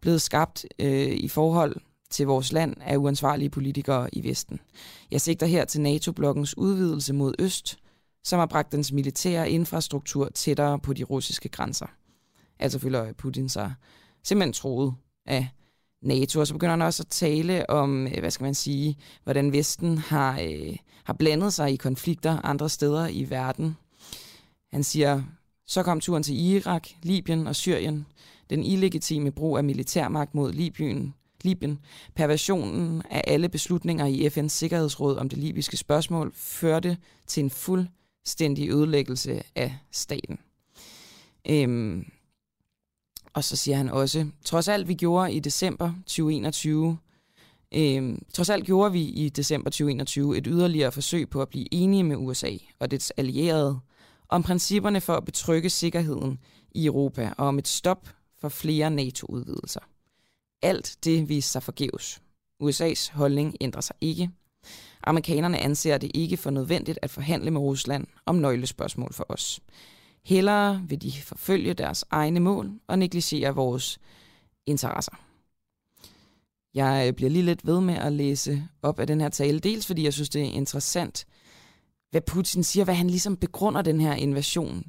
blevet 0.00 0.22
skabt 0.22 0.66
øh, 0.78 1.12
i 1.12 1.28
forhold 1.28 1.76
til 2.12 2.26
vores 2.26 2.52
land 2.52 2.76
af 2.80 2.96
uansvarlige 2.96 3.50
politikere 3.50 4.14
i 4.14 4.28
Vesten. 4.28 4.60
Jeg 5.10 5.20
sigter 5.20 5.46
her 5.46 5.64
til 5.64 5.80
NATO-blokkens 5.80 6.58
udvidelse 6.58 7.12
mod 7.12 7.34
øst, 7.38 7.78
som 8.24 8.38
har 8.38 8.46
bragt 8.46 8.72
dens 8.72 8.92
militære 8.92 9.50
infrastruktur 9.50 10.28
tættere 10.34 10.78
på 10.78 10.92
de 10.92 11.04
russiske 11.04 11.48
grænser. 11.48 11.86
Altså 12.58 12.78
føler 12.78 13.12
Putin 13.12 13.48
sig 13.48 13.74
simpelthen 14.24 14.52
troet 14.52 14.94
af 15.26 15.48
NATO. 16.02 16.40
Og 16.40 16.46
så 16.46 16.54
begynder 16.54 16.72
han 16.72 16.82
også 16.82 17.02
at 17.02 17.08
tale 17.08 17.70
om, 17.70 18.06
øh, 18.06 18.18
hvad 18.18 18.30
skal 18.30 18.44
man 18.44 18.54
sige, 18.54 18.96
hvordan 19.24 19.52
Vesten 19.52 19.98
har, 19.98 20.40
øh, 20.42 20.76
har 21.04 21.12
blandet 21.14 21.52
sig 21.52 21.72
i 21.72 21.76
konflikter 21.76 22.38
andre 22.44 22.68
steder 22.68 23.08
i 23.08 23.30
verden. 23.30 23.76
Han 24.72 24.84
siger, 24.84 25.22
så 25.66 25.82
kom 25.82 26.00
turen 26.00 26.22
til 26.22 26.40
Irak, 26.40 26.88
Libyen 27.02 27.46
og 27.46 27.56
Syrien. 27.56 28.06
Den 28.50 28.64
illegitime 28.64 29.30
brug 29.30 29.58
af 29.58 29.64
militærmagt 29.64 30.34
mod 30.34 30.52
Libyen, 30.52 31.14
Libyen. 31.44 31.78
Perversionen 32.14 33.02
af 33.10 33.24
alle 33.26 33.48
beslutninger 33.48 34.06
i 34.06 34.26
FN's 34.26 34.48
Sikkerhedsråd 34.48 35.16
om 35.16 35.28
det 35.28 35.38
libyske 35.38 35.76
spørgsmål 35.76 36.32
førte 36.34 36.96
til 37.26 37.42
en 37.44 37.50
fuldstændig 37.50 38.70
ødelæggelse 38.70 39.42
af 39.54 39.76
staten. 39.90 40.38
Øhm, 41.48 42.04
og 43.34 43.44
så 43.44 43.56
siger 43.56 43.76
han 43.76 43.88
også, 43.88 44.26
trods 44.44 44.68
alt 44.68 44.88
vi 44.88 44.94
gjorde 44.94 45.32
i 45.32 45.40
december 45.40 45.92
2021, 46.06 46.98
Øhm, 47.74 48.22
trods 48.34 48.50
alt 48.50 48.66
gjorde 48.66 48.92
vi 48.92 49.02
i 49.02 49.28
december 49.28 49.70
2021 49.70 50.38
et 50.38 50.46
yderligere 50.46 50.92
forsøg 50.92 51.30
på 51.30 51.42
at 51.42 51.48
blive 51.48 51.74
enige 51.74 52.04
med 52.04 52.16
USA 52.16 52.50
og 52.78 52.90
dets 52.90 53.10
allierede 53.10 53.80
om 54.28 54.42
principperne 54.42 55.00
for 55.00 55.14
at 55.14 55.24
betrygge 55.24 55.70
sikkerheden 55.70 56.38
i 56.72 56.86
Europa 56.86 57.32
og 57.38 57.46
om 57.46 57.58
et 57.58 57.68
stop 57.68 58.08
for 58.40 58.48
flere 58.48 58.90
NATO-udvidelser. 58.90 59.80
Alt 60.62 60.98
det 61.04 61.28
viste 61.28 61.50
sig 61.52 61.62
forgæves. 61.62 62.22
USA's 62.62 63.12
holdning 63.12 63.56
ændrer 63.60 63.80
sig 63.80 63.96
ikke. 64.00 64.30
Amerikanerne 65.04 65.58
anser 65.58 65.98
det 65.98 66.10
ikke 66.14 66.36
for 66.36 66.50
nødvendigt 66.50 66.98
at 67.02 67.10
forhandle 67.10 67.50
med 67.50 67.60
Rusland 67.60 68.06
om 68.26 68.36
nøglespørgsmål 68.36 69.12
for 69.12 69.26
os. 69.28 69.60
Hellere 70.24 70.82
vil 70.88 71.02
de 71.02 71.12
forfølge 71.22 71.74
deres 71.74 72.04
egne 72.10 72.40
mål 72.40 72.70
og 72.86 72.98
negligere 72.98 73.54
vores 73.54 73.98
interesser. 74.66 75.12
Jeg 76.74 77.16
bliver 77.16 77.30
lige 77.30 77.44
lidt 77.44 77.66
ved 77.66 77.80
med 77.80 77.94
at 77.94 78.12
læse 78.12 78.68
op 78.82 79.00
af 79.00 79.06
den 79.06 79.20
her 79.20 79.28
tale, 79.28 79.60
dels 79.60 79.86
fordi 79.86 80.04
jeg 80.04 80.12
synes, 80.12 80.28
det 80.28 80.42
er 80.42 80.46
interessant, 80.46 81.26
hvad 82.10 82.20
Putin 82.20 82.64
siger, 82.64 82.84
hvad 82.84 82.94
han 82.94 83.10
ligesom 83.10 83.36
begrunder 83.36 83.82
den 83.82 84.00
her 84.00 84.14
invasion 84.14 84.84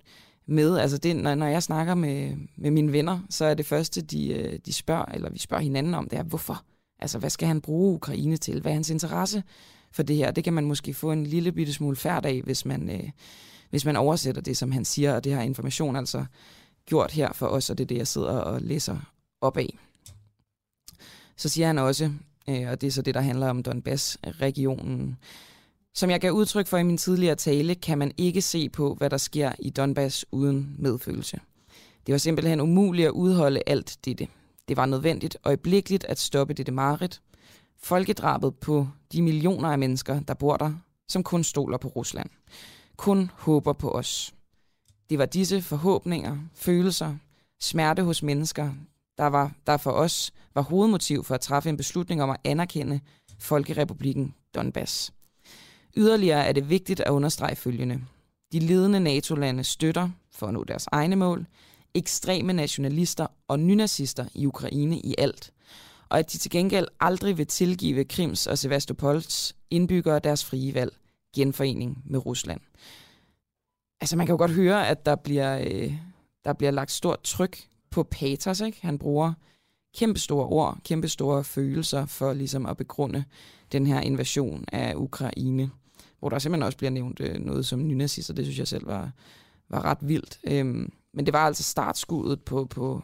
med. 0.46 0.78
Altså 0.78 0.98
det, 0.98 1.16
når, 1.16 1.36
når 1.36 1.48
jeg 1.48 1.64
snakker 1.64 1.96
med, 1.96 2.36
med 2.56 2.72
mine 2.72 2.92
venner, 2.92 3.20
så 3.30 3.46
er 3.46 3.54
det 3.54 3.66
første, 3.66 4.02
de, 4.02 4.28
øh, 4.34 4.60
de 4.66 4.74
spørger, 4.74 5.06
eller 5.06 5.30
vi 5.30 5.40
spørger 5.40 5.64
hinanden 5.64 5.94
om, 5.94 6.10
det 6.10 6.20
er, 6.20 6.24
hvorfor? 6.24 6.64
Altså, 7.00 7.20
hvad 7.20 7.30
skal 7.30 7.48
han 7.48 7.62
bruge 7.62 7.94
Ukraine 7.96 8.38
til? 8.38 8.62
Hvad 8.62 8.72
er 8.72 8.76
hans 8.76 8.90
interesse 8.90 9.44
for 9.92 10.04
det 10.04 10.16
her? 10.16 10.32
Det 10.32 10.44
kan 10.44 10.54
man 10.54 10.66
måske 10.66 10.94
få 10.94 11.12
en 11.12 11.28
lille 11.28 11.52
bitte 11.52 11.74
smule 11.74 11.96
færd 11.96 12.26
af, 12.26 12.42
hvis 12.42 12.66
man, 12.66 12.90
øh, 12.90 13.10
hvis 13.70 13.86
man 13.86 13.96
oversætter 13.96 14.42
det, 14.42 14.58
som 14.58 14.72
han 14.72 14.86
siger, 14.86 15.16
og 15.16 15.24
det 15.24 15.34
har 15.34 15.42
information 15.42 15.96
altså 15.96 16.26
gjort 16.86 17.12
her 17.12 17.34
for 17.34 17.48
os, 17.48 17.70
og 17.70 17.78
det 17.78 17.84
er 17.84 17.88
det, 17.88 17.98
jeg 17.98 18.08
sidder 18.08 18.38
og 18.38 18.62
læser 18.62 18.98
op 19.42 19.58
af. 19.58 19.78
Så 21.38 21.50
siger 21.50 21.68
han 21.68 21.78
også, 21.78 22.12
øh, 22.50 22.70
og 22.70 22.82
det 22.82 22.88
er 22.88 22.92
så 22.92 23.02
det, 23.02 23.16
der 23.16 23.22
handler 23.22 23.50
om 23.50 23.64
Donbass-regionen, 23.64 25.18
som 25.94 26.10
jeg 26.10 26.20
gav 26.22 26.32
udtryk 26.32 26.68
for 26.68 26.78
i 26.78 26.84
min 26.84 26.98
tidligere 26.98 27.36
tale, 27.36 27.76
kan 27.76 27.98
man 27.98 28.12
ikke 28.18 28.42
se 28.42 28.70
på, 28.70 28.94
hvad 28.94 29.10
der 29.10 29.18
sker 29.18 29.52
i 29.60 29.70
Donbass 29.70 30.26
uden 30.32 30.76
medfølelse. 30.80 31.40
Det 32.06 32.14
var 32.14 32.20
simpelthen 32.20 32.62
umuligt 32.62 33.08
at 33.08 33.12
udholde 33.12 33.62
alt 33.68 33.98
dette. 34.06 34.28
Det 34.68 34.78
var 34.78 34.86
nødvendigt 34.86 35.38
øjeblikkeligt 35.44 36.04
at 36.04 36.20
stoppe 36.20 36.54
dette 36.54 36.72
mareridt. 36.72 37.22
Folkedrabet 37.78 38.56
på 38.56 38.88
de 39.12 39.22
millioner 39.22 39.70
af 39.70 39.80
mennesker, 39.80 40.20
der 40.20 40.34
bor 40.34 40.58
der, 40.58 40.74
som 41.08 41.24
kun 41.24 41.44
stoler 41.44 41.78
på 41.78 41.88
Rusland 41.88 42.30
kun 42.98 43.32
håber 43.34 43.74
på 43.74 43.92
os. 43.92 44.34
Det 45.10 45.20
var 45.20 45.26
disse 45.26 45.62
forhåbninger, 45.62 46.38
følelser, 46.54 47.16
smerte 47.62 48.04
hos 48.04 48.24
mennesker, 48.24 48.74
der, 49.18 49.28
var, 49.28 49.52
der 49.68 49.78
for 49.78 49.92
os 49.92 50.34
var 50.56 50.62
hovedmotiv 50.62 51.24
for 51.24 51.36
at 51.36 51.42
træffe 51.42 51.70
en 51.70 51.78
beslutning 51.78 52.24
om 52.24 52.30
at 52.30 52.38
anerkende 52.44 53.00
Folkerepublikken 53.40 54.36
Donbass. 54.56 55.14
Yderligere 55.98 56.46
er 56.46 56.52
det 56.52 56.70
vigtigt 56.70 57.00
at 57.00 57.10
understrege 57.10 57.56
følgende. 57.56 58.02
De 58.52 58.60
ledende 58.60 59.00
NATO-lande 59.00 59.64
støtter, 59.64 60.10
for 60.32 60.48
at 60.48 60.54
nå 60.54 60.64
deres 60.64 60.88
egne 60.92 61.16
mål, 61.16 61.46
ekstreme 61.94 62.54
nationalister 62.54 63.28
og 63.48 63.60
nynazister 63.60 64.26
i 64.36 64.46
Ukraine 64.46 65.00
i 65.00 65.16
alt, 65.18 65.52
og 66.10 66.20
at 66.20 66.32
de 66.32 66.38
til 66.38 66.52
gengæld 66.52 66.88
aldrig 67.00 67.38
vil 67.38 67.48
tilgive 67.48 68.06
Krims 68.06 68.48
og 68.48 68.58
Sevastopols 68.58 69.56
indbyggere 69.70 70.20
deres 70.20 70.46
frie 70.46 70.74
valg, 70.74 70.94
genforening 71.36 72.02
med 72.06 72.26
Rusland. 72.26 72.62
Altså 74.02 74.18
man 74.18 74.26
kan 74.26 74.34
jo 74.34 74.38
godt 74.38 74.52
høre, 74.52 74.88
at 74.88 75.06
der 75.06 75.16
bliver, 75.16 75.60
øh, 75.68 75.94
der 76.46 76.54
bliver 76.54 76.72
lagt 76.72 76.92
stort 76.92 77.22
tryk 77.24 77.58
på 77.90 78.04
patos. 78.04 78.62
Ikke? 78.62 78.78
Han 78.82 79.00
bruger 79.00 79.34
kæmpe 79.98 80.20
store 80.20 80.46
ord, 80.46 80.78
kæmpe 80.84 81.08
store 81.08 81.44
følelser 81.44 82.06
for 82.06 82.34
ligesom 82.34 82.66
at 82.66 82.78
begrunde 82.78 83.24
den 83.72 83.88
her 83.88 84.02
invasion 84.02 84.66
af 84.72 84.94
Ukraine. 84.96 85.72
Hvor 86.24 86.30
der 86.30 86.40
simpelthen 86.40 86.66
også 86.66 86.78
bliver 86.78 86.92
nævnt 86.92 87.20
øh, 87.20 87.40
noget 87.40 87.66
som 87.66 87.88
nynazister. 87.88 88.34
Det 88.34 88.46
synes 88.46 88.60
jeg 88.60 88.68
selv 88.68 88.88
var, 88.88 89.12
var 89.70 89.86
ret 89.86 89.98
vildt. 90.02 90.40
Øhm, 90.44 90.94
men 91.14 91.26
det 91.26 91.34
var 91.34 91.46
altså 91.46 91.64
startskuddet 91.64 92.42
på, 92.42 92.66
på 92.66 93.02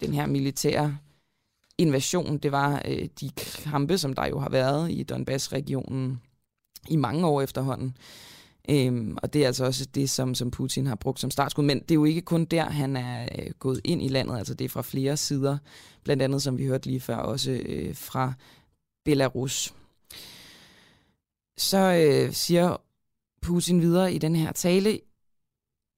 den 0.00 0.14
her 0.14 0.26
militære 0.26 0.98
invasion. 1.78 2.38
Det 2.38 2.52
var 2.52 2.82
øh, 2.88 3.08
de 3.20 3.30
kampe, 3.64 3.98
som 3.98 4.12
der 4.12 4.26
jo 4.26 4.38
har 4.38 4.48
været 4.48 4.90
i 4.90 5.02
Donbass-regionen 5.02 6.20
i 6.88 6.96
mange 6.96 7.26
år 7.26 7.42
efterhånden. 7.42 7.96
Øhm, 8.68 9.18
og 9.22 9.32
det 9.32 9.42
er 9.42 9.46
altså 9.46 9.64
også 9.64 9.86
det, 9.94 10.10
som, 10.10 10.34
som 10.34 10.50
Putin 10.50 10.86
har 10.86 10.94
brugt 10.94 11.20
som 11.20 11.30
startskud. 11.30 11.64
Men 11.64 11.80
det 11.80 11.90
er 11.90 11.94
jo 11.94 12.04
ikke 12.04 12.22
kun 12.22 12.44
der, 12.44 12.64
han 12.64 12.96
er 12.96 13.28
øh, 13.38 13.50
gået 13.58 13.80
ind 13.84 14.02
i 14.02 14.08
landet. 14.08 14.38
Altså 14.38 14.54
det 14.54 14.64
er 14.64 14.68
fra 14.68 14.82
flere 14.82 15.16
sider. 15.16 15.58
Blandt 16.04 16.22
andet, 16.22 16.42
som 16.42 16.58
vi 16.58 16.66
hørte 16.66 16.86
lige 16.86 17.00
før, 17.00 17.16
også 17.16 17.50
øh, 17.50 17.96
fra 17.96 18.32
Belarus. 19.04 19.74
Så 21.56 21.78
øh, 21.78 22.32
siger 22.32 22.76
Putin 23.42 23.80
videre 23.80 24.12
i 24.12 24.18
den 24.18 24.36
her 24.36 24.52
tale, 24.52 25.00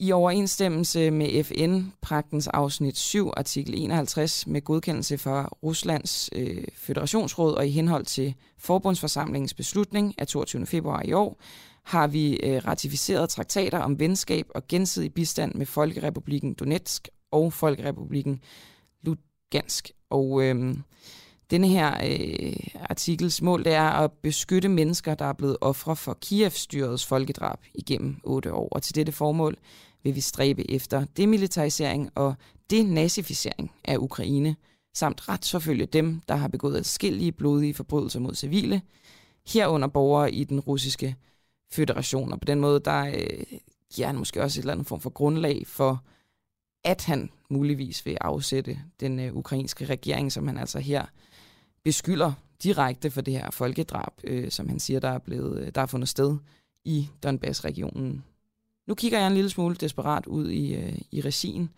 I 0.01 0.13
overensstemmelse 0.13 1.11
med 1.11 1.45
FN-pragtens 1.45 2.49
afsnit 2.49 2.99
7, 2.99 3.31
artikel 3.37 3.75
51, 3.83 4.47
med 4.47 4.61
godkendelse 4.61 5.19
fra 5.19 5.49
Ruslands 5.63 6.31
øh, 6.33 6.65
føderationsråd 6.75 7.55
og 7.55 7.67
i 7.67 7.71
henhold 7.71 8.05
til 8.05 8.35
forbundsforsamlingens 8.59 9.55
beslutning 9.55 10.15
af 10.19 10.27
22. 10.27 10.67
februar 10.67 11.03
i 11.03 11.13
år, 11.13 11.41
har 11.85 12.07
vi 12.07 12.37
øh, 12.37 12.67
ratificeret 12.67 13.29
traktater 13.29 13.79
om 13.79 13.99
venskab 13.99 14.47
og 14.55 14.69
gensidig 14.69 15.15
bistand 15.15 15.55
med 15.55 15.67
Folkerepublikken 15.67 16.55
Donetsk 16.55 17.09
og 17.31 17.53
Folkerepublikken 17.53 18.41
Lugansk. 19.03 19.91
Og 20.11 20.43
øh, 20.43 20.77
denne 21.51 21.69
her 21.69 21.95
øh, 22.05 22.57
artikels 22.81 23.43
mål 23.43 23.65
det 23.65 23.73
er 23.73 23.91
at 23.91 24.13
beskytte 24.13 24.69
mennesker, 24.69 25.15
der 25.15 25.25
er 25.25 25.33
blevet 25.33 25.57
ofre 25.61 25.97
for 25.97 26.19
Kiev-styrets 26.21 27.07
folkedrab 27.07 27.59
igennem 27.75 28.17
otte 28.25 28.53
år. 28.53 28.69
Og 28.69 28.83
til 28.83 28.95
dette 28.95 29.13
formål 29.13 29.57
vil 30.03 30.15
vi 30.15 30.21
stræbe 30.21 30.71
efter 30.71 31.05
demilitarisering 31.17 32.11
og 32.15 32.35
denazificering 32.71 33.73
af 33.85 33.97
Ukraine, 33.97 34.57
samt 34.95 35.29
retsforfølge 35.29 35.87
dem, 35.87 36.21
der 36.29 36.35
har 36.35 36.49
begået 36.49 36.77
adskillige 36.77 37.33
blodige 37.33 37.75
forbrydelser 37.75 38.21
mod 38.21 38.35
civile, 38.35 38.83
herunder 39.47 39.89
borgere 39.89 40.33
i 40.33 40.45
den 40.45 40.61
russiske 40.61 41.17
føderation. 41.73 42.33
Og 42.33 42.41
på 42.41 42.45
den 42.45 42.61
måde, 42.61 42.81
der 42.81 43.07
øh, 43.07 43.59
giver 43.95 44.07
han 44.07 44.17
måske 44.17 44.43
også 44.43 44.61
et 44.61 44.63
eller 44.63 44.73
andet 44.73 44.87
form 44.87 45.01
for 45.01 45.11
grundlag 45.11 45.63
for, 45.67 46.05
at 46.85 47.05
han 47.05 47.31
muligvis 47.51 48.07
vil 48.07 48.19
afsætte 48.21 48.79
den 49.01 49.21
øh, 49.21 49.35
ukrainske 49.35 49.85
regering, 49.85 50.33
som 50.33 50.47
han 50.47 50.59
altså 50.59 50.79
her 50.79 51.07
beskylder 51.87 52.33
direkte 52.63 53.11
for 53.11 53.21
det 53.21 53.35
her 53.35 53.51
folkedrab, 53.51 54.13
øh, 54.25 54.51
som 54.51 54.69
han 54.69 54.81
siger, 54.81 55.01
der 55.01 55.09
er, 55.09 55.19
blevet, 55.19 55.59
øh, 55.61 55.73
der 55.75 55.81
er 55.81 55.87
fundet 55.87 56.09
sted 56.09 56.37
i 56.85 57.09
Donbass-regionen. 57.23 58.25
Nu 58.87 58.95
kigger 58.95 59.19
jeg 59.19 59.27
en 59.27 59.35
lille 59.35 59.51
smule 59.51 59.75
desperat 59.75 60.27
ud 60.27 60.51
i, 60.51 60.75
øh, 60.75 60.99
i 61.11 61.21
regien, 61.21 61.71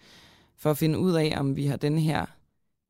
for 0.57 0.71
at 0.71 0.79
finde 0.79 0.99
ud 0.99 1.13
af, 1.13 1.35
om 1.37 1.57
vi 1.57 1.67
har 1.67 1.77
den 1.77 1.99
her 1.99 2.27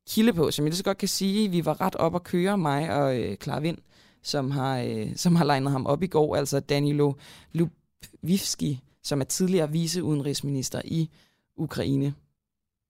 kilde 0.09 0.33
på, 0.33 0.51
som 0.51 0.65
jeg 0.65 0.73
så 0.73 0.83
godt 0.83 0.97
kan 0.97 1.07
sige, 1.07 1.49
vi 1.51 1.65
var 1.65 1.81
ret 1.81 1.95
op 1.95 2.15
at 2.15 2.23
køre, 2.23 2.57
mig 2.57 2.95
og 2.95 3.19
øh, 3.19 3.37
Klar 3.37 3.59
Vind, 3.59 3.77
som 4.23 4.51
har, 4.51 4.79
øh, 4.79 5.15
som 5.15 5.35
har 5.35 5.45
legnet 5.45 5.71
ham 5.71 5.85
op 5.85 6.03
i 6.03 6.07
går, 6.07 6.35
altså 6.35 6.59
Danilo 6.59 7.13
Lubivski, 7.51 8.79
som 9.03 9.21
er 9.21 9.25
tidligere 9.25 9.71
viceudenrigsminister 9.71 10.81
i 10.85 11.09
Ukraine. 11.55 12.13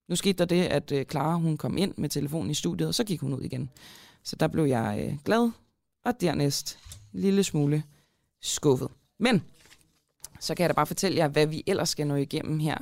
Nu 0.08 0.16
skete 0.16 0.38
der 0.38 0.44
det, 0.44 0.62
at 0.62 0.92
øh, 0.92 1.04
Clara 1.04 1.34
hun 1.34 1.56
kom 1.56 1.78
ind 1.78 1.94
med 1.96 2.08
telefonen 2.08 2.50
i 2.50 2.54
studiet, 2.54 2.88
og 2.88 2.94
så 2.94 3.04
gik 3.04 3.20
hun 3.20 3.34
ud 3.34 3.42
igen. 3.42 3.70
Så 4.22 4.36
der 4.36 4.46
blev 4.46 4.64
jeg 4.64 5.04
øh, 5.06 5.18
glad, 5.24 5.50
og 6.04 6.20
dernæst 6.20 6.78
en 7.14 7.20
lille 7.20 7.44
smule 7.44 7.82
skuffet. 8.42 8.88
Men 9.18 9.44
så 10.40 10.54
kan 10.54 10.62
jeg 10.62 10.70
da 10.70 10.74
bare 10.74 10.86
fortælle 10.86 11.18
jer, 11.18 11.28
hvad 11.28 11.46
vi 11.46 11.64
ellers 11.66 11.88
skal 11.88 12.06
nå 12.06 12.14
igennem 12.14 12.58
her 12.58 12.78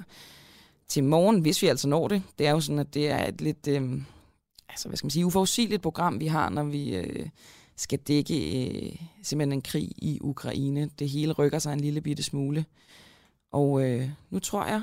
til 0.89 1.05
morgen, 1.05 1.41
hvis 1.41 1.63
vi 1.63 1.67
altså 1.67 1.89
når 1.89 2.09
det. 2.09 2.23
Det 2.39 2.47
er 2.47 2.51
jo 2.51 2.61
sådan, 2.61 2.79
at 2.79 2.95
det 2.95 3.09
er 3.09 3.29
et 3.29 3.41
lidt, 3.41 3.69
øh, 3.69 4.03
altså 4.69 4.89
hvad 4.89 4.97
skal 4.97 5.07
man 5.07 5.11
sige, 5.11 5.27
uforudsigeligt 5.27 5.83
program, 5.83 6.21
vi 6.21 6.27
har, 6.27 6.49
når 6.49 6.65
vi 6.65 6.97
øh, 6.97 7.29
skal 7.77 7.99
dække 7.99 8.69
øh, 8.69 8.97
simpelthen 9.23 9.53
en 9.53 9.63
krig 9.63 9.93
i 9.97 10.19
Ukraine. 10.21 10.91
Det 10.99 11.09
hele 11.09 11.33
rykker 11.33 11.59
sig 11.59 11.73
en 11.73 11.81
lille 11.81 12.01
bitte 12.01 12.23
smule. 12.23 12.65
Og 13.53 13.83
øh, 13.83 14.11
nu 14.31 14.39
tror 14.39 14.67
jeg 14.67 14.83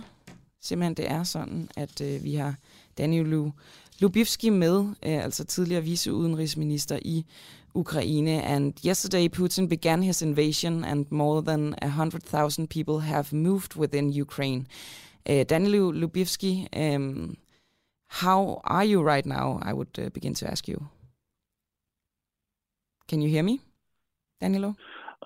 simpelthen, 0.61 0.93
det 0.93 1.11
er 1.11 1.23
sådan, 1.23 1.69
at 1.75 2.01
øh, 2.01 2.23
vi 2.23 2.35
har 2.35 2.55
Daniel 2.97 3.51
Lubivski 4.01 4.49
med, 4.49 4.79
øh, 5.05 5.23
altså 5.23 5.45
tidligere 5.45 5.83
viceudenrigsminister 5.83 6.99
i 7.01 7.25
Ukraine. 7.75 8.43
And 8.43 8.73
yesterday, 8.85 9.27
Putin 9.27 9.69
began 9.69 10.03
his 10.03 10.21
invasion, 10.21 10.83
and 10.83 11.05
more 11.09 11.41
than 11.41 11.75
100,000 11.81 12.67
people 12.67 12.99
have 13.01 13.25
moved 13.33 13.75
within 13.77 14.21
Ukraine. 14.21 14.65
Uh, 15.29 15.43
Daniel 15.49 15.93
Lubivsky, 15.93 16.67
um, 16.75 17.29
øh, 17.29 17.35
how 18.09 18.61
are 18.63 18.85
you 18.91 19.01
right 19.13 19.25
now? 19.25 19.59
I 19.69 19.73
would 19.73 19.99
uh, 19.99 20.09
begin 20.09 20.33
to 20.35 20.45
ask 20.51 20.67
you. 20.67 20.77
Can 23.09 23.21
you 23.21 23.29
hear 23.29 23.43
me, 23.43 23.59
Danilo? 24.41 24.73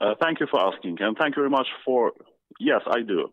Uh, 0.01 0.13
thank 0.21 0.39
you 0.39 0.47
for 0.51 0.59
asking, 0.69 0.97
and 1.01 1.17
thank 1.17 1.35
you 1.35 1.41
very 1.41 1.55
much 1.59 1.69
for. 1.85 2.11
Yes, 2.59 2.81
I 2.97 3.01
do. 3.01 3.29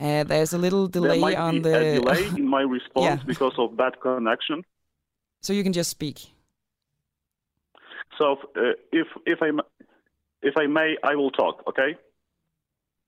Uh, 0.00 0.24
there's 0.24 0.52
a 0.52 0.58
little 0.58 0.88
delay 0.88 1.20
there 1.20 1.38
on 1.38 1.62
the 1.62 1.76
a 1.76 1.94
delay 2.00 2.26
in 2.36 2.48
my 2.48 2.62
response 2.62 3.20
Yeah. 3.20 3.26
because 3.26 3.54
of 3.58 3.76
bad 3.76 4.00
connection. 4.00 4.62
So 5.40 5.52
you 5.52 5.62
can 5.62 5.72
just 5.72 5.90
speak. 5.90 6.26
So 8.18 8.38
uh, 8.56 8.72
if 8.92 9.06
if 9.26 9.40
I 9.40 9.50
if 10.42 10.54
I 10.56 10.66
may, 10.66 10.96
I 11.02 11.14
will 11.14 11.30
talk. 11.30 11.62
Okay. 11.68 11.96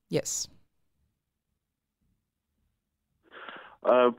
Yes. 0.08 0.48
Uh, 3.82 4.10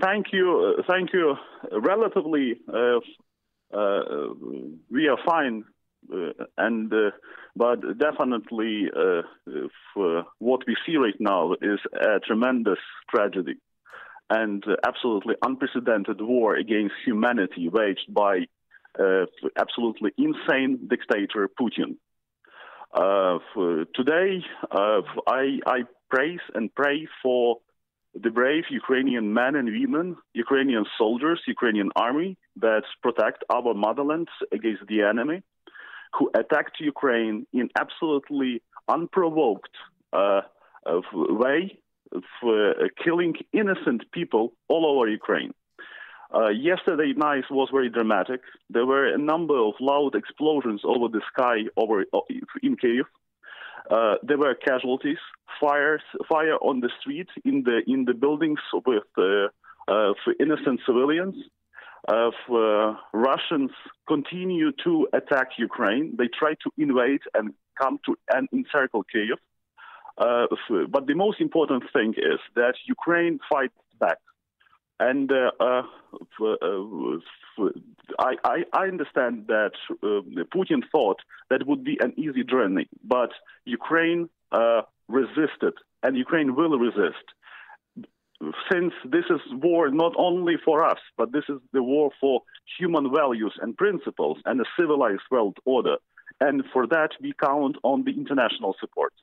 thank 0.00 0.26
you. 0.32 0.76
Uh, 0.78 0.82
thank 0.86 1.12
you. 1.12 1.36
Relatively, 1.72 2.56
uh, 2.72 2.98
uh, 3.76 4.34
we 4.90 5.08
are 5.08 5.18
fine, 5.24 5.64
and 6.58 6.92
uh, 6.92 7.10
but 7.54 7.80
definitely, 7.98 8.90
uh, 8.94 9.22
uh, 9.98 10.22
what 10.38 10.60
we 10.66 10.76
see 10.84 10.96
right 10.96 11.18
now 11.18 11.52
is 11.54 11.80
a 11.94 12.20
tremendous 12.20 12.78
tragedy 13.08 13.54
and 14.28 14.62
uh, 14.66 14.76
absolutely 14.86 15.34
unprecedented 15.42 16.20
war 16.20 16.56
against 16.56 16.94
humanity 17.04 17.68
waged 17.68 18.12
by 18.12 18.46
uh, 18.98 19.26
absolutely 19.58 20.12
insane 20.18 20.88
dictator 20.88 21.48
Putin. 21.60 21.96
Uh, 22.92 23.38
today, 23.94 24.42
uh, 24.70 25.02
I, 25.26 25.58
I 25.66 25.78
praise 26.10 26.40
and 26.54 26.74
pray 26.74 27.06
for 27.22 27.58
the 28.14 28.30
brave 28.30 28.64
Ukrainian 28.70 29.34
men 29.34 29.54
and 29.54 29.68
women, 29.68 30.16
Ukrainian 30.32 30.86
soldiers, 30.96 31.40
Ukrainian 31.46 31.90
army 31.96 32.38
that 32.56 32.84
protect 33.02 33.44
our 33.52 33.74
motherland 33.74 34.28
against 34.52 34.86
the 34.88 35.02
enemy, 35.02 35.42
who 36.14 36.30
attacked 36.34 36.76
Ukraine 36.80 37.46
in 37.52 37.68
absolutely 37.78 38.62
unprovoked 38.88 39.74
uh, 40.12 40.42
way, 41.12 41.78
of, 42.12 42.22
uh, 42.44 42.88
killing 43.02 43.34
innocent 43.52 44.10
people 44.12 44.52
all 44.68 44.86
over 44.86 45.08
Ukraine. 45.08 45.52
Uh, 46.34 46.48
yesterday 46.48 47.12
night 47.16 47.44
was 47.50 47.68
very 47.72 47.88
dramatic. 47.88 48.40
There 48.68 48.86
were 48.86 49.06
a 49.06 49.18
number 49.18 49.58
of 49.58 49.74
loud 49.80 50.14
explosions 50.14 50.82
over 50.84 51.08
the 51.08 51.20
sky 51.32 51.64
over 51.76 52.04
uh, 52.12 52.20
in 52.62 52.76
Kiev. 52.76 53.06
Uh, 53.88 54.16
there 54.24 54.36
were 54.38 54.54
casualties, 54.54 55.18
fires, 55.60 56.02
fire 56.28 56.56
on 56.56 56.80
the 56.80 56.90
street 57.00 57.28
in 57.44 57.62
the 57.62 57.82
in 57.86 58.04
the 58.04 58.14
buildings 58.14 58.58
with 58.84 59.04
uh, 59.16 59.48
for 59.88 60.34
innocent 60.40 60.80
civilians. 60.84 61.36
Uh, 62.08 62.94
Russians 63.12 63.70
continue 64.06 64.70
to 64.84 65.08
attack 65.12 65.48
Ukraine. 65.58 66.14
They 66.16 66.28
try 66.28 66.54
to 66.64 66.70
invade 66.78 67.20
and 67.34 67.52
come 67.80 67.98
to 68.06 68.16
and 68.32 68.48
encircle 68.52 69.02
Kiev. 69.04 69.38
Uh, 70.18 70.46
but 70.88 71.06
the 71.06 71.14
most 71.14 71.40
important 71.40 71.84
thing 71.92 72.14
is 72.16 72.40
that 72.54 72.74
Ukraine 72.86 73.38
fights 73.50 73.74
back. 74.00 74.18
And 74.98 75.30
uh, 75.30 75.50
uh, 75.60 75.82
uh, 76.40 77.66
I, 78.18 78.34
I, 78.44 78.64
I 78.72 78.84
understand 78.86 79.46
that 79.48 79.72
uh, 79.90 80.06
Putin 80.54 80.82
thought 80.90 81.18
that 81.50 81.66
would 81.66 81.84
be 81.84 81.98
an 82.00 82.14
easy 82.16 82.44
journey, 82.44 82.88
but 83.04 83.30
Ukraine 83.66 84.30
resisted, 85.08 85.74
and 86.02 86.16
Ukraine 86.16 86.54
will 86.54 86.78
resist. 86.78 87.26
Since 88.70 88.92
this 89.04 89.24
is 89.30 89.40
war 89.62 89.90
not 89.90 90.12
only 90.18 90.56
for 90.62 90.84
us, 90.84 90.98
but 91.16 91.32
this 91.32 91.44
is 91.48 91.58
the 91.72 91.82
war 91.82 92.10
for 92.20 92.42
human 92.78 93.10
values 93.14 93.54
and 93.62 93.76
principles 93.76 94.38
and 94.44 94.60
a 94.60 94.64
civilized 94.78 95.22
world 95.30 95.56
order. 95.64 95.96
And 96.40 96.62
for 96.72 96.86
that, 96.88 97.10
we 97.22 97.32
count 97.42 97.76
on 97.82 98.04
the 98.04 98.10
international 98.10 98.74
support. 98.78 99.14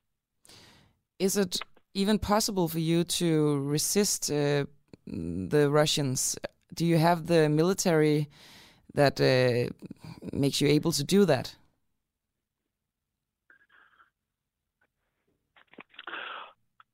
Is 1.20 1.38
it 1.38 1.60
even 1.94 2.18
possible 2.18 2.68
for 2.68 2.80
you 2.80 3.04
to 3.04 3.60
resist 3.60 4.32
uh, 4.32 4.66
the 5.06 5.70
Russians? 5.70 6.36
Do 6.74 6.86
you 6.86 6.98
have 6.98 7.28
the 7.28 7.50
military 7.50 8.30
that 8.96 9.22
uh, 9.22 9.72
makes 10.32 10.60
you 10.60 10.68
able 10.70 10.92
to 10.94 11.04
do 11.04 11.26
that? 11.26 11.56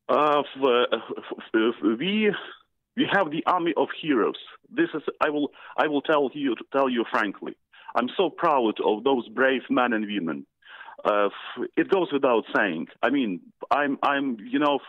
Uh, 0.10 0.42
uh, 0.64 0.86
f- 0.92 1.76
we 1.84 2.34
we 2.98 3.08
have 3.14 3.30
the 3.30 3.44
army 3.46 3.74
of 3.78 3.90
heroes. 4.02 4.40
This 4.70 4.90
is 4.96 5.04
I 5.22 5.30
will 5.30 5.52
I 5.78 5.88
will 5.88 6.02
tell 6.02 6.32
you 6.34 6.56
tell 6.74 6.90
you 6.90 7.06
frankly. 7.12 7.56
I'm 7.96 8.10
so 8.18 8.30
proud 8.30 8.76
of 8.84 9.04
those 9.04 9.28
brave 9.30 9.62
men 9.70 9.94
and 9.94 10.06
women. 10.06 10.46
Uh, 11.06 11.30
it 11.78 11.90
goes 11.90 12.08
without 12.12 12.44
saying. 12.56 12.88
I 13.04 13.10
mean, 13.12 13.42
I'm 13.72 14.00
I'm 14.02 14.38
you 14.40 14.60
know. 14.60 14.80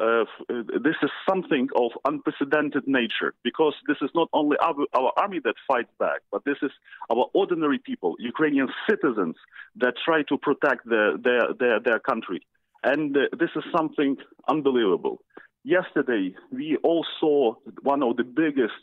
Uh, 0.00 0.22
uh, 0.48 0.62
this 0.84 0.94
is 1.02 1.10
something 1.28 1.66
of 1.74 1.90
unprecedented 2.04 2.86
nature 2.86 3.34
because 3.42 3.74
this 3.88 3.96
is 4.00 4.08
not 4.14 4.28
only 4.32 4.56
our, 4.62 4.76
our 4.94 5.10
army 5.16 5.40
that 5.42 5.56
fights 5.66 5.90
back, 5.98 6.20
but 6.30 6.44
this 6.44 6.54
is 6.62 6.70
our 7.10 7.26
ordinary 7.34 7.80
people, 7.80 8.14
Ukrainian 8.20 8.68
citizens 8.88 9.34
that 9.74 9.94
try 10.04 10.22
to 10.28 10.38
protect 10.38 10.88
their 10.88 11.18
their 11.18 11.52
their, 11.58 11.80
their 11.80 11.98
country 11.98 12.46
And 12.82 13.16
uh, 13.16 13.20
this 13.38 13.50
is 13.56 13.64
something 13.76 14.16
unbelievable. 14.48 15.18
Yesterday, 15.64 16.34
we 16.52 16.78
all 16.82 17.04
saw 17.20 17.54
one 17.82 18.02
of 18.02 18.16
the 18.16 18.24
biggest, 18.24 18.82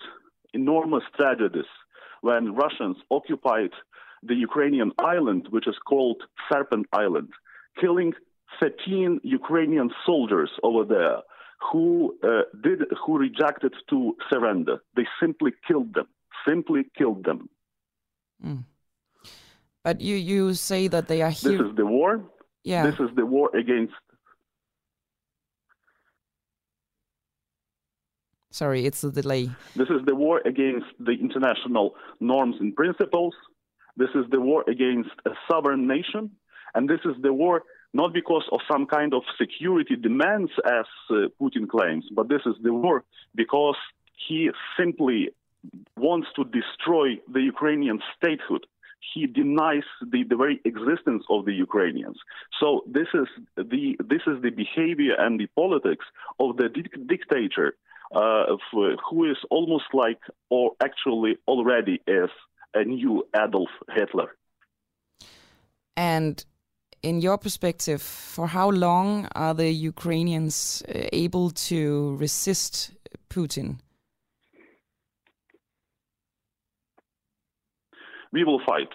enormous 0.53 1.03
tragedies 1.15 1.71
when 2.21 2.53
Russians 2.53 2.97
occupied 3.09 3.71
the 4.23 4.35
Ukrainian 4.35 4.91
island, 4.99 5.47
which 5.49 5.67
is 5.67 5.75
called 5.87 6.21
Serpent 6.51 6.87
Island, 6.91 7.29
killing 7.79 8.13
13 8.59 9.21
Ukrainian 9.23 9.89
soldiers 10.05 10.49
over 10.63 10.83
there 10.85 11.17
who 11.71 12.15
uh, 12.23 12.43
did 12.63 12.79
who 13.05 13.17
rejected 13.17 13.73
to 13.89 14.15
surrender. 14.29 14.79
They 14.95 15.07
simply 15.19 15.51
killed 15.67 15.93
them. 15.93 16.07
Simply 16.47 16.83
killed 16.97 17.23
them. 17.25 17.49
Mm. 18.45 18.63
But 19.83 20.01
you 20.01 20.15
you 20.15 20.53
say 20.53 20.87
that 20.87 21.07
they 21.07 21.21
are 21.21 21.29
here. 21.29 21.51
This 21.51 21.61
is 21.67 21.75
the 21.75 21.85
war. 21.85 22.23
Yeah. 22.65 22.87
This 22.87 22.99
is 22.99 23.15
the 23.15 23.25
war 23.25 23.55
against. 23.55 23.93
Sorry, 28.49 28.85
it's 28.85 29.03
a 29.03 29.11
delay. 29.11 29.51
This 29.75 29.89
is 29.89 30.01
the 30.05 30.15
war 30.15 30.41
against 30.45 30.87
the 30.99 31.11
international 31.11 31.95
norms 32.19 32.55
and 32.59 32.75
principles. 32.75 33.35
This 33.95 34.09
is 34.15 34.25
the 34.31 34.41
war 34.41 34.63
against 34.67 35.11
a 35.25 35.31
sovereign 35.49 35.87
nation, 35.87 36.31
and 36.73 36.89
this 36.89 37.01
is 37.05 37.15
the 37.21 37.33
war 37.33 37.63
not 37.93 38.13
because 38.13 38.43
of 38.51 38.59
some 38.69 38.85
kind 38.85 39.13
of 39.13 39.23
security 39.37 39.95
demands, 39.95 40.51
as 40.65 40.85
uh, 41.09 41.15
Putin 41.41 41.65
claims, 41.69 42.05
but 42.13 42.27
this 42.27 42.41
is 42.45 42.55
the 42.61 42.73
war 42.73 43.05
because 43.35 43.77
he 44.27 44.49
simply 44.77 45.29
wants 45.95 46.27
to 46.35 46.43
destroy 46.43 47.15
the 47.31 47.39
Ukrainian 47.39 47.99
statehood. 48.17 48.65
He 49.13 49.27
denies 49.27 49.83
the, 50.01 50.23
the 50.23 50.35
very 50.35 50.59
existence 50.65 51.23
of 51.29 51.45
the 51.45 51.53
Ukrainians. 51.53 52.17
So 52.59 52.83
this 52.87 53.07
is 53.13 53.27
the 53.55 53.95
this 53.99 54.21
is 54.27 54.41
the 54.41 54.49
behavior 54.49 55.15
and 55.17 55.39
the 55.39 55.47
politics 55.55 56.05
of 56.39 56.57
the 56.57 56.69
dic- 56.69 57.07
dictator, 57.07 57.75
uh, 58.13 58.57
who 58.71 59.31
is 59.31 59.37
almost 59.49 59.85
like, 59.93 60.19
or 60.49 60.71
actually 60.83 61.37
already 61.47 62.01
is 62.07 62.29
a 62.73 62.83
new 62.83 63.25
Adolf 63.35 63.69
Hitler. 63.95 64.35
And 65.95 66.43
in 67.01 67.21
your 67.21 67.37
perspective, 67.37 68.01
for 68.01 68.47
how 68.47 68.69
long 68.69 69.27
are 69.35 69.53
the 69.53 69.71
Ukrainians 69.71 70.83
uh, 70.87 71.07
able 71.13 71.51
to 71.69 72.15
resist 72.17 72.91
Putin? 73.29 73.77
We 78.31 78.43
will 78.43 78.61
fight. 78.65 78.89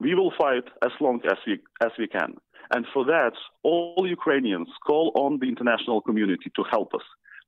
We 0.00 0.14
will 0.14 0.32
fight 0.38 0.64
as 0.82 0.90
long 1.00 1.20
as 1.30 1.38
we 1.46 1.60
as 1.82 1.92
we 1.98 2.06
can. 2.06 2.34
And 2.74 2.86
for 2.92 3.04
that, 3.04 3.32
all 3.62 4.06
Ukrainians 4.08 4.68
call 4.86 5.12
on 5.14 5.38
the 5.40 5.48
international 5.48 6.00
community 6.00 6.50
to 6.56 6.62
help 6.70 6.94
us, 6.94 7.02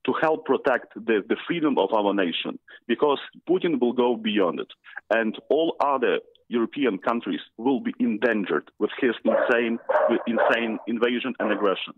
to 0.07 0.13
help 0.21 0.45
protect 0.45 0.95
the, 0.95 1.23
the 1.27 1.37
freedom 1.47 1.79
of 1.79 1.93
our 1.95 2.13
nation, 2.13 2.59
because 2.87 3.19
Putin 3.49 3.81
will 3.81 3.95
go 3.95 4.17
beyond 4.17 4.61
it. 4.61 4.69
And 5.11 5.39
all 5.49 5.77
other 5.81 6.19
European 6.49 6.99
countries 6.99 7.41
will 7.57 7.81
be 7.81 7.95
endangered 7.99 8.71
with 8.79 8.91
his 9.01 9.15
insane, 9.25 9.79
with 10.11 10.21
insane 10.27 10.79
invasion 10.87 11.35
and 11.41 11.53
aggression. 11.53 11.95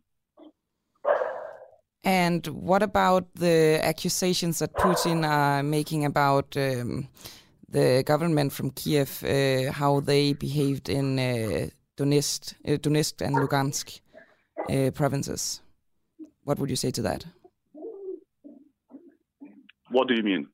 And 2.04 2.46
what 2.46 2.82
about 2.84 3.34
the 3.34 3.80
accusations 3.82 4.60
that 4.60 4.72
Putin 4.74 5.28
are 5.28 5.64
making 5.64 6.04
about 6.04 6.56
um, 6.56 7.08
the 7.76 8.02
government 8.02 8.52
from 8.52 8.70
Kiev, 8.70 9.22
uh, 9.22 9.70
how 9.72 10.00
they 10.00 10.32
behaved 10.32 10.88
in 10.88 11.18
uh, 11.18 11.68
Donetsk, 11.98 12.54
uh, 12.66 12.78
Donetsk 12.84 13.20
and 13.20 13.36
Lugansk 13.36 14.00
uh, 14.70 14.90
provinces? 14.92 15.60
What 16.44 16.58
would 16.58 16.70
you 16.70 16.76
say 16.84 16.90
to 16.92 17.02
that? 17.02 17.26
What 19.90 20.08
do 20.08 20.14
you 20.14 20.22
mean? 20.22 20.48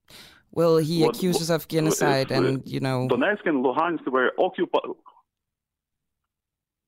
Well, 0.51 0.79
he 0.79 1.03
What- 1.03 1.17
accuses 1.17 1.49
of 1.49 1.69
genocide, 1.69 2.31
if, 2.31 2.37
and 2.37 2.49
you 2.67 2.81
know, 2.81 3.09
Donetsk 3.09 3.47
and 3.47 3.65
Luhansk 3.65 4.05
were 4.11 4.33
occupied. 4.39 4.91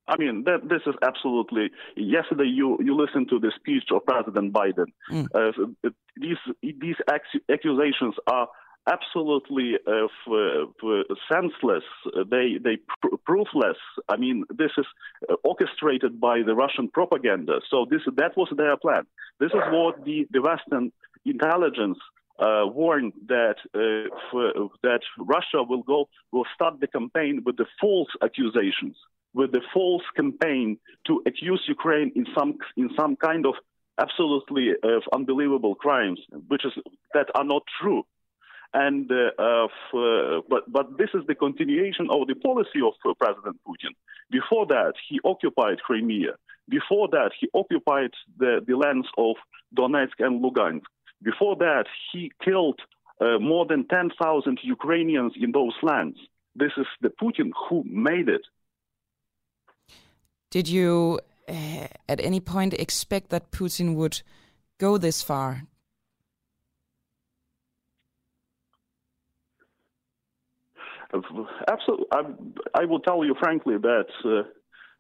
I 0.06 0.16
mean, 0.19 0.44
that, 0.44 0.69
this 0.69 0.82
is 0.86 0.94
absolutely. 1.01 1.70
Yesterday, 1.97 2.51
you, 2.59 2.77
you 2.86 2.94
listened 2.94 3.28
to 3.31 3.39
the 3.39 3.52
speech 3.59 3.85
of 3.90 4.05
President 4.05 4.52
Biden. 4.52 4.89
Mm. 5.11 5.27
Uh, 5.35 5.90
these 6.16 6.43
these 6.61 6.97
accusations 7.48 8.15
are 8.27 8.48
absolutely 8.86 9.74
uh, 9.86 10.05
f- 10.05 10.69
f- 10.82 11.16
senseless. 11.32 11.85
They 12.31 12.59
they 12.62 12.78
pr- 13.01 13.16
proofless. 13.24 13.78
I 14.09 14.16
mean, 14.16 14.44
this 14.51 14.70
is 14.77 14.86
uh, 15.28 15.35
orchestrated 15.44 16.20
by 16.20 16.43
the 16.47 16.55
Russian 16.55 16.89
propaganda. 16.89 17.61
So 17.70 17.86
this 17.90 18.02
that 18.16 18.36
was 18.36 18.48
their 18.56 18.77
plan. 18.77 19.06
This 19.40 19.51
is 19.51 19.62
what 19.70 20.05
the, 20.05 20.27
the 20.31 20.40
Western 20.43 20.93
intelligence 21.24 21.98
uh, 22.39 22.65
warned 22.66 23.12
that 23.28 23.56
uh, 23.74 24.15
f- 24.32 24.70
that 24.82 25.01
Russia 25.19 25.62
will 25.62 25.82
go 25.82 26.09
will 26.32 26.47
start 26.55 26.81
the 26.81 26.86
campaign 26.89 27.43
with 27.44 27.56
the 27.56 27.66
false 27.81 28.09
accusations, 28.23 28.97
with 29.32 29.52
the 29.52 29.62
false 29.73 30.05
campaign 30.16 30.78
to 31.06 31.23
accuse 31.27 31.62
Ukraine 31.69 32.12
in 32.15 32.27
some 32.36 32.59
in 32.77 32.90
some 32.98 33.16
kind 33.16 33.47
of 33.47 33.55
absolutely 34.01 34.70
uh, 34.82 35.01
unbelievable 35.12 35.74
crimes, 35.74 36.20
which 36.48 36.65
is 36.65 36.73
that 37.15 37.28
are 37.35 37.44
not 37.44 37.62
true. 37.81 38.05
And 38.74 39.10
uh, 39.10 39.30
uh, 39.38 40.40
but 40.48 40.70
but 40.70 40.98
this 40.98 41.10
is 41.14 41.22
the 41.28 41.34
continuation 41.34 42.09
of 42.10 42.26
the 42.26 42.34
policy 42.34 42.80
of 42.84 42.94
uh, 43.09 43.14
President 43.14 43.56
Putin. 43.66 43.92
Before 44.30 44.66
that, 44.66 44.94
he 45.09 45.20
occupied 45.24 45.78
Crimea. 45.86 46.34
Before 46.68 47.09
that, 47.09 47.30
he 47.38 47.48
occupied 47.55 48.10
the, 48.38 48.60
the 48.66 48.76
lands 48.76 49.06
of 49.16 49.36
Donetsk 49.76 50.18
and 50.18 50.42
Lugansk. 50.42 50.82
Before 51.22 51.56
that, 51.56 51.84
he 52.10 52.32
killed 52.42 52.80
uh, 53.20 53.38
more 53.38 53.66
than 53.66 53.86
10,000 53.86 54.59
Ukrainians 54.62 55.34
in 55.36 55.52
those 55.52 55.74
lands. 55.82 56.18
This 56.56 56.72
is 56.76 56.86
the 57.01 57.10
Putin 57.10 57.51
who 57.68 57.84
made 57.86 58.28
it. 58.28 58.44
did 60.55 60.68
you 60.68 61.18
uh, 61.48 61.88
at 62.09 62.20
any 62.20 62.38
point 62.38 62.74
expect 62.74 63.30
that 63.30 63.51
Putin 63.51 63.96
would 63.96 64.22
go 64.78 64.96
this 64.98 65.20
far? 65.20 65.64
Absolutely. 71.15 72.07
I, 72.12 72.23
I 72.74 72.85
will 72.86 73.01
tell 73.01 73.24
you 73.24 73.35
frankly 73.39 73.77
that 73.78 74.07
uh, 74.24 74.43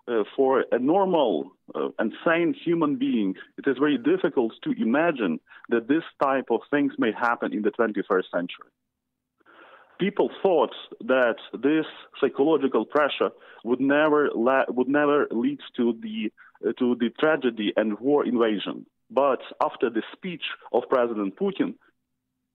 uh, 0.06 0.24
for 0.36 0.64
a 0.70 0.78
normal 0.78 1.52
uh, 1.74 1.88
and 1.98 2.12
sane 2.26 2.54
human 2.64 2.96
being, 2.96 3.34
it 3.58 3.68
is 3.68 3.76
very 3.78 3.98
difficult 3.98 4.52
to 4.64 4.72
imagine 4.72 5.40
that 5.70 5.88
this 5.88 6.02
type 6.22 6.46
of 6.50 6.60
things 6.70 6.92
may 6.98 7.10
happen 7.12 7.52
in 7.52 7.62
the 7.62 7.70
21st 7.70 8.24
century. 8.30 8.68
People 9.98 10.28
thought 10.42 10.74
that 11.00 11.36
this 11.52 11.86
psychological 12.20 12.84
pressure 12.84 13.30
would 13.64 13.80
never 13.80 14.28
la- 14.34 14.66
would 14.68 14.88
never 14.88 15.26
lead 15.30 15.60
to 15.76 15.94
the 16.02 16.30
uh, 16.66 16.72
to 16.78 16.96
the 16.96 17.10
tragedy 17.18 17.72
and 17.76 17.98
war 18.00 18.26
invasion. 18.26 18.86
But 19.10 19.40
after 19.62 19.90
the 19.90 20.02
speech 20.12 20.42
of 20.72 20.82
President 20.90 21.36
Putin, 21.36 21.74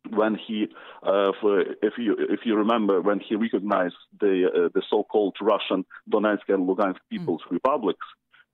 when 0.10 0.36
he, 0.36 0.68
uh, 1.04 1.32
for, 1.42 1.62
if 1.62 1.94
you 1.98 2.16
if 2.18 2.42
you 2.46 2.56
remember, 2.56 3.02
when 3.02 3.20
he 3.20 3.36
recognized 3.36 3.96
the 4.20 4.48
uh, 4.48 4.70
the 4.74 4.82
so-called 4.90 5.36
Russian 5.42 5.86
Donetsk 6.10 6.48
and 6.48 6.68
Lugansk 6.68 7.00
People's 7.10 7.42
Republics, 7.52 8.06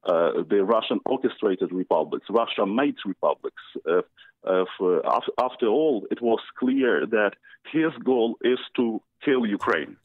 uh, 0.06 0.44
the 0.50 0.64
Russian 0.64 1.00
orchestrated 1.06 1.72
republics, 1.72 2.26
Russia-made 2.30 2.96
republics. 3.06 3.64
Uh, 3.88 4.02
uh, 4.44 4.66
for, 4.78 5.00
af- 5.00 5.34
after 5.40 5.68
all, 5.68 6.06
it 6.12 6.22
was 6.22 6.40
clear 6.60 7.06
that 7.08 7.32
his 7.72 7.92
goal 8.04 8.38
is 8.42 8.60
to 8.76 9.02
kill 9.24 9.44
Ukraine. 9.46 9.98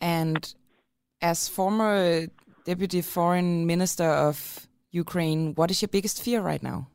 And 0.00 0.52
as 1.22 1.48
former 1.48 2.26
deputy 2.64 3.02
foreign 3.02 3.66
minister 3.66 4.10
of 4.10 4.66
Ukraine, 4.90 5.54
what 5.54 5.70
is 5.70 5.80
your 5.80 5.88
biggest 5.88 6.22
fear 6.22 6.40
right 6.40 6.62
now? 6.62 6.88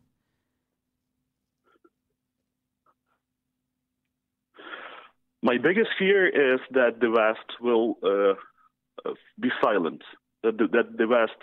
My 5.44 5.58
biggest 5.58 5.90
fear 6.00 6.26
is 6.54 6.62
that 6.72 7.02
the 7.02 7.12
West 7.12 7.60
will 7.60 7.98
uh, 8.02 8.36
uh, 9.06 9.14
be 9.38 9.50
silent, 9.62 10.02
that 10.42 10.58
the, 10.58 10.68
that 10.72 10.98
the 10.98 11.06
West 11.06 11.40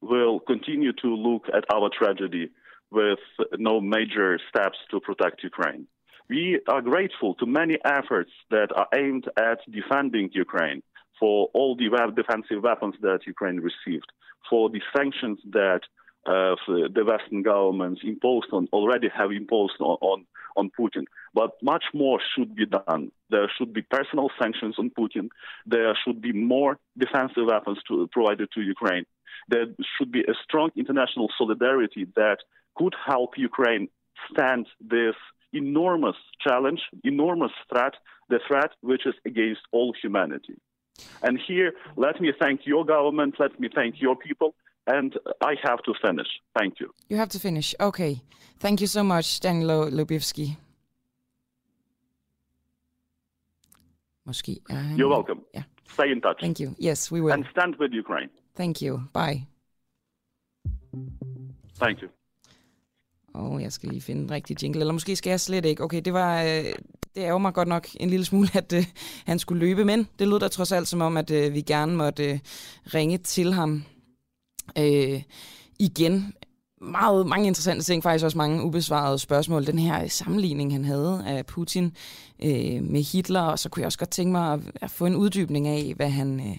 will 0.00 0.40
continue 0.40 0.92
to 1.02 1.06
look 1.14 1.44
at 1.56 1.64
our 1.72 1.88
tragedy 1.96 2.50
with 2.90 3.20
no 3.56 3.80
major 3.80 4.40
steps 4.48 4.78
to 4.90 4.98
protect 4.98 5.44
Ukraine. 5.44 5.86
We 6.28 6.62
are 6.66 6.82
grateful 6.82 7.36
to 7.36 7.46
many 7.46 7.76
efforts 7.84 8.32
that 8.50 8.70
are 8.74 8.88
aimed 8.92 9.26
at 9.38 9.58
defending 9.70 10.30
Ukraine 10.32 10.82
for 11.20 11.48
all 11.54 11.76
the 11.76 11.88
defensive 12.16 12.60
weapons 12.64 12.96
that 13.02 13.20
Ukraine 13.24 13.60
received, 13.60 14.10
for 14.50 14.68
the 14.68 14.80
sanctions 14.96 15.38
that 15.52 15.82
uh, 16.26 16.56
the 16.66 17.04
Western 17.06 17.42
governments 17.42 18.00
imposed 18.02 18.48
on 18.52 18.66
already 18.72 19.10
have 19.16 19.30
imposed 19.30 19.78
on, 19.78 19.96
on 20.00 20.26
on 20.56 20.70
Putin. 20.78 21.04
But 21.34 21.50
much 21.62 21.84
more 21.92 22.20
should 22.34 22.54
be 22.54 22.66
done. 22.66 23.10
There 23.30 23.50
should 23.56 23.72
be 23.72 23.82
personal 23.82 24.30
sanctions 24.40 24.76
on 24.78 24.90
Putin. 24.90 25.28
There 25.66 25.96
should 26.04 26.20
be 26.20 26.32
more 26.32 26.78
defensive 26.98 27.46
weapons 27.46 27.78
to, 27.88 28.08
provided 28.12 28.48
to 28.54 28.60
Ukraine. 28.60 29.04
There 29.48 29.66
should 29.96 30.10
be 30.10 30.20
a 30.20 30.34
strong 30.42 30.70
international 30.76 31.28
solidarity 31.36 32.06
that 32.16 32.38
could 32.76 32.94
help 33.06 33.30
Ukraine 33.36 33.88
stand 34.30 34.66
this 34.80 35.14
enormous 35.52 36.16
challenge, 36.40 36.80
enormous 37.04 37.52
threat, 37.68 37.94
the 38.28 38.40
threat 38.46 38.70
which 38.80 39.06
is 39.06 39.14
against 39.24 39.60
all 39.72 39.94
humanity. 40.00 40.56
And 41.22 41.38
here, 41.46 41.72
let 41.96 42.20
me 42.20 42.32
thank 42.38 42.60
your 42.64 42.84
government, 42.84 43.36
let 43.38 43.58
me 43.58 43.68
thank 43.74 44.00
your 44.00 44.16
people, 44.16 44.54
and 44.86 45.12
I 45.40 45.54
have 45.66 45.78
to 45.84 45.92
finish. 46.06 46.30
Thank 46.58 46.80
you. 46.80 46.88
You 47.10 47.16
have 47.16 47.30
to 47.30 47.38
finish. 47.38 47.74
Okay. 47.80 48.20
Thank 48.60 48.80
you 48.80 48.86
so 48.86 49.02
much, 49.02 49.40
Daniel 49.42 49.90
Lubivsky. 49.90 50.56
Måske 54.26 54.60
er 54.70 54.74
han... 54.74 55.00
You're 55.00 55.14
welcome. 55.14 55.40
Yeah. 55.54 55.64
Stay 55.88 56.10
in 56.10 56.20
touch. 56.20 56.40
Thank 56.40 56.60
you. 56.60 56.74
Yes, 56.90 57.12
we 57.12 57.20
will. 57.20 57.32
And 57.32 57.44
stand 57.50 57.74
with 57.80 57.92
Ukraine. 58.04 58.30
Thank 58.56 58.82
you. 58.82 59.00
Bye. 59.14 59.46
Thank 61.82 62.02
you. 62.02 62.08
Åh, 63.34 63.52
oh, 63.52 63.62
jeg 63.62 63.72
skal 63.72 63.88
lige 63.88 64.00
finde 64.02 64.22
en 64.22 64.30
rigtig 64.30 64.62
jingle. 64.62 64.80
Eller 64.80 64.92
måske 64.92 65.16
skal 65.16 65.30
jeg 65.30 65.40
slet 65.40 65.64
ikke. 65.64 65.82
Okay, 65.82 66.02
det 66.04 66.12
var... 66.12 66.42
Øh, 66.42 66.64
det 67.14 67.20
ærger 67.20 67.38
mig 67.38 67.54
godt 67.54 67.68
nok 67.68 67.88
en 68.00 68.10
lille 68.10 68.24
smule, 68.24 68.48
at 68.54 68.72
øh, 68.72 68.84
han 69.26 69.38
skulle 69.38 69.60
løbe, 69.60 69.84
men 69.84 70.08
det 70.18 70.28
lød 70.28 70.40
da 70.40 70.48
trods 70.48 70.72
alt 70.72 70.88
som 70.88 71.00
om, 71.00 71.16
at 71.16 71.30
øh, 71.30 71.54
vi 71.54 71.60
gerne 71.60 71.96
måtte 71.96 72.30
øh, 72.30 72.38
ringe 72.94 73.18
til 73.18 73.52
ham 73.52 73.84
øh, 74.78 75.22
igen. 75.78 76.32
Meget, 76.80 77.26
mange 77.26 77.46
interessante 77.46 77.84
ting, 77.84 78.02
faktisk 78.02 78.24
også 78.24 78.38
mange 78.38 78.62
ubesvarede 78.62 79.18
spørgsmål. 79.18 79.66
Den 79.66 79.78
her 79.78 80.08
sammenligning, 80.08 80.72
han 80.72 80.84
havde 80.84 81.24
af 81.26 81.46
Putin 81.46 81.84
øh, 82.42 82.82
med 82.82 83.12
Hitler, 83.12 83.40
og 83.40 83.58
så 83.58 83.68
kunne 83.68 83.80
jeg 83.80 83.86
også 83.86 83.98
godt 83.98 84.10
tænke 84.10 84.32
mig 84.32 84.52
at, 84.52 84.60
at 84.74 84.90
få 84.90 85.06
en 85.06 85.16
uddybning 85.16 85.68
af, 85.68 85.92
hvad 85.96 86.10
han... 86.10 86.40
Øh, 86.40 86.56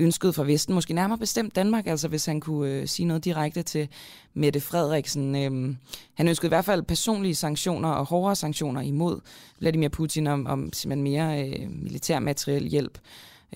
ønskede 0.00 0.32
fra 0.32 0.44
Vesten, 0.44 0.74
måske 0.74 0.94
nærmere 0.94 1.18
bestemt 1.18 1.56
Danmark, 1.56 1.86
altså 1.86 2.08
hvis 2.08 2.26
han 2.26 2.40
kunne 2.40 2.70
øh, 2.70 2.88
sige 2.88 3.06
noget 3.06 3.24
direkte 3.24 3.62
til 3.62 3.88
Mette 4.34 4.60
Frederiksen. 4.60 5.36
Øh, 5.36 5.74
han 6.14 6.28
ønskede 6.28 6.46
i 6.46 6.54
hvert 6.54 6.64
fald 6.64 6.82
personlige 6.82 7.34
sanktioner 7.34 7.88
og 7.88 8.06
hårdere 8.06 8.36
sanktioner 8.36 8.80
imod 8.80 9.20
Vladimir 9.58 9.88
Putin 9.88 10.26
om, 10.26 10.46
om 10.46 10.72
simpelthen 10.72 11.02
mere 11.02 11.48
øh, 11.48 11.70
militær 11.70 12.18
materiel 12.18 12.68
hjælp 12.68 12.98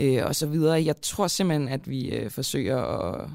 øh, 0.01 0.23
og 0.25 0.35
så 0.35 0.47
videre. 0.47 0.85
Jeg 0.85 1.01
tror 1.03 1.27
simpelthen, 1.27 1.69
at 1.69 1.91
vi 1.91 2.09
øh, 2.09 2.31
forsøger 2.31 2.79
at, 2.79 3.31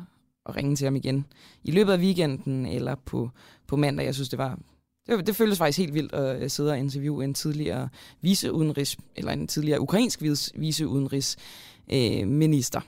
at 0.50 0.56
ringe 0.56 0.76
til 0.76 0.86
ham 0.86 0.96
igen 0.96 1.26
i 1.64 1.72
løbet 1.72 1.94
af 1.94 1.98
weekenden 1.98 2.66
eller 2.66 2.96
på, 3.06 3.30
på 3.68 3.76
mandag. 3.76 4.06
Jeg 4.06 4.16
synes, 4.16 4.30
det 4.30 4.40
var 4.40 4.60
det, 5.08 5.28
det 5.28 5.36
føltes 5.36 5.58
faktisk 5.58 5.80
helt 5.80 5.94
vildt 5.94 6.14
at 6.14 6.52
sidde 6.52 6.72
og 6.72 6.78
interviewe 6.78 7.24
en 7.24 7.34
tidligere 7.34 7.90
viceudenrigs, 8.22 8.98
eller 9.16 9.32
en 9.32 9.48
tidligere 9.48 9.82
ukrainsk 9.82 10.22
viceudenrigsminister. 10.56 12.80
Øh, 12.80 12.86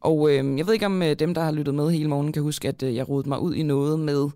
og 0.00 0.30
øh, 0.30 0.58
jeg 0.58 0.66
ved 0.66 0.74
ikke, 0.74 0.86
om 0.86 1.02
øh, 1.02 1.14
dem, 1.14 1.34
der 1.34 1.42
har 1.42 1.50
lyttet 1.50 1.74
med 1.74 1.90
hele 1.90 2.08
morgen, 2.08 2.32
kan 2.32 2.42
huske, 2.42 2.68
at 2.68 2.82
øh, 2.82 2.96
jeg 2.96 3.08
rodede 3.08 3.28
mig 3.28 3.40
ud 3.40 3.54
i 3.54 3.62
noget 3.62 4.00
med 4.00 4.28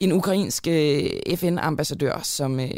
en 0.00 0.12
ukrainsk 0.12 0.66
øh, 0.66 1.10
FN-ambassadør, 1.36 2.20
som, 2.22 2.60
øh, 2.60 2.70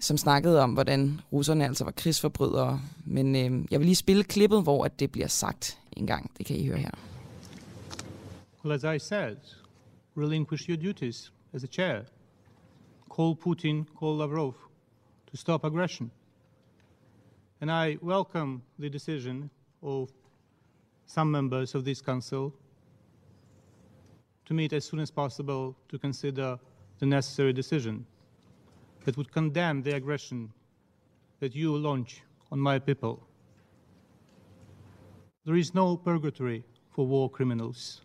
som 0.00 0.16
snakkede 0.16 0.62
om, 0.62 0.70
hvordan 0.70 1.20
russerne 1.32 1.64
altså 1.64 1.84
var 1.84 1.90
krigsforbrydere. 1.90 2.80
Men 3.04 3.36
øh, 3.36 3.64
jeg 3.70 3.80
vil 3.80 3.86
lige 3.86 3.96
spille 3.96 4.24
klippet, 4.24 4.62
hvor 4.62 4.84
at 4.84 5.00
det 5.00 5.12
bliver 5.12 5.28
sagt 5.28 5.78
en 5.92 6.06
gang. 6.06 6.30
Det 6.38 6.46
kan 6.46 6.56
I 6.56 6.66
høre 6.66 6.78
her. 6.78 6.90
Well, 8.62 8.74
as 8.74 8.84
I 8.84 8.98
said, 8.98 9.38
relinquish 10.14 10.68
your 10.68 10.76
duties 10.76 11.30
as 11.54 11.64
a 11.64 11.66
chair. 11.66 12.04
Call 13.08 13.34
Putin, 13.34 13.86
call 13.94 14.18
Lavrov 14.18 14.54
to 15.30 15.36
stop 15.38 15.64
aggression. 15.64 16.10
And 17.62 17.72
I 17.72 17.96
welcome 18.02 18.62
the 18.78 18.90
decision 18.90 19.48
of 19.82 20.10
some 21.06 21.30
members 21.30 21.74
of 21.74 21.86
this 21.86 22.02
council 22.02 22.54
to 24.44 24.52
meet 24.52 24.74
as 24.74 24.84
soon 24.84 25.00
as 25.00 25.10
possible 25.10 25.74
to 25.88 25.98
consider 25.98 26.58
the 26.98 27.06
necessary 27.06 27.54
decision 27.54 28.04
that 29.06 29.16
would 29.16 29.32
condemn 29.32 29.80
the 29.80 29.96
aggression 29.96 30.52
that 31.38 31.54
you 31.54 31.74
launch 31.74 32.20
on 32.52 32.58
my 32.58 32.78
people. 32.78 33.26
There 35.46 35.56
is 35.56 35.74
no 35.74 35.96
purgatory 35.96 36.62
for 36.90 37.06
war 37.06 37.30
criminals. 37.30 38.02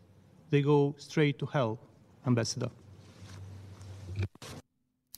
They 0.56 0.64
go 0.64 0.94
straight 0.98 1.38
to 1.38 1.45
hell, 1.53 1.76
Ambassador. 2.26 2.72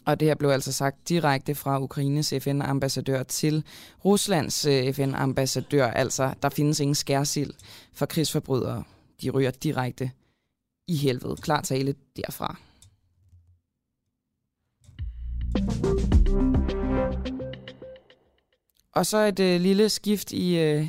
Og 0.05 0.19
det 0.19 0.27
her 0.27 0.35
blev 0.35 0.49
altså 0.49 0.71
sagt 0.71 1.09
direkte 1.09 1.55
fra 1.55 1.81
Ukraines 1.81 2.33
FN-ambassadør 2.41 3.23
til 3.23 3.63
Ruslands 4.05 4.65
eh, 4.65 4.93
FN-ambassadør. 4.93 5.85
Altså, 5.85 6.33
der 6.41 6.49
findes 6.49 6.79
ingen 6.79 6.95
skærsild 6.95 7.53
for 7.93 8.05
krigsforbrydere. 8.05 8.83
De 9.21 9.29
ryger 9.29 9.51
direkte 9.51 10.11
i 10.87 10.95
helvede. 10.95 11.35
Klar 11.35 11.61
tale 11.61 11.95
derfra. 12.15 12.57
Og 18.91 19.05
så 19.05 19.17
et 19.17 19.39
øh, 19.39 19.61
lille 19.61 19.89
skift 19.89 20.31
i, 20.31 20.59
øh, 20.59 20.87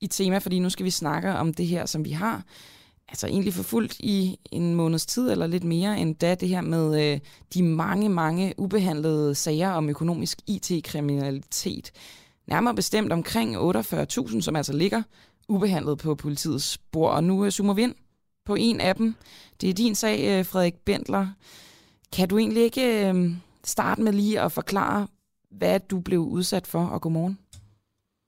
i 0.00 0.06
tema, 0.06 0.38
fordi 0.38 0.58
nu 0.58 0.70
skal 0.70 0.84
vi 0.84 0.90
snakke 0.90 1.32
om 1.32 1.54
det 1.54 1.66
her, 1.66 1.86
som 1.86 2.04
vi 2.04 2.10
har 2.10 2.44
altså 3.08 3.26
egentlig 3.26 3.52
forfulgt 3.52 3.96
i 4.00 4.38
en 4.52 4.74
måneds 4.74 5.06
tid 5.06 5.30
eller 5.30 5.46
lidt 5.46 5.64
mere 5.64 5.98
end 5.98 6.16
da 6.16 6.34
det 6.34 6.48
her 6.48 6.60
med 6.60 7.12
øh, 7.12 7.20
de 7.54 7.62
mange, 7.62 8.08
mange 8.08 8.54
ubehandlede 8.58 9.34
sager 9.34 9.70
om 9.70 9.88
økonomisk 9.88 10.38
IT-kriminalitet. 10.46 11.92
Nærmere 12.46 12.74
bestemt 12.74 13.12
omkring 13.12 13.56
48.000, 13.56 14.40
som 14.40 14.56
altså 14.56 14.72
ligger 14.72 15.02
ubehandlet 15.48 15.98
på 15.98 16.14
politiets 16.14 16.78
bord. 16.78 17.12
Og 17.14 17.24
nu 17.24 17.44
øh, 17.44 17.50
zoomer 17.50 17.74
vi 17.74 17.82
ind 17.82 17.94
på 18.44 18.54
en 18.54 18.80
af 18.80 18.94
dem. 18.94 19.14
Det 19.60 19.70
er 19.70 19.74
din 19.74 19.94
sag, 19.94 20.38
øh, 20.38 20.44
Frederik 20.44 20.74
Bendler. 20.84 21.26
Kan 22.16 22.28
du 22.28 22.38
egentlig 22.38 22.62
ikke 22.62 23.08
øh, 23.08 23.14
starte 23.64 24.02
med 24.02 24.12
lige 24.12 24.40
at 24.40 24.52
forklare, 24.52 25.06
hvad 25.50 25.80
du 25.80 26.00
blev 26.00 26.20
udsat 26.20 26.66
for, 26.66 26.84
og 26.86 27.00
godmorgen? 27.00 27.38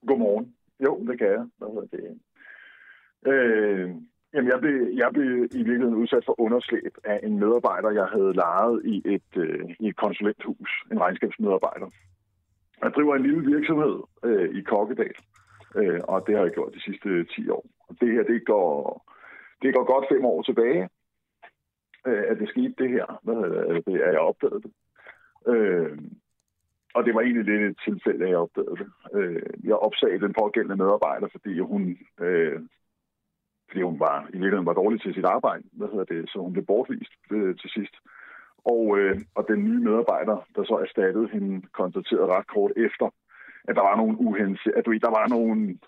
Godmorgen. 0.07 0.55
Jo, 0.85 1.07
det 1.07 1.19
kan 1.19 1.27
jeg. 1.27 1.45
Hvad 1.59 1.69
hedder 1.69 1.97
det? 1.97 2.19
Øh, 3.33 3.91
Jamen, 4.35 4.51
jeg 4.51 4.61
blev, 4.61 4.89
jeg 4.95 5.11
blev 5.13 5.45
i 5.45 5.63
virkeligheden 5.69 5.95
udsat 5.95 6.25
for 6.25 6.41
underslæb 6.41 6.95
af 7.05 7.21
en 7.23 7.39
medarbejder, 7.39 7.91
jeg 7.91 8.07
havde 8.07 8.33
lejet 8.35 8.83
i 8.85 9.03
et, 9.05 9.31
øh, 9.37 9.71
i 9.81 9.89
et 9.89 9.97
konsulenthus, 9.97 10.71
en 10.93 11.01
regnskabsmedarbejder. 11.01 11.89
Jeg 12.83 12.91
driver 12.91 13.15
en 13.15 13.23
lille 13.23 13.57
virksomhed 13.57 13.97
øh, 14.25 14.59
i 14.59 14.61
Kokkedal, 14.63 15.15
øh, 15.77 16.01
og 16.09 16.27
det 16.27 16.37
har 16.37 16.43
jeg 16.43 16.53
gjort 16.53 16.75
de 16.75 16.83
sidste 16.83 17.25
10 17.25 17.49
år. 17.51 17.67
Og 17.89 17.97
det 18.01 18.13
her, 18.13 18.23
det 18.23 18.47
går, 18.47 19.05
det 19.63 19.75
går 19.75 19.85
godt 19.85 20.07
fem 20.13 20.25
år 20.25 20.43
tilbage, 20.43 20.89
øh, 22.07 22.25
at 22.29 22.39
det 22.39 22.49
skete 22.49 22.75
det 22.79 22.91
her, 22.91 23.07
øh, 23.29 23.35
det, 23.37 23.75
altså, 23.75 23.91
er 23.91 24.11
jeg 24.11 24.21
opdagede 24.21 24.63
det. 24.63 24.73
Øh, 25.53 25.99
og 26.95 27.05
det 27.05 27.15
var 27.15 27.21
egentlig 27.21 27.45
lidt 27.45 27.63
et 27.63 27.79
tilfælde, 27.85 28.25
at 28.25 28.31
jeg 28.31 28.39
opdagede 28.39 28.77
det. 28.83 28.89
Øh, 29.15 29.43
jeg 29.65 29.77
opsagde 29.77 30.21
den 30.21 30.35
pågældende 30.41 30.77
medarbejder, 30.77 31.29
fordi 31.33 31.59
hun 31.59 31.99
øh, 32.21 32.61
fordi 33.69 33.83
hun 33.83 34.01
var 34.01 34.19
i 34.29 34.39
virkeligheden 34.43 34.71
var 34.71 34.81
dårlig 34.81 35.01
til 35.01 35.15
sit 35.15 35.25
arbejde, 35.25 35.65
hvad 35.73 35.89
hedder 35.89 36.05
det, 36.05 36.31
så 36.31 36.39
hun 36.39 36.53
blev 36.53 36.67
bortvist 36.67 37.13
øh, 37.31 37.57
til 37.61 37.71
sidst. 37.71 37.95
Og, 38.75 38.99
øh, 38.99 39.17
og 39.35 39.43
den 39.49 39.61
nye 39.65 39.81
medarbejder, 39.89 40.37
der 40.55 40.63
så 40.65 40.75
erstattede 40.87 41.29
hende, 41.29 41.67
konstaterede 41.81 42.33
ret 42.35 42.47
kort 42.47 42.73
efter, 42.77 43.07
at 43.69 43.77
der 43.77 43.83
var 43.83 43.97
nogle 43.97 44.21
uhense, 44.27 44.69
at 44.77 44.87
du, 44.87 44.93
der 44.93 45.13
var 45.19 45.27
nogle 45.37 45.79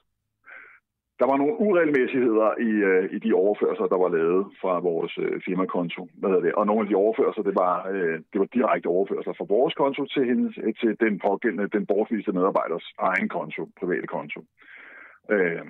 der 1.20 1.26
var 1.30 1.36
nogle 1.42 1.60
uregelmæssigheder 1.66 2.50
i, 2.68 2.72
øh, 2.90 3.04
i 3.16 3.18
de 3.24 3.30
overførsler, 3.42 3.86
der 3.86 3.98
var 4.04 4.10
lavet 4.18 4.42
fra 4.60 4.72
vores 4.90 5.12
øh, 5.24 5.34
firmakonto. 5.46 6.02
Hvad 6.20 6.42
det? 6.46 6.52
Og 6.58 6.66
nogle 6.66 6.82
af 6.82 6.88
de 6.88 7.00
overførsler, 7.04 7.44
det 7.44 7.56
var, 7.64 7.74
øh, 7.92 8.16
det 8.32 8.38
var 8.42 8.48
direkte 8.56 8.86
overførsler 8.86 9.32
fra 9.38 9.50
vores 9.54 9.74
konto 9.74 10.02
til, 10.14 10.24
hendes, 10.30 10.54
til 10.80 10.92
den 11.04 11.14
pågældende, 11.26 11.74
den 11.76 11.86
bortviste 11.86 12.32
medarbejders 12.32 12.86
egen 12.98 13.28
konto, 13.28 13.62
private 13.80 14.06
konto. 14.06 14.40
Øh, 15.34 15.64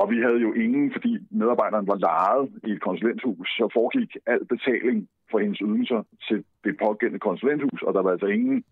og 0.00 0.10
vi 0.10 0.18
havde 0.20 0.40
jo 0.46 0.52
ingen, 0.52 0.92
fordi 0.92 1.12
medarbejderen 1.30 1.86
var 1.86 1.98
lejet 2.08 2.48
i 2.68 2.70
et 2.70 2.80
konsulenthus, 2.80 3.48
så 3.48 3.68
foregik 3.72 4.16
al 4.26 4.44
betaling 4.46 5.08
for 5.30 5.38
hendes 5.38 5.58
ydelser 5.58 6.02
til 6.28 6.44
det 6.64 6.78
pågældende 6.84 7.26
konsulenthus, 7.28 7.82
og 7.82 7.94
der 7.94 8.02
var 8.02 8.10
altså 8.10 8.26
ingen, 8.26 8.64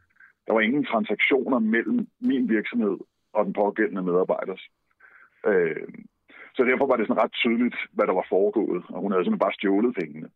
der 0.46 0.52
var 0.52 0.60
ingen 0.60 0.84
transaktioner 0.84 1.58
mellem 1.58 2.06
min 2.20 2.48
virksomhed 2.48 2.98
og 3.32 3.44
den 3.44 3.52
pågældende 3.52 4.02
medarbejders. 4.02 4.62
Øh, 5.46 5.88
så 6.56 6.62
derfor 6.64 6.86
var 6.86 6.96
det 6.96 7.06
sådan 7.06 7.22
ret 7.22 7.32
tydeligt, 7.32 7.76
hvad 7.92 8.06
der 8.06 8.14
var 8.20 8.26
foregået, 8.28 8.82
og 8.88 9.00
hun 9.00 9.12
havde 9.12 9.24
simpelthen 9.24 9.46
bare 9.46 9.58
stjålet 9.58 9.94
pengene. 9.94 10.28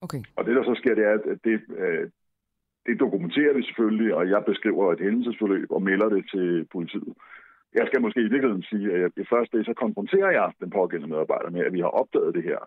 Okay. 0.00 0.22
Og 0.36 0.44
det, 0.46 0.56
der 0.56 0.64
så 0.64 0.74
sker, 0.74 0.94
det 0.94 1.04
er, 1.04 1.12
at 1.12 1.38
det, 1.44 1.60
øh, 1.78 2.10
det 2.86 3.00
dokumenterer 3.00 3.54
vi 3.54 3.62
selvfølgelig, 3.62 4.14
og 4.14 4.30
jeg 4.30 4.42
beskriver 4.46 4.92
et 4.92 5.00
hændelsesforløb 5.00 5.70
og 5.70 5.82
melder 5.82 6.08
det 6.08 6.24
til 6.32 6.66
politiet 6.72 7.14
jeg 7.74 7.86
skal 7.86 8.00
måske 8.00 8.20
i 8.20 8.32
virkeligheden 8.32 8.62
sige, 8.62 9.04
at 9.04 9.12
det 9.16 9.28
første 9.28 9.64
så 9.64 9.74
konfronterer 9.74 10.30
jeg 10.30 10.52
den 10.60 10.70
pågældende 10.70 11.12
medarbejder 11.14 11.50
med, 11.50 11.60
at 11.64 11.72
vi 11.72 11.80
har 11.80 11.92
opdaget 12.00 12.34
det 12.34 12.42
her 12.42 12.58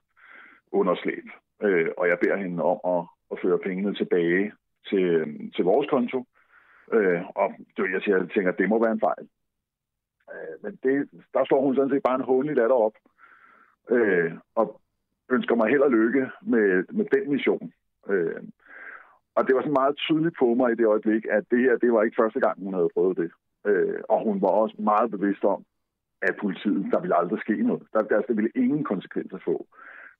underslæb. 0.71 1.25
Øh, 1.63 1.89
og 1.97 2.07
jeg 2.07 2.17
beder 2.19 2.37
hende 2.37 2.63
om 2.63 2.79
at, 2.95 3.03
at 3.31 3.39
føre 3.41 3.59
pengene 3.59 3.95
tilbage 3.95 4.53
til, 4.89 5.07
til 5.55 5.63
vores 5.65 5.89
konto. 5.89 6.25
Øh, 6.93 7.21
og 7.35 7.47
det, 7.77 7.91
jeg, 7.93 8.01
siger, 8.01 8.17
jeg 8.17 8.29
tænker, 8.29 8.51
at 8.51 8.57
det 8.57 8.69
må 8.69 8.83
være 8.83 8.91
en 8.91 9.05
fejl. 9.09 9.27
Øh, 10.33 10.55
men 10.63 10.79
det, 10.83 11.09
der 11.33 11.45
står 11.45 11.61
hun 11.61 11.75
sådan 11.75 11.89
set 11.89 12.03
bare 12.03 12.15
en 12.15 12.29
håndelig 12.29 12.55
latter 12.55 12.75
op. 12.75 12.95
Øh, 13.89 14.31
og 14.55 14.81
ønsker 15.31 15.55
mig 15.55 15.69
held 15.69 15.81
og 15.81 15.91
lykke 15.91 16.29
med, 16.41 16.83
med 16.97 17.05
den 17.05 17.31
mission. 17.31 17.73
Øh, 18.09 18.41
og 19.35 19.47
det 19.47 19.55
var 19.55 19.61
sådan 19.61 19.79
meget 19.81 19.97
tydeligt 19.97 20.35
på 20.39 20.53
mig 20.53 20.71
i 20.71 20.75
det 20.75 20.85
øjeblik, 20.85 21.25
at 21.29 21.43
det 21.51 21.59
her, 21.59 21.77
det 21.77 21.93
var 21.93 22.03
ikke 22.03 22.21
første 22.21 22.39
gang, 22.39 22.63
hun 22.63 22.73
havde 22.73 22.89
prøvet 22.93 23.17
det. 23.17 23.31
Øh, 23.67 23.99
og 24.09 24.23
hun 24.23 24.41
var 24.41 24.47
også 24.47 24.75
meget 24.79 25.11
bevidst 25.11 25.43
om, 25.43 25.63
at 26.21 26.35
politiet, 26.41 26.91
der 26.91 26.99
ville 27.01 27.17
aldrig 27.17 27.39
ske 27.39 27.55
noget. 27.63 27.83
Der, 27.93 28.01
der, 28.01 28.21
der 28.21 28.33
ville 28.33 28.51
ingen 28.55 28.83
konsekvenser 28.83 29.39
få. 29.45 29.67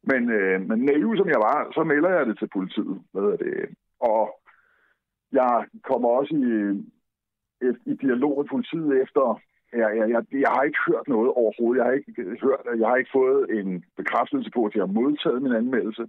Men, 0.04 0.32
øh, 0.32 0.62
men 0.68 0.80
naiv 0.80 1.18
som 1.18 1.30
jeg 1.30 1.42
var, 1.50 1.72
så 1.74 1.84
melder 1.84 2.10
jeg 2.10 2.26
det 2.26 2.38
til 2.38 2.50
politiet. 2.54 3.02
Hvad 3.12 3.24
er 3.24 3.38
det? 3.38 3.76
Og 4.00 4.40
jeg 5.32 5.66
kommer 5.84 6.10
også 6.10 6.36
i, 6.36 6.44
øh, 6.44 6.76
i, 7.86 7.94
dialog 7.94 8.38
med 8.38 8.46
politiet 8.46 9.02
efter 9.04 9.42
jeg, 9.74 9.90
jeg, 9.98 10.10
jeg, 10.10 10.22
jeg 10.46 10.52
har 10.56 10.64
ikke 10.64 10.82
hørt 10.88 11.08
noget 11.08 11.30
overhovedet. 11.42 11.80
Jeg 11.80 11.86
har 11.86 11.94
ikke 12.00 12.12
hørt, 12.46 12.62
jeg 12.82 12.88
har 12.88 12.96
ikke 12.96 13.16
fået 13.20 13.60
en 13.60 13.84
bekræftelse 13.98 14.50
på, 14.56 14.66
at 14.66 14.76
jeg 14.76 14.82
har 14.82 14.98
modtaget 15.00 15.42
min 15.42 15.56
anmeldelse. 15.62 16.04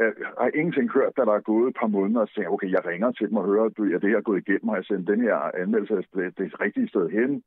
Jeg 0.00 0.12
har 0.38 0.50
ingenting 0.54 0.90
hørt, 0.92 1.16
da 1.16 1.22
der 1.24 1.34
er 1.34 1.48
gået 1.50 1.68
et 1.68 1.76
par 1.80 1.86
måneder, 1.86 2.20
og 2.20 2.28
siger, 2.28 2.48
okay, 2.48 2.70
jeg 2.70 2.86
ringer 2.86 3.12
til 3.12 3.28
dem 3.28 3.36
og 3.36 3.44
hører, 3.44 3.64
at 3.64 4.02
det 4.02 4.10
her 4.10 4.16
er 4.16 4.28
gået 4.28 4.42
igennem, 4.48 4.68
og 4.68 4.76
jeg 4.76 4.84
sender 4.84 5.12
den 5.12 5.20
her 5.20 5.36
anmeldelse 5.36 5.94
det, 6.14 6.38
det 6.38 6.60
rigtige 6.60 6.88
sted 6.88 7.08
hen. 7.10 7.42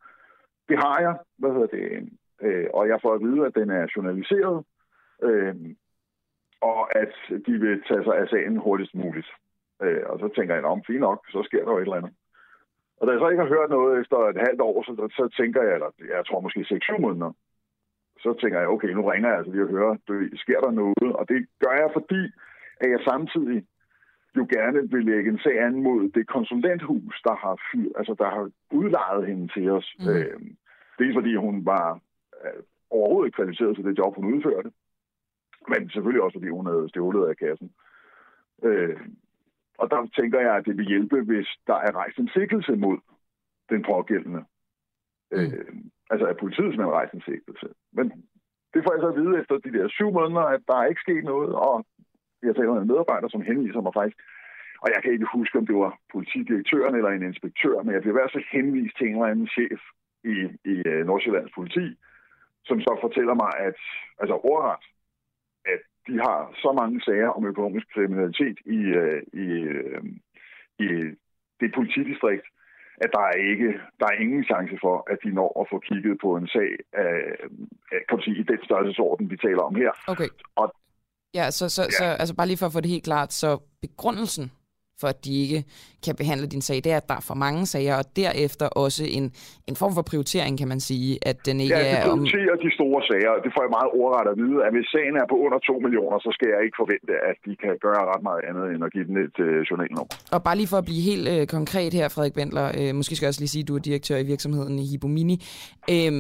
Det 0.70 0.78
har 0.78 1.00
jeg, 1.02 1.16
hvad 1.38 1.52
hedder 1.52 1.68
det, 1.78 2.10
øh, 2.42 2.68
og 2.74 2.88
jeg 2.88 3.00
får 3.02 3.14
at 3.14 3.22
vide, 3.22 3.46
at 3.46 3.56
den 3.56 3.70
er 3.70 3.88
journaliseret, 3.96 4.66
øh, 5.24 5.56
og 6.62 6.98
at 7.02 7.14
de 7.46 7.54
vil 7.64 7.84
tage 7.88 8.04
sig 8.04 8.16
af 8.18 8.28
sagen 8.28 8.58
hurtigst 8.58 8.96
muligt. 8.96 9.30
Øh, 9.84 10.04
og 10.06 10.20
så 10.20 10.28
tænker 10.36 10.56
jeg, 10.56 10.64
om 10.64 10.84
fint 10.88 11.00
nok, 11.00 11.20
så 11.30 11.44
sker 11.44 11.64
der 11.66 11.72
jo 11.72 11.78
et 11.78 11.82
eller 11.82 11.96
andet. 11.96 12.14
Og 12.98 13.08
da 13.08 13.12
jeg 13.12 13.20
så 13.20 13.30
ikke 13.30 13.44
har 13.44 13.56
hørt 13.56 13.70
noget 13.70 14.02
efter 14.02 14.18
et 14.18 14.38
halvt 14.48 14.62
år, 14.62 14.84
så, 14.84 14.92
så 15.20 15.24
tænker 15.38 15.62
jeg, 15.64 15.74
eller 15.74 15.90
jeg 16.16 16.26
tror 16.26 16.40
måske 16.40 16.60
6-7 16.60 17.02
måneder, 17.02 17.32
så 18.24 18.30
tænker 18.42 18.60
jeg, 18.60 18.68
okay, 18.68 18.88
nu 18.88 19.02
ringer 19.06 19.30
jeg 19.30 19.38
altså 19.38 19.52
lige 19.52 19.64
og 19.64 19.70
hører, 19.70 19.96
det, 20.08 20.40
sker 20.44 20.60
der 20.60 20.72
noget? 20.72 21.12
Og 21.20 21.30
det 21.30 21.40
gør 21.64 21.76
jeg, 21.82 21.90
fordi 21.94 22.22
at 22.82 22.90
jeg 22.94 23.00
samtidig 23.10 23.66
jo 24.38 24.48
gerne 24.56 24.92
vil 24.92 25.06
lægge 25.06 25.30
en 25.32 25.40
sag 25.44 25.60
an 25.66 25.76
mod 25.84 26.10
det 26.10 26.28
konsulenthus, 26.28 27.22
der 27.24 27.36
har, 27.36 27.56
fyr, 27.72 27.90
altså, 28.00 28.14
der 28.22 28.30
har 28.36 28.50
udlejet 28.72 29.28
hende 29.28 29.48
til 29.54 29.70
os. 29.70 29.96
Mm. 30.00 30.10
Øh, 30.10 30.40
det 30.98 31.10
er 31.10 31.14
fordi, 31.14 31.36
hun 31.36 31.66
var 31.66 32.00
øh, 32.44 32.62
overhovedet 32.90 33.28
ikke 33.28 33.36
kvalificeret 33.36 33.76
til 33.76 33.86
det 33.86 33.98
job, 33.98 34.16
hun 34.16 34.34
udførte. 34.34 34.72
Men 35.68 35.90
selvfølgelig 35.90 36.24
også, 36.24 36.38
fordi 36.40 36.50
hun 36.50 36.66
havde 36.66 36.90
stjålet 36.90 37.30
af 37.30 37.38
kassen. 37.38 37.72
Øh, 38.64 39.00
og 39.78 39.92
der 39.92 40.08
tænker 40.20 40.40
jeg, 40.40 40.56
at 40.56 40.66
det 40.66 40.78
vil 40.78 40.88
hjælpe, 40.88 41.22
hvis 41.22 41.48
der 41.68 41.76
er 41.76 41.96
rejst 41.96 42.18
en 42.18 42.30
sikkelse 42.34 42.76
mod 42.76 42.98
den 43.70 43.84
pågældende. 43.84 44.44
Mm. 45.32 45.38
Øh, 45.38 45.76
altså 46.14 46.26
af 46.32 46.38
politiet 46.38 46.70
simpelthen 46.72 46.98
rejst 47.00 47.14
en 47.14 47.28
sigtelse. 47.28 47.68
Men 47.98 48.06
det 48.74 48.80
får 48.84 48.94
jeg 48.94 49.02
så 49.02 49.10
at 49.12 49.20
vide 49.22 49.40
efter 49.42 49.56
de 49.66 49.74
der 49.78 49.88
syv 49.98 50.10
måneder, 50.20 50.46
at 50.56 50.62
der 50.70 50.78
er 50.78 50.90
ikke 50.92 51.06
sket 51.06 51.24
noget, 51.24 51.52
og 51.68 51.76
jeg 52.48 52.56
taler 52.56 52.74
med 52.74 52.82
en 52.82 52.92
medarbejder, 52.92 53.28
som 53.32 53.42
henviser 53.50 53.82
mig 53.82 53.94
faktisk, 54.00 54.20
og 54.84 54.88
jeg 54.94 55.00
kan 55.02 55.14
ikke 55.14 55.36
huske, 55.38 55.58
om 55.58 55.68
det 55.68 55.76
var 55.76 55.92
politidirektøren 56.14 56.96
eller 56.96 57.12
en 57.12 57.28
inspektør, 57.30 57.76
men 57.84 57.94
jeg 57.94 58.02
bliver 58.02 58.16
i 58.16 58.20
hvert 58.20 58.34
fald 58.34 58.54
henvist 58.58 58.96
til 58.98 59.08
en 59.08 59.14
eller 59.14 59.32
anden 59.32 59.48
chef 59.58 59.82
i, 60.34 60.36
i 60.74 60.76
øh, 60.92 61.06
Nordsjællands 61.06 61.52
politi, 61.58 61.86
som 62.68 62.78
så 62.82 62.92
fortæller 63.02 63.36
mig, 63.44 63.52
at 63.68 63.78
altså 64.22 64.36
ordret, 64.52 64.84
at 65.74 65.82
de 66.08 66.16
har 66.26 66.38
så 66.64 66.70
mange 66.80 67.02
sager 67.02 67.30
om 67.38 67.46
økonomisk 67.46 67.88
kriminalitet 67.94 68.58
i, 68.78 68.80
øh, 69.02 69.22
i, 69.44 69.48
i, 70.84 70.86
i 70.86 70.88
det 71.60 71.70
politidistrikt, 71.76 72.48
at 73.02 73.10
der 73.16 73.24
er 73.32 73.36
ikke 73.52 73.70
der 74.00 74.06
er 74.12 74.22
ingen 74.24 74.44
chance 74.44 74.76
for, 74.82 74.96
at 75.12 75.18
de 75.24 75.30
når 75.40 75.50
at 75.62 75.68
få 75.72 75.80
kigget 75.80 76.18
på 76.22 76.30
en 76.36 76.48
sag 76.48 76.72
af, 76.94 77.14
kan 78.08 78.16
man 78.18 78.22
sige, 78.22 78.38
i 78.38 78.44
den 78.44 78.60
størrelsesorden, 78.64 79.30
vi 79.32 79.38
taler 79.38 79.64
om 79.70 79.76
her. 79.76 79.92
Okay. 80.08 80.30
Og, 80.56 80.74
ja, 81.34 81.52
så, 81.52 81.70
så, 81.70 81.82
ja. 81.82 81.90
så 81.90 82.06
altså 82.22 82.36
bare 82.36 82.48
lige 82.48 82.58
for 82.58 82.66
at 82.66 82.74
få 82.74 82.82
det 82.82 82.90
helt 82.90 83.04
klart, 83.04 83.34
så 83.34 83.50
begrundelsen 83.82 84.52
for 85.02 85.08
at 85.14 85.20
de 85.26 85.34
ikke 85.44 85.60
kan 86.06 86.16
behandle 86.22 86.48
din 86.54 86.64
sag, 86.68 86.78
det 86.84 86.92
er, 86.96 86.98
at 87.04 87.08
der 87.12 87.18
er 87.22 87.26
for 87.30 87.38
mange 87.46 87.62
sager, 87.74 87.96
og 88.02 88.06
derefter 88.22 88.68
også 88.84 89.04
en, 89.18 89.26
en 89.70 89.76
form 89.82 89.94
for 89.98 90.04
prioritering, 90.12 90.54
kan 90.62 90.70
man 90.74 90.80
sige, 90.90 91.12
at 91.30 91.38
den 91.48 91.56
ikke 91.64 91.78
ja, 91.78 91.98
er... 91.98 92.12
om... 92.12 92.20
de 92.66 92.72
store 92.80 93.02
sager, 93.10 93.34
det 93.46 93.52
får 93.56 93.62
jeg 93.66 93.72
meget 93.78 93.92
ordret 94.02 94.26
at 94.32 94.36
vide, 94.44 94.58
at 94.66 94.72
hvis 94.76 94.88
sagen 94.96 95.16
er 95.22 95.26
på 95.34 95.38
under 95.46 95.60
2 95.60 95.80
millioner, 95.86 96.18
så 96.26 96.30
skal 96.36 96.48
jeg 96.54 96.60
ikke 96.66 96.78
forvente, 96.82 97.14
at 97.30 97.38
de 97.46 97.54
kan 97.64 97.74
gøre 97.86 98.02
ret 98.12 98.24
meget 98.30 98.44
andet, 98.50 98.66
end 98.74 98.82
at 98.88 98.92
give 98.96 99.06
den 99.10 99.18
et 99.28 99.38
uh, 99.48 99.60
journalnummer. 99.70 100.14
Og 100.36 100.40
bare 100.48 100.58
lige 100.60 100.72
for 100.74 100.80
at 100.84 100.88
blive 100.90 101.04
helt 101.12 101.26
øh, 101.34 101.44
konkret 101.58 101.92
her, 102.00 102.06
Frederik 102.14 102.36
Bendler, 102.40 102.68
øh, 102.80 102.92
måske 103.00 103.16
skal 103.16 103.26
jeg 103.26 103.34
også 103.34 103.44
lige 103.44 103.56
sige, 103.56 103.66
at 103.66 103.70
du 103.70 103.76
er 103.80 103.84
direktør 103.90 104.18
i 104.24 104.28
virksomheden 104.34 104.76
i 104.84 104.86
Hibomini. 104.92 105.38
Øh, 105.94 106.12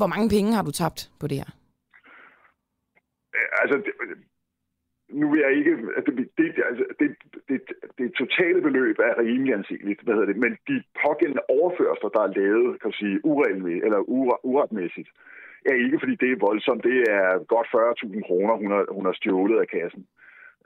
hvor 0.00 0.08
mange 0.14 0.26
penge 0.34 0.50
har 0.56 0.64
du 0.68 0.72
tabt 0.82 1.00
på 1.20 1.26
det 1.30 1.36
her? 1.42 1.50
Altså, 3.62 3.76
det, 3.84 3.92
nu 5.12 5.30
vil 5.30 5.40
jeg 5.40 5.52
ikke... 5.58 5.72
Altså, 5.96 6.10
det, 6.16 6.28
det, 6.38 6.46
altså, 6.70 6.84
det, 7.00 7.10
det, 7.48 7.60
det 7.98 8.14
totale 8.22 8.60
beløb 8.62 8.98
er 8.98 9.18
rimelig 9.18 9.54
anseligt, 9.54 10.02
hvad 10.02 10.14
hedder 10.14 10.32
det, 10.32 10.36
men 10.36 10.52
de 10.68 10.82
pågældende 11.04 11.42
overførsler, 11.48 12.08
der 12.08 12.22
er 12.24 12.34
lavet, 12.40 12.80
kan 12.82 12.92
sige, 12.92 13.24
uregelmæssigt, 13.24 13.84
eller 13.84 14.00
uretmæssigt, 14.50 15.08
er 15.64 15.74
ikke, 15.74 15.98
fordi 15.98 16.14
det 16.14 16.30
er 16.32 16.44
voldsomt. 16.48 16.84
Det 16.84 16.98
er 17.18 17.44
godt 17.54 17.68
40.000 17.74 18.26
kroner, 18.28 18.54
hun 18.62 18.70
har, 18.70 18.84
hun 18.96 19.04
har 19.06 19.12
stjålet 19.12 19.58
af 19.60 19.68
kassen. 19.68 20.06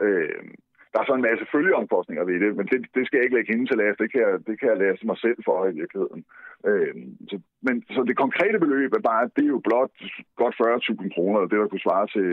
Øh, 0.00 0.44
der 0.92 1.00
er 1.00 1.06
så 1.06 1.14
en 1.16 1.28
masse 1.30 1.46
følgeomkostninger 1.52 2.24
ved 2.24 2.38
det, 2.44 2.50
men 2.58 2.66
det, 2.72 2.80
det 2.94 3.02
skal 3.06 3.16
jeg 3.16 3.24
ikke 3.24 3.36
lægge 3.36 3.52
hende 3.52 3.66
til 3.66 3.80
last. 3.82 3.98
Det 4.02 4.12
kan 4.12 4.20
jeg, 4.26 4.34
det 4.48 4.54
kan 4.60 4.68
jeg 4.68 4.78
læse 4.84 5.06
mig 5.06 5.18
selv 5.24 5.38
for 5.46 5.56
i 5.66 5.74
virkeligheden. 5.80 6.20
Øh, 6.68 6.94
så, 7.30 7.36
men 7.66 7.74
så 7.94 8.00
det 8.08 8.22
konkrete 8.24 8.58
beløb 8.64 8.92
er 8.92 9.08
bare, 9.10 9.30
det 9.36 9.44
er 9.44 9.54
jo 9.56 9.66
blot 9.68 9.94
godt 10.40 10.54
40.000 10.54 11.14
kroner, 11.14 11.40
det 11.40 11.58
der 11.60 11.68
kunne 11.68 11.88
svare 11.88 12.06
til 12.16 12.28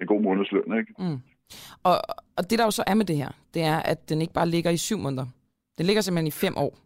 en 0.00 0.06
god 0.06 0.22
månedsløn. 0.22 0.78
Ikke? 0.78 0.94
Mm. 0.98 1.18
Og, 1.82 1.96
og 2.36 2.50
det 2.50 2.58
der 2.58 2.64
jo 2.64 2.70
så 2.70 2.84
er 2.86 2.94
med 2.94 3.04
det 3.04 3.16
her, 3.16 3.30
det 3.54 3.62
er, 3.62 3.76
at 3.76 4.08
den 4.08 4.20
ikke 4.20 4.34
bare 4.34 4.48
ligger 4.48 4.70
i 4.70 4.76
syv 4.76 4.98
måneder. 4.98 5.26
Den 5.78 5.86
ligger 5.86 6.02
simpelthen 6.02 6.26
i 6.26 6.40
fem 6.44 6.56
år, 6.56 6.78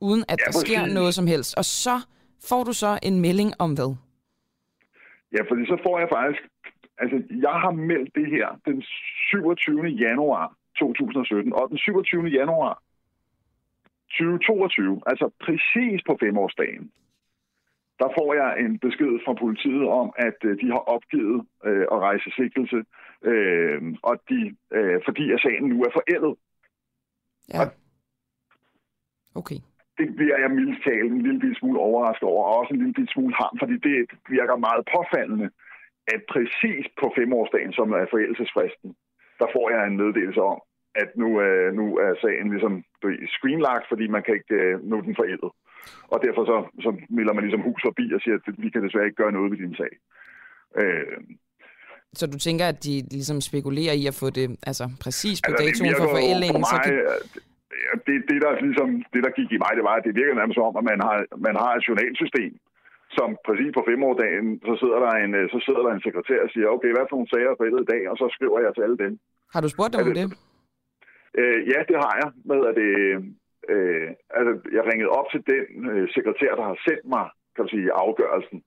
uden 0.00 0.24
at 0.28 0.38
ja, 0.40 0.44
der 0.46 0.52
sker 0.52 0.80
præcis. 0.80 0.94
noget 0.94 1.14
som 1.14 1.26
helst. 1.26 1.58
Og 1.58 1.64
så 1.64 1.96
får 2.48 2.64
du 2.64 2.72
så 2.72 2.98
en 3.02 3.20
melding 3.20 3.50
om 3.58 3.70
hvad? 3.74 3.96
Ja, 5.32 5.42
fordi 5.50 5.66
så 5.66 5.76
får 5.82 5.98
jeg 5.98 6.08
faktisk... 6.16 6.42
Altså, 6.98 7.16
jeg 7.46 7.56
har 7.64 7.70
meldt 7.70 8.14
det 8.14 8.26
her 8.26 8.48
den 8.64 8.82
27. 8.82 9.86
januar 9.86 10.54
2017, 10.78 11.52
og 11.52 11.68
den 11.70 11.78
27. 11.78 12.26
januar 12.26 12.82
2022, 14.10 15.02
altså 15.06 15.30
præcis 15.44 16.00
på 16.06 16.16
femårsdagen, 16.20 16.90
der 18.00 18.08
får 18.18 18.34
jeg 18.40 18.50
en 18.64 18.78
besked 18.78 19.12
fra 19.24 19.34
politiet 19.44 19.86
om, 19.88 20.12
at 20.16 20.38
øh, 20.44 20.60
de 20.60 20.66
har 20.74 20.82
opgivet 20.94 21.46
øh, 21.64 21.86
at 21.92 21.98
rejse 22.06 22.30
sigtelse, 22.36 22.78
øh, 23.30 23.78
og 24.02 24.14
de, 24.30 24.56
øh, 24.76 25.00
fordi 25.06 25.24
at 25.32 25.40
sagen 25.40 25.64
nu 25.68 25.82
er 25.82 25.92
forældet. 25.98 26.34
Ja. 27.54 27.62
Okay. 29.40 29.58
Det 29.98 30.16
bliver 30.16 30.38
jeg 30.38 30.50
mildt 30.50 30.84
talt 30.84 31.12
en 31.12 31.22
lille 31.22 31.56
smule 31.58 31.78
overrasket 31.80 32.28
over, 32.28 32.44
og 32.44 32.58
også 32.58 32.74
en 32.74 32.82
lille 32.84 33.08
smule 33.14 33.34
ham, 33.34 33.52
fordi 33.62 33.76
det 33.88 33.96
virker 34.28 34.56
meget 34.56 34.88
påfaldende, 34.94 35.50
at 36.14 36.20
præcis 36.32 36.84
på 37.00 37.06
femårsdagen, 37.18 37.72
som 37.72 37.92
er 37.92 38.06
forældelsesfristen, 38.10 38.90
der 39.40 39.48
får 39.54 39.66
jeg 39.70 39.86
en 39.86 39.96
meddelelse 39.96 40.42
om, 40.42 40.58
at 41.02 41.08
nu, 41.16 41.40
øh, 41.40 41.74
nu 41.74 41.84
er 42.04 42.14
sagen 42.20 42.50
ligesom 42.50 42.84
screenlagt, 43.36 43.86
fordi 43.88 44.06
man 44.06 44.22
kan 44.22 44.34
ikke, 44.34 44.54
øh, 44.54 44.84
nu 44.84 45.00
den 45.00 45.16
forældet. 45.16 45.50
Og 46.12 46.18
derfor 46.26 46.42
så, 46.50 46.56
så 46.84 46.90
melder 47.18 47.32
man 47.32 47.44
ligesom 47.44 47.66
hus 47.68 47.80
forbi 47.88 48.04
og 48.14 48.20
siger, 48.20 48.34
at 48.36 48.54
vi 48.64 48.68
kan 48.70 48.82
desværre 48.84 49.08
ikke 49.08 49.22
gøre 49.22 49.36
noget 49.36 49.50
ved 49.50 49.58
din 49.58 49.76
sag. 49.80 49.92
Øh, 50.80 51.18
så 52.18 52.24
du 52.34 52.38
tænker, 52.46 52.64
at 52.72 52.78
de 52.86 52.94
ligesom 53.16 53.38
spekulerer 53.50 53.94
i 54.02 54.04
at 54.10 54.16
få 54.22 54.26
det 54.38 54.46
altså, 54.70 54.84
præcis 55.04 55.36
på 55.40 55.50
altså, 55.50 55.62
datoen 55.62 55.94
for 56.02 56.08
forældringen? 56.16 56.62
For 56.62 56.64
mig, 56.66 56.84
så 56.84 56.90
det... 56.90 56.96
Det, 58.06 58.16
det, 58.30 58.38
der 58.44 58.52
ligesom, 58.68 58.88
det, 59.14 59.20
der 59.26 59.32
gik 59.38 59.50
i 59.52 59.62
mig, 59.64 59.72
det 59.78 59.84
var, 59.88 59.94
at 59.98 60.06
det 60.06 60.14
virker 60.20 60.34
nærmest 60.34 60.56
som 60.56 60.68
om, 60.70 60.76
at 60.80 60.86
man 60.92 61.00
har, 61.06 61.16
man 61.46 61.56
har 61.62 61.70
et 61.74 61.86
journalsystem, 61.88 62.52
som 63.18 63.28
præcis 63.48 63.70
på 63.76 63.82
femårdagen, 63.90 64.46
så 64.68 64.72
sidder 64.80 64.98
der 65.04 65.12
en, 65.22 65.32
så 65.54 65.58
sidder 65.66 65.82
der 65.86 65.92
en 65.94 66.06
sekretær 66.06 66.38
og 66.46 66.50
siger, 66.54 66.66
okay, 66.76 66.90
hvad 66.94 67.06
for 67.06 67.16
nogle 67.16 67.32
sager 67.32 67.50
er 67.52 67.60
forældret 67.60 67.84
i 67.86 67.90
dag, 67.94 68.02
og 68.10 68.16
så 68.20 68.26
skriver 68.36 68.58
jeg 68.64 68.72
til 68.74 68.82
alle 68.86 68.98
dem. 69.04 69.12
Har 69.54 69.60
du 69.64 69.68
spurgt 69.74 69.92
dem 69.92 70.06
om 70.08 70.14
det? 70.18 70.26
Øh, 71.40 71.60
ja, 71.72 71.78
det 71.88 71.96
har 72.04 72.14
jeg. 72.22 72.28
Med 72.50 72.60
at 72.70 72.74
det, 72.80 72.90
øh, 73.74 74.08
altså, 74.38 74.52
jeg 74.76 74.82
ringede 74.90 75.14
op 75.18 75.28
til 75.30 75.42
den 75.52 75.90
øh, 75.92 76.08
sekretær, 76.16 76.50
der 76.58 76.64
har 76.70 76.78
sendt 76.88 77.06
mig 77.16 77.26
kan 77.56 77.64
man 77.64 77.74
sige, 77.74 77.98
afgørelsen. 78.04 78.58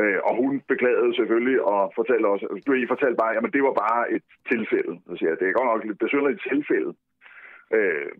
Øh, 0.00 0.18
og 0.26 0.32
hun 0.40 0.52
beklagede 0.72 1.16
selvfølgelig 1.20 1.58
og 1.72 1.80
fortalte 1.98 2.26
også, 2.34 2.46
du 2.66 2.72
I 2.72 2.92
fortalte 2.92 3.18
bare, 3.22 3.36
at 3.36 3.54
det 3.56 3.62
var 3.68 3.76
bare 3.86 4.02
et 4.16 4.24
tilfælde. 4.52 4.94
Så 5.06 5.12
siger 5.16 5.30
jeg, 5.30 5.38
det 5.40 5.46
er 5.48 5.58
godt 5.58 5.70
nok 5.70 5.84
lidt 5.84 6.02
besynderligt 6.04 6.40
et 6.40 6.48
tilfælde, 6.52 6.92
øh, 7.76 8.10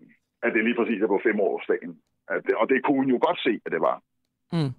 at 0.44 0.50
det 0.54 0.64
lige 0.64 0.78
præcis 0.78 1.02
er 1.02 1.14
på 1.14 1.20
femårsdagen. 1.28 1.92
At 2.34 2.40
det, 2.46 2.54
og 2.60 2.66
det 2.70 2.78
kunne 2.84 3.00
hun 3.02 3.12
jo 3.14 3.18
godt 3.26 3.40
se, 3.46 3.52
at 3.66 3.72
det 3.74 3.82
var. 3.88 3.96
Mm. 4.56 4.72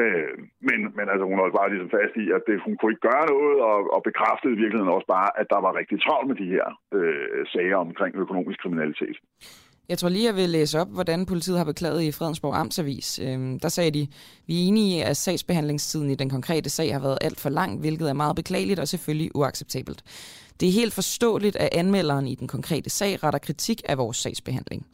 Øh, 0.00 0.34
men, 0.68 0.78
men 0.96 1.06
altså, 1.12 1.24
hun 1.30 1.38
var 1.40 1.58
bare 1.60 1.70
ligesom 1.72 1.90
fast 1.98 2.14
i, 2.22 2.26
at 2.36 2.42
det, 2.48 2.64
hun 2.66 2.74
kunne 2.76 2.92
ikke 2.92 3.08
gøre 3.10 3.26
noget, 3.34 3.56
og, 3.70 3.78
og 3.94 4.00
bekræftede 4.08 4.54
i 4.54 4.60
virkeligheden 4.62 4.96
også 4.96 5.08
bare, 5.16 5.30
at 5.40 5.46
der 5.52 5.60
var 5.66 5.78
rigtig 5.80 5.96
travlt 6.00 6.28
med 6.28 6.36
de 6.42 6.52
her 6.54 6.66
øh, 6.96 7.46
sager 7.52 7.78
omkring 7.86 8.12
økonomisk 8.24 8.58
kriminalitet. 8.62 9.18
Jeg 9.90 9.98
tror 9.98 10.08
lige, 10.08 10.24
jeg 10.24 10.36
vil 10.36 10.50
læse 10.50 10.80
op, 10.80 10.88
hvordan 10.88 11.26
politiet 11.26 11.56
har 11.56 11.64
beklaget 11.64 12.02
i 12.02 12.12
Fredensborg 12.12 12.56
Amtsavis. 12.56 13.18
Øhm, 13.22 13.60
der 13.60 13.68
sagde 13.68 13.90
de, 13.90 14.08
vi 14.46 14.62
er 14.62 14.66
enige 14.66 14.98
i, 14.98 15.00
at 15.00 15.16
sagsbehandlingstiden 15.16 16.10
i 16.10 16.14
den 16.14 16.30
konkrete 16.30 16.70
sag 16.70 16.92
har 16.92 17.00
været 17.00 17.18
alt 17.20 17.40
for 17.40 17.48
lang, 17.48 17.78
hvilket 17.80 18.08
er 18.08 18.12
meget 18.12 18.36
beklageligt 18.36 18.80
og 18.80 18.88
selvfølgelig 18.88 19.36
uacceptabelt. 19.36 20.02
Det 20.60 20.68
er 20.68 20.72
helt 20.72 20.92
forståeligt, 20.92 21.56
at 21.56 21.68
anmelderen 21.72 22.26
i 22.26 22.34
den 22.34 22.48
konkrete 22.48 22.90
sag 22.90 23.24
retter 23.24 23.38
kritik 23.38 23.82
af 23.88 23.98
vores 23.98 24.16
sagsbehandling. 24.16 24.86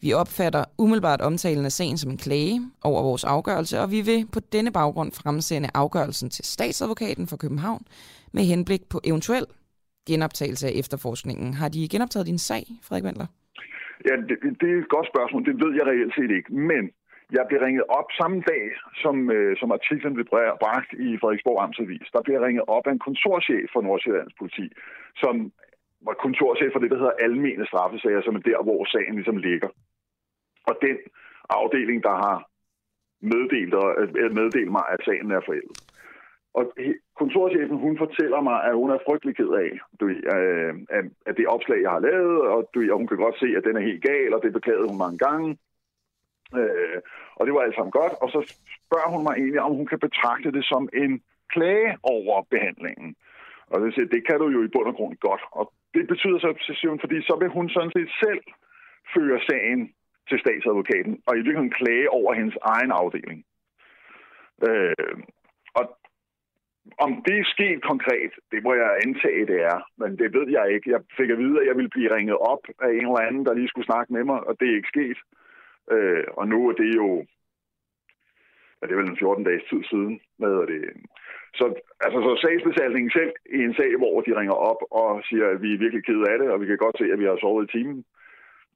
Vi 0.00 0.12
opfatter 0.12 0.64
umiddelbart 0.78 1.20
omtalen 1.20 1.64
af 1.64 1.72
sagen 1.72 1.98
som 1.98 2.10
en 2.10 2.18
klage 2.18 2.62
over 2.82 3.02
vores 3.02 3.24
afgørelse, 3.24 3.80
og 3.80 3.90
vi 3.90 4.00
vil 4.00 4.26
på 4.26 4.40
denne 4.40 4.70
baggrund 4.72 5.12
fremsende 5.12 5.70
afgørelsen 5.74 6.30
til 6.30 6.44
statsadvokaten 6.44 7.26
for 7.26 7.36
København 7.36 7.86
med 8.32 8.44
henblik 8.44 8.82
på 8.88 9.00
eventuel 9.04 9.46
genoptagelse 10.06 10.66
af 10.66 10.72
efterforskningen. 10.74 11.54
Har 11.54 11.68
de 11.68 11.88
genoptaget 11.88 12.26
din 12.26 12.38
sag, 12.38 12.66
Frederik 12.82 13.04
Wendler? 13.04 13.26
Ja, 14.08 14.14
det, 14.28 14.36
det 14.60 14.68
er 14.70 14.78
et 14.78 14.94
godt 14.96 15.08
spørgsmål. 15.12 15.44
Det 15.48 15.54
ved 15.64 15.72
jeg 15.78 15.86
reelt 15.86 16.14
set 16.14 16.30
ikke. 16.38 16.54
Men 16.54 16.84
jeg 17.36 17.44
blev 17.48 17.60
ringet 17.60 17.84
op 17.98 18.08
samme 18.20 18.38
dag, 18.52 18.64
som, 19.02 19.30
øh, 19.30 19.56
som 19.60 19.72
artiklen 19.72 20.14
blev 20.14 20.26
bragt 20.64 20.90
i 21.06 21.18
Frederiksborg 21.20 21.62
Amtsavis. 21.62 22.08
Der 22.12 22.22
blev 22.22 22.40
ringet 22.40 22.64
op 22.66 22.86
af 22.86 22.92
en 22.92 23.04
kontorchef 23.06 23.70
for 23.72 23.80
Nordsjællands 23.80 24.34
politi, 24.38 24.66
som 25.22 25.52
var 26.06 26.14
kontorchef 26.24 26.72
for 26.72 26.80
det, 26.80 26.90
der 26.90 26.98
hedder 27.02 27.22
almene 27.26 27.66
straffesager, 27.66 28.22
som 28.22 28.34
er 28.34 28.44
der, 28.50 28.62
hvor 28.62 28.84
sagen 28.84 29.14
ligesom 29.14 29.36
ligger. 29.36 29.68
Og 30.68 30.74
den 30.82 30.96
afdeling, 31.50 32.02
der 32.02 32.14
har 32.24 32.36
meddelt, 33.20 33.74
øh, 34.20 34.34
meddelt 34.38 34.72
mig, 34.76 34.84
at 34.94 35.00
sagen 35.04 35.30
er 35.30 35.40
forældet. 35.46 35.91
Og 36.54 36.62
kontorchefen, 37.20 37.78
hun 37.86 37.98
fortæller 37.98 38.40
mig, 38.40 38.64
at 38.64 38.74
hun 38.74 38.90
er 38.90 39.04
frygtelig 39.06 39.36
ked 39.36 39.52
af, 39.64 39.72
du, 40.00 40.04
øh, 40.08 40.74
at 41.26 41.36
det 41.36 41.46
opslag, 41.46 41.82
jeg 41.82 41.90
har 41.90 42.00
lavet, 42.10 42.40
og, 42.52 42.70
du, 42.74 42.78
og 42.92 42.98
hun 42.98 43.06
kan 43.06 43.16
godt 43.16 43.38
se, 43.38 43.48
at 43.56 43.64
den 43.64 43.76
er 43.76 43.88
helt 43.88 44.02
gal, 44.02 44.34
og 44.34 44.42
det 44.42 44.52
beklagede 44.52 44.88
hun 44.88 44.98
mange 45.04 45.18
gange. 45.18 45.58
Øh, 46.58 46.98
og 47.36 47.46
det 47.46 47.54
var 47.54 47.60
alt 47.60 47.74
sammen 47.74 47.98
godt. 48.00 48.14
Og 48.22 48.28
så 48.34 48.40
spørger 48.76 49.10
hun 49.14 49.22
mig 49.26 49.34
egentlig, 49.34 49.60
om 49.60 49.74
hun 49.74 49.86
kan 49.86 49.98
betragte 49.98 50.52
det 50.52 50.64
som 50.64 50.88
en 51.02 51.22
klage 51.54 51.90
over 52.02 52.42
behandlingen. 52.50 53.16
Og 53.70 53.80
det, 53.80 53.94
siger, 53.94 54.06
det 54.14 54.26
kan 54.26 54.38
du 54.38 54.48
jo 54.48 54.60
i 54.64 54.72
bund 54.74 54.88
og 54.92 54.94
grund 54.94 55.16
godt. 55.28 55.42
Og 55.58 55.72
det 55.94 56.04
betyder 56.12 56.38
så, 56.38 56.50
siger 56.78 56.90
hun, 56.90 57.00
fordi 57.04 57.22
så 57.22 57.34
vil 57.40 57.48
hun 57.48 57.68
sådan 57.68 57.94
set 57.96 58.10
selv 58.24 58.42
føre 59.14 59.40
sagen 59.50 59.80
til 60.28 60.38
statsadvokaten, 60.44 61.14
og 61.26 61.32
i 61.34 61.42
virkeligheden 61.46 61.78
klage 61.80 62.10
over 62.10 62.32
hendes 62.34 62.56
egen 62.74 62.90
afdeling. 63.00 63.44
Øh, 64.68 65.16
om 66.98 67.22
det 67.26 67.38
er 67.38 67.52
sket 67.54 67.82
konkret, 67.82 68.32
det 68.52 68.62
må 68.62 68.74
jeg 68.74 68.98
antage, 69.04 69.46
det 69.46 69.60
er. 69.72 69.78
Men 69.96 70.18
det 70.18 70.34
ved 70.34 70.48
jeg 70.48 70.72
ikke. 70.74 70.90
Jeg 70.90 71.00
fik 71.16 71.30
at 71.30 71.38
vide, 71.38 71.60
at 71.60 71.66
jeg 71.66 71.76
ville 71.76 71.94
blive 71.94 72.14
ringet 72.16 72.36
op 72.36 72.64
af 72.82 72.88
en 72.88 73.06
eller 73.08 73.26
anden, 73.28 73.46
der 73.46 73.54
lige 73.54 73.68
skulle 73.68 73.90
snakke 73.90 74.12
med 74.12 74.24
mig, 74.24 74.40
og 74.48 74.60
det 74.60 74.68
er 74.68 74.76
ikke 74.76 74.94
sket. 74.94 75.18
Øh, 75.94 76.24
og 76.38 76.48
nu 76.48 76.68
er 76.68 76.72
det 76.72 76.90
jo, 77.00 77.08
ja, 78.76 78.86
det 78.86 78.92
er 78.92 79.00
vel 79.00 79.10
en 79.10 79.18
14 79.18 79.44
dages 79.44 79.64
tid 79.70 79.82
siden, 79.90 80.20
med 80.38 80.66
det. 80.66 80.82
Så, 81.54 81.64
altså, 82.04 82.18
så 82.26 82.32
sagsbesaltningen 82.42 83.10
selv 83.10 83.32
i 83.58 83.58
en 83.68 83.74
sag, 83.74 83.96
hvor 83.96 84.20
de 84.20 84.38
ringer 84.40 84.56
op 84.70 84.80
og 84.90 85.22
siger, 85.28 85.46
at 85.48 85.62
vi 85.62 85.74
er 85.74 85.82
virkelig 85.84 86.04
kede 86.04 86.30
af 86.30 86.38
det, 86.38 86.48
og 86.50 86.60
vi 86.60 86.66
kan 86.66 86.84
godt 86.84 86.98
se, 86.98 87.04
at 87.12 87.18
vi 87.18 87.24
har 87.24 87.36
sovet 87.40 87.64
i 87.68 87.72
timen. 87.72 88.04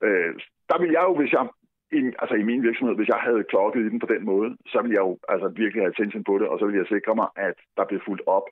Øh, 0.07 0.33
der 0.71 0.79
vil 0.83 0.91
jeg 0.97 1.05
jo, 1.09 1.15
hvis 1.21 1.33
jeg 1.33 1.47
i, 1.93 2.01
altså 2.23 2.35
i 2.43 2.49
min 2.51 2.63
virksomhed, 2.69 2.95
hvis 2.97 3.13
jeg 3.15 3.21
havde 3.27 3.49
klokket 3.53 3.81
i 3.85 3.91
den 3.93 4.01
på 4.01 4.09
den 4.15 4.23
måde, 4.33 4.49
så 4.73 4.79
ville 4.83 4.97
jeg 4.97 5.05
jo 5.09 5.13
altså 5.33 5.49
virkelig 5.63 5.83
have 5.83 5.93
attention 5.95 6.25
på 6.25 6.35
det, 6.39 6.47
og 6.49 6.57
så 6.59 6.65
ville 6.65 6.81
jeg 6.81 6.93
sikre 6.95 7.15
mig, 7.21 7.29
at 7.49 7.57
der 7.77 7.85
blev 7.89 8.01
fuldt 8.07 8.23
op, 8.37 8.47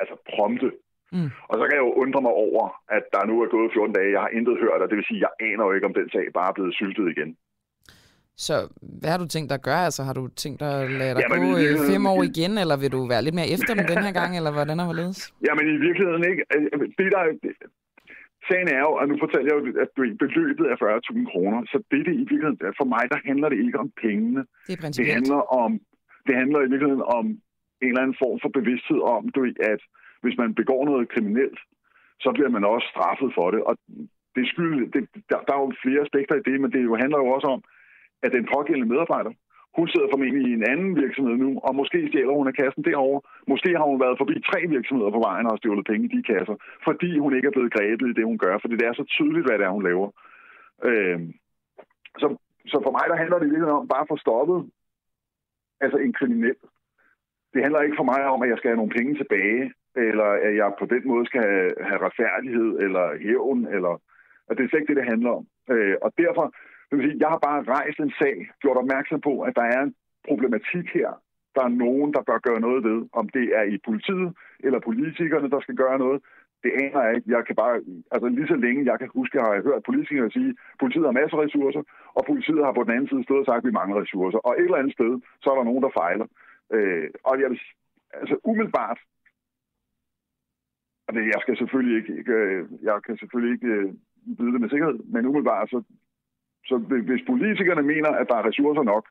altså 0.00 0.14
prompte. 0.32 0.70
Mm. 1.12 1.30
Og 1.50 1.54
så 1.58 1.62
kan 1.66 1.76
jeg 1.78 1.84
jo 1.86 1.92
undre 2.02 2.20
mig 2.26 2.34
over, 2.46 2.64
at 2.96 3.04
der 3.14 3.22
nu 3.30 3.34
er 3.42 3.48
gået 3.56 3.72
14 3.72 3.94
dage, 3.98 4.14
jeg 4.16 4.22
har 4.26 4.32
intet 4.38 4.56
hørt, 4.64 4.82
og 4.82 4.88
det 4.88 4.96
vil 4.96 5.10
sige, 5.10 5.20
at 5.20 5.24
jeg 5.26 5.32
aner 5.48 5.64
jo 5.66 5.72
ikke, 5.72 5.88
om 5.90 5.94
den 6.00 6.08
sag 6.14 6.24
bare 6.38 6.48
er 6.50 6.56
blevet 6.58 6.74
syltet 6.80 7.06
igen. 7.14 7.30
Så 8.46 8.54
hvad 9.00 9.10
har 9.10 9.18
du 9.18 9.28
tænkt 9.28 9.48
dig 9.50 9.58
at 9.60 9.66
gøre? 9.70 9.84
Altså 9.88 10.02
har 10.08 10.14
du 10.20 10.24
tænkt 10.42 10.60
dig 10.60 10.70
at 10.82 10.90
lade 11.00 11.14
dig 11.14 11.22
Jamen, 11.22 11.40
gå 11.46 11.58
øh, 11.58 11.74
fem 11.92 12.06
år 12.12 12.22
igen, 12.30 12.52
eller 12.62 12.76
vil 12.82 12.92
du 12.96 13.00
være 13.12 13.22
lidt 13.26 13.36
mere 13.38 13.48
efter 13.56 13.72
dem 13.74 13.86
den 13.92 14.00
her 14.06 14.12
gang, 14.20 14.30
eller 14.38 14.52
hvordan 14.56 14.78
har 14.78 14.86
hvorledes? 14.90 15.20
Jamen 15.46 15.64
i 15.74 15.78
virkeligheden 15.86 16.24
ikke. 16.30 16.42
Det 16.98 17.06
der, 17.14 17.22
sagen 18.48 18.68
er 18.76 18.80
jo, 18.86 18.92
og 19.00 19.04
nu 19.08 19.14
fortæller 19.22 19.46
jeg 19.48 19.56
jo, 19.58 19.80
at 19.84 19.90
beløbet 20.22 20.66
er 20.72 20.76
40.000 20.76 21.32
kroner, 21.32 21.58
så 21.72 21.76
det, 21.90 22.06
det 22.06 22.14
i 22.14 22.26
virkeligheden, 22.30 22.58
for 22.80 22.86
mig, 22.94 23.04
der 23.12 23.18
handler 23.28 23.48
det 23.48 23.58
ikke 23.66 23.78
om 23.84 23.90
pengene. 24.02 24.42
Det, 24.66 24.84
er 24.84 24.90
det 24.98 25.06
handler 25.18 25.40
om, 25.62 25.70
det 26.26 26.34
handler 26.40 26.58
i 26.60 26.70
virkeligheden 26.72 27.06
om 27.18 27.26
en 27.82 27.88
eller 27.90 28.02
anden 28.02 28.20
form 28.22 28.38
for 28.42 28.50
bevidsthed 28.58 29.00
om, 29.16 29.22
du, 29.34 29.40
at 29.72 29.80
hvis 30.22 30.36
man 30.42 30.54
begår 30.60 30.84
noget 30.84 31.12
kriminelt, 31.14 31.60
så 32.24 32.28
bliver 32.36 32.50
man 32.56 32.64
også 32.64 32.86
straffet 32.94 33.30
for 33.38 33.50
det. 33.50 33.60
Og 33.68 33.74
det 34.36 34.44
skyld, 34.52 34.92
det, 34.94 35.02
der, 35.30 35.38
der 35.46 35.52
er 35.54 35.60
jo 35.64 35.72
flere 35.84 36.04
aspekter 36.06 36.34
i 36.36 36.46
det, 36.48 36.60
men 36.60 36.70
det 36.72 36.80
jo 36.84 36.94
handler 37.02 37.18
jo 37.18 37.28
også 37.36 37.48
om, 37.56 37.62
at 38.22 38.32
den 38.32 38.48
pågældende 38.54 38.92
medarbejder, 38.92 39.32
hun 39.78 39.88
sidder 39.88 40.08
formentlig 40.12 40.44
i 40.48 40.56
en 40.58 40.68
anden 40.72 40.90
virksomhed 41.02 41.36
nu, 41.44 41.50
og 41.66 41.72
måske 41.80 41.98
stjæler 42.08 42.34
hun 42.38 42.50
af 42.50 42.54
kassen 42.60 42.82
derovre. 42.88 43.20
Måske 43.52 43.70
har 43.78 43.86
hun 43.90 44.00
været 44.04 44.20
forbi 44.20 44.34
tre 44.50 44.60
virksomheder 44.74 45.10
på 45.14 45.22
vejen 45.26 45.46
og 45.46 45.52
har 45.52 45.60
stjålet 45.60 45.88
penge 45.90 46.04
i 46.06 46.14
de 46.16 46.22
kasser, 46.32 46.56
fordi 46.86 47.10
hun 47.24 47.34
ikke 47.36 47.48
er 47.48 47.56
blevet 47.56 47.74
grebet 47.76 48.08
i 48.08 48.16
det, 48.18 48.24
hun 48.30 48.38
gør, 48.44 48.54
fordi 48.58 48.74
det 48.76 48.86
er 48.86 48.94
så 49.00 49.04
tydeligt, 49.16 49.46
hvad 49.46 49.58
det 49.58 49.66
er, 49.66 49.76
hun 49.76 49.86
laver. 49.88 50.08
Øh, 50.88 51.18
så, 52.20 52.26
så 52.72 52.76
for 52.84 52.92
mig, 52.96 53.04
der 53.10 53.16
handler 53.22 53.38
det 53.38 53.48
lidt 53.52 53.64
om 53.76 53.88
bare 53.92 54.04
at 54.04 54.10
få 54.12 54.16
stoppet 54.24 54.58
altså 55.80 55.98
en 55.98 56.12
kriminel. 56.18 56.58
Det 57.52 57.62
handler 57.62 57.80
ikke 57.82 58.00
for 58.00 58.10
mig 58.12 58.22
om, 58.34 58.42
at 58.42 58.48
jeg 58.48 58.58
skal 58.58 58.70
have 58.70 58.80
nogle 58.82 58.96
penge 58.98 59.14
tilbage, 59.14 59.72
eller 60.06 60.28
at 60.46 60.54
jeg 60.60 60.68
på 60.78 60.86
den 60.94 61.02
måde 61.10 61.26
skal 61.26 61.42
have, 61.50 61.70
have 61.88 62.00
retfærdighed 62.06 62.70
eller 62.84 63.04
hævn, 63.24 63.60
eller 63.76 63.92
at 64.48 64.56
det 64.56 64.62
er 64.64 64.68
slet 64.68 64.80
ikke 64.80 64.90
det, 64.92 65.00
det 65.00 65.12
handler 65.12 65.30
om. 65.38 65.44
Øh, 65.72 65.96
og 66.02 66.10
derfor 66.22 66.44
det 66.88 66.98
vil 66.98 67.06
sige, 67.06 67.20
jeg 67.20 67.28
har 67.28 67.38
bare 67.48 67.62
rejst 67.62 67.98
en 68.00 68.12
sag, 68.20 68.36
gjort 68.60 68.76
opmærksom 68.76 69.20
på, 69.20 69.32
at 69.40 69.56
der 69.56 69.62
er 69.62 69.80
en 69.82 69.94
problematik 70.28 70.86
her. 70.98 71.10
Der 71.54 71.62
er 71.64 71.78
nogen, 71.84 72.10
der 72.14 72.22
bør 72.28 72.38
gøre 72.48 72.60
noget 72.60 72.84
ved, 72.84 72.98
om 73.12 73.28
det 73.28 73.46
er 73.58 73.64
i 73.74 73.78
politiet 73.88 74.28
eller 74.66 74.80
politikerne, 74.80 75.50
der 75.50 75.60
skal 75.60 75.76
gøre 75.76 75.98
noget. 75.98 76.22
Det 76.62 76.72
aner 76.82 77.02
jeg 77.02 77.16
ikke. 77.16 77.30
Jeg 77.36 77.42
kan 77.46 77.56
bare, 77.62 77.74
altså 78.12 78.28
lige 78.28 78.52
så 78.52 78.56
længe 78.64 78.90
jeg 78.90 78.98
kan 78.98 79.10
huske, 79.18 79.40
har 79.40 79.52
jeg 79.54 79.62
hørt 79.62 79.88
politikere 79.90 80.30
sige, 80.30 80.50
at 80.50 80.78
politiet 80.82 81.04
har 81.04 81.18
masser 81.20 81.36
af 81.36 81.44
ressourcer, 81.44 81.82
og 82.18 82.22
politiet 82.30 82.64
har 82.64 82.72
på 82.72 82.82
den 82.84 82.92
anden 82.94 83.08
side 83.08 83.24
stået 83.24 83.40
og 83.40 83.46
sagt, 83.46 83.62
at 83.62 83.68
vi 83.68 83.78
mangler 83.80 84.00
ressourcer. 84.02 84.38
Og 84.38 84.52
et 84.54 84.64
eller 84.64 84.82
andet 84.82 84.96
sted, 84.98 85.12
så 85.42 85.46
er 85.50 85.56
der 85.56 85.68
nogen, 85.70 85.82
der 85.86 85.98
fejler. 86.02 86.26
Øh, 86.74 87.08
og 87.28 87.34
jeg 87.40 87.50
vil, 87.50 87.60
altså 88.20 88.36
umiddelbart, 88.44 88.98
og 91.06 91.14
det, 91.14 91.22
jeg 91.34 91.40
skal 91.42 91.56
selvfølgelig 91.56 91.96
ikke, 92.00 92.12
ikke 92.18 92.32
øh, 92.32 92.62
jeg 92.82 92.96
kan 93.06 93.16
selvfølgelig 93.16 93.52
ikke 93.56 93.72
byde 94.36 94.38
vide 94.38 94.52
det 94.52 94.60
med 94.60 94.70
sikkerhed, 94.70 94.98
men 95.14 95.26
umiddelbart 95.26 95.70
så 95.70 95.82
så 96.68 96.74
hvis 97.10 97.22
politikerne 97.32 97.82
mener, 97.92 98.10
at 98.20 98.26
der 98.30 98.36
er 98.40 98.44
ressourcer 98.48 98.84
nok, 98.92 99.04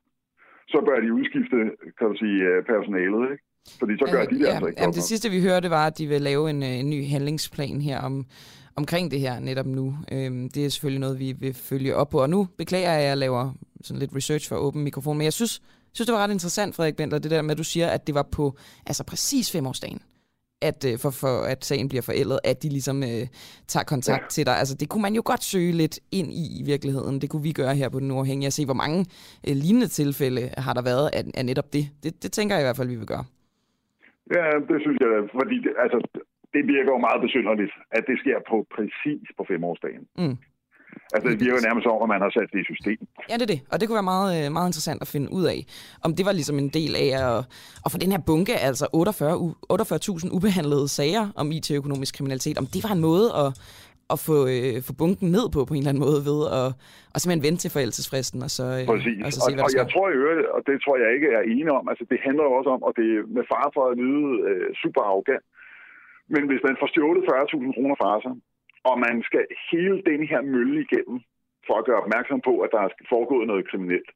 så 0.71 0.77
bør 0.87 0.97
de 1.05 1.13
udskifte 1.19 1.57
kan 1.97 2.05
du 2.11 2.15
sige, 2.23 2.37
øh, 2.49 2.57
personalet, 2.71 3.23
ikke? 3.31 3.43
Fordi 3.79 3.93
så 4.01 4.05
gør 4.11 4.19
ja, 4.19 4.25
de 4.25 4.35
det 4.35 4.41
ja, 4.41 4.47
altså 4.47 4.67
ikke 4.67 4.81
jamen, 4.81 4.93
Det 4.93 5.03
sidste, 5.03 5.29
vi 5.29 5.41
hørte, 5.41 5.69
var, 5.69 5.85
at 5.87 5.97
de 5.97 6.07
vil 6.07 6.21
lave 6.21 6.49
en, 6.49 6.63
øh, 6.63 6.69
en 6.69 6.89
ny 6.89 6.99
handlingsplan 7.13 7.81
her 7.81 7.99
om, 8.01 8.25
omkring 8.75 9.11
det 9.11 9.19
her 9.19 9.39
netop 9.39 9.65
nu. 9.65 9.85
Øhm, 10.11 10.49
det 10.49 10.65
er 10.65 10.69
selvfølgelig 10.69 10.99
noget, 10.99 11.19
vi 11.19 11.29
vil 11.39 11.53
følge 11.53 11.95
op 11.95 12.09
på. 12.09 12.21
Og 12.21 12.29
nu 12.29 12.47
beklager 12.57 12.91
jeg, 12.91 13.01
at 13.01 13.07
jeg 13.07 13.17
laver 13.17 13.43
sådan 13.81 13.99
lidt 13.99 14.15
research 14.15 14.49
for 14.49 14.55
åben 14.55 14.83
mikrofon, 14.83 15.17
men 15.17 15.25
jeg 15.25 15.33
synes, 15.33 15.61
synes 15.93 16.05
det 16.07 16.15
var 16.15 16.23
ret 16.23 16.31
interessant, 16.31 16.75
Frederik 16.75 16.95
Bentler, 16.95 17.19
det 17.19 17.31
der 17.31 17.41
med, 17.41 17.51
at 17.51 17.57
du 17.57 17.63
siger, 17.63 17.87
at 17.87 18.07
det 18.07 18.15
var 18.15 18.27
på 18.31 18.57
altså 18.87 19.03
præcis 19.03 19.51
femårsdagen 19.51 20.01
at 20.61 20.79
øh, 20.89 20.95
for, 21.03 21.11
for 21.23 21.35
at 21.53 21.65
sagen 21.65 21.89
bliver 21.89 22.05
forældet, 22.09 22.39
at 22.43 22.63
de 22.63 22.69
ligesom 22.69 22.97
øh, 23.03 23.23
tager 23.67 23.83
kontakt 23.83 24.23
ja. 24.23 24.33
til 24.35 24.45
dig. 24.45 24.55
Altså 24.61 24.75
det 24.79 24.89
kunne 24.89 25.01
man 25.07 25.13
jo 25.19 25.21
godt 25.25 25.43
søge 25.43 25.71
lidt 25.71 25.99
ind 26.11 26.29
i 26.43 26.45
i 26.59 26.63
virkeligheden. 26.71 27.21
Det 27.21 27.29
kunne 27.29 27.43
vi 27.43 27.51
gøre 27.61 27.75
her 27.75 27.89
på 27.89 27.99
Den 27.99 28.11
Uafhængige, 28.11 28.47
at 28.47 28.53
se, 28.53 28.65
hvor 28.65 28.79
mange 28.83 28.99
øh, 29.47 29.55
lignende 29.63 29.87
tilfælde 29.87 30.41
har 30.65 30.73
der 30.73 30.83
været 30.91 31.05
af, 31.17 31.23
af 31.39 31.45
netop 31.45 31.73
det. 31.73 31.85
det. 32.03 32.23
Det 32.23 32.31
tænker 32.31 32.55
jeg 32.55 32.63
i 32.63 32.67
hvert 32.67 32.79
fald, 32.79 32.93
vi 32.95 32.99
vil 33.01 33.11
gøre. 33.15 33.25
Ja, 34.35 34.47
det 34.69 34.77
synes 34.85 34.97
jeg, 35.05 35.11
fordi 35.39 35.55
det, 35.65 35.73
altså, 35.83 35.99
det 36.53 36.61
virker 36.73 36.91
jo 36.95 36.99
meget 37.07 37.21
besynderligt, 37.25 37.73
at 37.97 38.03
det 38.09 38.17
sker 38.23 38.37
på 38.49 38.57
præcis 38.75 39.27
på 39.37 39.43
femårsdagen. 39.51 40.03
Mm. 40.21 40.37
Altså, 41.13 41.29
det 41.29 41.39
virker 41.45 41.61
nærmest 41.67 41.87
over, 41.87 42.03
at 42.03 42.09
man 42.09 42.21
har 42.25 42.31
sat 42.37 42.49
det 42.53 42.59
i 42.63 42.67
system. 42.73 42.97
Ja, 43.29 43.33
det 43.39 43.45
er 43.47 43.51
det. 43.53 43.59
Og 43.71 43.75
det 43.79 43.83
kunne 43.85 43.99
være 44.01 44.11
meget, 44.15 44.29
øh, 44.37 44.51
meget 44.57 44.67
interessant 44.71 45.01
at 45.05 45.09
finde 45.15 45.27
ud 45.37 45.45
af, 45.53 45.59
om 46.05 46.11
det 46.17 46.23
var 46.27 46.33
ligesom 46.39 46.57
en 46.65 46.71
del 46.79 46.91
af 47.05 47.09
at, 47.25 47.37
at 47.85 47.89
få 47.93 47.97
den 48.03 48.11
her 48.13 48.21
bunke, 48.29 48.55
altså 48.69 48.85
48.000 48.85 48.95
48 49.69 50.33
ubehandlede 50.37 50.87
sager 50.99 51.23
om 51.41 51.45
IT-økonomisk 51.57 52.11
kriminalitet, 52.17 52.57
om 52.61 52.67
det 52.73 52.81
var 52.85 52.93
en 52.97 53.03
måde 53.09 53.27
at, 53.43 53.49
at 54.13 54.17
få, 54.27 54.37
øh, 54.55 54.75
få 54.87 54.91
bunken 55.01 55.27
ned 55.37 55.45
på, 55.55 55.59
på 55.67 55.73
en 55.73 55.81
eller 55.81 55.93
anden 55.93 56.05
måde, 56.07 56.19
ved 56.29 56.39
at, 56.59 56.69
at 57.13 57.17
simpelthen 57.19 57.47
vente 57.47 57.61
til 57.63 57.71
forældelsesfristen, 57.75 58.39
og 58.47 58.51
så, 58.57 58.65
øh, 58.77 58.83
Præcis. 58.91 59.19
og 59.25 59.31
så 59.35 59.39
se, 59.45 59.51
hvad 59.55 59.65
og, 59.65 59.71
og 59.73 59.79
jeg 59.81 59.87
tror 59.93 60.07
i 60.13 60.17
øvrigt, 60.23 60.47
og 60.55 60.61
det 60.69 60.75
tror 60.83 60.95
jeg 61.03 61.09
ikke 61.15 61.29
er 61.37 61.43
enig 61.53 61.71
om, 61.79 61.85
altså 61.91 62.03
det 62.11 62.19
handler 62.27 62.43
jo 62.47 62.53
også 62.59 62.69
om, 62.75 62.81
og 62.87 62.91
det 62.99 63.07
er 63.17 63.21
med 63.37 63.45
far 63.51 63.65
for 63.75 63.83
at 63.89 63.95
lyde 64.03 64.29
øh, 64.49 64.67
super 64.81 65.01
arrogant, 65.09 65.45
men 66.33 66.43
hvis 66.49 66.61
man 66.67 66.75
får 66.81 66.87
stjålet 66.93 67.23
40.000 67.29 67.75
kroner 67.75 67.95
fra 68.01 68.11
sig, 68.25 68.33
og 68.89 68.95
man 69.05 69.15
skal 69.27 69.43
hele 69.71 69.97
den 70.11 70.21
her 70.31 70.41
mølle 70.41 70.77
igennem 70.85 71.19
for 71.67 71.75
at 71.77 71.85
gøre 71.85 72.03
opmærksom 72.03 72.41
på, 72.49 72.53
at 72.65 72.69
der 72.75 72.81
er 72.81 72.89
foregået 73.13 73.47
noget 73.47 73.69
kriminelt, 73.71 74.09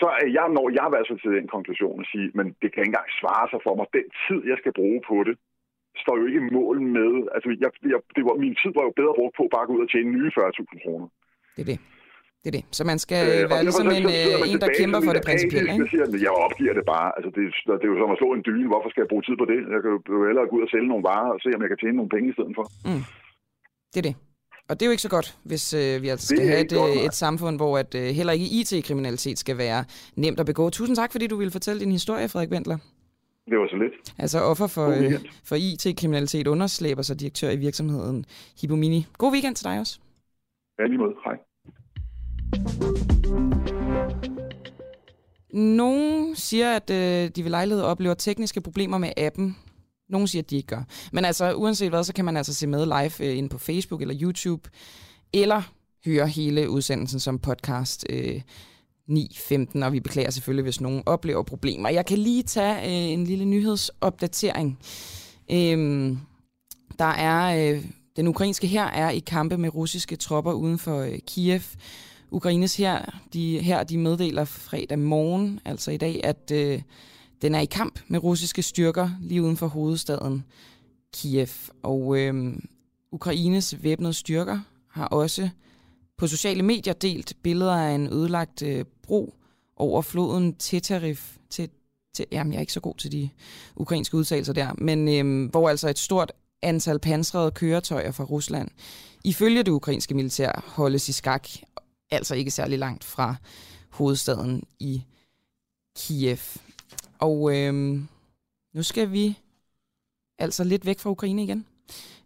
så 0.00 0.08
er 0.22 0.28
jeg, 0.38 0.46
når 0.56 0.66
jeg 0.76 0.82
har 0.86 0.92
været 0.94 1.20
til 1.22 1.32
den 1.38 1.48
konklusion 1.54 2.00
at 2.02 2.10
sige, 2.12 2.28
men 2.38 2.46
det 2.60 2.68
kan 2.70 2.80
ikke 2.80 2.92
engang 2.92 3.10
svare 3.20 3.46
sig 3.52 3.60
for 3.66 3.74
mig. 3.78 3.86
Den 3.98 4.06
tid, 4.26 4.40
jeg 4.50 4.58
skal 4.60 4.72
bruge 4.80 5.00
på 5.10 5.16
det, 5.28 5.34
står 6.02 6.14
jo 6.20 6.24
ikke 6.28 6.40
i 6.42 6.50
mål 6.58 6.76
med... 6.96 7.12
Altså, 7.34 7.48
jeg, 7.64 7.70
jeg, 7.92 8.00
det 8.16 8.22
var, 8.26 8.34
min 8.44 8.56
tid 8.62 8.72
var 8.78 8.84
jo 8.88 8.92
bedre 9.00 9.14
brugt 9.18 9.34
på 9.38 9.44
at 9.48 9.52
bare 9.56 9.66
gå 9.66 9.72
ud 9.76 9.84
og 9.86 9.90
tjene 9.92 10.10
nye 10.16 10.30
40.000 10.36 10.82
kroner. 10.84 11.06
Det 11.56 11.62
er 11.64 11.70
det. 11.72 11.78
Det 12.42 12.48
er 12.52 12.56
det. 12.58 12.64
Så 12.78 12.82
man 12.92 12.98
skal 13.04 13.22
øh, 13.32 13.42
være 13.52 13.62
ligesom 13.68 13.88
en, 13.98 14.06
øh, 14.18 14.52
en, 14.52 14.58
der 14.64 14.70
kæmper 14.80 15.00
for 15.06 15.14
det 15.16 15.24
principielle, 15.28 15.68
ikke? 15.72 15.84
Jeg 15.84 15.92
siger, 15.94 16.04
at 16.08 16.22
jeg 16.26 16.34
opgiver 16.46 16.74
det 16.78 16.86
bare. 16.94 17.08
Altså, 17.16 17.30
det, 17.36 17.42
det 17.80 17.84
er 17.86 17.92
jo 17.92 17.98
som 18.02 18.14
at 18.14 18.20
slå 18.20 18.28
en 18.38 18.44
dyne. 18.48 18.70
Hvorfor 18.72 18.88
skal 18.90 19.02
jeg 19.02 19.10
bruge 19.12 19.24
tid 19.28 19.36
på 19.42 19.46
det? 19.50 19.58
Jeg 19.74 19.80
kan 19.82 19.90
jo 20.16 20.18
hellere 20.28 20.48
gå 20.48 20.54
ud 20.58 20.66
og 20.66 20.72
sælge 20.74 20.88
nogle 20.92 21.08
varer 21.10 21.30
og 21.36 21.40
se, 21.44 21.48
om 21.56 21.62
jeg 21.64 21.70
kan 21.72 21.80
tjene 21.80 21.96
nogle 21.98 22.14
penge 22.14 22.28
i 22.30 22.36
stedet 22.36 22.54
for. 22.58 22.66
Mm. 22.88 23.04
Det 23.98 24.06
er 24.06 24.12
det. 24.12 24.20
Og 24.68 24.80
det 24.80 24.82
er 24.82 24.86
jo 24.86 24.90
ikke 24.90 25.02
så 25.02 25.08
godt, 25.08 25.38
hvis 25.44 25.74
øh, 25.74 26.02
vi 26.02 26.08
altså 26.08 26.26
skal 26.26 26.46
have 26.46 26.60
et, 26.60 26.72
godt, 26.72 27.06
et 27.06 27.14
samfund, 27.14 27.56
hvor 27.56 27.78
at, 27.78 27.94
øh, 27.94 28.02
heller 28.02 28.32
ikke 28.32 28.46
IT-kriminalitet 28.46 29.38
skal 29.38 29.58
være 29.58 29.84
nemt 30.16 30.40
at 30.40 30.46
begå. 30.46 30.70
Tusind 30.70 30.96
tak, 30.96 31.12
fordi 31.12 31.26
du 31.26 31.36
ville 31.36 31.50
fortælle 31.50 31.80
din 31.80 31.92
historie, 31.92 32.28
Frederik 32.28 32.50
Wendler. 32.50 32.78
Det 33.50 33.58
var 33.58 33.68
så 33.68 33.76
lidt. 33.76 34.14
Altså 34.18 34.40
offer 34.40 34.66
for, 34.66 34.88
øh, 34.88 35.12
for 35.44 35.56
IT-kriminalitet 35.56 36.46
underslæber 36.46 37.02
sig 37.02 37.20
direktør 37.20 37.50
i 37.50 37.56
virksomheden 37.56 38.24
Hibomini. 38.60 39.06
God 39.18 39.32
weekend 39.32 39.56
til 39.56 39.64
dig 39.64 39.80
også. 39.80 39.98
Ja, 40.78 40.86
lige 40.86 40.98
måde. 40.98 41.14
Hej. 41.24 41.36
Nogle 45.52 46.36
siger, 46.36 46.76
at 46.76 46.90
øh, 46.90 47.30
de 47.36 47.44
ved 47.44 47.50
lejlighed 47.50 47.84
oplever 47.84 48.14
tekniske 48.14 48.60
problemer 48.60 48.98
med 48.98 49.10
appen. 49.16 49.56
Nogle 50.08 50.28
siger, 50.28 50.42
at 50.42 50.50
de 50.50 50.56
ikke 50.56 50.66
gør. 50.66 50.82
Men 51.12 51.24
altså, 51.24 51.54
uanset 51.54 51.88
hvad, 51.88 52.04
så 52.04 52.12
kan 52.12 52.24
man 52.24 52.36
altså 52.36 52.54
se 52.54 52.66
med 52.66 52.86
live 52.86 53.30
øh, 53.30 53.38
inde 53.38 53.48
på 53.48 53.58
Facebook 53.58 54.02
eller 54.02 54.14
YouTube, 54.20 54.70
eller 55.32 55.62
høre 56.04 56.28
hele 56.28 56.70
udsendelsen 56.70 57.20
som 57.20 57.38
podcast 57.38 58.06
øh, 58.10 58.40
9.15, 59.10 59.84
og 59.84 59.92
vi 59.92 60.00
beklager 60.00 60.30
selvfølgelig, 60.30 60.62
hvis 60.62 60.80
nogen 60.80 61.02
oplever 61.06 61.42
problemer. 61.42 61.88
Jeg 61.88 62.06
kan 62.06 62.18
lige 62.18 62.42
tage 62.42 62.78
øh, 62.78 63.12
en 63.12 63.24
lille 63.24 63.44
nyhedsopdatering. 63.44 64.78
Øh, 65.50 66.16
der 66.98 67.04
er... 67.04 67.72
Øh, 67.74 67.84
den 68.18 68.28
ukrainske 68.28 68.66
her 68.66 68.84
er 68.84 69.10
i 69.10 69.18
kampe 69.18 69.58
med 69.58 69.74
russiske 69.74 70.16
tropper 70.16 70.52
uden 70.52 70.78
for 70.78 71.00
øh, 71.00 71.18
Kiev. 71.26 71.60
Ukraines 72.30 72.76
her, 72.76 73.20
de, 73.32 73.58
her 73.58 73.82
de 73.82 73.98
meddeler 73.98 74.44
fredag 74.44 74.98
morgen, 74.98 75.60
altså 75.64 75.90
i 75.90 75.96
dag, 75.96 76.20
at 76.24 76.50
øh, 76.54 76.82
den 77.42 77.54
er 77.54 77.60
i 77.60 77.64
kamp 77.64 78.00
med 78.08 78.22
russiske 78.22 78.62
styrker 78.62 79.10
lige 79.20 79.42
uden 79.42 79.56
for 79.56 79.66
hovedstaden 79.66 80.44
Kiev. 81.14 81.48
Og 81.82 82.18
øh, 82.18 82.56
Ukraines 83.12 83.82
væbnede 83.82 84.12
styrker 84.12 84.60
har 84.90 85.06
også 85.06 85.48
på 86.18 86.26
sociale 86.26 86.62
medier 86.62 86.92
delt 86.92 87.36
billeder 87.42 87.76
af 87.76 87.90
en 87.90 88.12
ødelagt 88.12 88.62
øh, 88.62 88.84
bro 89.02 89.34
over 89.76 90.02
floden 90.02 90.54
Tetarif. 90.54 91.36
Til, 91.50 91.68
til, 92.14 92.26
jamen, 92.32 92.52
jeg 92.52 92.58
er 92.58 92.60
ikke 92.60 92.72
så 92.72 92.80
god 92.80 92.94
til 92.94 93.12
de 93.12 93.30
ukrainske 93.76 94.16
udtalelser 94.16 94.52
der, 94.52 94.72
men 94.78 95.08
øh, 95.08 95.50
hvor 95.50 95.68
altså 95.68 95.88
et 95.88 95.98
stort 95.98 96.32
antal 96.62 96.98
pansrede 96.98 97.50
køretøjer 97.50 98.10
fra 98.10 98.24
Rusland 98.24 98.68
ifølge 99.24 99.62
det 99.62 99.72
ukrainske 99.72 100.14
militær 100.14 100.64
holdes 100.66 101.08
i 101.08 101.12
skak 101.12 101.48
altså 102.10 102.34
ikke 102.34 102.50
særlig 102.50 102.78
langt 102.78 103.04
fra 103.04 103.34
hovedstaden 103.90 104.62
i 104.78 105.02
Kiev. 105.96 106.38
Og 107.18 107.56
øhm, 107.56 108.08
nu 108.74 108.82
skal 108.82 109.12
vi 109.12 109.38
altså 110.38 110.64
lidt 110.64 110.86
væk 110.86 110.98
fra 110.98 111.10
Ukraine 111.10 111.42
igen. 111.42 111.66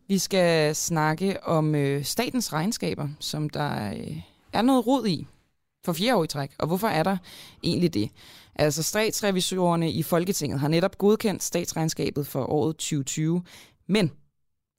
Vi 0.09 0.19
skal 0.19 0.77
snakke 0.77 1.44
om 1.44 1.74
øh, 1.74 2.05
statens 2.05 2.52
regnskaber, 2.52 3.09
som 3.20 3.51
der 3.51 3.93
øh, 3.93 4.20
er 4.52 4.62
noget 4.62 4.86
rod 4.86 5.06
i 5.06 5.27
for 5.85 5.93
fire 5.93 6.16
år 6.16 6.24
i 6.24 6.27
træk. 6.27 6.51
Og 6.59 6.66
hvorfor 6.66 6.89
er 6.89 7.02
der 7.02 7.16
egentlig 7.62 7.94
det? 7.94 8.10
Altså 8.55 8.82
statsrevisorerne 8.82 9.90
i 9.90 10.02
Folketinget 10.02 10.60
har 10.60 10.69
netop 10.69 10.98
godkendt 10.98 11.43
statsregnskabet 11.43 12.27
for 12.27 12.44
året 12.44 12.77
2020, 12.77 13.43
men 13.86 14.10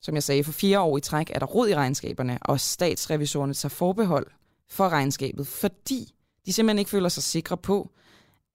som 0.02 0.16
jeg 0.16 0.24
sagde, 0.24 0.44
for 0.44 0.52
fire 0.52 0.80
år 0.80 0.98
i 0.98 1.02
træk 1.02 1.30
er 1.30 1.40
der 1.40 1.46
rod 1.46 1.70
i 1.70 1.76
regnskaberne, 1.76 2.38
og 2.42 2.60
statsrevisorerne 2.60 3.54
tager 3.54 3.70
forbehold 3.70 4.28
for 4.70 4.90
regnskabet, 4.90 5.48
fordi 5.48 6.14
de 6.46 6.54
simpelthen 6.54 6.80
ikke 6.80 6.92
føler 6.92 7.10
sig 7.10 7.24
sikre 7.24 7.58
på, 7.58 7.92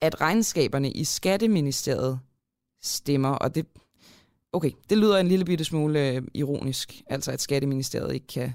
at 0.01 0.21
regnskaberne 0.21 0.91
i 0.91 1.03
Skatteministeriet 1.03 2.19
stemmer, 2.81 3.29
og 3.29 3.55
det, 3.55 3.65
okay, 4.53 4.71
det 4.89 4.97
lyder 4.97 5.17
en 5.17 5.27
lille 5.27 5.45
bitte 5.45 5.65
smule 5.65 6.09
øh, 6.09 6.21
ironisk, 6.33 7.01
altså 7.07 7.31
at 7.31 7.41
Skatteministeriet 7.41 8.13
ikke 8.13 8.27
kan 8.27 8.53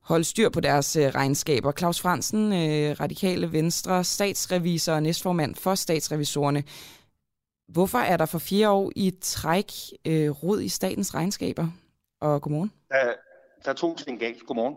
holde 0.00 0.24
styr 0.24 0.48
på 0.48 0.60
deres 0.60 0.96
øh, 0.96 1.06
regnskaber. 1.06 1.72
Claus 1.72 2.00
Fransen, 2.00 2.52
øh, 2.52 3.00
Radikale 3.00 3.52
Venstre, 3.52 4.04
statsrevisor 4.04 4.92
og 4.92 5.02
næstformand 5.02 5.54
for 5.54 5.74
statsrevisorerne. 5.74 6.64
Hvorfor 7.68 7.98
er 7.98 8.16
der 8.16 8.26
for 8.26 8.38
fire 8.38 8.70
år 8.70 8.92
i 8.96 9.14
træk 9.20 9.72
øh, 10.06 10.30
rod 10.30 10.60
i 10.60 10.68
statens 10.68 11.14
regnskaber? 11.14 11.68
Og 12.20 12.42
godmorgen. 12.42 12.72
Der, 12.88 13.12
der 13.64 13.70
er 13.70 13.74
to 13.74 13.96
ting 13.96 14.20
galt. 14.20 14.46
Godmorgen. 14.46 14.76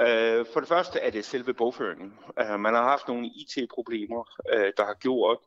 Øh, 0.00 0.46
for 0.52 0.60
det 0.60 0.68
første 0.68 0.98
er 0.98 1.10
det 1.10 1.24
selve 1.24 1.54
bogføringen. 1.54 2.12
Øh, 2.40 2.60
man 2.60 2.74
har 2.74 2.82
haft 2.82 3.08
nogle 3.08 3.26
IT-problemer, 3.26 4.24
øh, 4.54 4.72
der 4.76 4.84
har 4.84 4.94
gjort, 4.94 5.38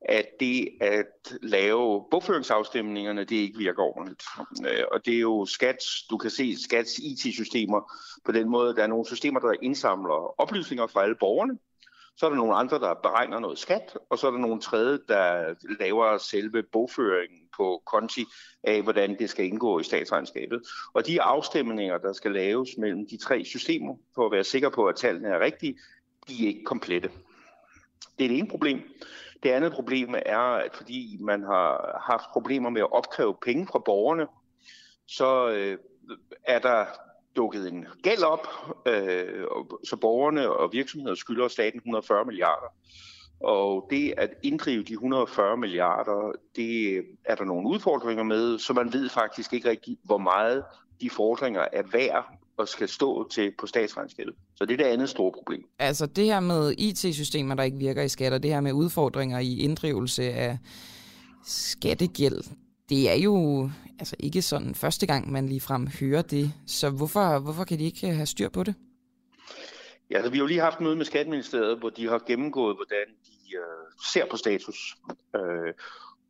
at 0.00 0.26
det 0.40 0.68
at 0.80 1.32
lave 1.42 2.04
bogføringsafstemningerne, 2.10 3.24
det 3.24 3.36
ikke 3.36 3.58
virker 3.58 3.82
ordentligt. 3.82 4.24
Øh, 4.66 4.84
og 4.92 5.06
det 5.06 5.14
er 5.14 5.20
jo 5.20 5.46
skat, 5.46 5.78
du 6.10 6.16
kan 6.16 6.30
se 6.30 6.62
skats 6.62 6.98
IT-systemer 6.98 7.92
på 8.24 8.32
den 8.32 8.48
måde, 8.48 8.76
der 8.76 8.82
er 8.82 8.86
nogle 8.86 9.06
systemer, 9.06 9.40
der 9.40 9.54
indsamler 9.62 10.40
oplysninger 10.40 10.86
fra 10.86 11.02
alle 11.02 11.16
borgerne, 11.20 11.58
så 12.16 12.26
er 12.26 12.30
der 12.30 12.36
nogle 12.36 12.54
andre, 12.54 12.78
der 12.78 12.94
beregner 12.94 13.38
noget 13.38 13.58
skat, 13.58 13.98
og 14.10 14.18
så 14.18 14.26
er 14.26 14.30
der 14.30 14.38
nogle 14.38 14.60
tredje, 14.60 14.98
der 15.08 15.54
laver 15.80 16.18
selve 16.18 16.62
bogføringen 16.62 17.45
på 17.56 17.82
konti 17.86 18.24
af, 18.64 18.82
hvordan 18.82 19.18
det 19.18 19.30
skal 19.30 19.44
indgå 19.44 19.80
i 19.80 19.84
statsregnskabet. 19.84 20.62
Og 20.92 21.06
de 21.06 21.22
afstemninger, 21.22 21.98
der 21.98 22.12
skal 22.12 22.32
laves 22.32 22.68
mellem 22.78 23.08
de 23.08 23.16
tre 23.16 23.44
systemer, 23.44 23.96
for 24.14 24.26
at 24.26 24.32
være 24.32 24.44
sikker 24.44 24.68
på, 24.68 24.86
at 24.86 24.96
tallene 24.96 25.28
er 25.28 25.40
rigtige, 25.40 25.78
de 26.28 26.44
er 26.44 26.48
ikke 26.48 26.64
komplette. 26.64 27.10
Det 28.18 28.24
er 28.24 28.28
det 28.28 28.38
ene 28.38 28.48
problem. 28.48 28.82
Det 29.42 29.50
andet 29.50 29.72
problem 29.72 30.14
er, 30.26 30.38
at 30.38 30.76
fordi 30.76 31.18
man 31.20 31.42
har 31.42 32.02
haft 32.10 32.24
problemer 32.32 32.70
med 32.70 32.80
at 32.80 32.92
opkræve 32.92 33.36
penge 33.42 33.66
fra 33.66 33.78
borgerne, 33.78 34.26
så 35.06 35.48
øh, 35.48 35.78
er 36.44 36.58
der 36.58 36.86
dukket 37.36 37.68
en 37.68 37.86
gæld 38.02 38.22
op, 38.22 38.48
øh, 38.86 39.44
så 39.84 39.96
borgerne 39.96 40.50
og 40.50 40.72
virksomheder 40.72 41.14
skylder 41.14 41.48
staten 41.48 41.78
140 41.78 42.24
milliarder. 42.24 42.74
Og 43.40 43.86
det 43.90 44.14
at 44.16 44.30
inddrive 44.42 44.82
de 44.82 44.92
140 44.92 45.56
milliarder, 45.56 46.32
det 46.56 47.02
er 47.24 47.34
der 47.34 47.44
nogle 47.44 47.68
udfordringer 47.68 48.24
med, 48.24 48.58
så 48.58 48.72
man 48.72 48.92
ved 48.92 49.08
faktisk 49.08 49.52
ikke 49.52 49.68
rigtig, 49.70 49.96
hvor 50.02 50.18
meget 50.18 50.64
de 51.00 51.10
fordringer 51.10 51.64
er 51.72 51.82
værd 51.92 52.38
og 52.56 52.68
skal 52.68 52.88
stå 52.88 53.28
til 53.28 53.52
på 53.58 53.66
statsregnskabet. 53.66 54.34
Så 54.54 54.64
det 54.64 54.72
er 54.72 54.76
det 54.76 54.84
andet 54.84 55.08
store 55.08 55.32
problem. 55.32 55.64
Altså 55.78 56.06
det 56.06 56.24
her 56.24 56.40
med 56.40 56.74
IT-systemer, 56.78 57.54
der 57.54 57.62
ikke 57.62 57.78
virker 57.78 58.02
i 58.02 58.08
skatter, 58.08 58.38
det 58.38 58.50
her 58.50 58.60
med 58.60 58.72
udfordringer 58.72 59.38
i 59.38 59.58
inddrivelse 59.58 60.22
af 60.22 60.58
skattegæld, 61.46 62.42
det 62.88 63.10
er 63.10 63.14
jo 63.14 63.70
altså 63.98 64.16
ikke 64.20 64.42
sådan 64.42 64.74
første 64.74 65.06
gang, 65.06 65.32
man 65.32 65.48
lige 65.48 65.60
frem 65.60 65.86
hører 66.00 66.22
det. 66.22 66.52
Så 66.66 66.90
hvorfor, 66.90 67.38
hvorfor 67.38 67.64
kan 67.64 67.78
de 67.78 67.84
ikke 67.84 68.06
have 68.06 68.26
styr 68.26 68.48
på 68.48 68.62
det? 68.62 68.74
Ja, 70.10 70.16
altså, 70.16 70.30
vi 70.30 70.38
har 70.38 70.42
jo 70.42 70.46
lige 70.46 70.60
haft 70.60 70.80
møde 70.80 70.96
med 70.96 71.04
Skatteministeriet, 71.04 71.78
hvor 71.78 71.90
de 71.90 72.08
har 72.08 72.18
gennemgået, 72.26 72.76
hvordan 72.76 73.06
de 73.26 73.56
øh, 73.56 73.92
ser 74.12 74.26
på 74.30 74.36
status. 74.36 74.96
Øh, 75.36 75.74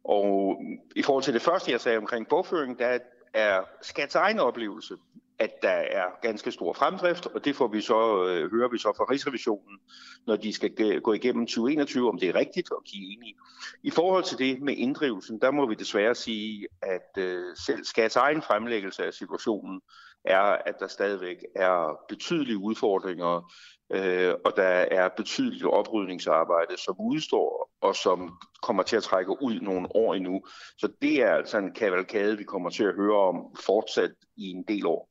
og 0.04 0.62
i 0.96 1.02
forhold 1.02 1.24
til 1.24 1.34
det 1.34 1.42
første, 1.42 1.72
jeg 1.72 1.80
sagde 1.80 1.98
omkring 1.98 2.28
bogføring, 2.28 2.78
der 2.78 2.98
er 3.34 3.60
Skats 3.82 4.14
egen 4.14 4.38
oplevelse, 4.38 4.94
at 5.38 5.62
der 5.62 5.68
er 5.68 6.04
ganske 6.22 6.52
stor 6.52 6.72
fremdrift, 6.72 7.26
og 7.26 7.44
det 7.44 7.56
får 7.56 7.68
vi 7.68 7.80
så, 7.80 8.24
øh, 8.24 8.50
hører 8.50 8.68
vi 8.68 8.78
så 8.78 8.92
fra 8.96 9.04
Rigsrevisionen, 9.10 9.78
når 10.26 10.36
de 10.36 10.52
skal 10.52 11.00
gå 11.00 11.12
igennem 11.12 11.46
2021, 11.46 12.08
om 12.08 12.18
det 12.18 12.28
er 12.28 12.34
rigtigt, 12.34 12.72
om 12.72 12.82
de 12.92 12.96
er 12.96 13.16
enige. 13.16 13.34
I 13.82 13.90
forhold 13.90 14.24
til 14.24 14.38
det 14.38 14.62
med 14.62 14.76
inddrivelsen, 14.76 15.40
der 15.40 15.50
må 15.50 15.66
vi 15.66 15.74
desværre 15.74 16.14
sige, 16.14 16.66
at 16.82 17.18
øh, 17.18 17.56
selv 17.66 17.84
Skats 17.84 18.16
egen 18.16 18.42
fremlæggelse 18.42 19.04
af 19.04 19.14
situationen 19.14 19.80
er, 20.26 20.58
at 20.66 20.74
der 20.80 20.88
stadigvæk 20.88 21.36
er 21.54 21.98
betydelige 22.08 22.58
udfordringer, 22.58 23.52
øh, 23.92 24.34
og 24.44 24.52
der 24.56 24.62
er 25.00 25.08
betydeligt 25.16 25.64
oprydningsarbejde, 25.64 26.76
som 26.84 26.94
udstår, 26.98 27.70
og 27.80 27.96
som 27.96 28.38
kommer 28.62 28.82
til 28.82 28.96
at 28.96 29.02
trække 29.02 29.42
ud 29.42 29.60
nogle 29.60 29.96
år 29.96 30.14
endnu. 30.14 30.42
Så 30.78 30.88
det 31.02 31.22
er 31.22 31.30
altså 31.30 31.58
en 31.58 31.72
kavalkade, 31.72 32.38
vi 32.38 32.44
kommer 32.44 32.70
til 32.70 32.84
at 32.84 32.94
høre 32.94 33.16
om 33.16 33.36
fortsat 33.66 34.10
i 34.36 34.42
en 34.42 34.64
del 34.68 34.86
år. 34.86 35.08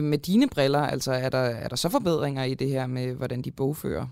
Med 0.00 0.18
dine 0.18 0.48
briller, 0.48 0.80
altså 0.80 1.12
er 1.12 1.28
der, 1.28 1.38
er 1.38 1.68
der 1.68 1.76
så 1.76 1.88
forbedringer 1.88 2.44
i 2.44 2.54
det 2.54 2.68
her 2.68 2.86
med, 2.86 3.14
hvordan 3.14 3.42
de 3.42 3.50
bogfører? 3.52 4.06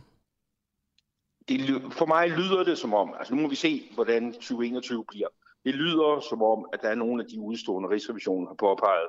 Det, 1.49 1.83
for 1.93 2.07
mig 2.07 2.31
lyder 2.31 2.65
det 2.65 2.79
som 2.79 2.95
om, 2.95 3.15
altså 3.19 3.35
nu 3.35 3.43
må 3.43 3.49
vi 3.49 3.55
se, 3.55 3.91
hvordan 3.95 4.33
2021 4.33 5.05
bliver. 5.09 5.29
Det 5.65 5.75
lyder 5.75 6.21
som 6.21 6.43
om, 6.43 6.67
at 6.73 6.83
der 6.83 6.89
er 6.89 6.95
nogle 6.95 7.23
af 7.23 7.29
de 7.29 7.41
udstående 7.41 7.89
Rigsrevisionen 7.89 8.47
har 8.47 8.55
påpeget, 8.55 9.09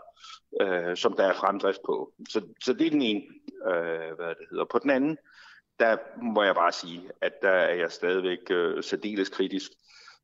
øh, 0.61 0.97
som 0.97 1.13
der 1.13 1.23
er 1.23 1.33
fremdrift 1.33 1.79
på. 1.85 2.13
Så, 2.29 2.41
så 2.63 2.73
det 2.73 2.87
er 2.87 2.91
den 2.91 3.01
ene, 3.01 3.21
øh, 3.67 4.15
hvad 4.15 4.29
det 4.29 4.47
hedder. 4.49 4.65
På 4.65 4.79
den 4.79 4.89
anden, 4.89 5.17
der 5.79 5.97
må 6.21 6.43
jeg 6.43 6.55
bare 6.55 6.71
sige, 6.71 7.09
at 7.21 7.33
der 7.41 7.49
er 7.49 7.75
jeg 7.75 7.91
stadigvæk 7.91 8.39
øh, 8.49 8.83
særdeles 8.83 9.29
kritisk. 9.29 9.71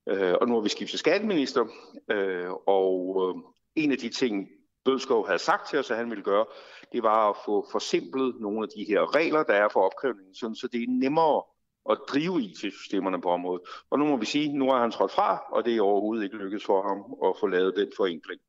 Øh, 0.10 0.34
og 0.42 0.48
nu 0.48 0.54
har 0.54 0.62
vi 0.62 0.70
skiftet 0.70 1.00
skatteminister, 1.00 1.66
øh, 2.12 2.52
og 2.68 3.18
øh, 3.24 3.44
en 3.76 3.92
af 3.92 3.98
de 3.98 4.10
ting, 4.10 4.50
Bødskov 4.86 5.26
havde 5.26 5.40
sagt 5.40 5.70
til 5.70 5.80
os, 5.80 5.92
at 5.92 5.98
han 5.98 6.10
ville 6.10 6.24
gøre, 6.24 6.46
det 6.92 7.04
var 7.04 7.30
at 7.30 7.36
få 7.46 7.68
forsimplet 7.72 8.36
nogle 8.40 8.64
af 8.64 8.70
de 8.76 8.86
her 8.88 9.16
regler, 9.16 9.44
der 9.44 9.54
er 9.54 9.70
for 9.70 9.82
opkrævningen, 9.82 10.36
sådan, 10.36 10.56
så 10.56 10.68
det 10.68 10.84
er 10.84 10.88
nemmere 10.90 11.44
at 11.90 11.98
drive 12.08 12.42
IT-systemerne 12.42 13.22
på 13.22 13.30
området. 13.30 13.62
Og 13.90 14.00
nu 14.00 14.06
må 14.06 14.18
vi 14.18 14.26
sige, 14.26 14.58
nu 14.58 14.70
er 14.70 14.80
han 14.80 14.92
trådt 14.92 15.12
fra, 15.12 15.44
og 15.52 15.66
det 15.66 15.78
er 15.78 15.82
overhovedet 15.82 16.24
ikke 16.24 16.38
lykkedes 16.38 16.66
for 16.66 16.82
ham 16.88 17.30
at 17.30 17.36
få 17.40 17.48
lavet 17.48 17.74
den 17.76 17.92
forenkling. 17.98 18.42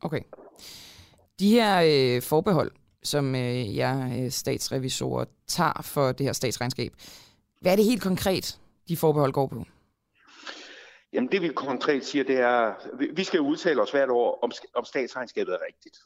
Okay. 0.00 0.20
De 1.38 1.50
her 1.50 1.82
øh, 1.84 2.22
forbehold, 2.22 2.70
som 3.02 3.34
øh, 3.34 3.76
jeg 3.76 4.18
øh, 4.18 4.30
statsrevisorer 4.30 5.24
tager 5.46 5.82
for 5.82 6.12
det 6.12 6.26
her 6.26 6.32
statsregnskab, 6.32 6.92
hvad 7.60 7.72
er 7.72 7.76
det 7.76 7.84
helt 7.84 8.02
konkret, 8.02 8.60
de 8.88 8.96
forbehold 8.96 9.32
går 9.32 9.46
på? 9.46 9.64
Jamen 11.12 11.32
det 11.32 11.42
vi 11.42 11.48
konkret 11.48 12.04
siger, 12.04 12.24
det 12.24 12.38
er, 12.38 12.74
vi 13.14 13.24
skal 13.24 13.40
udtale 13.40 13.82
os 13.82 13.90
hvert 13.90 14.10
år, 14.10 14.38
om, 14.42 14.52
om 14.74 14.84
statsregnskabet 14.84 15.54
er 15.54 15.58
rigtigt. 15.66 15.96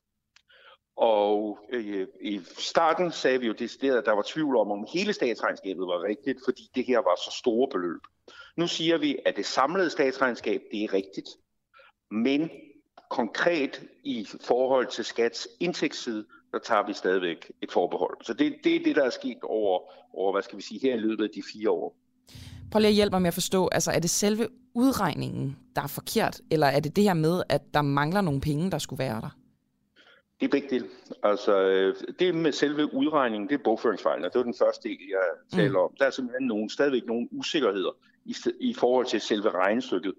Og 0.97 1.59
øh, 1.73 2.07
i 2.21 2.41
starten 2.59 3.13
sagde 3.13 3.41
vi 3.41 3.47
jo 3.47 3.53
decideret, 3.53 3.99
at 3.99 4.07
der 4.07 4.13
var 4.13 4.25
tvivl 4.27 4.57
om, 4.57 4.71
om 4.71 4.87
hele 4.93 5.13
statsregnskabet 5.13 5.87
var 5.87 6.03
rigtigt, 6.03 6.39
fordi 6.45 6.71
det 6.75 6.85
her 6.87 6.99
var 6.99 7.17
så 7.17 7.39
store 7.39 7.69
beløb. 7.73 8.01
Nu 8.57 8.67
siger 8.67 8.99
vi, 8.99 9.19
at 9.27 9.37
det 9.37 9.47
samlede 9.47 9.91
statsregnskab, 9.91 10.63
det 10.73 10.85
er 10.85 10.93
rigtigt, 10.93 11.29
men 12.11 12.51
konkret 13.11 13.83
i 14.05 14.27
forhold 14.41 14.87
til 14.87 15.05
skats 15.05 15.49
indtægtsside, 15.61 16.25
der 16.53 16.59
tager 16.59 16.87
vi 16.87 16.93
stadigvæk 16.93 17.53
et 17.63 17.73
forbehold. 17.73 18.17
Så 18.25 18.35
det, 18.35 18.55
det 18.65 18.77
er 18.77 18.85
det, 18.85 18.97
der 18.97 19.05
er 19.05 19.11
sket 19.11 19.39
over, 19.43 19.81
over, 20.15 20.33
hvad 20.33 20.43
skal 20.43 20.57
vi 20.57 20.63
sige, 20.63 20.81
her 20.81 20.95
i 20.95 20.99
løbet 20.99 21.25
af 21.25 21.31
de 21.35 21.43
fire 21.53 21.71
år. 21.71 21.97
Prøv 22.71 22.81
lige 22.81 22.89
at 22.89 22.95
hjælpe 22.95 23.15
mig 23.15 23.23
med 23.23 23.29
at 23.29 23.35
forstå, 23.35 23.69
altså 23.73 23.91
er 23.91 23.99
det 23.99 24.11
selve 24.11 24.49
udregningen, 24.75 25.57
der 25.77 25.83
er 25.83 25.87
forkert, 25.87 26.41
eller 26.51 26.67
er 26.67 26.81
det 26.81 26.97
det 26.97 27.05
her 27.05 27.15
med, 27.15 27.43
at 27.49 27.63
der 27.75 27.83
mangler 27.83 28.21
nogle 28.21 28.41
penge, 28.41 28.71
der 28.71 28.79
skulle 28.79 28.99
være 28.99 29.21
der? 29.21 29.37
Det 30.41 30.47
er 30.47 30.51
begge 30.51 30.71
dele. 30.71 30.87
Altså, 31.23 31.61
øh, 31.61 31.95
det 32.19 32.35
med 32.35 32.53
selve 32.53 32.95
udregningen, 32.95 33.49
det 33.49 33.55
er 33.55 33.65
bogføringsfejlen, 33.65 34.25
det 34.25 34.35
var 34.35 34.43
den 34.43 34.55
første 34.59 34.89
del, 34.89 34.99
jeg 35.11 35.59
taler 35.59 35.79
mm. 35.79 35.85
om. 35.85 35.95
Der 35.99 36.07
er 36.07 36.11
simpelthen 36.11 36.49
nogen, 36.49 36.71
stadigvæk 36.71 37.07
nogle 37.07 37.29
usikkerheder 37.31 37.91
i, 38.25 38.35
i 38.61 38.75
forhold 38.75 39.07
til 39.07 39.21
selve 39.21 39.51
regnestykket. 39.51 40.15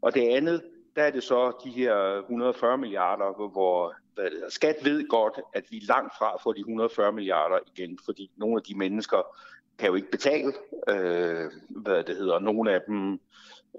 Og 0.00 0.14
det 0.14 0.28
andet, 0.28 0.62
der 0.96 1.02
er 1.02 1.10
det 1.10 1.22
så 1.22 1.52
de 1.64 1.70
her 1.70 2.18
140 2.18 2.78
milliarder, 2.78 3.48
hvor 3.48 3.94
hvad 4.14 4.50
skat 4.50 4.76
ved 4.84 5.08
godt, 5.08 5.40
at 5.54 5.64
vi 5.70 5.76
er 5.76 5.86
langt 5.88 6.14
fra 6.18 6.36
får 6.42 6.52
de 6.52 6.60
140 6.60 7.12
milliarder 7.12 7.58
igen, 7.74 7.98
fordi 8.04 8.30
nogle 8.36 8.56
af 8.56 8.62
de 8.62 8.74
mennesker 8.74 9.36
kan 9.78 9.88
jo 9.88 9.94
ikke 9.94 10.10
betale, 10.10 10.52
øh, 10.88 11.50
hvad 11.68 12.04
det 12.04 12.16
hedder, 12.16 12.38
nogle 12.38 12.72
af 12.72 12.80
dem 12.86 13.20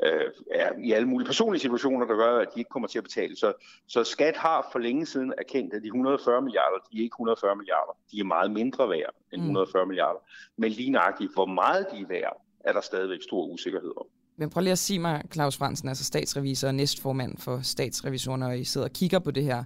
øh, 0.03 0.31
er 0.51 0.69
i 0.83 0.91
alle 0.91 1.07
mulige 1.07 1.25
personlige 1.25 1.61
situationer, 1.61 2.05
der 2.05 2.15
gør, 2.15 2.39
at 2.39 2.47
de 2.55 2.59
ikke 2.59 2.69
kommer 2.69 2.87
til 2.87 2.97
at 2.97 3.03
betale. 3.03 3.35
Så, 3.35 3.53
så 3.87 4.03
skat 4.03 4.37
har 4.37 4.69
for 4.71 4.79
længe 4.79 5.05
siden 5.05 5.33
erkendt, 5.37 5.73
at 5.73 5.81
de 5.81 5.87
140 5.87 6.41
milliarder, 6.41 6.77
de 6.91 6.97
er 6.97 7.03
ikke 7.03 7.13
140 7.13 7.55
milliarder. 7.55 7.97
De 8.11 8.19
er 8.19 8.23
meget 8.23 8.51
mindre 8.51 8.89
værd 8.89 9.15
end 9.33 9.41
140 9.41 9.83
mm. 9.83 9.87
milliarder. 9.87 10.19
Men 10.57 10.71
lige 10.71 10.91
nøjagtigt, 10.91 11.33
hvor 11.33 11.45
meget 11.45 11.87
de 11.91 12.01
er 12.01 12.07
værd, 12.07 12.41
er 12.59 12.73
der 12.73 12.81
stadigvæk 12.81 13.19
stor 13.23 13.45
usikkerhed 13.45 13.91
om. 13.97 14.05
Men 14.37 14.49
prøv 14.49 14.61
lige 14.61 14.71
at 14.71 14.77
sige 14.77 14.99
mig, 14.99 15.23
Claus 15.33 15.57
Fransen, 15.57 15.87
altså 15.87 16.03
statsrevisor 16.03 16.67
og 16.67 16.75
næstformand 16.75 17.37
for 17.37 17.59
statsrevisorerne, 17.63 18.45
og 18.45 18.59
I 18.59 18.63
sidder 18.63 18.87
og 18.87 18.93
kigger 18.93 19.19
på 19.19 19.31
det 19.31 19.43
her 19.43 19.63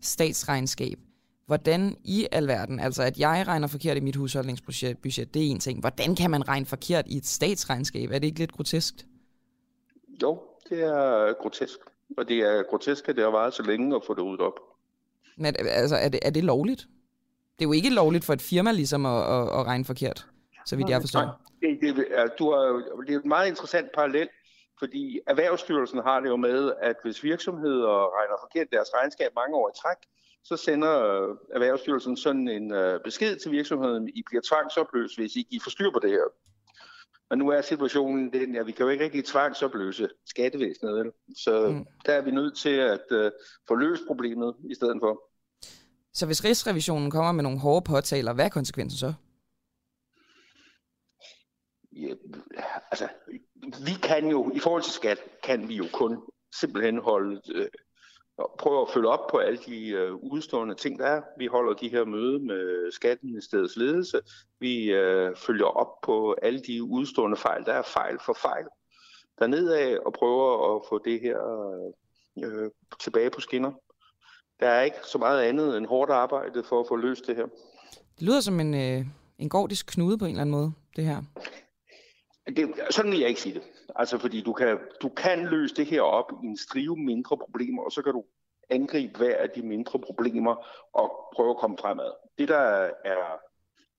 statsregnskab. 0.00 0.98
Hvordan 1.46 1.96
i 2.04 2.26
alverden, 2.32 2.80
altså 2.80 3.02
at 3.02 3.18
jeg 3.18 3.44
regner 3.46 3.68
forkert 3.68 3.96
i 3.96 4.00
mit 4.00 4.16
husholdningsbudget, 4.16 5.34
det 5.34 5.46
er 5.46 5.50
en 5.50 5.60
ting. 5.60 5.80
Hvordan 5.80 6.16
kan 6.16 6.30
man 6.30 6.48
regne 6.48 6.66
forkert 6.66 7.04
i 7.08 7.16
et 7.16 7.26
statsregnskab? 7.26 8.10
Er 8.10 8.18
det 8.18 8.26
ikke 8.26 8.38
lidt 8.38 8.52
grotesk? 8.52 8.94
Jo, 10.22 10.42
det 10.68 10.82
er 10.82 11.32
grotesk. 11.32 11.78
Og 12.16 12.28
det 12.28 12.38
er 12.38 12.62
grotesk, 12.62 13.08
at 13.08 13.16
det 13.16 13.24
har 13.24 13.30
varet 13.30 13.54
så 13.54 13.62
længe 13.62 13.96
at 13.96 14.02
få 14.06 14.14
det 14.14 14.22
ud 14.22 14.38
op. 14.38 14.60
Men 15.36 15.54
altså, 15.58 15.96
er 15.96 16.08
det, 16.08 16.20
er 16.22 16.30
det 16.30 16.44
lovligt? 16.44 16.80
Det 17.58 17.64
er 17.64 17.68
jo 17.68 17.72
ikke 17.72 17.90
lovligt 17.90 18.24
for 18.24 18.32
et 18.32 18.42
firma 18.42 18.72
ligesom 18.72 19.06
at, 19.06 19.22
at, 19.22 19.42
at 19.58 19.66
regne 19.66 19.84
forkert, 19.84 20.26
så 20.66 20.76
vidt 20.76 20.88
jeg 20.88 21.00
forstår. 21.00 21.40
Det, 21.60 21.78
det, 21.80 22.06
er, 22.10 22.26
du 22.26 22.50
har, 22.50 22.60
det 23.06 23.14
er 23.14 23.18
et 23.18 23.24
meget 23.24 23.48
interessant 23.48 23.88
parallel, 23.94 24.28
fordi 24.78 25.20
Erhvervsstyrelsen 25.26 25.98
har 25.98 26.20
det 26.20 26.28
jo 26.28 26.36
med, 26.36 26.72
at 26.80 26.96
hvis 27.02 27.24
virksomheder 27.24 28.18
regner 28.18 28.36
forkert 28.40 28.66
deres 28.72 28.88
regnskab 28.94 29.30
mange 29.36 29.56
år 29.56 29.68
i 29.68 29.72
træk, 29.82 29.96
så 30.44 30.56
sender 30.56 30.94
Erhvervsstyrelsen 31.54 32.16
sådan 32.16 32.48
en 32.48 32.74
uh, 32.74 33.00
besked 33.04 33.36
til 33.36 33.50
virksomheden, 33.50 34.08
I 34.08 34.22
bliver 34.26 34.42
tvangsopløst, 34.48 35.18
hvis 35.18 35.36
I 35.36 35.46
ikke 35.50 35.62
får 35.62 35.70
styr 35.70 35.90
på 35.90 35.98
det 35.98 36.10
her. 36.10 36.24
Og 37.34 37.38
nu 37.38 37.48
er 37.48 37.60
situationen 37.60 38.32
den, 38.32 38.56
at 38.56 38.66
vi 38.66 38.72
kan 38.72 38.84
jo 38.84 38.90
ikke 38.90 39.04
rigtig 39.04 39.24
tvangsopløse 39.24 40.08
skattevæsenet, 40.26 40.94
vel? 40.94 41.12
Så 41.36 41.68
mm. 41.68 41.86
der 42.06 42.12
er 42.12 42.22
vi 42.22 42.30
nødt 42.30 42.56
til 42.56 42.70
at 42.70 43.00
uh, 43.10 43.30
få 43.68 43.74
løst 43.74 44.02
problemet 44.06 44.54
i 44.70 44.74
stedet 44.74 44.96
for. 45.02 45.22
Så 46.12 46.26
hvis 46.26 46.44
Rigsrevisionen 46.44 47.10
kommer 47.10 47.32
med 47.32 47.42
nogle 47.42 47.58
hårde 47.58 47.84
påtaler, 47.84 48.32
hvad 48.32 48.44
er 48.44 48.48
konsekvensen 48.48 48.98
så? 48.98 49.14
Ja, 51.92 52.14
altså, 52.90 53.08
vi 53.86 53.94
kan 54.02 54.30
jo, 54.30 54.52
i 54.54 54.58
forhold 54.58 54.82
til 54.82 54.92
skat, 54.92 55.18
kan 55.42 55.68
vi 55.68 55.74
jo 55.74 55.86
kun 55.92 56.22
simpelthen 56.60 56.98
holde, 56.98 57.40
øh, 57.54 57.66
prøve 58.58 58.80
at 58.82 58.88
følge 58.94 59.08
op 59.08 59.26
på 59.30 59.38
alle 59.38 59.58
de 59.66 59.88
øh, 59.88 60.14
udstående 60.14 60.74
ting, 60.74 60.98
der 60.98 61.06
er. 61.06 61.22
Vi 61.38 61.46
holder 61.46 61.72
de 61.72 61.88
her 61.88 62.04
møde 62.04 62.38
med 62.38 62.92
Skatteministeriets 62.92 63.76
ledelse. 63.76 64.20
Vi 64.60 64.92
øh, 64.92 65.36
følger 65.36 65.66
op 65.66 66.00
på 66.02 66.36
alle 66.42 66.60
de 66.60 66.82
udstående 66.82 67.36
fejl. 67.36 67.64
Der 67.64 67.72
er 67.72 67.82
fejl 67.82 68.18
for 68.26 68.32
fejl 68.32 68.64
dernede 69.38 70.00
og 70.00 70.12
prøver 70.12 70.76
at 70.76 70.82
få 70.88 70.98
det 71.04 71.20
her 71.20 71.38
øh, 72.44 72.70
tilbage 73.00 73.30
på 73.30 73.40
skinner. 73.40 73.72
Der 74.60 74.68
er 74.68 74.82
ikke 74.82 74.96
så 75.04 75.18
meget 75.18 75.42
andet 75.42 75.76
end 75.76 75.86
hårdt 75.86 76.10
arbejde 76.10 76.64
for 76.64 76.80
at 76.80 76.86
få 76.88 76.96
løst 76.96 77.26
det 77.26 77.36
her. 77.36 77.46
Det 78.18 78.22
lyder 78.22 78.40
som 78.40 78.60
en, 78.60 78.74
øh, 78.74 79.06
en 79.38 79.48
gordisk 79.48 79.86
knude 79.86 80.18
på 80.18 80.24
en 80.24 80.30
eller 80.30 80.40
anden 80.40 80.52
måde, 80.52 80.72
det 80.96 81.04
her. 81.04 81.22
Det, 82.46 82.74
sådan 82.90 83.10
vil 83.10 83.20
jeg 83.20 83.28
ikke 83.28 83.40
sige 83.40 83.54
det. 83.54 83.62
Altså, 83.96 84.18
fordi 84.18 84.40
du 84.40 84.52
kan, 84.52 84.78
du 85.02 85.08
kan 85.08 85.46
løse 85.46 85.74
det 85.74 85.86
her 85.86 86.02
op 86.02 86.32
i 86.42 86.46
en 86.46 86.56
strive 86.56 86.96
mindre 86.96 87.36
problemer, 87.36 87.82
og 87.82 87.92
så 87.92 88.02
kan 88.02 88.12
du 88.12 88.24
angribe 88.70 89.18
hver 89.18 89.36
af 89.36 89.50
de 89.50 89.62
mindre 89.62 89.98
problemer 89.98 90.54
og 90.92 91.12
prøve 91.34 91.50
at 91.50 91.56
komme 91.56 91.76
fremad. 91.80 92.12
Det, 92.38 92.48
der 92.48 92.90
er 93.04 93.38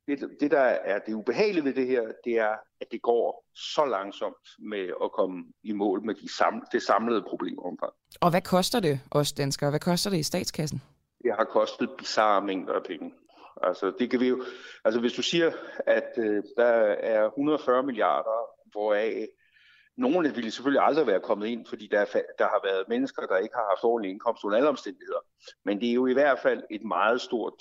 det, 0.07 0.29
det, 0.39 0.51
der 0.51 0.59
er 0.59 0.99
det 0.99 1.13
ubehagelige 1.13 1.63
ved 1.65 1.73
det 1.73 1.87
her, 1.87 2.01
det 2.23 2.33
er, 2.33 2.55
at 2.81 2.87
det 2.91 3.01
går 3.01 3.45
så 3.55 3.85
langsomt 3.85 4.47
med 4.59 4.89
at 5.03 5.11
komme 5.11 5.45
i 5.63 5.71
mål 5.71 6.05
med 6.05 6.15
de 6.15 6.35
samle, 6.37 6.61
det 6.71 6.81
samlede 6.81 7.25
problemomfang. 7.29 7.93
Og 8.21 8.29
hvad 8.29 8.41
koster 8.41 8.79
det 8.79 8.99
os 9.11 9.33
danskere? 9.33 9.69
Hvad 9.69 9.79
koster 9.79 10.09
det 10.09 10.17
i 10.17 10.23
statskassen? 10.23 10.81
Det 11.23 11.33
har 11.37 11.43
kostet 11.43 11.89
bizarre 11.97 12.41
mængder 12.41 12.73
af 12.73 12.83
penge. 12.83 13.13
Altså, 13.63 13.93
det 13.99 14.09
kan 14.09 14.19
vi 14.19 14.27
jo, 14.27 14.43
altså 14.85 14.99
hvis 14.99 15.13
du 15.13 15.21
siger, 15.21 15.51
at 15.85 16.09
øh, 16.17 16.43
der 16.57 16.73
er 17.13 17.25
140 17.25 17.83
milliarder, 17.83 18.49
hvoraf 18.71 19.27
nogle 19.97 20.35
ville 20.35 20.51
selvfølgelig 20.51 20.84
aldrig 20.84 21.07
være 21.07 21.19
kommet 21.19 21.47
ind, 21.47 21.65
fordi 21.65 21.88
der, 21.91 22.05
der 22.39 22.47
har 22.53 22.61
været 22.63 22.84
mennesker, 22.89 23.22
der 23.22 23.38
ikke 23.38 23.55
har 23.55 23.65
haft 23.72 23.84
ordentlig 23.84 24.11
indkomst 24.11 24.43
under 24.43 24.57
alle 24.57 24.69
omstændigheder. 24.69 25.22
Men 25.65 25.80
det 25.81 25.89
er 25.89 25.93
jo 25.93 26.07
i 26.07 26.13
hvert 26.13 26.39
fald 26.39 26.63
et 26.72 26.84
meget 26.84 27.22
stort 27.22 27.53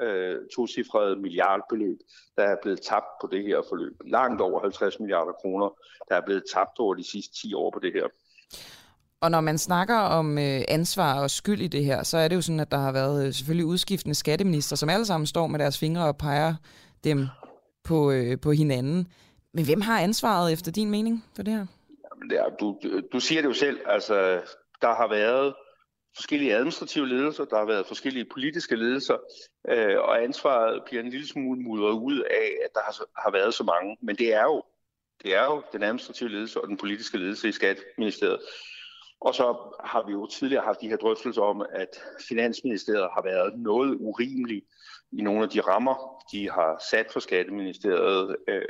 øh, 0.00 0.36
tocifret 0.56 1.18
milliardbeløb, 1.18 1.98
der 2.36 2.42
er 2.42 2.56
blevet 2.62 2.80
tabt 2.82 3.10
på 3.20 3.28
det 3.32 3.42
her 3.42 3.62
forløb. 3.68 3.96
Langt 4.06 4.40
over 4.40 4.60
50 4.60 5.00
milliarder 5.00 5.32
kroner, 5.32 5.68
der 6.08 6.16
er 6.16 6.24
blevet 6.26 6.44
tabt 6.54 6.78
over 6.78 6.94
de 6.94 7.10
sidste 7.10 7.34
10 7.34 7.54
år 7.54 7.70
på 7.70 7.78
det 7.78 7.92
her. 7.92 8.06
Og 9.20 9.30
når 9.30 9.40
man 9.40 9.58
snakker 9.58 9.96
om 9.96 10.38
øh, 10.38 10.60
ansvar 10.68 11.20
og 11.22 11.30
skyld 11.30 11.60
i 11.60 11.68
det 11.68 11.84
her, 11.84 12.02
så 12.02 12.18
er 12.18 12.28
det 12.28 12.36
jo 12.36 12.40
sådan, 12.40 12.60
at 12.60 12.70
der 12.70 12.78
har 12.78 12.92
været 12.92 13.26
øh, 13.26 13.32
selvfølgelig 13.32 13.66
udskiftende 13.66 14.14
skatteminister, 14.14 14.76
som 14.76 14.88
alle 14.88 15.06
sammen 15.06 15.26
står 15.26 15.46
med 15.46 15.58
deres 15.58 15.78
fingre 15.78 16.06
og 16.06 16.16
peger 16.16 16.54
dem 17.04 17.26
på, 17.84 18.10
øh, 18.10 18.40
på 18.40 18.52
hinanden. 18.52 19.06
Men 19.54 19.64
hvem 19.64 19.80
har 19.80 20.00
ansvaret 20.00 20.52
efter 20.52 20.72
din 20.72 20.90
mening 20.90 21.24
for 21.36 21.42
det 21.42 21.54
her? 21.54 21.66
Ja, 22.30 22.44
du, 22.60 22.80
du 23.12 23.20
siger 23.20 23.42
det 23.42 23.48
jo 23.48 23.54
selv, 23.54 23.80
altså 23.86 24.14
der 24.82 24.94
har 24.94 25.08
været 25.08 25.54
forskellige 26.16 26.54
administrative 26.54 27.08
ledelser, 27.08 27.44
der 27.44 27.56
har 27.58 27.64
været 27.64 27.86
forskellige 27.86 28.24
politiske 28.24 28.76
ledelser, 28.76 29.16
øh, 29.68 29.98
og 29.98 30.22
ansvaret 30.22 30.82
bliver 30.86 31.02
en 31.02 31.10
lille 31.10 31.26
smule 31.26 31.60
mudret 31.60 31.92
ud 31.92 32.18
af, 32.20 32.48
at 32.64 32.70
der 32.74 32.80
har, 32.84 32.94
har 33.22 33.30
været 33.30 33.54
så 33.54 33.64
mange. 33.64 33.96
Men 34.00 34.16
det 34.16 34.34
er 34.34 34.42
jo 34.42 34.62
det 35.22 35.34
er 35.34 35.44
jo 35.44 35.62
den 35.72 35.82
administrative 35.82 36.28
ledelse 36.28 36.60
og 36.60 36.68
den 36.68 36.76
politiske 36.76 37.18
ledelse 37.18 37.48
i 37.48 37.52
Skatministeriet. 37.52 38.40
Og 39.20 39.34
så 39.34 39.74
har 39.84 40.06
vi 40.06 40.12
jo 40.12 40.26
tidligere 40.26 40.64
haft 40.64 40.80
de 40.80 40.88
her 40.88 40.96
drøftelser 40.96 41.42
om, 41.42 41.66
at 41.72 42.02
Finansministeriet 42.28 43.08
har 43.14 43.22
været 43.22 43.58
noget 43.58 43.96
urimelig 44.00 44.62
i 45.12 45.22
nogle 45.22 45.42
af 45.42 45.50
de 45.50 45.60
rammer, 45.60 46.24
de 46.32 46.50
har 46.50 46.82
sat 46.90 47.06
for 47.12 47.20
Skatteministeriet. 47.20 48.36
Øh, 48.48 48.62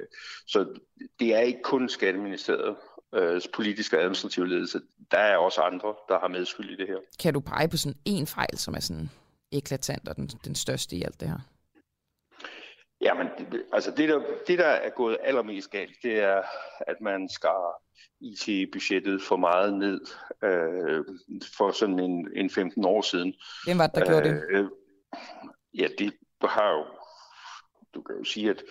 så 0.47 0.78
det 1.20 1.35
er 1.35 1.40
ikke 1.40 1.62
kun 1.62 1.89
Skatteministeriet, 1.89 2.77
øh, 3.14 3.40
politiske 3.54 3.96
og 3.96 4.00
administrative 4.00 4.48
ledelse. 4.48 4.80
Der 5.10 5.18
er 5.18 5.36
også 5.36 5.60
andre, 5.60 5.94
der 6.08 6.18
har 6.18 6.28
medskyld 6.28 6.70
i 6.70 6.76
det 6.76 6.86
her. 6.86 6.96
Kan 7.22 7.34
du 7.34 7.40
pege 7.40 7.68
på 7.68 7.76
sådan 7.76 7.98
en 8.04 8.26
fejl, 8.26 8.58
som 8.58 8.74
er 8.74 8.80
sådan 8.80 9.10
eklatant 9.52 10.08
og 10.08 10.16
den, 10.16 10.26
den 10.26 10.54
største 10.54 10.96
i 10.96 11.02
alt 11.02 11.20
det 11.20 11.28
her? 11.28 11.38
Jamen, 13.00 13.26
det, 13.38 13.62
altså 13.72 13.90
det 13.90 14.08
der, 14.08 14.22
det, 14.46 14.58
der 14.58 14.66
er 14.66 14.90
gået 14.90 15.18
allermest 15.22 15.70
galt, 15.70 15.96
det 16.02 16.18
er, 16.18 16.42
at 16.80 16.96
man 17.00 17.28
skar 17.28 17.82
IT-budgettet 18.20 19.22
for 19.22 19.36
meget 19.36 19.74
ned 19.74 20.00
øh, 20.44 21.04
for 21.56 21.70
sådan 21.70 21.98
en, 22.00 22.28
en 22.36 22.50
15 22.50 22.84
år 22.84 23.02
siden. 23.02 23.34
Hvem 23.64 23.78
var 23.78 23.86
det, 23.86 23.94
der 23.94 24.06
gjorde 24.06 24.28
det? 24.28 24.42
Øh, 24.50 24.66
ja, 25.74 25.88
det 25.98 26.12
har 26.42 26.72
jo, 26.72 26.84
du 27.94 28.02
kan 28.02 28.16
jo 28.18 28.24
sige, 28.24 28.50
at 28.50 28.62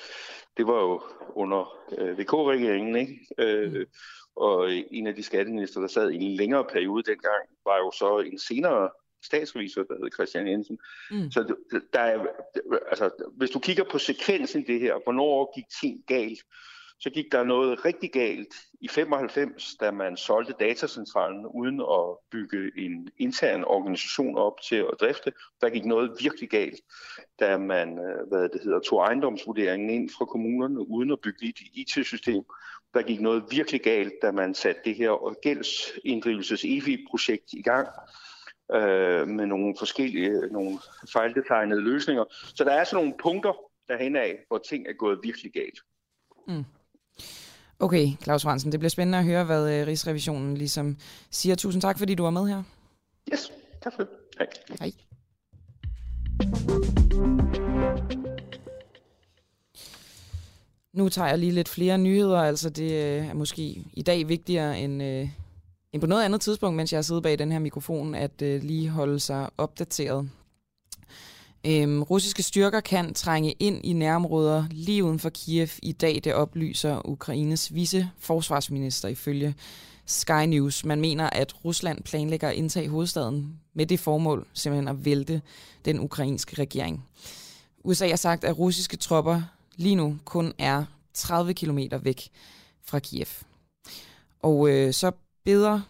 det 0.58 0.68
var 0.68 0.82
jo 0.82 1.02
under 1.36 1.78
øh, 1.98 2.20
VK-regeringen, 2.20 2.96
ikke? 2.96 3.28
Øh, 3.38 3.86
og 4.36 4.72
en 4.72 5.08
af 5.08 5.16
de 5.16 5.24
skatteminister, 5.24 5.82
der 5.82 5.88
sad 5.88 6.12
i 6.12 6.16
en 6.16 6.36
længere 6.36 6.64
periode 6.64 7.04
dengang, 7.04 7.44
var 7.66 7.78
jo 7.78 7.92
så 7.92 8.20
en 8.20 8.40
senere 8.40 8.90
statsrevisor, 9.24 9.84
der 9.84 9.96
hed 9.98 10.12
Christian 10.14 10.48
Jensen. 10.48 10.80
Mm. 11.12 11.32
Så 11.32 11.56
der 11.94 12.00
er, 12.00 12.26
altså, 12.90 13.10
hvis 13.38 13.50
du 13.50 13.60
kigger 13.60 13.84
på 13.92 13.98
sekvensen 13.98 14.62
i 14.62 14.66
det 14.66 14.80
her, 14.80 14.96
hvornår 15.04 15.56
gik 15.56 15.66
ting 15.82 16.04
galt, 16.08 16.40
så 17.00 17.10
gik 17.10 17.32
der 17.32 17.44
noget 17.44 17.86
rigtig 17.86 18.12
galt 18.12 18.56
i 18.82 18.88
95, 18.88 19.76
da 19.80 19.92
man 19.92 20.18
solgte 20.18 20.54
datacentralen 20.60 21.46
uden 21.46 21.82
at 21.82 22.18
bygge 22.32 22.72
en 22.78 23.10
intern 23.18 23.64
organisation 23.64 24.38
op 24.38 24.62
til 24.62 24.76
at 24.76 24.94
drifte. 25.00 25.34
Der 25.62 25.70
gik 25.70 25.86
noget 25.86 26.12
virkelig 26.22 26.50
galt, 26.50 26.80
da 27.40 27.58
man 27.58 28.00
øh, 28.00 28.28
hvad 28.28 28.50
det 28.50 28.62
hedder, 28.64 28.80
tog 28.80 29.00
ejendomsvurderingen 29.00 29.90
ind 29.90 30.10
fra 30.10 30.26
kommunerne 30.26 30.88
uden 30.88 31.12
at 31.12 31.22
bygge 31.22 31.50
et 31.50 31.60
IT-system. 31.74 32.44
Der 32.94 33.02
gik 33.02 33.22
noget 33.22 33.44
virkelig 33.52 33.82
galt, 33.82 34.14
da 34.22 34.32
man 34.32 34.54
satte 34.54 34.82
det 34.86 34.96
her 34.96 35.42
gældsinddrivelses 35.42 36.66
EVI-projekt 36.66 37.54
i 37.54 37.62
gang 37.62 37.88
øh, 38.72 39.28
med 39.28 39.46
nogle 39.46 39.76
forskellige, 39.80 40.48
nogle 40.52 40.80
fejldesignede 41.14 41.82
løsninger. 41.82 42.24
Så 42.32 42.64
der 42.64 42.72
er 42.72 42.84
sådan 42.84 43.04
nogle 43.04 43.18
punkter 43.20 43.54
derhen 43.88 44.16
af, 44.16 44.40
hvor 44.48 44.58
ting 44.58 44.88
er 44.88 44.94
gået 44.94 45.20
virkelig 45.24 45.54
galt. 45.54 45.80
Mm. 46.48 46.64
Okay, 47.80 48.12
Claus 48.24 48.44
Fransen, 48.44 48.72
det 48.72 48.80
bliver 48.80 48.90
spændende 48.90 49.18
at 49.18 49.26
høre, 49.26 49.44
hvad 49.44 49.74
øh, 49.74 49.88
Rigsrevisionen 49.88 50.58
ligesom 50.58 50.98
siger. 51.32 51.56
Tusind 51.56 51.82
tak, 51.82 52.00
fordi 52.00 52.16
du 52.16 52.24
var 52.24 52.30
med 52.30 52.48
her. 52.48 52.64
Yes, 53.34 53.52
tak 53.84 53.94
for 53.96 54.04
det. 54.04 54.10
Hej. 54.38 54.48
Hej. 54.80 54.92
Nu 60.94 61.10
tager 61.10 61.28
jeg 61.28 61.38
lige 61.38 61.52
lidt 61.52 61.70
flere 61.70 61.98
nyheder, 61.98 62.40
altså 62.40 62.70
det 62.70 62.92
øh, 62.92 63.28
er 63.28 63.34
måske 63.34 63.86
i 63.94 64.02
dag 64.02 64.28
vigtigere 64.28 64.80
end, 64.80 65.04
øh, 65.04 65.30
end 65.94 66.02
på 66.02 66.08
noget 66.08 66.24
andet 66.24 66.42
tidspunkt, 66.42 66.78
mens 66.78 66.92
jeg 66.92 66.98
har 66.98 67.02
siddet 67.02 67.24
bag 67.24 67.40
den 67.40 67.52
her 67.52 67.60
mikrofon, 67.60 68.16
at 68.16 68.42
øh, 68.42 68.64
lige 68.64 68.90
holde 68.90 69.20
sig 69.20 69.50
opdateret. 69.58 70.30
Øhm, 71.68 72.04
russiske 72.04 72.44
styrker 72.44 72.80
kan 72.80 73.14
trænge 73.14 73.52
ind 73.52 73.86
i 73.86 73.94
nærområder 73.94 74.66
lige 74.72 75.04
uden 75.04 75.20
for 75.20 75.30
Kiev 75.30 75.68
i 75.84 75.92
dag, 75.92 76.22
det 76.24 76.34
oplyser 76.34 77.10
Ukraines 77.10 77.74
vice 77.74 78.10
forsvarsminister 78.20 79.10
ifølge 79.10 79.56
Sky 80.06 80.46
News. 80.48 80.86
Man 80.86 81.02
mener, 81.02 81.30
at 81.30 81.66
Rusland 81.66 82.04
planlægger 82.04 82.50
at 82.50 82.56
indtage 82.56 82.90
hovedstaden 82.90 83.60
med 83.74 83.86
det 83.86 84.00
formål 84.00 84.48
simpelthen 84.54 84.88
at 84.88 85.06
vælte 85.06 85.42
den 85.86 86.00
ukrainske 86.00 86.62
regering. 86.62 87.06
USA 87.84 88.10
har 88.10 88.16
sagt, 88.16 88.44
at 88.44 88.58
russiske 88.58 88.98
tropper 88.98 89.42
lige 89.76 89.96
nu 89.96 90.18
kun 90.26 90.54
er 90.58 90.86
30 91.14 91.54
km 91.54 91.80
væk 92.02 92.30
fra 92.84 93.00
Kiev. 93.00 93.28
Og 94.42 94.70
øh, 94.70 94.94
så 94.94 95.12
beder 95.46 95.82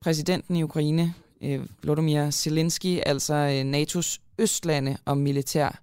præsidenten 0.00 0.56
i 0.56 0.62
Ukraine, 0.62 1.14
øh, 1.42 1.66
Volodymyr 1.82 2.30
Zelensky, 2.30 3.00
altså 3.06 3.34
øh, 3.34 3.72
NATO's 3.72 4.18
østlande 4.38 4.96
om 5.04 5.18
militær 5.18 5.80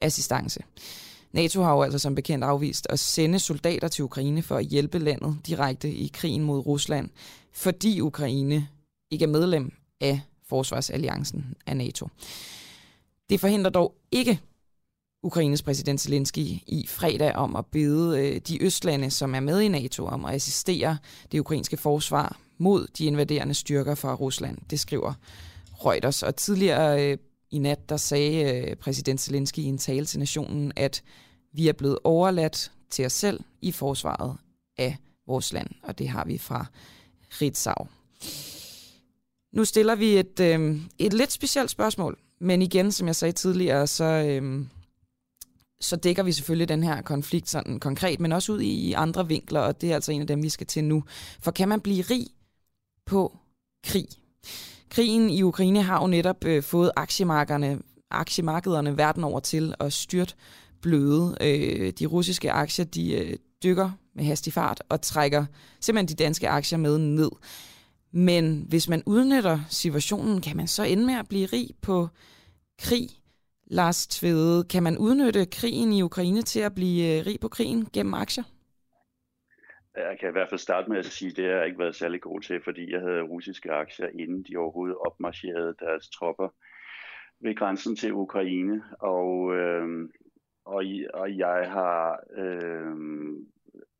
assistance. 0.00 0.60
NATO 1.32 1.62
har 1.62 1.72
jo 1.72 1.82
altså 1.82 1.98
som 1.98 2.14
bekendt 2.14 2.44
afvist 2.44 2.86
at 2.90 2.98
sende 2.98 3.38
soldater 3.38 3.88
til 3.88 4.04
Ukraine 4.04 4.42
for 4.42 4.56
at 4.56 4.66
hjælpe 4.66 4.98
landet 4.98 5.38
direkte 5.46 5.92
i 5.92 6.10
krigen 6.12 6.42
mod 6.42 6.66
Rusland, 6.66 7.10
fordi 7.52 8.00
Ukraine 8.00 8.68
ikke 9.10 9.22
er 9.22 9.28
medlem 9.28 9.72
af 10.00 10.20
forsvarsalliancen 10.48 11.54
af 11.66 11.76
NATO. 11.76 12.08
Det 13.30 13.40
forhindrer 13.40 13.70
dog 13.70 13.94
ikke 14.12 14.40
Ukraines 15.22 15.62
præsident 15.62 16.00
Zelensky 16.00 16.38
i 16.66 16.86
fredag 16.88 17.34
om 17.34 17.56
at 17.56 17.66
bede 17.66 18.20
øh, 18.20 18.40
de 18.48 18.62
østlande, 18.62 19.10
som 19.10 19.34
er 19.34 19.40
med 19.40 19.60
i 19.60 19.68
NATO, 19.68 20.06
om 20.06 20.24
at 20.24 20.34
assistere 20.34 20.98
det 21.32 21.40
ukrainske 21.40 21.76
forsvar 21.76 22.36
mod 22.58 22.86
de 22.98 23.04
invaderende 23.04 23.54
styrker 23.54 23.94
fra 23.94 24.14
Rusland. 24.14 24.58
Det 24.70 24.80
skriver 24.80 25.14
Reuters. 25.84 26.22
Og 26.22 26.36
tidligere 26.36 27.10
øh, 27.10 27.18
i 27.50 27.58
nat, 27.58 27.88
der 27.88 27.96
sagde 27.96 28.54
øh, 28.54 28.76
præsident 28.76 29.20
Zelensky 29.20 29.58
i 29.58 29.64
en 29.64 29.78
tale 29.78 30.06
til 30.06 30.18
nationen, 30.18 30.72
at 30.76 31.02
vi 31.52 31.68
er 31.68 31.72
blevet 31.72 31.98
overladt 32.04 32.72
til 32.90 33.06
os 33.06 33.12
selv 33.12 33.40
i 33.62 33.72
forsvaret 33.72 34.36
af 34.78 34.96
vores 35.26 35.52
land, 35.52 35.68
og 35.82 35.98
det 35.98 36.08
har 36.08 36.24
vi 36.24 36.38
fra 36.38 36.66
Ritzau. 37.40 37.88
Nu 39.52 39.64
stiller 39.64 39.94
vi 39.94 40.16
et, 40.18 40.40
øh, 40.40 40.76
et 40.98 41.12
lidt 41.12 41.32
specielt 41.32 41.70
spørgsmål, 41.70 42.18
men 42.40 42.62
igen, 42.62 42.92
som 42.92 43.06
jeg 43.06 43.16
sagde 43.16 43.32
tidligere, 43.32 43.86
så, 43.86 44.04
øh, 44.04 44.66
så 45.80 45.96
dækker 45.96 46.22
vi 46.22 46.32
selvfølgelig 46.32 46.68
den 46.68 46.82
her 46.82 47.02
konflikt 47.02 47.48
sådan 47.48 47.80
konkret, 47.80 48.20
men 48.20 48.32
også 48.32 48.52
ud 48.52 48.60
i 48.60 48.92
andre 48.92 49.28
vinkler, 49.28 49.60
og 49.60 49.80
det 49.80 49.90
er 49.90 49.94
altså 49.94 50.12
en 50.12 50.20
af 50.20 50.26
dem, 50.26 50.42
vi 50.42 50.48
skal 50.48 50.66
til 50.66 50.84
nu. 50.84 51.04
For 51.40 51.50
kan 51.50 51.68
man 51.68 51.80
blive 51.80 52.02
rig 52.02 52.26
på 53.06 53.38
krig? 53.86 54.06
Krigen 54.90 55.30
i 55.30 55.42
Ukraine 55.42 55.82
har 55.82 56.00
jo 56.00 56.06
netop 56.06 56.44
øh, 56.44 56.62
fået 56.62 56.90
aktiemarkederne, 56.96 57.78
aktiemarkederne 58.10 58.98
verden 58.98 59.24
over 59.24 59.40
til 59.40 59.74
at 59.80 59.92
styrt 59.92 60.36
bløde. 60.82 61.36
Øh, 61.40 61.92
de 61.98 62.06
russiske 62.06 62.52
aktier 62.52 62.84
de 62.84 63.12
øh, 63.12 63.36
dykker 63.62 63.90
med 64.14 64.24
hastig 64.24 64.52
fart 64.52 64.82
og 64.88 65.00
trækker 65.00 65.46
simpelthen 65.80 66.18
de 66.18 66.24
danske 66.24 66.48
aktier 66.48 66.78
med 66.78 66.98
ned. 66.98 67.30
Men 68.12 68.64
hvis 68.68 68.88
man 68.88 69.02
udnytter 69.06 69.60
situationen, 69.68 70.40
kan 70.40 70.56
man 70.56 70.68
så 70.68 70.82
ende 70.82 71.06
med 71.06 71.14
at 71.14 71.28
blive 71.28 71.46
rig 71.46 71.70
på 71.82 72.08
krig. 72.78 73.08
Lars 73.70 74.06
Tvede, 74.06 74.64
kan 74.64 74.82
man 74.82 74.98
udnytte 74.98 75.46
krigen 75.46 75.92
i 75.92 76.02
Ukraine 76.02 76.42
til 76.42 76.60
at 76.60 76.74
blive 76.74 77.18
øh, 77.18 77.26
rig 77.26 77.40
på 77.40 77.48
krigen 77.48 77.88
gennem 77.92 78.14
aktier? 78.14 78.44
Jeg 79.96 80.16
kan 80.20 80.28
i 80.28 80.32
hvert 80.32 80.48
fald 80.48 80.58
starte 80.58 80.90
med 80.90 80.98
at 80.98 81.04
sige, 81.04 81.30
at 81.30 81.36
det 81.36 81.44
har 81.44 81.52
jeg 81.52 81.66
ikke 81.66 81.78
været 81.78 81.94
særlig 81.96 82.20
god 82.20 82.40
til, 82.40 82.60
fordi 82.64 82.92
jeg 82.92 83.00
havde 83.00 83.22
russiske 83.22 83.72
aktier, 83.72 84.08
inden 84.08 84.42
de 84.42 84.56
overhovedet 84.56 84.96
opmarcherede 84.96 85.74
deres 85.80 86.08
tropper 86.10 86.48
ved 87.40 87.56
grænsen 87.56 87.96
til 87.96 88.12
Ukraine. 88.12 88.84
Og, 88.98 89.56
øh, 89.56 90.08
og, 90.64 90.84
og 91.14 91.38
jeg 91.38 91.70
har 91.70 92.20
øh, 92.36 92.96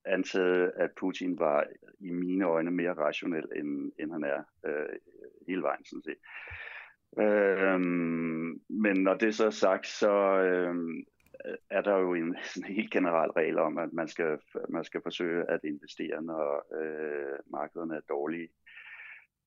antaget, 0.05 0.73
at 0.77 0.91
Putin 1.01 1.39
var 1.39 1.65
i 2.01 2.11
mine 2.11 2.45
øjne 2.45 2.71
mere 2.71 2.95
rationel, 2.95 3.45
end, 3.57 3.93
end 3.99 4.13
han 4.13 4.25
er 4.25 4.43
øh, 4.67 4.97
hele 5.49 5.63
vejen 5.63 5.85
sådan 5.85 6.03
set. 6.03 6.19
Øh, 7.19 7.81
men 8.69 8.97
når 8.97 9.15
det 9.15 9.35
så 9.35 9.47
er 9.47 9.51
sagt, 9.51 9.87
så, 9.87 10.41
øh, 10.41 10.75
er 11.71 11.81
der 11.81 11.97
jo 11.97 12.15
en 12.15 12.37
sådan 12.55 12.75
helt 12.75 12.91
generel 12.91 13.31
regel 13.31 13.59
om, 13.59 13.79
at 13.79 13.93
man 13.93 14.09
skal, 14.09 14.39
man 14.69 14.85
skal 14.85 15.03
forsøge 15.03 15.51
at 15.51 15.61
investere, 15.65 16.23
når 16.23 16.67
øh, 16.81 17.39
markederne 17.47 17.97
er 17.97 18.01
dårlige, 18.09 18.49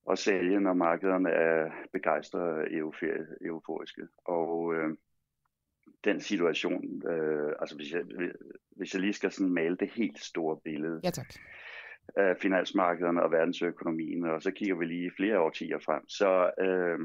og 0.06 0.18
sælge, 0.18 0.60
når 0.60 0.74
markederne 0.74 1.30
er 1.30 1.72
begejstrede 1.94 2.68
euforiske. 3.42 4.08
Og 4.26 4.76
øh, 4.76 4.98
den 6.04 6.20
situation, 6.22 7.08
øh, 7.08 7.54
altså 7.60 7.76
hvis 7.76 7.94
jeg, 7.94 8.02
hvis 8.72 8.94
jeg 8.94 9.02
lige 9.02 9.14
skal 9.14 9.32
sådan 9.32 9.54
male 9.54 9.78
det 9.78 9.92
helt 9.92 10.20
store 10.20 10.60
billede 10.64 11.02
ja, 11.04 11.10
tak. 11.10 11.34
af 12.16 12.38
finansmarkederne 12.38 13.24
og 13.24 13.32
verdensøkonomien, 13.32 14.26
og 14.26 14.42
så 14.42 14.52
kigger 14.52 14.76
vi 14.76 14.86
lige 14.86 15.12
flere 15.18 15.40
årtier 15.40 15.80
frem, 15.80 16.10
så 16.10 16.52
øh, 16.60 17.00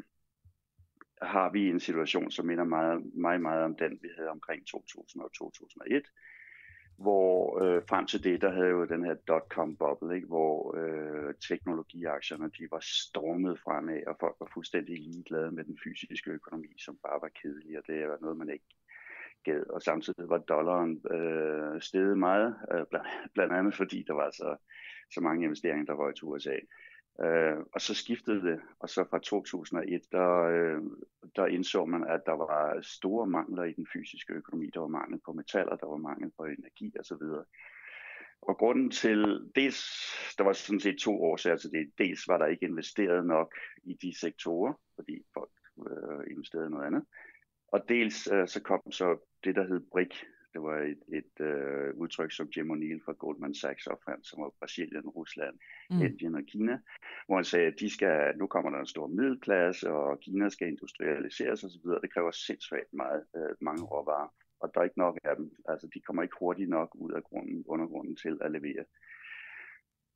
har 1.24 1.50
vi 1.50 1.68
en 1.68 1.80
situation, 1.80 2.30
som 2.30 2.46
minder 2.46 2.64
meget, 2.64 3.14
meget, 3.14 3.40
meget 3.40 3.64
om 3.64 3.76
den, 3.76 3.98
vi 4.02 4.08
havde 4.16 4.28
omkring 4.28 4.66
2000 4.66 5.22
og 5.22 5.32
2001, 5.32 6.02
hvor 6.96 7.62
øh, 7.62 7.82
frem 7.88 8.06
til 8.06 8.24
det, 8.24 8.40
der 8.40 8.50
havde 8.52 8.68
jo 8.68 8.84
den 8.84 9.04
her 9.04 9.14
dot-com 9.14 9.76
bubble, 9.76 10.14
ikke, 10.14 10.26
hvor 10.26 10.76
øh, 10.76 11.34
teknologiaktierne, 11.48 12.50
de 12.58 12.68
var 12.70 12.80
stormet 12.82 13.58
fremad, 13.58 14.06
og 14.06 14.16
folk 14.20 14.36
var 14.40 14.50
fuldstændig 14.54 14.98
ligeglade 14.98 15.50
med 15.50 15.64
den 15.64 15.78
fysiske 15.84 16.30
økonomi, 16.30 16.74
som 16.78 16.98
bare 17.02 17.18
var 17.22 17.30
kedelig, 17.42 17.78
og 17.78 17.84
det 17.86 18.08
var 18.08 18.18
noget, 18.20 18.36
man 18.36 18.48
ikke 18.48 18.66
gad. 19.44 19.66
Og 19.70 19.82
samtidig 19.82 20.28
var 20.28 20.38
dollaren 20.38 21.02
øh, 21.10 21.82
steget 21.82 22.18
meget, 22.18 22.56
øh, 22.72 22.86
blandt, 22.90 23.08
blandt 23.34 23.52
andet 23.52 23.74
fordi 23.74 24.04
der 24.06 24.14
var 24.14 24.30
så, 24.30 24.56
så 25.10 25.20
mange 25.20 25.44
investeringer, 25.44 25.84
der 25.84 25.94
var 25.94 26.10
i 26.10 26.22
USA. 26.22 26.56
Øh, 27.20 27.56
og 27.72 27.80
så 27.80 27.94
skiftede 27.94 28.42
det, 28.42 28.60
og 28.78 28.88
så 28.88 29.04
fra 29.10 29.18
2001, 29.18 30.02
der, 30.12 30.42
øh, 30.42 30.82
der 31.36 31.46
indså 31.46 31.84
man, 31.84 32.04
at 32.04 32.20
der 32.26 32.32
var 32.32 32.80
store 32.82 33.26
mangler 33.26 33.64
i 33.64 33.72
den 33.72 33.86
fysiske 33.92 34.32
økonomi. 34.32 34.70
Der 34.74 34.80
var 34.80 34.86
mangel 34.86 35.20
på 35.24 35.32
metaller, 35.32 35.76
der 35.76 35.86
var 35.86 35.96
mangel 35.96 36.30
på 36.36 36.44
energi 36.44 36.94
osv. 37.00 37.22
Og 38.42 38.58
grunden 38.58 38.90
til, 38.90 39.50
dels, 39.54 39.80
der 40.38 40.44
var 40.44 40.52
sådan 40.52 40.80
set 40.80 40.98
to 40.98 41.22
årsager 41.22 41.56
til 41.56 41.70
det. 41.70 41.92
Dels 41.98 42.28
var 42.28 42.38
der 42.38 42.46
ikke 42.46 42.66
investeret 42.66 43.26
nok 43.26 43.54
i 43.82 43.94
de 44.02 44.18
sektorer, 44.20 44.72
fordi 44.94 45.24
folk 45.34 45.50
øh, 45.78 46.30
investerede 46.30 46.70
noget 46.70 46.86
andet. 46.86 47.04
Og 47.68 47.88
dels 47.88 48.28
øh, 48.32 48.48
så 48.48 48.62
kom 48.62 48.92
så 48.92 49.18
det, 49.44 49.56
der 49.56 49.66
hed 49.66 49.80
BRIC, 49.92 50.24
det 50.54 50.62
var 50.62 50.76
et, 50.78 51.02
et 51.18 51.46
øh, 51.46 51.94
udtryk, 51.94 52.32
som 52.32 52.48
Jim 52.56 52.70
O'Neill 52.70 53.04
fra 53.04 53.12
Goldman 53.12 53.54
Sachs 53.54 53.86
opfandt, 53.86 54.26
som 54.26 54.42
var 54.42 54.50
Brasilien, 54.58 55.08
Rusland, 55.08 55.56
mm. 55.90 56.02
Indien 56.02 56.34
og 56.34 56.42
Kina, 56.42 56.78
hvor 57.26 57.36
han 57.36 57.44
sagde, 57.44 57.66
at 57.66 57.80
de 57.80 57.90
skal, 57.90 58.38
nu 58.38 58.46
kommer 58.46 58.70
der 58.70 58.78
en 58.78 58.86
stor 58.86 59.06
middelklasse, 59.06 59.90
og 59.90 60.20
Kina 60.20 60.48
skal 60.48 60.68
industrialiseres 60.68 61.64
osv. 61.64 61.86
Det 62.02 62.12
kræver 62.12 62.30
sindssygt 62.30 62.92
meget, 62.92 63.24
øh, 63.36 63.54
mange 63.60 63.82
råvarer, 63.82 64.28
og 64.60 64.70
der 64.74 64.80
er 64.80 64.84
ikke 64.84 64.98
nok 64.98 65.18
af 65.24 65.36
dem. 65.36 65.50
Altså, 65.68 65.88
de 65.94 66.00
kommer 66.00 66.22
ikke 66.22 66.36
hurtigt 66.40 66.70
nok 66.70 66.94
ud 66.94 67.12
af 67.12 67.22
grunden, 67.22 67.64
undergrunden 67.66 68.16
til 68.16 68.38
at 68.40 68.50
levere. 68.50 68.84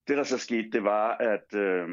Det, 0.08 0.16
der 0.16 0.22
så 0.22 0.38
skete, 0.38 0.70
det 0.70 0.84
var, 0.84 1.16
at, 1.16 1.54
øh, 1.54 1.88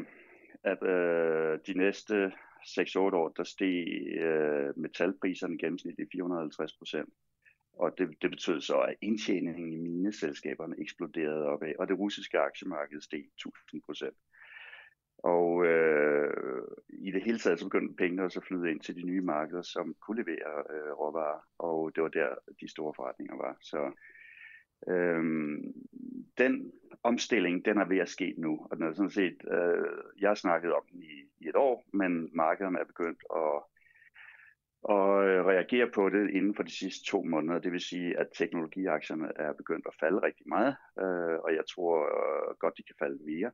at 0.64 0.82
øh, 0.82 1.58
de 1.66 1.74
næste 1.74 2.32
6-8 2.66 2.98
år, 2.98 3.28
der 3.28 3.44
steg 3.44 3.86
øh, 4.20 4.78
metalpriserne 4.78 5.58
gennemsnitligt 5.58 6.10
450 6.12 6.72
procent. 6.78 7.08
Og 7.76 7.98
det, 7.98 8.22
det 8.22 8.30
betød 8.30 8.60
så, 8.60 8.78
at 8.78 8.94
indtjeningen 9.00 9.72
i 9.72 9.76
mine 9.76 10.12
selskaberne 10.12 10.76
eksploderede 10.78 11.46
opad, 11.46 11.72
og 11.78 11.88
det 11.88 11.98
russiske 11.98 12.38
aktiemarked 12.38 13.00
steg 13.00 13.24
1000 13.38 13.82
procent. 13.82 14.16
Og 15.18 15.66
øh, 15.66 16.62
i 16.88 17.10
det 17.10 17.22
hele 17.22 17.38
taget 17.38 17.58
så 17.58 17.66
begyndte 17.66 17.96
pengene 17.96 18.22
også 18.22 18.40
at 18.40 18.46
flyde 18.46 18.70
ind 18.70 18.80
til 18.80 18.96
de 18.96 19.02
nye 19.02 19.20
markeder, 19.20 19.62
som 19.62 19.94
kunne 20.00 20.22
levere 20.22 20.64
øh, 20.70 20.92
råvarer, 20.92 21.40
og 21.58 21.92
det 21.94 22.02
var 22.02 22.08
der, 22.08 22.28
de 22.60 22.70
store 22.70 22.94
forretninger 22.96 23.36
var. 23.36 23.56
Så 23.60 23.92
øh, 24.88 25.24
den 26.38 26.72
omstilling, 27.02 27.64
den 27.64 27.78
er 27.78 27.88
ved 27.88 27.98
at 27.98 28.08
ske 28.08 28.34
nu, 28.38 28.66
og 28.70 28.76
den 28.76 28.86
er 28.86 28.92
sådan 28.92 29.10
set, 29.10 29.36
øh, 29.52 30.20
jeg 30.20 30.30
har 30.30 30.34
snakket 30.34 30.72
om 30.72 30.82
den 30.92 31.02
i, 31.02 31.16
i 31.40 31.48
et 31.48 31.56
år, 31.56 31.84
men 31.92 32.30
markederne 32.32 32.78
er 32.78 32.84
begyndt 32.84 33.22
at 33.36 33.62
og 34.94 35.28
øh, 35.28 35.44
reagere 35.44 35.90
på 35.94 36.08
det 36.08 36.30
inden 36.30 36.54
for 36.54 36.62
de 36.62 36.78
sidste 36.78 37.04
to 37.04 37.22
måneder. 37.22 37.58
Det 37.58 37.72
vil 37.72 37.80
sige, 37.80 38.18
at 38.18 38.28
teknologiaktierne 38.38 39.28
er 39.36 39.52
begyndt 39.52 39.86
at 39.86 39.98
falde 40.00 40.22
rigtig 40.22 40.48
meget, 40.48 40.76
øh, 41.02 41.38
og 41.44 41.50
jeg 41.54 41.64
tror 41.74 41.94
øh, 42.16 42.56
godt, 42.58 42.76
de 42.78 42.82
kan 42.82 42.96
falde 42.98 43.18
mere. 43.32 43.50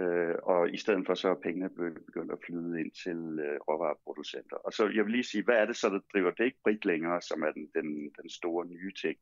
Øh, 0.00 0.34
og 0.42 0.70
i 0.70 0.76
stedet 0.76 1.06
for 1.06 1.14
så 1.14 1.28
er 1.28 1.44
pengene 1.46 1.70
begyndt 2.06 2.32
at 2.32 2.38
flyde 2.46 2.80
ind 2.80 2.92
til 3.04 3.20
øh, 3.46 3.58
råvareproducenter. 3.68 4.56
Og 4.56 4.72
så 4.72 4.82
jeg 4.94 5.04
vil 5.04 5.12
lige 5.12 5.30
sige, 5.32 5.44
hvad 5.44 5.54
er 5.54 5.66
det 5.66 5.76
så, 5.76 5.88
der 5.88 6.00
driver 6.12 6.30
det 6.30 6.44
ikke 6.44 6.62
brit 6.64 6.84
længere, 6.84 7.20
som 7.22 7.42
er 7.42 7.52
den, 7.52 7.70
den, 7.74 7.88
den 8.20 8.30
store 8.30 8.66
nye 8.66 8.92
ting. 9.02 9.16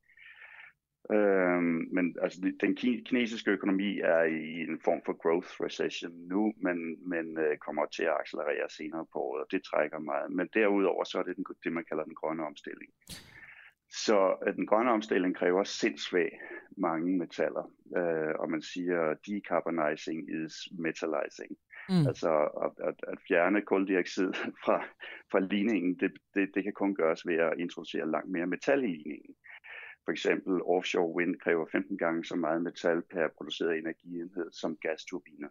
Øh, 1.11 1.63
men 1.97 2.17
altså, 2.23 2.53
den 2.61 2.77
kinesiske 2.77 3.51
økonomi 3.51 4.01
er 4.01 4.23
i 4.23 4.61
en 4.61 4.81
form 4.85 5.01
for 5.07 5.13
growth 5.23 5.61
recession 5.61 6.13
nu, 6.13 6.53
men, 6.57 7.09
men 7.09 7.39
øh, 7.39 7.57
kommer 7.59 7.87
til 7.87 8.03
at 8.03 8.17
accelerere 8.21 8.69
senere 8.71 9.07
på 9.13 9.19
året, 9.19 9.43
og 9.43 9.49
det 9.51 9.63
trækker 9.63 9.99
meget. 9.99 10.33
Men 10.33 10.49
derudover 10.55 11.05
så 11.05 11.19
er 11.19 11.23
det 11.23 11.37
den, 11.37 11.45
det, 11.65 11.73
man 11.73 11.85
kalder 11.89 12.05
den 12.05 12.15
grønne 12.15 12.47
omstilling. 12.47 12.91
Så 13.91 14.37
at 14.47 14.55
den 14.57 14.67
grønne 14.67 14.91
omstilling 14.91 15.37
kræver 15.37 15.65
sindssygt 15.65 16.35
mange 16.77 17.19
metaller, 17.19 17.65
øh, 17.97 18.35
og 18.39 18.51
man 18.51 18.63
siger 18.63 19.15
decarbonizing 19.27 20.45
is 20.45 20.55
metallizing. 20.79 21.57
Mm. 21.89 22.07
Altså 22.07 22.31
at, 22.65 22.89
at, 22.89 22.95
at 23.13 23.19
fjerne 23.29 23.63
koldioxid 23.63 24.33
fra, 24.65 24.85
fra 25.31 25.41
ligningen, 25.41 25.95
det, 26.01 26.13
det, 26.35 26.51
det 26.55 26.65
kan 26.65 26.73
kun 26.73 26.95
gøres 26.95 27.27
ved 27.27 27.35
at 27.35 27.55
introducere 27.59 28.11
langt 28.11 28.31
mere 28.31 28.47
metal 28.47 28.85
i 28.85 28.87
ligningen. 28.87 29.35
For 30.05 30.13
eksempel 30.13 30.63
offshore 30.63 31.15
wind 31.15 31.37
kræver 31.37 31.67
15 31.73 31.99
gange 31.99 32.25
så 32.25 32.37
meget 32.37 32.63
metal 32.63 33.03
per 33.03 33.29
produceret 33.29 33.79
energienhed 33.79 34.53
som 34.53 34.77
gasturbiner. 34.77 35.49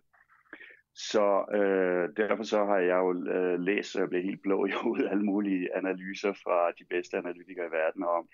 Så 0.95 1.45
øh, 1.53 2.09
derfor 2.17 2.43
så 2.43 2.65
har 2.65 2.77
jeg 2.77 2.97
jo 2.97 3.27
øh, 3.27 3.59
læst, 3.59 3.95
og 3.95 4.01
jeg 4.01 4.09
blev 4.09 4.23
helt 4.23 4.41
blå 4.41 4.65
i 4.65 4.71
hovedet, 4.81 5.09
alle 5.11 5.23
mulige 5.23 5.75
analyser 5.75 6.33
fra 6.33 6.71
de 6.71 6.85
bedste 6.89 7.17
analytikere 7.17 7.67
i 7.67 7.71
verden 7.71 8.03
om 8.03 8.29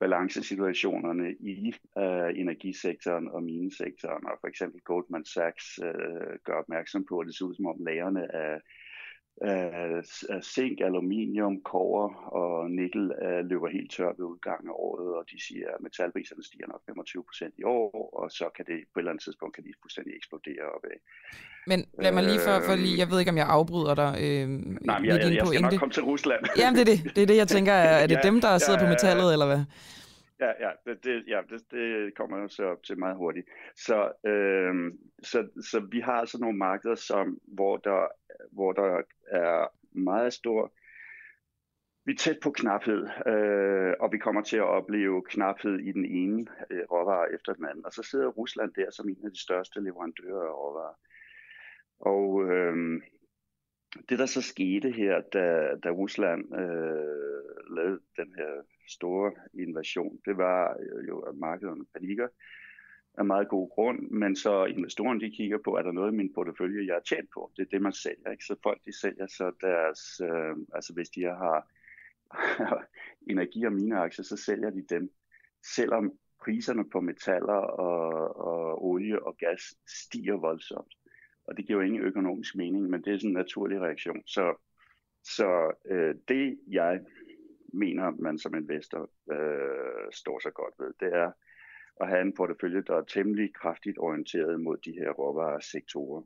balancesituationerne 0.00 1.34
i 1.34 1.74
øh, 1.98 2.40
energisektoren 2.40 3.28
og 3.28 3.42
minesektoren. 3.42 4.26
Og 4.26 4.38
for 4.40 4.48
eksempel 4.48 4.80
Goldman 4.80 5.24
Sachs 5.24 5.78
øh, 5.84 6.38
gør 6.44 6.54
opmærksom 6.54 7.06
på, 7.08 7.18
at 7.18 7.26
det 7.26 7.36
ser 7.36 7.44
ud 7.44 7.54
som 7.54 7.66
om 7.66 7.84
lagerne 7.84 8.34
af 8.34 8.60
øh, 9.44 10.42
zink, 10.42 10.80
aluminium, 10.80 11.60
kover 11.60 12.14
og 12.40 12.70
nikkel 12.70 13.12
øh, 13.22 13.44
løber 13.50 13.68
helt 13.68 13.90
tør 13.92 14.12
ved 14.18 14.24
udgangen 14.32 14.68
af 14.68 14.74
året, 14.76 15.08
og 15.18 15.24
de 15.30 15.42
siger, 15.46 15.68
at 15.74 15.80
metalpriserne 15.80 16.44
stiger 16.44 16.66
nok 16.66 16.82
25 16.86 17.24
procent 17.24 17.54
i 17.58 17.64
år, 17.64 18.10
og 18.20 18.30
så 18.30 18.46
kan 18.56 18.64
det 18.70 18.78
på 18.92 18.98
et 18.98 19.02
eller 19.02 19.10
andet 19.10 19.24
tidspunkt 19.24 19.54
kan 19.54 19.64
de 19.64 19.72
fuldstændig 19.82 20.12
eksplodere 20.16 20.64
opad. 20.76 20.96
Men 21.66 21.86
lad 22.02 22.12
mig 22.12 22.24
lige 22.24 22.40
for, 22.46 22.56
for 22.66 22.74
lige, 22.74 22.98
jeg 22.98 23.10
ved 23.10 23.18
ikke, 23.18 23.30
om 23.30 23.36
jeg 23.36 23.48
afbryder 23.48 23.94
dig. 23.94 24.12
Øh, 24.24 24.48
Nej, 24.48 24.98
men 24.98 25.08
jeg, 25.08 25.20
jeg, 25.20 25.34
jeg 25.34 25.46
skal 25.46 25.62
nok 25.62 25.78
komme 25.78 25.92
til 25.92 26.04
Rusland. 26.04 26.40
Jamen, 26.58 26.74
det 26.78 26.84
er 26.88 26.90
det. 26.92 27.16
Det 27.16 27.22
er 27.22 27.26
det, 27.26 27.36
jeg 27.36 27.48
tænker. 27.48 27.72
Er, 27.72 27.96
er 28.02 28.06
det 28.06 28.18
ja, 28.24 28.28
dem, 28.28 28.40
der 28.40 28.58
sidder 28.58 28.78
ja, 28.78 28.84
på 28.84 28.88
metallet, 28.88 29.32
eller 29.32 29.46
hvad? 29.46 29.62
Ja, 30.40 30.52
ja, 30.60 30.70
det, 30.86 31.04
det, 31.04 31.24
ja 31.26 31.40
det, 31.50 31.70
det 31.70 32.14
kommer 32.14 32.38
jo 32.38 32.48
så 32.48 32.76
til 32.86 32.98
meget 32.98 33.16
hurtigt. 33.16 33.46
Så, 33.76 34.12
øh, 34.26 34.92
så, 35.22 35.48
så 35.70 35.80
vi 35.90 36.00
har 36.00 36.12
altså 36.12 36.38
nogle 36.40 36.58
markeder, 36.58 36.94
som, 36.94 37.40
hvor, 37.46 37.76
der, 37.76 38.06
hvor 38.52 38.72
der 38.72 39.02
er 39.30 39.68
meget 39.92 40.32
stor 40.32 40.72
vi 42.06 42.12
er 42.12 42.16
tæt 42.16 42.38
på 42.42 42.50
knaphed, 42.50 43.08
øh, 43.26 43.94
og 44.00 44.12
vi 44.12 44.18
kommer 44.18 44.42
til 44.42 44.56
at 44.56 44.62
opleve 44.78 45.22
knaphed 45.22 45.78
i 45.78 45.92
den 45.92 46.04
ene 46.04 46.46
øh, 46.70 46.84
råvare 46.90 47.32
efter 47.34 47.52
den 47.52 47.64
anden. 47.64 47.86
Og 47.86 47.92
så 47.92 48.02
sidder 48.02 48.26
Rusland 48.28 48.74
der 48.74 48.90
som 48.90 49.08
en 49.08 49.24
af 49.24 49.30
de 49.30 49.42
største 49.42 49.80
leverandører 49.80 50.48
af 50.48 50.54
råvarer. 50.54 50.94
Og 52.00 52.44
øh, 52.50 53.02
det 54.08 54.18
der 54.18 54.26
så 54.26 54.42
skete 54.42 54.90
her, 54.90 55.20
da, 55.20 55.74
da 55.84 55.90
Rusland 55.90 56.42
øh, 56.54 57.76
lavede 57.76 58.00
den 58.16 58.34
her 58.36 58.52
store 58.88 59.32
invasion, 59.54 60.20
det 60.24 60.36
var 60.36 60.76
øh, 60.80 61.08
jo, 61.08 61.18
at 61.18 61.36
markederne 61.36 61.84
panikker 61.94 62.28
af 63.18 63.24
meget 63.24 63.48
god 63.48 63.70
grund, 63.70 64.10
men 64.10 64.36
så 64.36 64.64
investorerne 64.64 65.20
de 65.20 65.30
kigger 65.30 65.58
på, 65.64 65.76
er 65.76 65.82
der 65.82 65.92
noget 65.92 66.12
i 66.12 66.16
min 66.16 66.32
portefølje, 66.34 66.86
jeg 66.86 66.94
har 66.94 67.00
tjent 67.00 67.30
på? 67.34 67.52
Det 67.56 67.62
er 67.62 67.70
det, 67.70 67.82
man 67.82 67.92
sælger, 67.92 68.30
ikke? 68.30 68.44
Så 68.44 68.56
folk 68.62 68.84
de 68.84 69.00
sælger 69.00 69.26
så 69.26 69.52
deres, 69.60 70.20
øh, 70.20 70.56
altså 70.74 70.92
hvis 70.94 71.10
de 71.10 71.22
har 71.22 71.68
energi- 73.32 73.66
og 73.66 73.72
mineaktier, 73.72 74.24
så 74.24 74.36
sælger 74.36 74.70
de 74.70 74.84
dem, 74.90 75.10
selvom 75.74 76.12
priserne 76.44 76.90
på 76.90 77.00
metaller 77.00 77.60
og, 77.86 78.36
og 78.36 78.84
olie 78.84 79.26
og 79.26 79.36
gas 79.36 79.74
stiger 79.86 80.36
voldsomt. 80.36 80.94
Og 81.44 81.56
det 81.56 81.66
giver 81.66 81.78
jo 81.78 81.86
ingen 81.86 82.02
økonomisk 82.02 82.56
mening, 82.56 82.90
men 82.90 83.02
det 83.02 83.12
er 83.12 83.18
sådan 83.18 83.30
en 83.30 83.34
naturlig 83.34 83.80
reaktion. 83.80 84.22
Så, 84.26 84.54
så 85.24 85.74
øh, 85.84 86.14
det, 86.28 86.58
jeg 86.68 87.00
mener, 87.76 88.10
man 88.10 88.38
som 88.38 88.54
investor 88.54 89.10
øh, 89.32 90.12
står 90.12 90.38
så 90.38 90.50
godt 90.50 90.74
ved, 90.78 90.92
det 91.00 91.14
er 91.14 91.30
at 92.00 92.08
have 92.08 92.22
en 92.22 92.32
portefølje, 92.32 92.82
der 92.86 92.96
er 92.96 93.02
temmelig 93.02 93.54
kraftigt 93.54 93.98
orienteret 93.98 94.60
mod 94.60 94.76
de 94.76 94.92
her 94.92 95.10
råvaresektorer. 95.10 96.22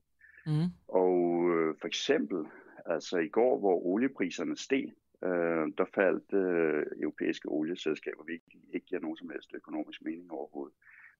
Mm. 0.46 0.68
Og 0.88 1.14
øh, 1.54 1.74
for 1.80 1.86
eksempel, 1.86 2.46
altså 2.86 3.18
i 3.18 3.28
går, 3.28 3.58
hvor 3.58 3.86
oliepriserne 3.86 4.56
steg, 4.56 4.92
øh, 5.24 5.66
der 5.78 5.84
faldt 5.94 6.32
øh, 6.32 6.86
europæiske 7.02 7.48
olieselskaber, 7.48 8.24
hvilket 8.24 8.52
ikke 8.72 8.86
giver 8.86 9.00
nogen 9.00 9.16
som 9.16 9.30
helst 9.30 9.54
økonomisk 9.54 10.02
mening 10.04 10.32
overhovedet. 10.32 10.76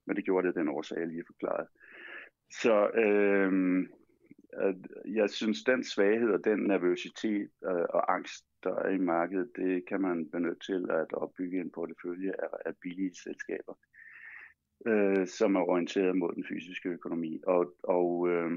Men 0.07 0.17
det 0.17 0.25
gjorde 0.25 0.47
det 0.47 0.57
den 0.57 0.69
årsag, 0.69 0.99
jeg 0.99 1.09
lige 1.09 1.25
forklaret. 1.27 1.69
Så 2.51 2.91
øh, 2.91 3.53
jeg 5.07 5.31
synes, 5.31 5.65
den 5.65 5.85
svaghed 5.85 6.31
og 6.31 6.45
den 6.45 6.59
nervøsitet 6.59 7.51
øh, 7.65 7.87
og 7.91 8.15
angst, 8.15 8.45
der 8.63 8.75
er 8.75 8.91
i 8.91 8.99
markedet, 8.99 9.57
det 9.57 9.87
kan 9.87 10.01
man 10.01 10.31
benytte 10.31 10.67
til 10.67 10.91
at 10.91 11.13
opbygge 11.13 11.61
en 11.61 11.71
portefølje 11.71 12.33
af, 12.39 12.49
af 12.67 12.77
billige 12.77 13.15
selskaber, 13.15 13.75
øh, 14.87 15.27
som 15.27 15.57
er 15.57 15.61
orienteret 15.61 16.17
mod 16.17 16.35
den 16.35 16.45
fysiske 16.49 16.89
økonomi. 16.89 17.41
Og, 17.47 17.75
og 17.83 18.29
øh, 18.29 18.51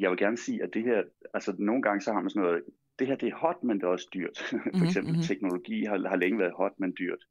jeg 0.00 0.10
vil 0.10 0.18
gerne 0.18 0.36
sige, 0.36 0.62
at 0.62 0.74
det 0.74 0.82
her, 0.82 1.02
altså 1.34 1.54
nogle 1.58 1.82
gange 1.82 2.00
så 2.00 2.12
har 2.12 2.20
man 2.20 2.30
sådan 2.30 2.42
noget, 2.42 2.64
det 2.98 3.06
her 3.06 3.16
det 3.16 3.28
er 3.28 3.36
hot, 3.36 3.64
men 3.64 3.76
det 3.76 3.84
er 3.84 3.88
også 3.88 4.08
dyrt. 4.14 4.38
For 4.78 4.84
eksempel 4.84 5.12
mm-hmm. 5.12 5.22
teknologi 5.22 5.84
har, 5.84 6.08
har 6.08 6.16
længe 6.16 6.38
været 6.38 6.52
hot, 6.52 6.72
men 6.78 6.94
dyrt. 6.98 7.24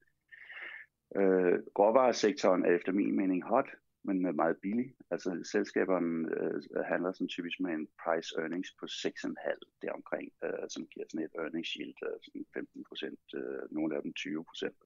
Øh, 1.16 1.60
råvaresektoren 1.80 2.66
er 2.66 2.76
efter 2.76 2.92
min 2.92 3.16
mening 3.16 3.44
hot, 3.44 3.70
men 4.08 4.36
meget 4.36 4.58
billig. 4.62 4.88
Altså 5.12 5.30
selskaberne 5.52 6.14
øh, 6.38 6.86
handler 6.92 7.12
sådan 7.12 7.28
typisk 7.36 7.58
med 7.60 7.72
en 7.72 7.88
price 8.04 8.30
earnings 8.40 8.70
på 8.80 8.86
6,5 8.86 9.80
deromkring, 9.82 10.28
øh, 10.44 10.66
som 10.74 10.82
giver 10.92 11.06
sådan 11.10 11.26
et 11.26 11.36
earnings 11.42 11.70
yield 11.78 12.00
af 12.02 12.16
sådan 12.26 12.46
15 12.54 12.84
procent, 12.90 13.20
øh, 13.36 13.62
nogle 13.72 13.96
af 13.96 14.02
dem 14.04 14.14
20 14.14 14.44
procent. 14.50 14.78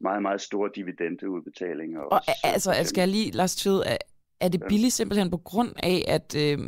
Meget, 0.00 0.22
meget 0.22 0.40
store 0.40 0.70
dividendeudbetalinger. 0.74 2.00
Og 2.00 2.12
også, 2.12 2.32
altså, 2.44 2.70
skal 2.84 3.00
jeg 3.02 3.08
lige, 3.08 3.30
Lars 3.30 3.56
Tved, 3.56 3.82
er, 3.86 3.98
er 4.40 4.48
det 4.48 4.62
billigt 4.68 4.92
simpelthen 4.92 5.30
på 5.30 5.40
grund 5.50 5.72
af, 5.82 5.98
at, 6.16 6.28
øh, 6.44 6.58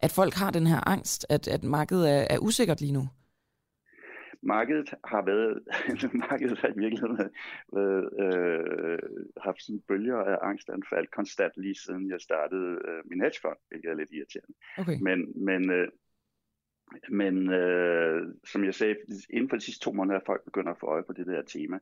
at 0.00 0.10
folk 0.10 0.34
har 0.34 0.50
den 0.50 0.66
her 0.66 0.88
angst, 0.88 1.26
at, 1.28 1.48
at 1.48 1.62
markedet 1.64 2.10
er, 2.10 2.26
er 2.30 2.38
usikkert 2.38 2.80
lige 2.80 2.92
nu? 2.92 3.08
Markedet 4.42 4.94
har 5.04 5.22
været, 5.22 5.62
markedet 6.30 6.58
har 6.58 6.68
i 6.68 6.78
virkeligheden 6.78 7.30
været, 7.72 8.08
øh, 8.20 8.98
haft 9.40 9.62
sådan 9.62 9.82
bølger 9.88 10.16
af 10.16 10.38
angstanfald 10.42 11.06
konstant 11.06 11.52
lige 11.56 11.74
siden 11.74 12.10
jeg 12.10 12.20
startede 12.20 12.78
øh, 12.88 13.02
min 13.04 13.20
hedgefond, 13.20 13.56
hvilket 13.68 13.90
er 13.90 13.94
lidt 13.94 14.12
irriterende. 14.12 14.54
Okay. 14.78 14.98
Men, 15.00 15.44
men, 15.44 15.70
øh, 15.70 15.88
men 17.08 17.50
øh, 17.50 18.34
som 18.44 18.64
jeg 18.64 18.74
sagde, 18.74 18.96
inden 19.30 19.48
for 19.48 19.56
de 19.56 19.64
sidste 19.64 19.84
to 19.84 19.92
måneder 19.92 20.20
er 20.20 20.24
folk 20.26 20.44
begyndt 20.44 20.68
at 20.68 20.78
få 20.80 20.86
øje 20.86 21.02
på 21.02 21.12
det 21.12 21.26
der 21.26 21.42
tema. 21.42 21.78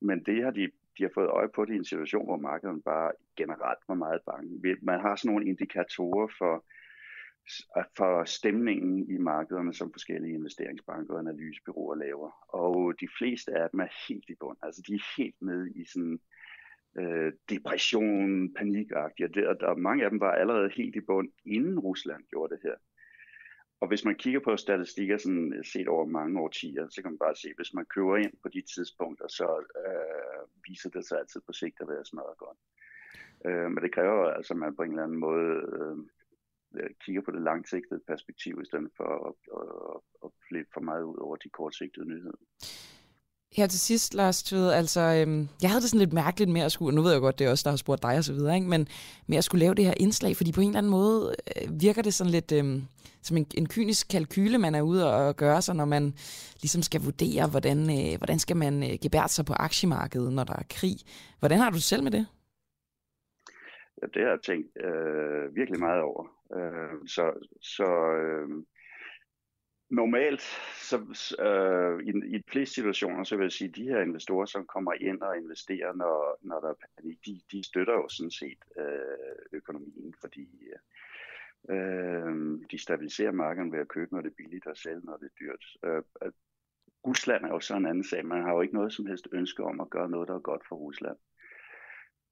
Men 0.00 0.22
det 0.22 0.44
har 0.44 0.50
de, 0.50 0.70
de 0.98 1.02
har 1.02 1.10
fået 1.14 1.28
øje 1.28 1.48
på 1.48 1.64
det 1.64 1.72
i 1.72 1.76
en 1.76 1.84
situation, 1.84 2.24
hvor 2.24 2.36
markedet 2.36 2.84
bare 2.84 3.12
generelt 3.36 3.78
var 3.88 3.94
meget 3.94 4.20
bange. 4.26 4.76
Man 4.82 5.00
har 5.00 5.16
sådan 5.16 5.32
nogle 5.32 5.46
indikatorer 5.46 6.28
for, 6.38 6.64
for 7.96 8.24
stemningen 8.24 9.10
i 9.10 9.18
markederne, 9.18 9.74
som 9.74 9.92
forskellige 9.92 10.34
investeringsbanker 10.34 11.14
og 11.14 11.20
analysebyråer 11.20 11.94
laver. 11.94 12.30
Og 12.48 12.94
de 13.00 13.08
fleste 13.18 13.52
af 13.52 13.70
dem 13.70 13.80
er 13.80 14.08
helt 14.08 14.24
i 14.28 14.34
bund. 14.40 14.58
Altså 14.62 14.82
de 14.86 14.94
er 14.94 15.14
helt 15.16 15.42
nede 15.42 15.72
i 15.72 15.84
sådan 15.84 16.20
øh, 16.98 17.32
depression, 17.50 18.54
panikagtige. 18.54 19.48
Og 19.48 19.60
der, 19.60 19.74
mange 19.74 20.04
af 20.04 20.10
dem 20.10 20.20
var 20.20 20.32
allerede 20.32 20.70
helt 20.76 20.96
i 20.96 21.00
bund, 21.00 21.28
inden 21.44 21.78
Rusland 21.78 22.24
gjorde 22.30 22.54
det 22.54 22.62
her. 22.62 22.74
Og 23.80 23.88
hvis 23.88 24.04
man 24.04 24.14
kigger 24.14 24.40
på 24.40 24.56
statistikker 24.56 25.16
sådan 25.16 25.52
øh, 25.52 25.64
set 25.64 25.88
over 25.88 26.06
mange 26.06 26.40
årtier, 26.40 26.86
så 26.88 27.02
kan 27.02 27.10
man 27.10 27.18
bare 27.18 27.36
se, 27.36 27.48
at 27.48 27.56
hvis 27.56 27.74
man 27.74 27.84
køber 27.84 28.16
ind 28.16 28.32
på 28.42 28.48
de 28.48 28.62
tidspunkter, 28.74 29.28
så 29.28 29.64
øh, 29.86 30.42
viser 30.68 30.90
det 30.90 31.06
sig 31.06 31.18
altid 31.18 31.40
på 31.46 31.52
sigt 31.52 31.80
at 31.80 31.88
være 31.88 32.04
smadret 32.04 32.38
godt. 32.38 32.58
Øh, 33.46 33.70
men 33.70 33.82
det 33.84 33.94
kræver 33.94 34.30
altså, 34.30 34.54
at 34.54 34.58
man 34.58 34.76
på 34.76 34.82
en 34.82 34.90
eller 34.90 35.02
anden 35.02 35.18
måde 35.18 35.52
øh 35.78 35.96
Øh, 36.80 36.90
kigger 37.04 37.22
på 37.24 37.30
det 37.30 37.42
langsigtede 37.42 38.00
perspektiv, 38.10 38.54
i 38.62 38.66
stedet 38.70 38.90
for 38.98 39.10
at, 39.28 39.34
at, 39.60 40.00
at 40.24 40.30
flippe 40.48 40.70
for 40.74 40.80
meget 40.80 41.02
ud 41.02 41.18
over 41.26 41.36
de 41.36 41.48
kortsigtede 41.48 42.06
nyheder. 42.12 42.40
Her 43.56 43.66
til 43.66 43.80
sidst, 43.80 44.14
Lars 44.14 44.42
Tved, 44.42 44.70
altså, 44.70 45.00
øhm, 45.00 45.48
jeg 45.62 45.70
havde 45.70 45.82
det 45.82 45.90
sådan 45.90 46.04
lidt 46.04 46.12
mærkeligt 46.12 46.50
med 46.50 46.60
at 46.60 46.72
skulle, 46.72 46.96
nu 46.96 47.02
ved 47.02 47.12
jeg 47.12 47.20
godt, 47.20 47.38
det 47.38 47.46
er 47.46 47.50
også 47.50 47.64
der 47.64 47.70
har 47.70 47.76
spurgt 47.76 48.02
dig 48.02 48.16
og 48.18 48.24
så 48.24 48.32
videre, 48.32 48.54
ikke? 48.54 48.68
men 48.68 48.88
med 49.26 49.38
at 49.38 49.44
skulle 49.44 49.64
lave 49.64 49.74
det 49.74 49.84
her 49.84 49.94
indslag, 49.96 50.36
fordi 50.36 50.52
på 50.52 50.60
en 50.60 50.68
eller 50.68 50.78
anden 50.78 50.90
måde 50.90 51.34
øh, 51.56 51.80
virker 51.80 52.02
det 52.02 52.14
sådan 52.14 52.30
lidt 52.30 52.52
øhm, 52.52 52.82
som 53.22 53.36
en, 53.36 53.46
en 53.54 53.68
kynisk 53.68 54.08
kalkyle, 54.08 54.58
man 54.58 54.74
er 54.74 54.82
ude 54.82 55.14
og 55.14 55.36
gøre 55.36 55.62
sig, 55.62 55.74
når 55.74 55.84
man 55.84 56.14
ligesom 56.62 56.82
skal 56.82 57.00
vurdere, 57.00 57.46
hvordan, 57.46 57.78
øh, 57.78 58.18
hvordan 58.18 58.38
skal 58.38 58.56
man 58.56 58.82
øh, 58.82 58.98
gebære 59.02 59.28
sig 59.28 59.44
på 59.44 59.52
aktiemarkedet, 59.52 60.32
når 60.32 60.44
der 60.44 60.56
er 60.56 60.62
krig. 60.70 60.96
Hvordan 61.38 61.58
har 61.58 61.70
du 61.70 61.74
det 61.74 61.82
selv 61.82 62.02
med 62.02 62.10
det? 62.10 62.26
Ja, 64.02 64.06
det 64.06 64.22
har 64.22 64.30
jeg 64.30 64.42
tænkt 64.42 64.84
øh, 64.84 65.56
virkelig 65.56 65.80
meget 65.80 66.00
over. 66.00 66.24
Øh, 66.56 67.08
så 67.08 67.46
så 67.60 68.12
øh, 68.12 68.48
normalt, 69.90 70.40
så, 70.90 70.96
øh, 71.40 72.06
i, 72.06 72.34
i 72.34 72.38
de 72.38 72.50
fleste 72.50 72.74
situationer, 72.74 73.24
så 73.24 73.36
vil 73.36 73.44
jeg 73.44 73.52
sige, 73.52 73.68
at 73.68 73.76
de 73.76 73.88
her 73.88 74.00
investorer, 74.00 74.46
som 74.46 74.66
kommer 74.66 74.92
ind 74.92 75.22
og 75.22 75.36
investerer, 75.36 75.92
når, 75.92 76.38
når 76.42 76.60
der 76.60 76.68
er 76.68 76.86
panik, 76.96 77.18
de, 77.26 77.40
de 77.52 77.64
støtter 77.64 77.92
jo 77.92 78.08
sådan 78.08 78.30
set 78.30 78.58
øh, 78.78 79.36
økonomien, 79.52 80.14
fordi 80.20 80.48
øh, 81.70 82.60
de 82.70 82.78
stabiliserer 82.78 83.32
markedet 83.32 83.72
ved 83.72 83.78
at 83.78 83.88
købe, 83.88 84.14
når 84.14 84.20
det 84.20 84.30
er 84.30 84.34
billigt, 84.36 84.66
og 84.66 84.76
sælge, 84.76 85.00
når 85.04 85.16
det 85.16 85.26
er 85.26 85.38
dyrt. 85.40 85.64
Øh, 85.84 86.32
Rusland 87.06 87.44
er 87.44 87.48
jo 87.48 87.60
så 87.60 87.76
en 87.76 87.86
anden 87.86 88.04
sag. 88.04 88.26
Man 88.26 88.42
har 88.42 88.52
jo 88.52 88.60
ikke 88.60 88.74
noget 88.74 88.92
som 88.92 89.06
helst 89.06 89.28
ønske 89.32 89.64
om 89.64 89.80
at 89.80 89.90
gøre 89.90 90.10
noget, 90.10 90.28
der 90.28 90.34
er 90.34 90.38
godt 90.38 90.66
for 90.68 90.76
Rusland. 90.76 91.16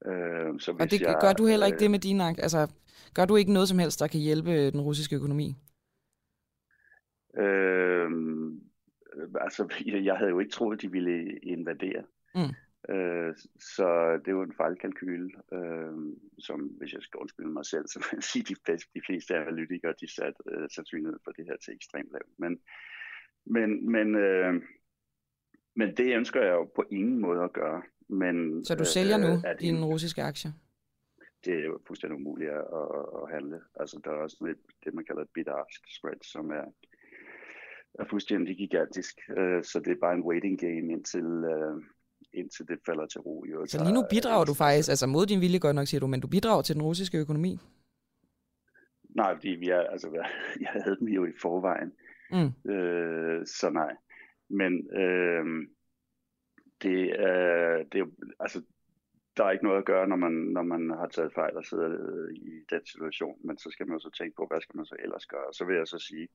Øh, 0.05 0.59
så 0.59 0.71
og 0.79 0.91
det 0.91 1.01
jeg, 1.01 1.17
gør 1.21 1.33
du 1.33 1.45
heller 1.45 1.65
ikke 1.65 1.79
det 1.79 1.91
med 1.91 1.99
dine 1.99 2.23
Altså, 2.23 2.71
gør 3.15 3.25
du 3.25 3.35
ikke 3.35 3.53
noget 3.53 3.69
som 3.69 3.79
helst, 3.79 3.99
der 3.99 4.07
kan 4.07 4.19
hjælpe 4.19 4.71
den 4.71 4.81
russiske 4.81 5.15
økonomi? 5.15 5.55
Øh, 7.37 8.09
altså, 9.41 9.67
jeg 10.09 10.15
havde 10.17 10.31
jo 10.31 10.39
ikke 10.39 10.51
troet, 10.51 10.81
de 10.81 10.91
ville 10.91 11.39
invadere. 11.39 12.03
Mm. 12.35 12.53
Øh, 12.89 13.35
så 13.59 14.19
det 14.25 14.35
var 14.35 14.43
en 14.43 14.53
fejlkalkyl, 14.57 15.29
øh, 15.53 15.93
som 16.39 16.59
hvis 16.59 16.93
jeg 16.93 17.01
skal 17.01 17.17
undskylde 17.17 17.49
mig 17.49 17.65
selv, 17.65 17.87
så 17.91 17.99
vil 17.99 18.17
jeg 18.17 18.23
sige, 18.23 18.41
at 18.41 18.67
de, 18.67 18.99
de 18.99 19.05
fleste 19.05 19.35
analytikere, 19.35 19.93
de 20.01 20.15
satte 20.15 20.39
øh, 20.51 20.69
sandsynligheden 20.69 21.19
for 21.23 21.31
det 21.31 21.45
her 21.45 21.57
til 21.57 21.73
ekstremt 21.73 22.11
lavt. 22.11 22.33
Men, 22.37 22.59
men, 23.45 23.91
men, 23.91 24.15
øh, 24.15 24.53
men 25.75 25.97
det 25.97 26.15
ønsker 26.15 26.41
jeg 26.41 26.51
jo 26.51 26.65
på 26.75 26.83
ingen 26.91 27.19
måde 27.19 27.43
at 27.43 27.53
gøre. 27.53 27.81
Men, 28.13 28.65
så 28.65 28.75
du 28.75 28.85
sælger 28.85 29.17
nu 29.17 29.27
øh, 29.27 29.59
dine 29.59 29.85
russiske 29.85 30.23
aktier? 30.23 30.51
Det 31.45 31.53
er 31.53 31.65
jo 31.65 31.79
fuldstændig 31.87 32.15
umuligt 32.19 32.51
at, 32.51 32.65
at, 33.21 33.25
handle. 33.33 33.59
Altså, 33.79 33.99
der 34.03 34.11
er 34.11 34.15
også 34.15 34.37
et, 34.51 34.61
det, 34.83 34.93
man 34.93 35.05
kalder 35.05 35.21
et 35.21 35.33
bid-ask 35.37 35.81
spread, 35.97 36.21
som 36.33 36.49
er 36.49 36.65
er 37.99 38.05
fuldstændig 38.09 38.57
gigantisk. 38.57 39.19
Øh, 39.37 39.63
så 39.63 39.79
det 39.79 39.91
er 39.91 40.01
bare 40.01 40.13
en 40.13 40.23
waiting 40.23 40.59
game 40.59 40.87
indtil, 40.93 41.25
øh, 41.25 41.83
indtil 42.33 42.67
det 42.67 42.79
falder 42.85 43.05
til 43.05 43.21
ro. 43.21 43.45
Jo. 43.51 43.65
Så 43.65 43.83
lige 43.83 43.93
nu 43.93 44.03
bidrager 44.09 44.45
du 44.45 44.53
faktisk, 44.53 44.89
altså 44.89 45.07
mod 45.07 45.25
din 45.25 45.41
vilje 45.41 45.59
godt 45.59 45.75
nok 45.75 45.87
siger 45.87 45.99
du, 45.99 46.07
men 46.07 46.19
du 46.19 46.27
bidrager 46.27 46.61
til 46.61 46.75
den 46.75 46.83
russiske 46.83 47.17
økonomi? 47.17 47.59
Nej, 49.15 49.35
fordi 49.35 49.49
vi 49.49 49.69
er, 49.69 49.79
altså, 49.79 50.07
jeg 50.63 50.69
havde 50.69 50.97
dem 50.99 51.07
jo 51.07 51.25
i 51.25 51.31
forvejen. 51.41 51.91
Mm. 52.31 52.71
Øh, 52.71 53.45
så 53.45 53.69
nej. 53.69 53.95
Men 54.49 54.97
øh, 54.97 55.45
det, 56.83 56.99
øh, 57.27 57.85
det 57.91 57.99
er 58.01 58.07
altså, 58.39 58.61
der 59.37 59.43
er 59.45 59.51
ikke 59.51 59.63
noget 59.63 59.77
at 59.77 59.85
gøre, 59.85 60.07
når 60.07 60.15
man, 60.15 60.31
når 60.31 60.61
man 60.61 60.89
har 60.89 61.07
taget 61.07 61.33
fejl 61.33 61.57
og 61.57 61.65
sidder 61.65 61.89
øh, 61.89 62.33
i 62.33 62.65
den 62.69 62.85
situation, 62.85 63.37
men 63.43 63.57
så 63.57 63.69
skal 63.71 63.87
man 63.87 63.99
så 63.99 64.09
tænke 64.09 64.35
på, 64.35 64.47
hvad 64.49 64.61
skal 64.61 64.77
man 64.77 64.85
så 64.85 64.95
ellers 64.99 65.25
gøre. 65.25 65.53
Så 65.53 65.65
vil 65.65 65.75
jeg 65.75 65.87
så 65.87 65.99
sige, 65.99 66.27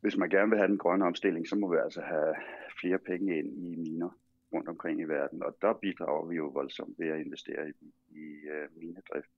hvis 0.00 0.16
man 0.16 0.30
gerne 0.30 0.50
vil 0.50 0.58
have 0.58 0.68
den 0.68 0.78
grønne 0.78 1.06
omstilling, 1.06 1.48
så 1.48 1.56
må 1.56 1.72
vi 1.72 1.78
altså 1.84 2.00
have 2.00 2.34
flere 2.80 2.98
penge 2.98 3.38
ind 3.38 3.48
i 3.66 3.76
miner 3.76 4.10
rundt 4.52 4.68
omkring 4.68 5.00
i 5.00 5.04
verden, 5.04 5.42
og 5.42 5.56
der 5.62 5.72
bidrager 5.82 6.26
vi 6.28 6.36
jo 6.36 6.46
voldsomt 6.46 6.98
ved 6.98 7.08
at 7.08 7.20
investere 7.20 7.68
i, 7.68 7.72
i 8.08 8.26
uh, 8.54 8.78
minedrift. 8.78 9.30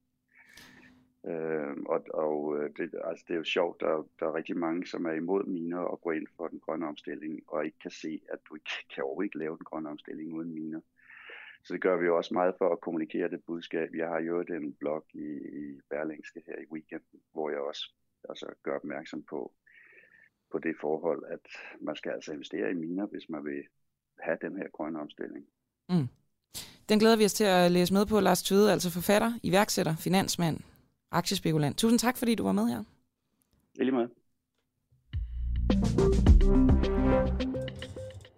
Øh, 1.26 1.76
og 1.86 2.04
og 2.14 2.58
øh, 2.58 2.70
det, 2.76 2.94
altså 3.04 3.24
det 3.28 3.34
er 3.34 3.38
jo 3.38 3.44
sjovt, 3.44 3.80
der, 3.80 4.06
der 4.18 4.26
er 4.26 4.34
rigtig 4.34 4.56
mange, 4.56 4.86
som 4.86 5.06
er 5.06 5.12
imod 5.12 5.44
miner 5.44 5.78
og 5.78 6.00
går 6.00 6.12
ind 6.12 6.26
for 6.36 6.48
den 6.48 6.60
grønne 6.60 6.88
omstilling, 6.88 7.42
og 7.46 7.64
ikke 7.64 7.78
kan 7.78 7.90
se, 7.90 8.20
at 8.32 8.38
du 8.48 8.54
ikke 8.54 8.70
kan 8.94 9.04
overhovedet 9.04 9.26
ikke 9.26 9.38
lave 9.38 9.56
den 9.56 9.64
grønne 9.64 9.90
omstilling 9.90 10.34
uden 10.34 10.54
miner. 10.54 10.80
Så 11.64 11.74
det 11.74 11.82
gør 11.82 11.96
vi 11.96 12.06
jo 12.06 12.16
også 12.16 12.34
meget 12.34 12.54
for 12.58 12.72
at 12.72 12.80
kommunikere 12.80 13.30
det 13.30 13.44
budskab. 13.44 13.88
Jeg 13.94 14.08
har 14.08 14.20
jo 14.20 14.40
en 14.40 14.72
blog 14.72 15.04
i, 15.14 15.26
i 15.62 15.80
Berlingske 15.90 16.42
her 16.46 16.58
i 16.58 16.72
weekenden, 16.72 17.20
hvor 17.32 17.50
jeg 17.50 17.58
også 17.58 17.92
altså, 18.28 18.46
gør 18.62 18.76
opmærksom 18.76 19.22
på, 19.22 19.52
på 20.52 20.58
det 20.58 20.74
forhold, 20.80 21.24
at 21.28 21.46
man 21.80 21.96
skal 21.96 22.12
altså 22.12 22.32
investere 22.32 22.70
i 22.70 22.74
miner, 22.74 23.06
hvis 23.06 23.28
man 23.28 23.44
vil 23.44 23.62
have 24.18 24.38
den 24.42 24.56
her 24.56 24.68
grønne 24.68 25.00
omstilling. 25.00 25.46
Mm. 25.88 26.08
Den 26.88 26.98
glæder 26.98 27.16
vi 27.16 27.24
os 27.24 27.34
til 27.34 27.44
at 27.44 27.70
læse 27.70 27.94
med 27.94 28.06
på, 28.06 28.20
Lars 28.20 28.42
Tvede, 28.42 28.72
altså 28.72 28.90
forfatter, 28.90 29.32
iværksætter, 29.42 29.96
finansmand, 29.96 30.60
aktiespekulant. 31.12 31.76
Tusind 31.76 31.98
tak, 31.98 32.16
fordi 32.16 32.34
du 32.34 32.42
var 32.42 32.52
med 32.52 32.66
her. 32.66 32.82
I 33.80 33.84
lige 33.84 33.94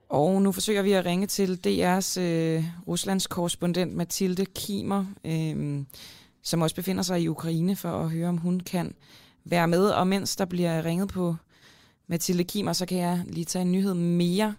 Og 0.09 0.42
nu 0.42 0.52
forsøger 0.52 0.82
vi 0.82 0.92
at 0.92 1.05
ringe 1.05 1.26
til 1.26 1.60
DR's 1.66 2.20
øh, 2.20 2.64
Ruslands 2.88 3.26
korrespondent 3.26 3.94
Mathilde 3.94 4.46
Kimer, 4.46 5.05
øh, 5.24 5.84
som 6.42 6.62
også 6.62 6.76
befinder 6.76 7.02
sig 7.02 7.22
i 7.22 7.28
Ukraine, 7.28 7.76
for 7.76 7.88
at 7.88 8.10
høre, 8.10 8.28
om 8.28 8.36
hun 8.36 8.60
kan 8.60 8.94
være 9.44 9.68
med. 9.68 9.90
Og 9.90 10.06
mens 10.06 10.36
der 10.36 10.44
bliver 10.44 10.84
ringet 10.84 11.09
på 11.09 11.36
Mathilde 12.06 12.44
Kimer, 12.44 12.72
så 12.72 12.86
kan 12.86 12.98
jeg 12.98 13.24
lige 13.26 13.44
tage 13.44 13.62
en 13.62 13.72
nyhed 13.72 13.94
mere. 13.94 14.55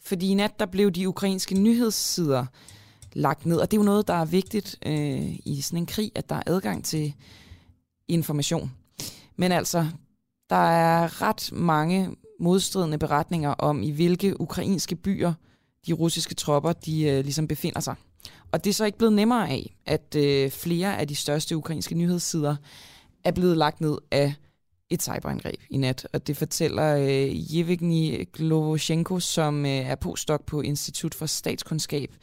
Fordi 0.00 0.28
i 0.28 0.34
nat 0.34 0.60
der 0.60 0.66
blev 0.66 0.90
de 0.90 1.08
ukrainske 1.08 1.54
nyhedssider 1.54 2.46
lagt 3.12 3.46
ned, 3.46 3.56
og 3.56 3.70
det 3.70 3.76
er 3.76 3.80
jo 3.80 3.84
noget, 3.84 4.08
der 4.08 4.14
er 4.14 4.24
vigtigt 4.24 4.78
øh, 4.86 5.38
i 5.44 5.60
sådan 5.60 5.78
en 5.78 5.86
krig, 5.86 6.12
at 6.14 6.28
der 6.28 6.34
er 6.36 6.42
adgang 6.46 6.84
til 6.84 7.14
information. 8.08 8.72
Men 9.36 9.52
altså, 9.52 9.86
der 10.50 10.70
er 10.70 11.22
ret 11.22 11.52
mange 11.52 12.16
modstridende 12.40 12.98
beretninger 12.98 13.50
om, 13.50 13.82
i 13.82 13.90
hvilke 13.90 14.40
ukrainske 14.40 14.96
byer 14.96 15.32
de 15.86 15.92
russiske 15.92 16.34
tropper 16.34 16.72
de 16.72 17.02
øh, 17.02 17.24
ligesom 17.24 17.48
befinder 17.48 17.80
sig. 17.80 17.94
Og 18.52 18.64
det 18.64 18.70
er 18.70 18.74
så 18.74 18.84
ikke 18.84 18.98
blevet 18.98 19.12
nemmere 19.14 19.48
af, 19.48 19.76
at 19.86 20.14
øh, 20.16 20.50
flere 20.50 20.98
af 20.98 21.08
de 21.08 21.14
største 21.14 21.56
ukrainske 21.56 21.94
nyhedssider 21.94 22.56
er 23.24 23.30
blevet 23.30 23.56
lagt 23.56 23.80
ned 23.80 23.98
af 24.10 24.34
et 24.90 25.02
cyberangreb 25.02 25.60
i 25.70 25.76
nat, 25.76 26.08
og 26.12 26.26
det 26.26 26.36
fortæller 26.36 26.96
øh, 26.96 27.56
Jevgeny 27.56 28.28
Glovoshenko, 28.32 29.20
som 29.20 29.66
øh, 29.66 29.70
er 29.72 29.94
postdoc 29.94 30.40
på 30.46 30.60
Institut 30.60 31.14
for 31.14 31.26
Statskundskab 31.26 32.14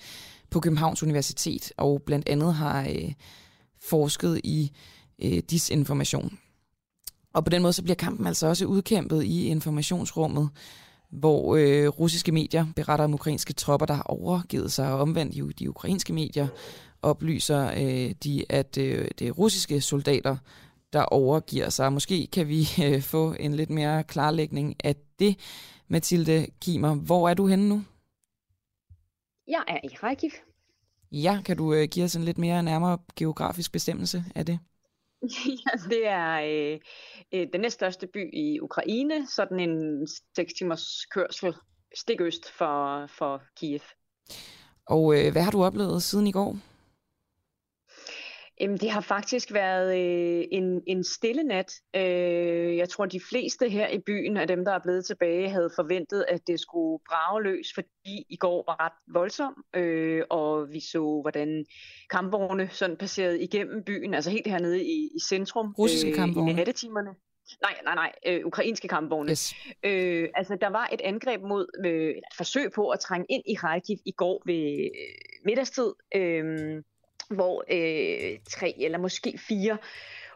på 0.49 0.59
Københavns 0.59 1.03
Universitet, 1.03 1.73
og 1.77 2.01
blandt 2.05 2.29
andet 2.29 2.53
har 2.53 2.81
øh, 2.81 3.13
forsket 3.81 4.41
i 4.43 4.71
øh, 4.73 4.94
disinformation. 5.21 6.39
Og 7.33 7.43
på 7.43 7.49
den 7.49 7.61
måde 7.61 7.73
så 7.73 7.83
bliver 7.83 7.95
kampen 7.95 8.27
altså 8.27 8.47
også 8.47 8.65
udkæmpet 8.65 9.23
i 9.23 9.47
informationsrummet, 9.47 10.49
hvor 11.09 11.55
øh, 11.55 11.87
russiske 11.87 12.31
medier 12.31 12.65
beretter 12.75 13.05
om 13.05 13.13
ukrainske 13.13 13.53
tropper, 13.53 13.85
der 13.85 13.93
har 13.93 14.03
overgivet 14.03 14.71
sig, 14.71 14.93
og 14.93 14.99
omvendt 14.99 15.35
jo 15.35 15.49
de 15.49 15.69
ukrainske 15.69 16.13
medier 16.13 16.47
oplyser 17.01 17.71
øh, 17.71 18.11
de, 18.23 18.45
at 18.49 18.77
øh, 18.77 19.07
det 19.19 19.27
er 19.27 19.31
russiske 19.31 19.81
soldater, 19.81 20.37
der 20.93 21.01
overgiver 21.01 21.69
sig. 21.69 21.93
Måske 21.93 22.27
kan 22.27 22.47
vi 22.47 22.67
øh, 22.85 23.01
få 23.01 23.35
en 23.39 23.53
lidt 23.53 23.69
mere 23.69 24.03
klarlægning 24.03 24.75
af 24.83 24.95
det. 25.19 25.39
Mathilde 25.87 26.47
Kimer, 26.61 26.95
hvor 26.95 27.29
er 27.29 27.33
du 27.33 27.47
henne 27.47 27.69
nu? 27.69 27.83
Jeg 29.47 29.63
er 29.67 29.77
i 29.83 29.87
Kharkiv. 29.95 30.29
Ja, 31.11 31.41
kan 31.45 31.57
du 31.57 31.73
øh, 31.73 31.87
give 31.91 32.05
os 32.05 32.15
en 32.15 32.23
lidt 32.23 32.37
mere 32.37 32.63
nærmere 32.63 32.97
geografisk 33.15 33.71
bestemmelse 33.71 34.25
af 34.35 34.45
det? 34.45 34.59
ja, 35.65 35.89
det 35.89 36.07
er 36.07 36.33
øh, 36.39 36.79
øh, 37.33 37.47
den 37.53 37.61
næststørste 37.61 38.07
by 38.07 38.33
i 38.33 38.59
Ukraine, 38.59 39.27
sådan 39.27 39.59
en 39.59 40.07
6 40.35 40.53
timers 40.53 41.05
kørsel 41.11 41.53
stik 41.95 42.21
øst 42.21 42.51
for, 42.51 43.07
for 43.07 43.41
Kiev. 43.57 43.79
Og 44.85 45.17
øh, 45.17 45.31
hvad 45.31 45.41
har 45.41 45.51
du 45.51 45.63
oplevet 45.63 46.03
siden 46.03 46.27
i 46.27 46.31
går? 46.31 46.57
Jamen, 48.61 48.77
det 48.77 48.89
har 48.89 49.01
faktisk 49.01 49.53
været 49.53 49.97
øh, 49.99 50.45
en, 50.51 50.81
en 50.87 51.03
stille 51.03 51.43
nat. 51.43 51.73
Øh, 51.95 52.77
jeg 52.77 52.89
tror, 52.89 53.05
de 53.05 53.21
fleste 53.29 53.69
her 53.69 53.87
i 53.87 53.99
byen 53.99 54.37
af 54.37 54.47
dem, 54.47 54.65
der 54.65 54.71
er 54.71 54.79
blevet 54.79 55.05
tilbage, 55.05 55.49
havde 55.49 55.69
forventet, 55.75 56.25
at 56.27 56.41
det 56.47 56.59
skulle 56.59 57.03
brage 57.09 57.43
løs, 57.43 57.67
fordi 57.75 58.25
i 58.29 58.35
går 58.35 58.63
var 58.67 58.85
ret 58.85 59.13
voldsom, 59.13 59.63
øh, 59.75 60.23
og 60.29 60.71
vi 60.71 60.79
så, 60.79 61.19
hvordan 61.21 61.65
kampvogne 62.09 62.69
sådan 62.71 62.97
passerede 62.97 63.41
igennem 63.41 63.83
byen, 63.83 64.13
altså 64.13 64.31
helt 64.31 64.47
hernede 64.47 64.83
i, 64.83 65.09
i 65.15 65.19
centrum. 65.27 65.75
Russiske 65.79 66.09
øh, 66.09 66.15
kampvogne? 66.15 66.51
I 66.51 66.53
nattetimerne. 66.53 67.09
Nej, 67.61 67.75
nej, 67.83 67.95
nej, 67.95 68.11
øh, 68.27 68.45
ukrainske 68.45 68.87
kampvogne. 68.87 69.31
Yes. 69.31 69.53
Øh, 69.83 70.29
altså, 70.35 70.57
der 70.61 70.69
var 70.69 70.89
et 70.93 71.01
angreb 71.01 71.41
mod, 71.41 71.65
øh, 71.85 72.09
et 72.09 72.23
forsøg 72.37 72.71
på 72.75 72.89
at 72.89 72.99
trænge 72.99 73.25
ind 73.29 73.43
i 73.45 73.53
Kharkiv 73.53 73.97
i 74.05 74.11
går 74.11 74.41
ved 74.45 74.83
øh, 74.83 75.45
middagstid. 75.45 75.93
Øh, 76.15 76.83
hvor 77.29 77.63
øh, 77.71 78.39
tre 78.49 78.73
eller 78.77 78.97
måske 78.97 79.39
fire 79.47 79.77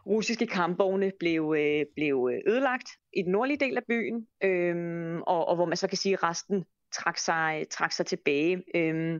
russiske 0.06 0.48
kampvogne 0.48 1.12
blev, 1.20 1.56
øh, 1.58 1.86
blev 1.96 2.30
ødelagt 2.48 2.90
i 3.14 3.22
den 3.22 3.32
nordlige 3.32 3.58
del 3.58 3.78
af 3.78 3.84
byen, 3.88 4.28
øh, 4.44 5.18
og, 5.28 5.48
og 5.48 5.56
hvor 5.56 5.66
man 5.66 5.78
så 5.78 5.88
kan 5.88 5.98
sige, 5.98 6.14
at 6.14 6.24
resten 6.24 6.66
trak 6.94 7.18
sig, 7.18 7.66
trak 7.72 7.92
sig 7.92 8.06
tilbage. 8.06 8.64
Øh, 8.76 9.20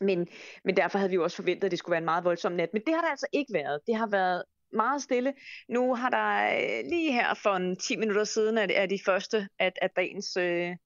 men, 0.00 0.28
men 0.64 0.76
derfor 0.76 0.98
havde 0.98 1.10
vi 1.10 1.14
jo 1.14 1.22
også 1.22 1.36
forventet, 1.36 1.64
at 1.64 1.70
det 1.70 1.78
skulle 1.78 1.92
være 1.92 1.98
en 1.98 2.04
meget 2.04 2.24
voldsom 2.24 2.52
nat. 2.52 2.68
Men 2.72 2.82
det 2.86 2.94
har 2.94 3.00
der 3.00 3.10
altså 3.10 3.26
ikke 3.32 3.52
været. 3.54 3.80
Det 3.86 3.96
har 3.96 4.06
været 4.06 4.42
meget 4.72 5.02
stille. 5.02 5.34
Nu 5.68 5.94
har 5.94 6.10
der 6.10 6.58
øh, 6.58 6.90
lige 6.90 7.12
her 7.12 7.34
for 7.34 7.56
en 7.56 7.76
10 7.76 7.96
minutter 7.96 8.24
siden, 8.24 8.58
at, 8.58 8.70
at 8.70 8.90
de 8.90 8.98
første 9.04 9.48
at, 9.58 9.72
at 9.82 9.90
dagens 9.96 10.36
øh, 10.36 10.76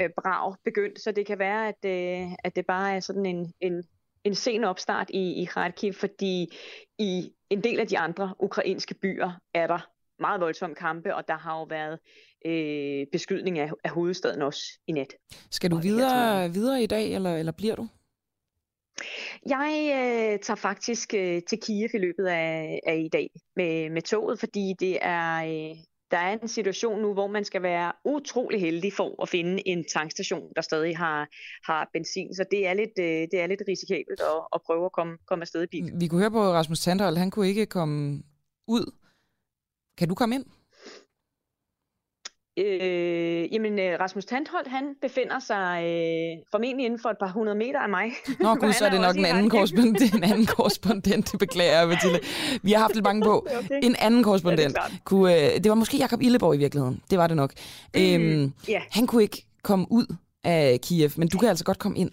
øh, 0.00 0.10
brag 0.22 0.54
begyndt, 0.64 1.00
så 1.00 1.12
det 1.12 1.26
kan 1.26 1.38
være, 1.38 1.68
at, 1.68 1.84
øh, 1.84 2.32
at 2.44 2.56
det 2.56 2.66
bare 2.66 2.96
er 2.96 3.00
sådan 3.00 3.26
en, 3.26 3.52
en, 3.60 3.84
en 4.26 4.34
sen 4.34 4.64
opstart 4.64 5.10
i, 5.10 5.42
i 5.42 5.44
Kharkiv, 5.44 5.92
fordi 5.92 6.56
i 6.98 7.32
en 7.50 7.64
del 7.64 7.80
af 7.80 7.86
de 7.86 7.98
andre 7.98 8.34
ukrainske 8.38 8.94
byer 8.94 9.40
er 9.54 9.66
der 9.66 9.88
meget 10.18 10.40
voldsomme 10.40 10.76
kampe, 10.76 11.14
og 11.14 11.28
der 11.28 11.38
har 11.38 11.58
jo 11.58 11.64
været 11.64 11.98
øh, 12.46 13.06
beskydning 13.12 13.58
af, 13.58 13.70
af 13.84 13.90
hovedstaden 13.90 14.42
også 14.42 14.62
i 14.86 14.92
nat. 14.92 15.14
Skal 15.50 15.70
du 15.70 15.76
videre, 15.76 16.52
videre 16.52 16.82
i 16.82 16.86
dag, 16.86 17.14
eller, 17.14 17.36
eller 17.36 17.52
bliver 17.52 17.76
du? 17.76 17.88
Jeg 19.46 19.90
øh, 19.92 20.38
tager 20.40 20.56
faktisk 20.56 21.14
øh, 21.14 21.42
til 21.48 21.58
Kiev 21.60 21.88
i 21.94 21.98
løbet 21.98 22.26
af, 22.26 22.80
af 22.86 22.96
i 22.96 23.08
dag 23.08 23.30
med, 23.56 23.90
med 23.90 24.02
toget, 24.02 24.40
fordi 24.40 24.74
det 24.80 24.98
er 25.00 25.36
øh, 25.36 25.76
der 26.10 26.16
er 26.16 26.38
en 26.38 26.48
situation 26.48 27.02
nu, 27.02 27.12
hvor 27.12 27.26
man 27.26 27.44
skal 27.44 27.62
være 27.62 27.92
utrolig 28.04 28.60
heldig 28.60 28.92
for 28.92 29.22
at 29.22 29.28
finde 29.28 29.68
en 29.68 29.84
tankstation, 29.84 30.52
der 30.56 30.62
stadig 30.62 30.96
har, 30.96 31.28
har 31.64 31.90
benzin. 31.92 32.34
Så 32.34 32.44
det 32.50 32.66
er 32.66 32.74
lidt, 32.74 32.98
øh, 32.98 33.04
det 33.04 33.40
er 33.40 33.46
lidt 33.46 33.62
risikabelt 33.68 34.20
at, 34.20 34.40
at 34.54 34.60
prøve 34.66 34.84
at 34.84 34.92
komme, 34.92 35.18
komme 35.26 35.42
afsted 35.42 35.62
i 35.62 35.66
bil. 35.66 35.92
Vi 36.00 36.06
kunne 36.06 36.20
høre 36.20 36.30
på 36.30 36.42
Rasmus 36.52 36.80
Tandhold, 36.80 37.16
han 37.16 37.30
kunne 37.30 37.48
ikke 37.48 37.66
komme 37.66 38.22
ud. 38.68 38.92
Kan 39.98 40.08
du 40.08 40.14
komme 40.14 40.34
ind? 40.34 40.44
Øh, 42.58 43.52
jamen, 43.52 43.78
øh, 43.78 44.00
Rasmus 44.00 44.24
Tandholt, 44.24 44.68
han 44.68 44.84
befinder 45.02 45.38
sig 45.38 45.82
øh, 45.84 46.42
formentlig 46.50 46.86
inden 46.86 47.00
for 47.00 47.08
et 47.08 47.16
par 47.20 47.28
hundrede 47.28 47.58
meter 47.58 47.80
af 47.80 47.88
mig. 47.88 48.12
Nå 48.40 48.54
gud, 48.54 48.72
så 48.78 48.86
er 48.86 48.90
det 48.90 49.00
nok 49.00 49.16
en 49.16 49.24
anden, 49.24 49.50
korrespondent, 49.50 50.14
en 50.14 50.24
anden 50.24 50.46
korrespondent, 50.46 51.32
det 51.32 51.38
beklager 51.38 51.78
jeg, 51.78 51.88
Mathilde. 51.88 52.20
Vi 52.62 52.72
har 52.72 52.80
haft 52.80 52.94
lidt 52.94 53.04
mange 53.04 53.22
på. 53.22 53.46
Okay. 53.56 53.80
En 53.82 53.96
anden 53.98 54.22
korrespondent. 54.22 54.76
Ja, 54.76 54.82
det, 54.90 55.04
kunne, 55.04 55.54
øh, 55.54 55.54
det 55.54 55.68
var 55.68 55.74
måske 55.74 55.96
Jakob 55.96 56.22
Illeborg 56.22 56.54
i 56.54 56.58
virkeligheden. 56.58 57.00
Det 57.10 57.18
var 57.18 57.26
det 57.26 57.36
nok. 57.36 57.52
Mm, 57.94 58.00
øhm, 58.00 58.52
yeah. 58.70 58.82
Han 58.90 59.06
kunne 59.06 59.22
ikke 59.22 59.46
komme 59.62 59.86
ud 59.90 60.16
af 60.44 60.80
Kiev, 60.82 61.10
men 61.16 61.28
du 61.28 61.38
kan 61.38 61.48
altså 61.48 61.64
godt 61.64 61.78
komme 61.78 61.98
ind. 61.98 62.10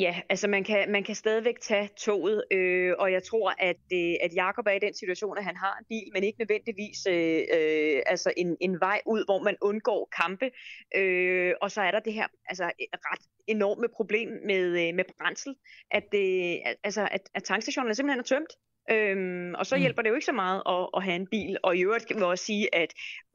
Ja, 0.00 0.20
altså 0.28 0.48
man 0.48 0.64
kan, 0.64 0.90
man 0.90 1.04
kan 1.04 1.14
stadigvæk 1.14 1.60
tage 1.60 1.88
toget, 1.96 2.44
øh, 2.50 2.94
og 2.98 3.12
jeg 3.12 3.22
tror, 3.22 3.54
at, 3.58 3.82
øh, 3.92 4.14
at 4.22 4.34
Jakob 4.34 4.66
er 4.66 4.70
i 4.70 4.78
den 4.78 4.94
situation, 4.94 5.38
at 5.38 5.44
han 5.44 5.56
har 5.56 5.76
en 5.78 5.84
bil, 5.88 6.08
men 6.12 6.24
ikke 6.24 6.38
nødvendigvis 6.38 7.06
øh, 7.06 7.42
øh, 7.56 8.02
altså 8.06 8.32
en, 8.36 8.56
en 8.60 8.80
vej 8.80 9.00
ud, 9.06 9.24
hvor 9.24 9.42
man 9.42 9.56
undgår 9.60 10.08
kampe. 10.20 10.50
Øh, 10.96 11.54
og 11.62 11.70
så 11.70 11.80
er 11.80 11.90
der 11.90 12.00
det 12.00 12.12
her 12.12 12.26
altså, 12.46 12.64
øh, 12.64 12.86
ret 12.92 13.24
enorme 13.46 13.88
problem 13.96 14.28
med, 14.46 14.64
øh, 14.82 14.94
med 14.94 15.04
brændsel, 15.18 15.54
at, 15.90 16.08
øh, 16.14 16.74
altså, 16.84 17.08
at, 17.10 17.20
at 17.34 17.44
tankstationerne 17.44 17.94
simpelthen 17.94 18.20
er 18.20 18.24
tømt. 18.24 18.52
Øhm, 18.90 19.54
og 19.54 19.66
så 19.66 19.76
mm. 19.76 19.80
hjælper 19.80 20.02
det 20.02 20.10
jo 20.10 20.14
ikke 20.14 20.26
så 20.26 20.32
meget 20.32 20.62
at, 20.68 20.88
at 20.96 21.02
have 21.02 21.16
en 21.16 21.26
bil. 21.26 21.56
Og 21.62 21.76
i 21.76 21.80
øvrigt 21.80 22.06
kan 22.06 22.16
vi 22.16 22.22
også 22.22 22.44
sige, 22.44 22.74
at 22.74 22.94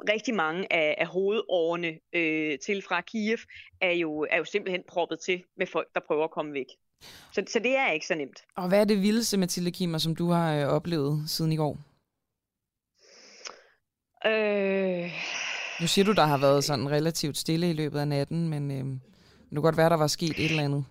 rigtig 0.10 0.34
mange 0.36 0.74
af, 0.74 0.96
af 0.98 1.08
hovedårene 1.08 2.00
øh, 2.14 2.60
til 2.66 2.82
fra 2.82 3.02
Kiev 3.02 3.38
er 3.82 3.92
jo, 3.92 4.28
er 4.32 4.38
jo 4.38 4.44
simpelthen 4.44 4.84
proppet 4.90 5.20
til 5.20 5.44
med 5.58 5.68
folk, 5.68 5.88
der 5.94 6.02
prøver 6.08 6.24
at 6.24 6.32
komme 6.32 6.54
væk. 6.54 6.66
Så, 7.34 7.44
så 7.48 7.60
det 7.60 7.78
er 7.78 7.92
ikke 7.92 8.08
så 8.08 8.16
nemt. 8.16 8.44
Og 8.58 8.68
hvad 8.68 8.82
er 8.82 8.86
det 8.86 9.02
vildeste, 9.02 9.38
Mathilde 9.38 9.72
Kimmer, 9.72 9.98
som 9.98 10.16
du 10.16 10.30
har 10.30 10.56
øh, 10.56 10.68
oplevet 10.68 11.30
siden 11.30 11.52
i 11.52 11.56
går? 11.56 11.78
Øh... 14.26 15.12
Nu 15.82 15.88
siger 15.88 16.06
du, 16.06 16.12
der 16.12 16.26
har 16.26 16.38
været 16.38 16.64
sådan 16.64 16.92
relativt 16.92 17.38
stille 17.38 17.70
i 17.70 17.74
løbet 17.74 18.00
af 18.00 18.08
natten, 18.08 18.50
men 18.50 18.72
øh, 18.72 18.78
det 18.78 19.52
kan 19.52 19.62
godt 19.62 19.78
være, 19.78 19.90
der 19.90 19.98
var 19.98 20.08
sket 20.08 20.40
et 20.40 20.50
eller 20.50 20.64
andet. 20.64 20.86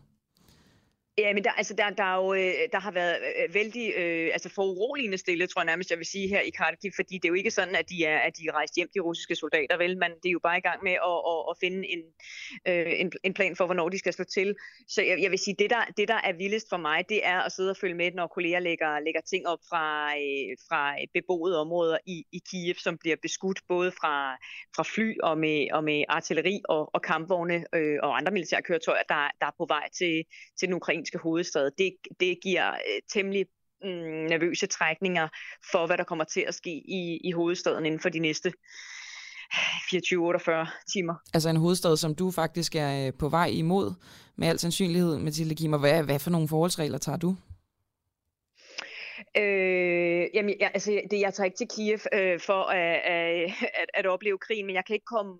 Ja, 1.19 1.33
men 1.35 1.45
der, 1.45 1.51
altså 1.51 1.75
der, 1.75 1.91
der, 1.91 2.05
er 2.05 2.17
jo, 2.17 2.35
øh, 2.35 2.69
der 2.73 2.81
har 2.81 2.91
været 2.91 3.17
øh, 3.23 3.45
øh, 3.45 3.55
vældig 3.55 3.93
øh, 3.97 4.31
altså 4.33 4.49
foruroligende 4.49 5.19
stille, 5.19 5.47
tror 5.47 5.61
jeg 5.63 5.67
nærmest, 5.67 5.91
jeg 5.91 5.99
vil 5.99 6.07
sige 6.07 6.29
her 6.29 6.41
i 6.41 6.51
Kharkiv, 6.51 6.93
fordi 6.97 7.15
det 7.15 7.25
er 7.25 7.29
jo 7.29 7.35
ikke 7.35 7.51
sådan, 7.51 7.75
at 7.75 7.89
de 7.89 8.05
er, 8.05 8.19
at 8.19 8.37
de 8.37 8.43
er 8.49 8.53
rejst 8.53 8.75
hjem, 8.77 8.89
de 8.95 9.01
russiske 9.01 9.37
soldater, 9.37 9.77
vel? 9.77 9.99
Man, 9.99 10.11
det 10.11 10.29
er 10.29 10.31
jo 10.31 10.39
bare 10.43 10.59
i 10.59 10.61
gang 10.61 10.83
med 10.83 10.93
at, 10.93 11.19
at, 11.33 11.41
at 11.51 11.57
finde 11.61 11.89
en, 11.89 12.03
øh, 12.69 13.01
en, 13.01 13.13
en 13.25 13.35
plan 13.35 13.57
for, 13.57 13.65
hvornår 13.67 13.89
de 13.89 13.99
skal 13.99 14.13
slå 14.13 14.25
til. 14.25 14.55
Så 14.89 15.03
jeg, 15.03 15.23
jeg 15.23 15.31
vil 15.31 15.39
sige, 15.39 15.57
det 15.59 15.71
der, 15.71 15.85
det 15.97 16.09
der 16.09 16.21
er 16.25 16.33
vildest 16.33 16.67
for 16.69 16.77
mig, 16.77 17.09
det 17.09 17.27
er 17.27 17.41
at 17.41 17.53
sidde 17.53 17.71
og 17.71 17.77
følge 17.77 17.95
med, 17.95 18.13
når 18.13 18.27
kolleger 18.27 18.59
lægger, 18.59 19.01
lægger 19.01 19.21
ting 19.21 19.47
op 19.47 19.59
fra, 19.71 20.11
øh, 20.11 20.57
fra 20.69 20.97
beboede 21.15 21.61
områder 21.61 21.99
i, 22.07 22.25
i 22.33 22.41
Kiev, 22.51 22.75
som 22.75 22.99
bliver 22.99 23.17
beskudt 23.23 23.61
både 23.69 23.91
fra, 23.93 24.35
fra 24.77 24.83
fly 24.83 25.19
og 25.23 25.39
med, 25.39 25.69
og 25.73 25.85
med 25.85 26.05
artilleri 26.09 26.61
og, 26.69 26.95
og 26.95 27.03
kampvogne 27.03 27.65
øh, 27.75 27.99
og 28.03 28.17
andre 28.17 28.33
militære 28.33 28.63
køretøjer, 28.63 29.03
der, 29.09 29.29
der 29.41 29.47
er 29.47 29.57
på 29.59 29.67
vej 29.69 29.89
til, 29.99 30.25
til 30.59 30.69
den 30.69 30.75
ukrainske 30.75 31.04
ukrainske 31.05 31.19
hovedstad, 31.19 31.71
det, 31.79 31.93
det 32.21 32.39
giver 32.43 32.73
øh, 32.73 33.01
temmelig 33.13 33.47
mm, 33.83 33.89
nervøse 34.29 34.67
trækninger 34.67 35.29
for, 35.73 35.87
hvad 35.87 35.99
der 35.99 36.05
kommer 36.05 36.25
til 36.25 36.45
at 36.49 36.55
ske 36.55 36.71
i, 36.71 37.21
i 37.25 37.33
hovedstaden 37.33 37.87
inden 37.87 38.01
for 38.01 38.09
de 38.09 38.19
næste 38.19 38.53
24-48 39.53 40.93
timer. 40.93 41.15
Altså 41.35 41.49
en 41.49 41.57
hovedstad, 41.57 41.97
som 41.97 42.15
du 42.15 42.31
faktisk 42.31 42.75
er 42.75 43.07
øh, 43.07 43.13
på 43.19 43.29
vej 43.29 43.47
imod, 43.47 43.93
med 44.37 44.49
al 44.49 44.59
sandsynlighed, 44.59 45.19
Mathilde 45.19 45.55
Kimmer. 45.55 45.79
Hvad, 45.79 46.05
hvad 46.05 46.19
for 46.19 46.31
nogle 46.31 46.49
forholdsregler 46.49 46.99
tager 46.99 47.19
du? 47.19 47.37
Øh, 49.37 50.27
jamen, 50.35 50.55
jeg, 50.61 50.71
altså, 50.75 51.01
det, 51.11 51.21
jeg 51.21 51.35
tager 51.35 51.45
ikke 51.45 51.57
til 51.57 51.69
Kiev 51.77 51.99
øh, 52.13 52.41
for 52.41 52.63
at, 52.63 53.01
at, 53.05 53.51
at 53.95 54.07
opleve 54.07 54.39
krig, 54.39 54.65
men 54.65 54.75
jeg 54.75 54.85
kan 54.87 54.95
ikke 54.95 55.13
komme 55.17 55.39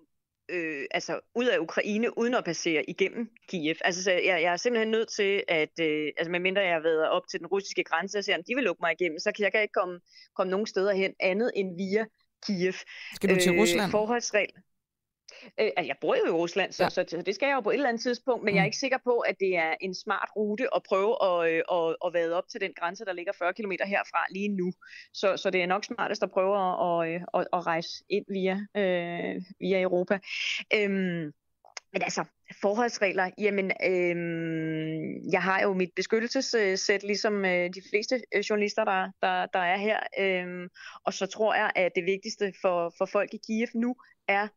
øh, 0.49 0.85
altså 0.91 1.19
ud 1.35 1.45
af 1.45 1.57
Ukraine, 1.57 2.17
uden 2.17 2.33
at 2.33 2.43
passere 2.43 2.89
igennem 2.89 3.29
Kiev. 3.47 3.75
Altså, 3.81 4.03
så 4.03 4.11
jeg, 4.11 4.23
jeg 4.25 4.53
er 4.53 4.57
simpelthen 4.57 4.91
nødt 4.91 5.09
til, 5.09 5.43
at 5.47 5.79
øh, 5.79 6.11
altså, 6.17 6.31
medmindre 6.31 6.61
jeg 6.61 6.73
har 6.73 6.81
været 6.81 7.09
op 7.09 7.27
til 7.27 7.39
den 7.39 7.47
russiske 7.47 7.83
grænse 7.83 8.17
og 8.17 8.23
ser, 8.23 8.37
om 8.37 8.43
de 8.47 8.55
vil 8.55 8.63
lukke 8.63 8.81
mig 8.81 8.95
igennem, 8.99 9.19
så 9.19 9.31
kan 9.31 9.43
jeg 9.43 9.51
kan 9.51 9.61
ikke 9.61 9.73
komme, 9.73 9.99
komme 10.35 10.51
nogen 10.51 10.67
steder 10.67 10.93
hen 10.93 11.13
andet 11.19 11.51
end 11.55 11.77
via 11.77 12.05
Kiev. 12.45 12.73
Skal 13.15 13.29
du 13.29 13.35
til 13.39 13.53
øh, 13.53 13.61
Rusland? 13.61 13.91
Forholdsregel. 13.91 14.53
Øh, 15.43 15.69
altså, 15.77 15.87
jeg 15.87 15.95
bor 16.01 16.15
jo 16.15 16.25
i 16.25 16.29
Rusland, 16.29 16.71
så, 16.71 16.83
ja. 16.83 16.89
så, 16.89 17.05
så 17.07 17.21
det 17.21 17.35
skal 17.35 17.47
jeg 17.47 17.55
jo 17.55 17.61
på 17.61 17.69
et 17.69 17.73
eller 17.73 17.89
andet 17.89 18.03
tidspunkt, 18.03 18.43
men 18.43 18.51
mm. 18.51 18.55
jeg 18.55 18.61
er 18.61 18.65
mm. 18.65 18.71
ikke 18.71 18.77
sikker 18.77 18.97
på, 19.03 19.19
at 19.19 19.35
det 19.39 19.57
er 19.57 19.73
en 19.81 19.95
smart 19.95 20.29
rute 20.35 20.75
at 20.75 20.83
prøve 20.83 21.13
at, 21.29 21.51
øh, 21.51 21.61
at, 21.71 21.95
at 22.05 22.13
vade 22.13 22.37
op 22.37 22.47
til 22.47 22.61
den 22.61 22.73
grænse, 22.79 23.05
der 23.05 23.13
ligger 23.13 23.33
40 23.33 23.53
km 23.53 23.71
herfra 23.85 24.25
lige 24.31 24.49
nu. 24.49 24.71
Så, 25.13 25.37
så 25.37 25.49
det 25.49 25.61
er 25.61 25.67
nok 25.67 25.83
smartest 25.83 26.23
at 26.23 26.31
prøve 26.31 26.53
at, 26.65 26.73
at, 27.15 27.21
at, 27.33 27.47
at 27.53 27.65
rejse 27.65 28.03
ind 28.09 28.25
via, 28.29 28.57
øh, 28.77 29.41
via 29.59 29.81
Europa. 29.81 30.19
Øhm, 30.73 31.31
men 31.95 32.01
altså, 32.01 32.23
forholdsregler, 32.61 33.29
jamen, 33.37 33.71
øhm, 33.91 35.31
jeg 35.31 35.41
har 35.41 35.61
jo 35.61 35.73
mit 35.73 35.89
beskyttelsessæt, 35.95 37.03
ligesom 37.03 37.45
øh, 37.45 37.69
de 37.75 37.81
fleste 37.89 38.21
øh, 38.35 38.39
journalister, 38.39 38.83
der, 38.83 39.11
der, 39.21 39.45
der 39.45 39.59
er 39.59 39.77
her. 39.77 39.99
Øhm, 40.19 40.69
og 41.03 41.13
så 41.13 41.25
tror 41.25 41.53
jeg, 41.55 41.71
at 41.75 41.91
det 41.95 42.05
vigtigste 42.05 42.53
for, 42.61 42.93
for 42.97 43.05
folk 43.05 43.33
i 43.33 43.39
Kiev 43.47 43.67
nu 43.75 43.95
er 44.27 44.47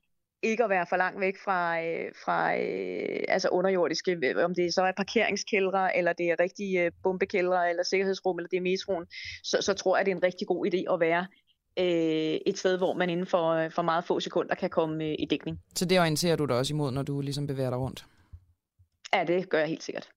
ikke 0.43 0.65
at 0.65 0.70
være 0.70 0.86
for 0.89 0.97
langt 0.97 1.20
væk 1.20 1.35
fra, 1.44 1.82
øh, 1.82 2.12
fra 2.24 2.56
øh, 2.56 3.24
altså 3.28 3.48
underjordiske, 3.48 4.35
om 4.44 4.55
det 4.55 4.74
så 4.74 4.82
er 4.82 4.93
parkeringskældre, 4.97 5.97
eller 5.97 6.12
det 6.12 6.27
er 6.27 6.36
rigtige 6.40 6.85
øh, 6.85 6.90
bombekældre, 7.02 7.70
eller 7.70 7.82
sikkerhedsrum, 7.82 8.39
eller 8.39 8.48
det 8.48 8.56
er 8.56 8.60
metroen, 8.60 9.06
så, 9.43 9.59
så 9.60 9.74
tror 9.74 9.97
jeg, 9.97 10.06
det 10.06 10.12
er 10.12 10.16
en 10.16 10.23
rigtig 10.23 10.47
god 10.47 10.66
idé 10.66 10.94
at 10.94 11.01
være 11.01 11.27
øh, 11.78 12.40
et 12.47 12.59
sted, 12.59 12.78
hvor 12.78 12.94
man 12.94 13.10
inden 13.10 13.27
for, 13.27 13.51
øh, 13.51 13.70
for 13.70 13.82
meget 13.82 14.05
få 14.05 14.20
sekunder 14.20 14.55
kan 14.55 14.70
komme 14.70 15.05
øh, 15.05 15.15
i 15.19 15.27
dækning. 15.31 15.60
Så 15.74 15.85
det 15.85 16.01
orienterer 16.01 16.36
du 16.36 16.44
dig 16.44 16.56
også 16.56 16.74
imod, 16.74 16.90
når 16.93 17.02
du 17.02 17.20
ligesom 17.20 17.47
bevæger 17.47 17.70
dig 17.70 17.78
rundt? 17.78 18.06
Ja, 19.15 19.24
det 19.24 19.48
gør 19.48 19.59
jeg 19.59 19.69
helt 19.69 19.82
sikkert. 19.82 20.09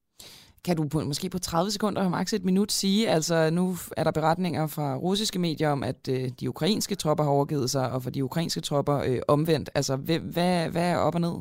Kan 0.66 0.78
du 0.78 0.88
på, 0.88 1.00
måske 1.00 1.30
på 1.30 1.40
30 1.40 1.72
sekunder, 1.72 2.10
maks 2.10 2.34
et 2.34 2.46
minut, 2.46 2.72
sige, 2.72 3.10
altså 3.10 3.50
nu 3.50 3.76
er 3.98 4.04
der 4.04 4.12
beretninger 4.12 4.68
fra 4.68 4.96
russiske 4.96 5.40
medier 5.40 5.70
om, 5.70 5.84
at 5.84 6.08
øh, 6.10 6.30
de 6.40 6.50
ukrainske 6.50 6.96
tropper 6.96 7.24
har 7.24 7.32
overgivet 7.32 7.70
sig, 7.70 7.92
og 7.92 8.04
for 8.04 8.10
de 8.10 8.24
ukrainske 8.24 8.62
tropper 8.62 8.98
øh, 8.98 9.20
omvendt. 9.28 9.70
Altså, 9.76 9.96
hvad, 9.96 10.20
hvad, 10.20 10.70
hvad 10.70 10.92
er 10.92 10.98
op 10.98 11.16
og 11.16 11.22
ned? 11.22 11.36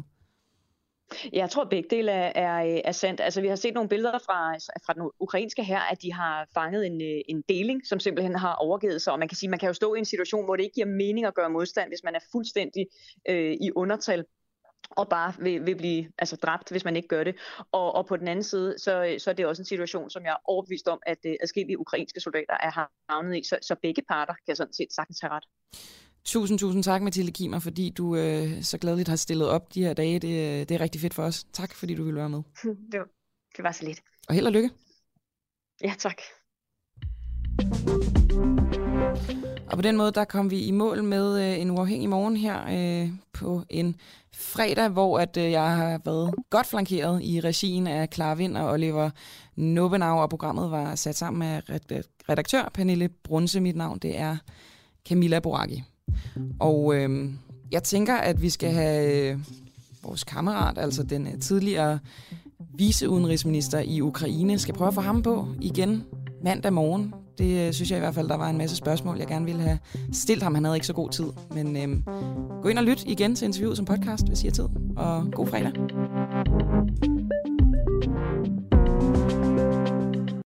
Jeg 1.33 1.51
tror 1.51 1.65
begge 1.65 1.89
dele 1.97 2.13
er, 2.13 2.33
er, 2.35 2.81
er 2.85 2.93
sandt. 2.93 3.21
Altså, 3.21 3.41
vi 3.41 3.49
har 3.49 3.57
set 3.57 3.75
nogle 3.75 3.89
billeder 3.89 4.19
fra, 4.19 4.55
fra 4.87 4.93
den 4.93 5.11
ukrainske 5.21 5.65
her, 5.65 5.81
at 5.81 6.03
de 6.03 6.13
har 6.13 6.47
fanget 6.55 6.87
en, 6.87 7.03
øh, 7.03 7.21
en 7.29 7.43
deling, 7.49 7.87
som 7.87 8.01
simpelthen 8.01 8.35
har 8.35 8.55
overgivet 8.55 9.03
sig. 9.03 9.13
Og 9.13 9.19
man 9.19 9.29
kan 9.29 9.37
sige, 9.37 9.51
man 9.51 9.59
kan 9.59 9.67
jo 9.67 9.73
stå 9.73 9.95
i 9.95 9.99
en 9.99 10.05
situation, 10.05 10.45
hvor 10.45 10.57
det 10.57 10.63
ikke 10.63 10.75
giver 10.75 10.87
mening 10.87 11.27
at 11.27 11.35
gøre 11.35 11.51
modstand, 11.51 11.91
hvis 11.91 12.05
man 12.05 12.15
er 12.15 12.21
fuldstændig 12.33 12.87
øh, 13.29 13.53
i 13.53 13.71
undertal 13.77 14.25
og 14.91 15.09
bare 15.09 15.35
vil, 15.39 15.67
vil 15.67 15.77
blive 15.77 16.13
altså, 16.19 16.37
dræbt, 16.37 16.71
hvis 16.71 16.85
man 16.85 16.97
ikke 16.97 17.09
gør 17.09 17.25
det. 17.25 17.35
Og, 17.73 17.95
og 17.95 18.07
på 18.07 18.17
den 18.17 18.29
anden 18.29 18.43
side, 18.43 18.75
så, 18.79 19.17
så 19.19 19.31
er 19.31 19.35
det 19.35 19.47
også 19.47 19.63
en 19.63 19.67
situation, 19.67 20.11
som 20.11 20.25
jeg 20.25 20.31
er 20.31 20.43
overbevist 20.45 20.89
om, 20.89 21.01
at 21.07 21.19
uh, 21.27 21.33
adskillige 21.43 21.79
ukrainske 21.79 22.21
soldater 22.21 22.57
er 22.61 22.89
havnet 23.13 23.37
i. 23.37 23.43
Så, 23.45 23.59
så 23.63 23.77
begge 23.83 24.03
parter 24.09 24.35
kan 24.47 24.57
sådan 24.57 24.73
set 24.73 24.93
sagtens 24.93 25.21
have 25.21 25.33
ret. 25.33 25.45
Tusind, 26.25 26.59
tusind 26.59 26.83
tak, 26.83 27.03
Mathilde 27.03 27.33
Kimer, 27.33 27.59
fordi 27.59 27.91
du 27.91 28.17
øh, 28.17 28.63
så 28.63 28.79
glædeligt 28.79 29.09
har 29.09 29.17
stillet 29.17 29.49
op 29.49 29.75
de 29.75 29.85
her 29.85 29.95
dage. 29.95 30.19
Det, 30.19 30.69
det 30.69 30.75
er 30.75 30.81
rigtig 30.81 31.01
fedt 31.01 31.15
for 31.15 31.23
os. 31.23 31.45
Tak, 31.53 31.75
fordi 31.75 31.95
du 31.95 32.05
ville 32.05 32.21
være 32.21 32.29
med. 32.29 32.43
Det 32.93 33.01
var, 33.01 33.09
det 33.57 33.65
var 33.65 33.73
så 33.73 33.85
lidt. 33.85 34.01
Og 34.29 34.35
held 34.35 34.47
og 34.47 34.53
lykke. 34.53 34.71
Ja, 35.85 35.95
tak. 35.99 36.21
Og 39.71 39.79
på 39.79 39.83
den 39.83 39.97
måde, 39.97 40.13
der 40.13 40.25
kom 40.25 40.51
vi 40.51 40.61
i 40.61 40.71
mål 40.71 41.05
med 41.05 41.53
øh, 41.53 41.61
en 41.61 41.71
uafhængig 41.71 42.09
morgen 42.09 42.37
her 42.37 42.59
øh, 42.71 43.11
på 43.33 43.63
en 43.71 43.97
fredag, 44.35 44.89
hvor 44.89 45.19
at 45.19 45.37
øh, 45.37 45.51
jeg 45.51 45.77
har 45.77 46.01
været 46.05 46.35
godt 46.51 46.67
flankeret 46.67 47.23
i 47.23 47.41
regien 47.41 47.87
af 47.87 48.09
Clara 48.15 48.35
Vind 48.35 48.57
og 48.57 48.71
Oliver 48.71 49.11
Nobenau, 49.57 50.19
og 50.19 50.31
programmet 50.31 50.71
var 50.71 50.95
sat 50.95 51.17
sammen 51.17 51.39
med 51.39 51.81
øh, 51.93 52.03
redaktør 52.29 52.71
Pernille 52.75 53.09
Brunse. 53.09 53.61
Mit 53.61 53.77
navn, 53.77 53.99
det 53.99 54.19
er 54.19 54.37
Camilla 55.09 55.39
Boraki. 55.39 55.83
Og 56.61 56.95
øh, 56.95 57.31
jeg 57.73 57.83
tænker, 57.83 58.15
at 58.15 58.43
vi 58.43 58.51
skal 58.51 58.73
have 58.73 59.31
øh, 59.33 59.39
vores 60.03 60.25
kammerat, 60.25 60.79
altså 60.79 61.03
den 61.03 61.27
øh, 61.27 61.41
tidligere 61.41 61.99
viceudenrigsminister 62.75 63.79
i 63.79 64.01
Ukraine, 64.01 64.59
skal 64.59 64.75
prøve 64.75 64.89
at 64.89 64.95
få 64.95 65.01
ham 65.01 65.23
på 65.23 65.49
igen 65.61 66.05
mandag 66.45 66.73
morgen. 66.73 67.15
Det 67.41 67.67
øh, 67.67 67.73
synes 67.73 67.91
jeg 67.91 67.99
i 67.99 68.01
hvert 68.01 68.15
fald, 68.15 68.29
der 68.29 68.37
var 68.37 68.51
en 68.51 68.59
masse 68.59 68.77
spørgsmål, 68.77 69.19
jeg 69.19 69.27
gerne 69.27 69.45
ville 69.45 69.61
have 69.61 69.79
stillet 70.13 70.43
ham. 70.43 70.55
Han 70.55 70.65
havde 70.65 70.77
ikke 70.77 70.87
så 70.87 70.93
god 70.93 71.11
tid. 71.11 71.27
Men 71.55 71.77
øhm, 71.77 72.05
gå 72.63 72.69
ind 72.69 72.79
og 72.79 72.85
lyt 72.85 73.05
igen 73.07 73.35
til 73.35 73.45
interviewet 73.45 73.77
som 73.77 73.87
podcast, 73.87 74.29
hvis 74.29 74.43
I 74.43 74.47
har 74.47 74.53
tid. 74.53 74.69
Og 74.97 75.27
god 75.33 75.47
fredag. 75.47 75.73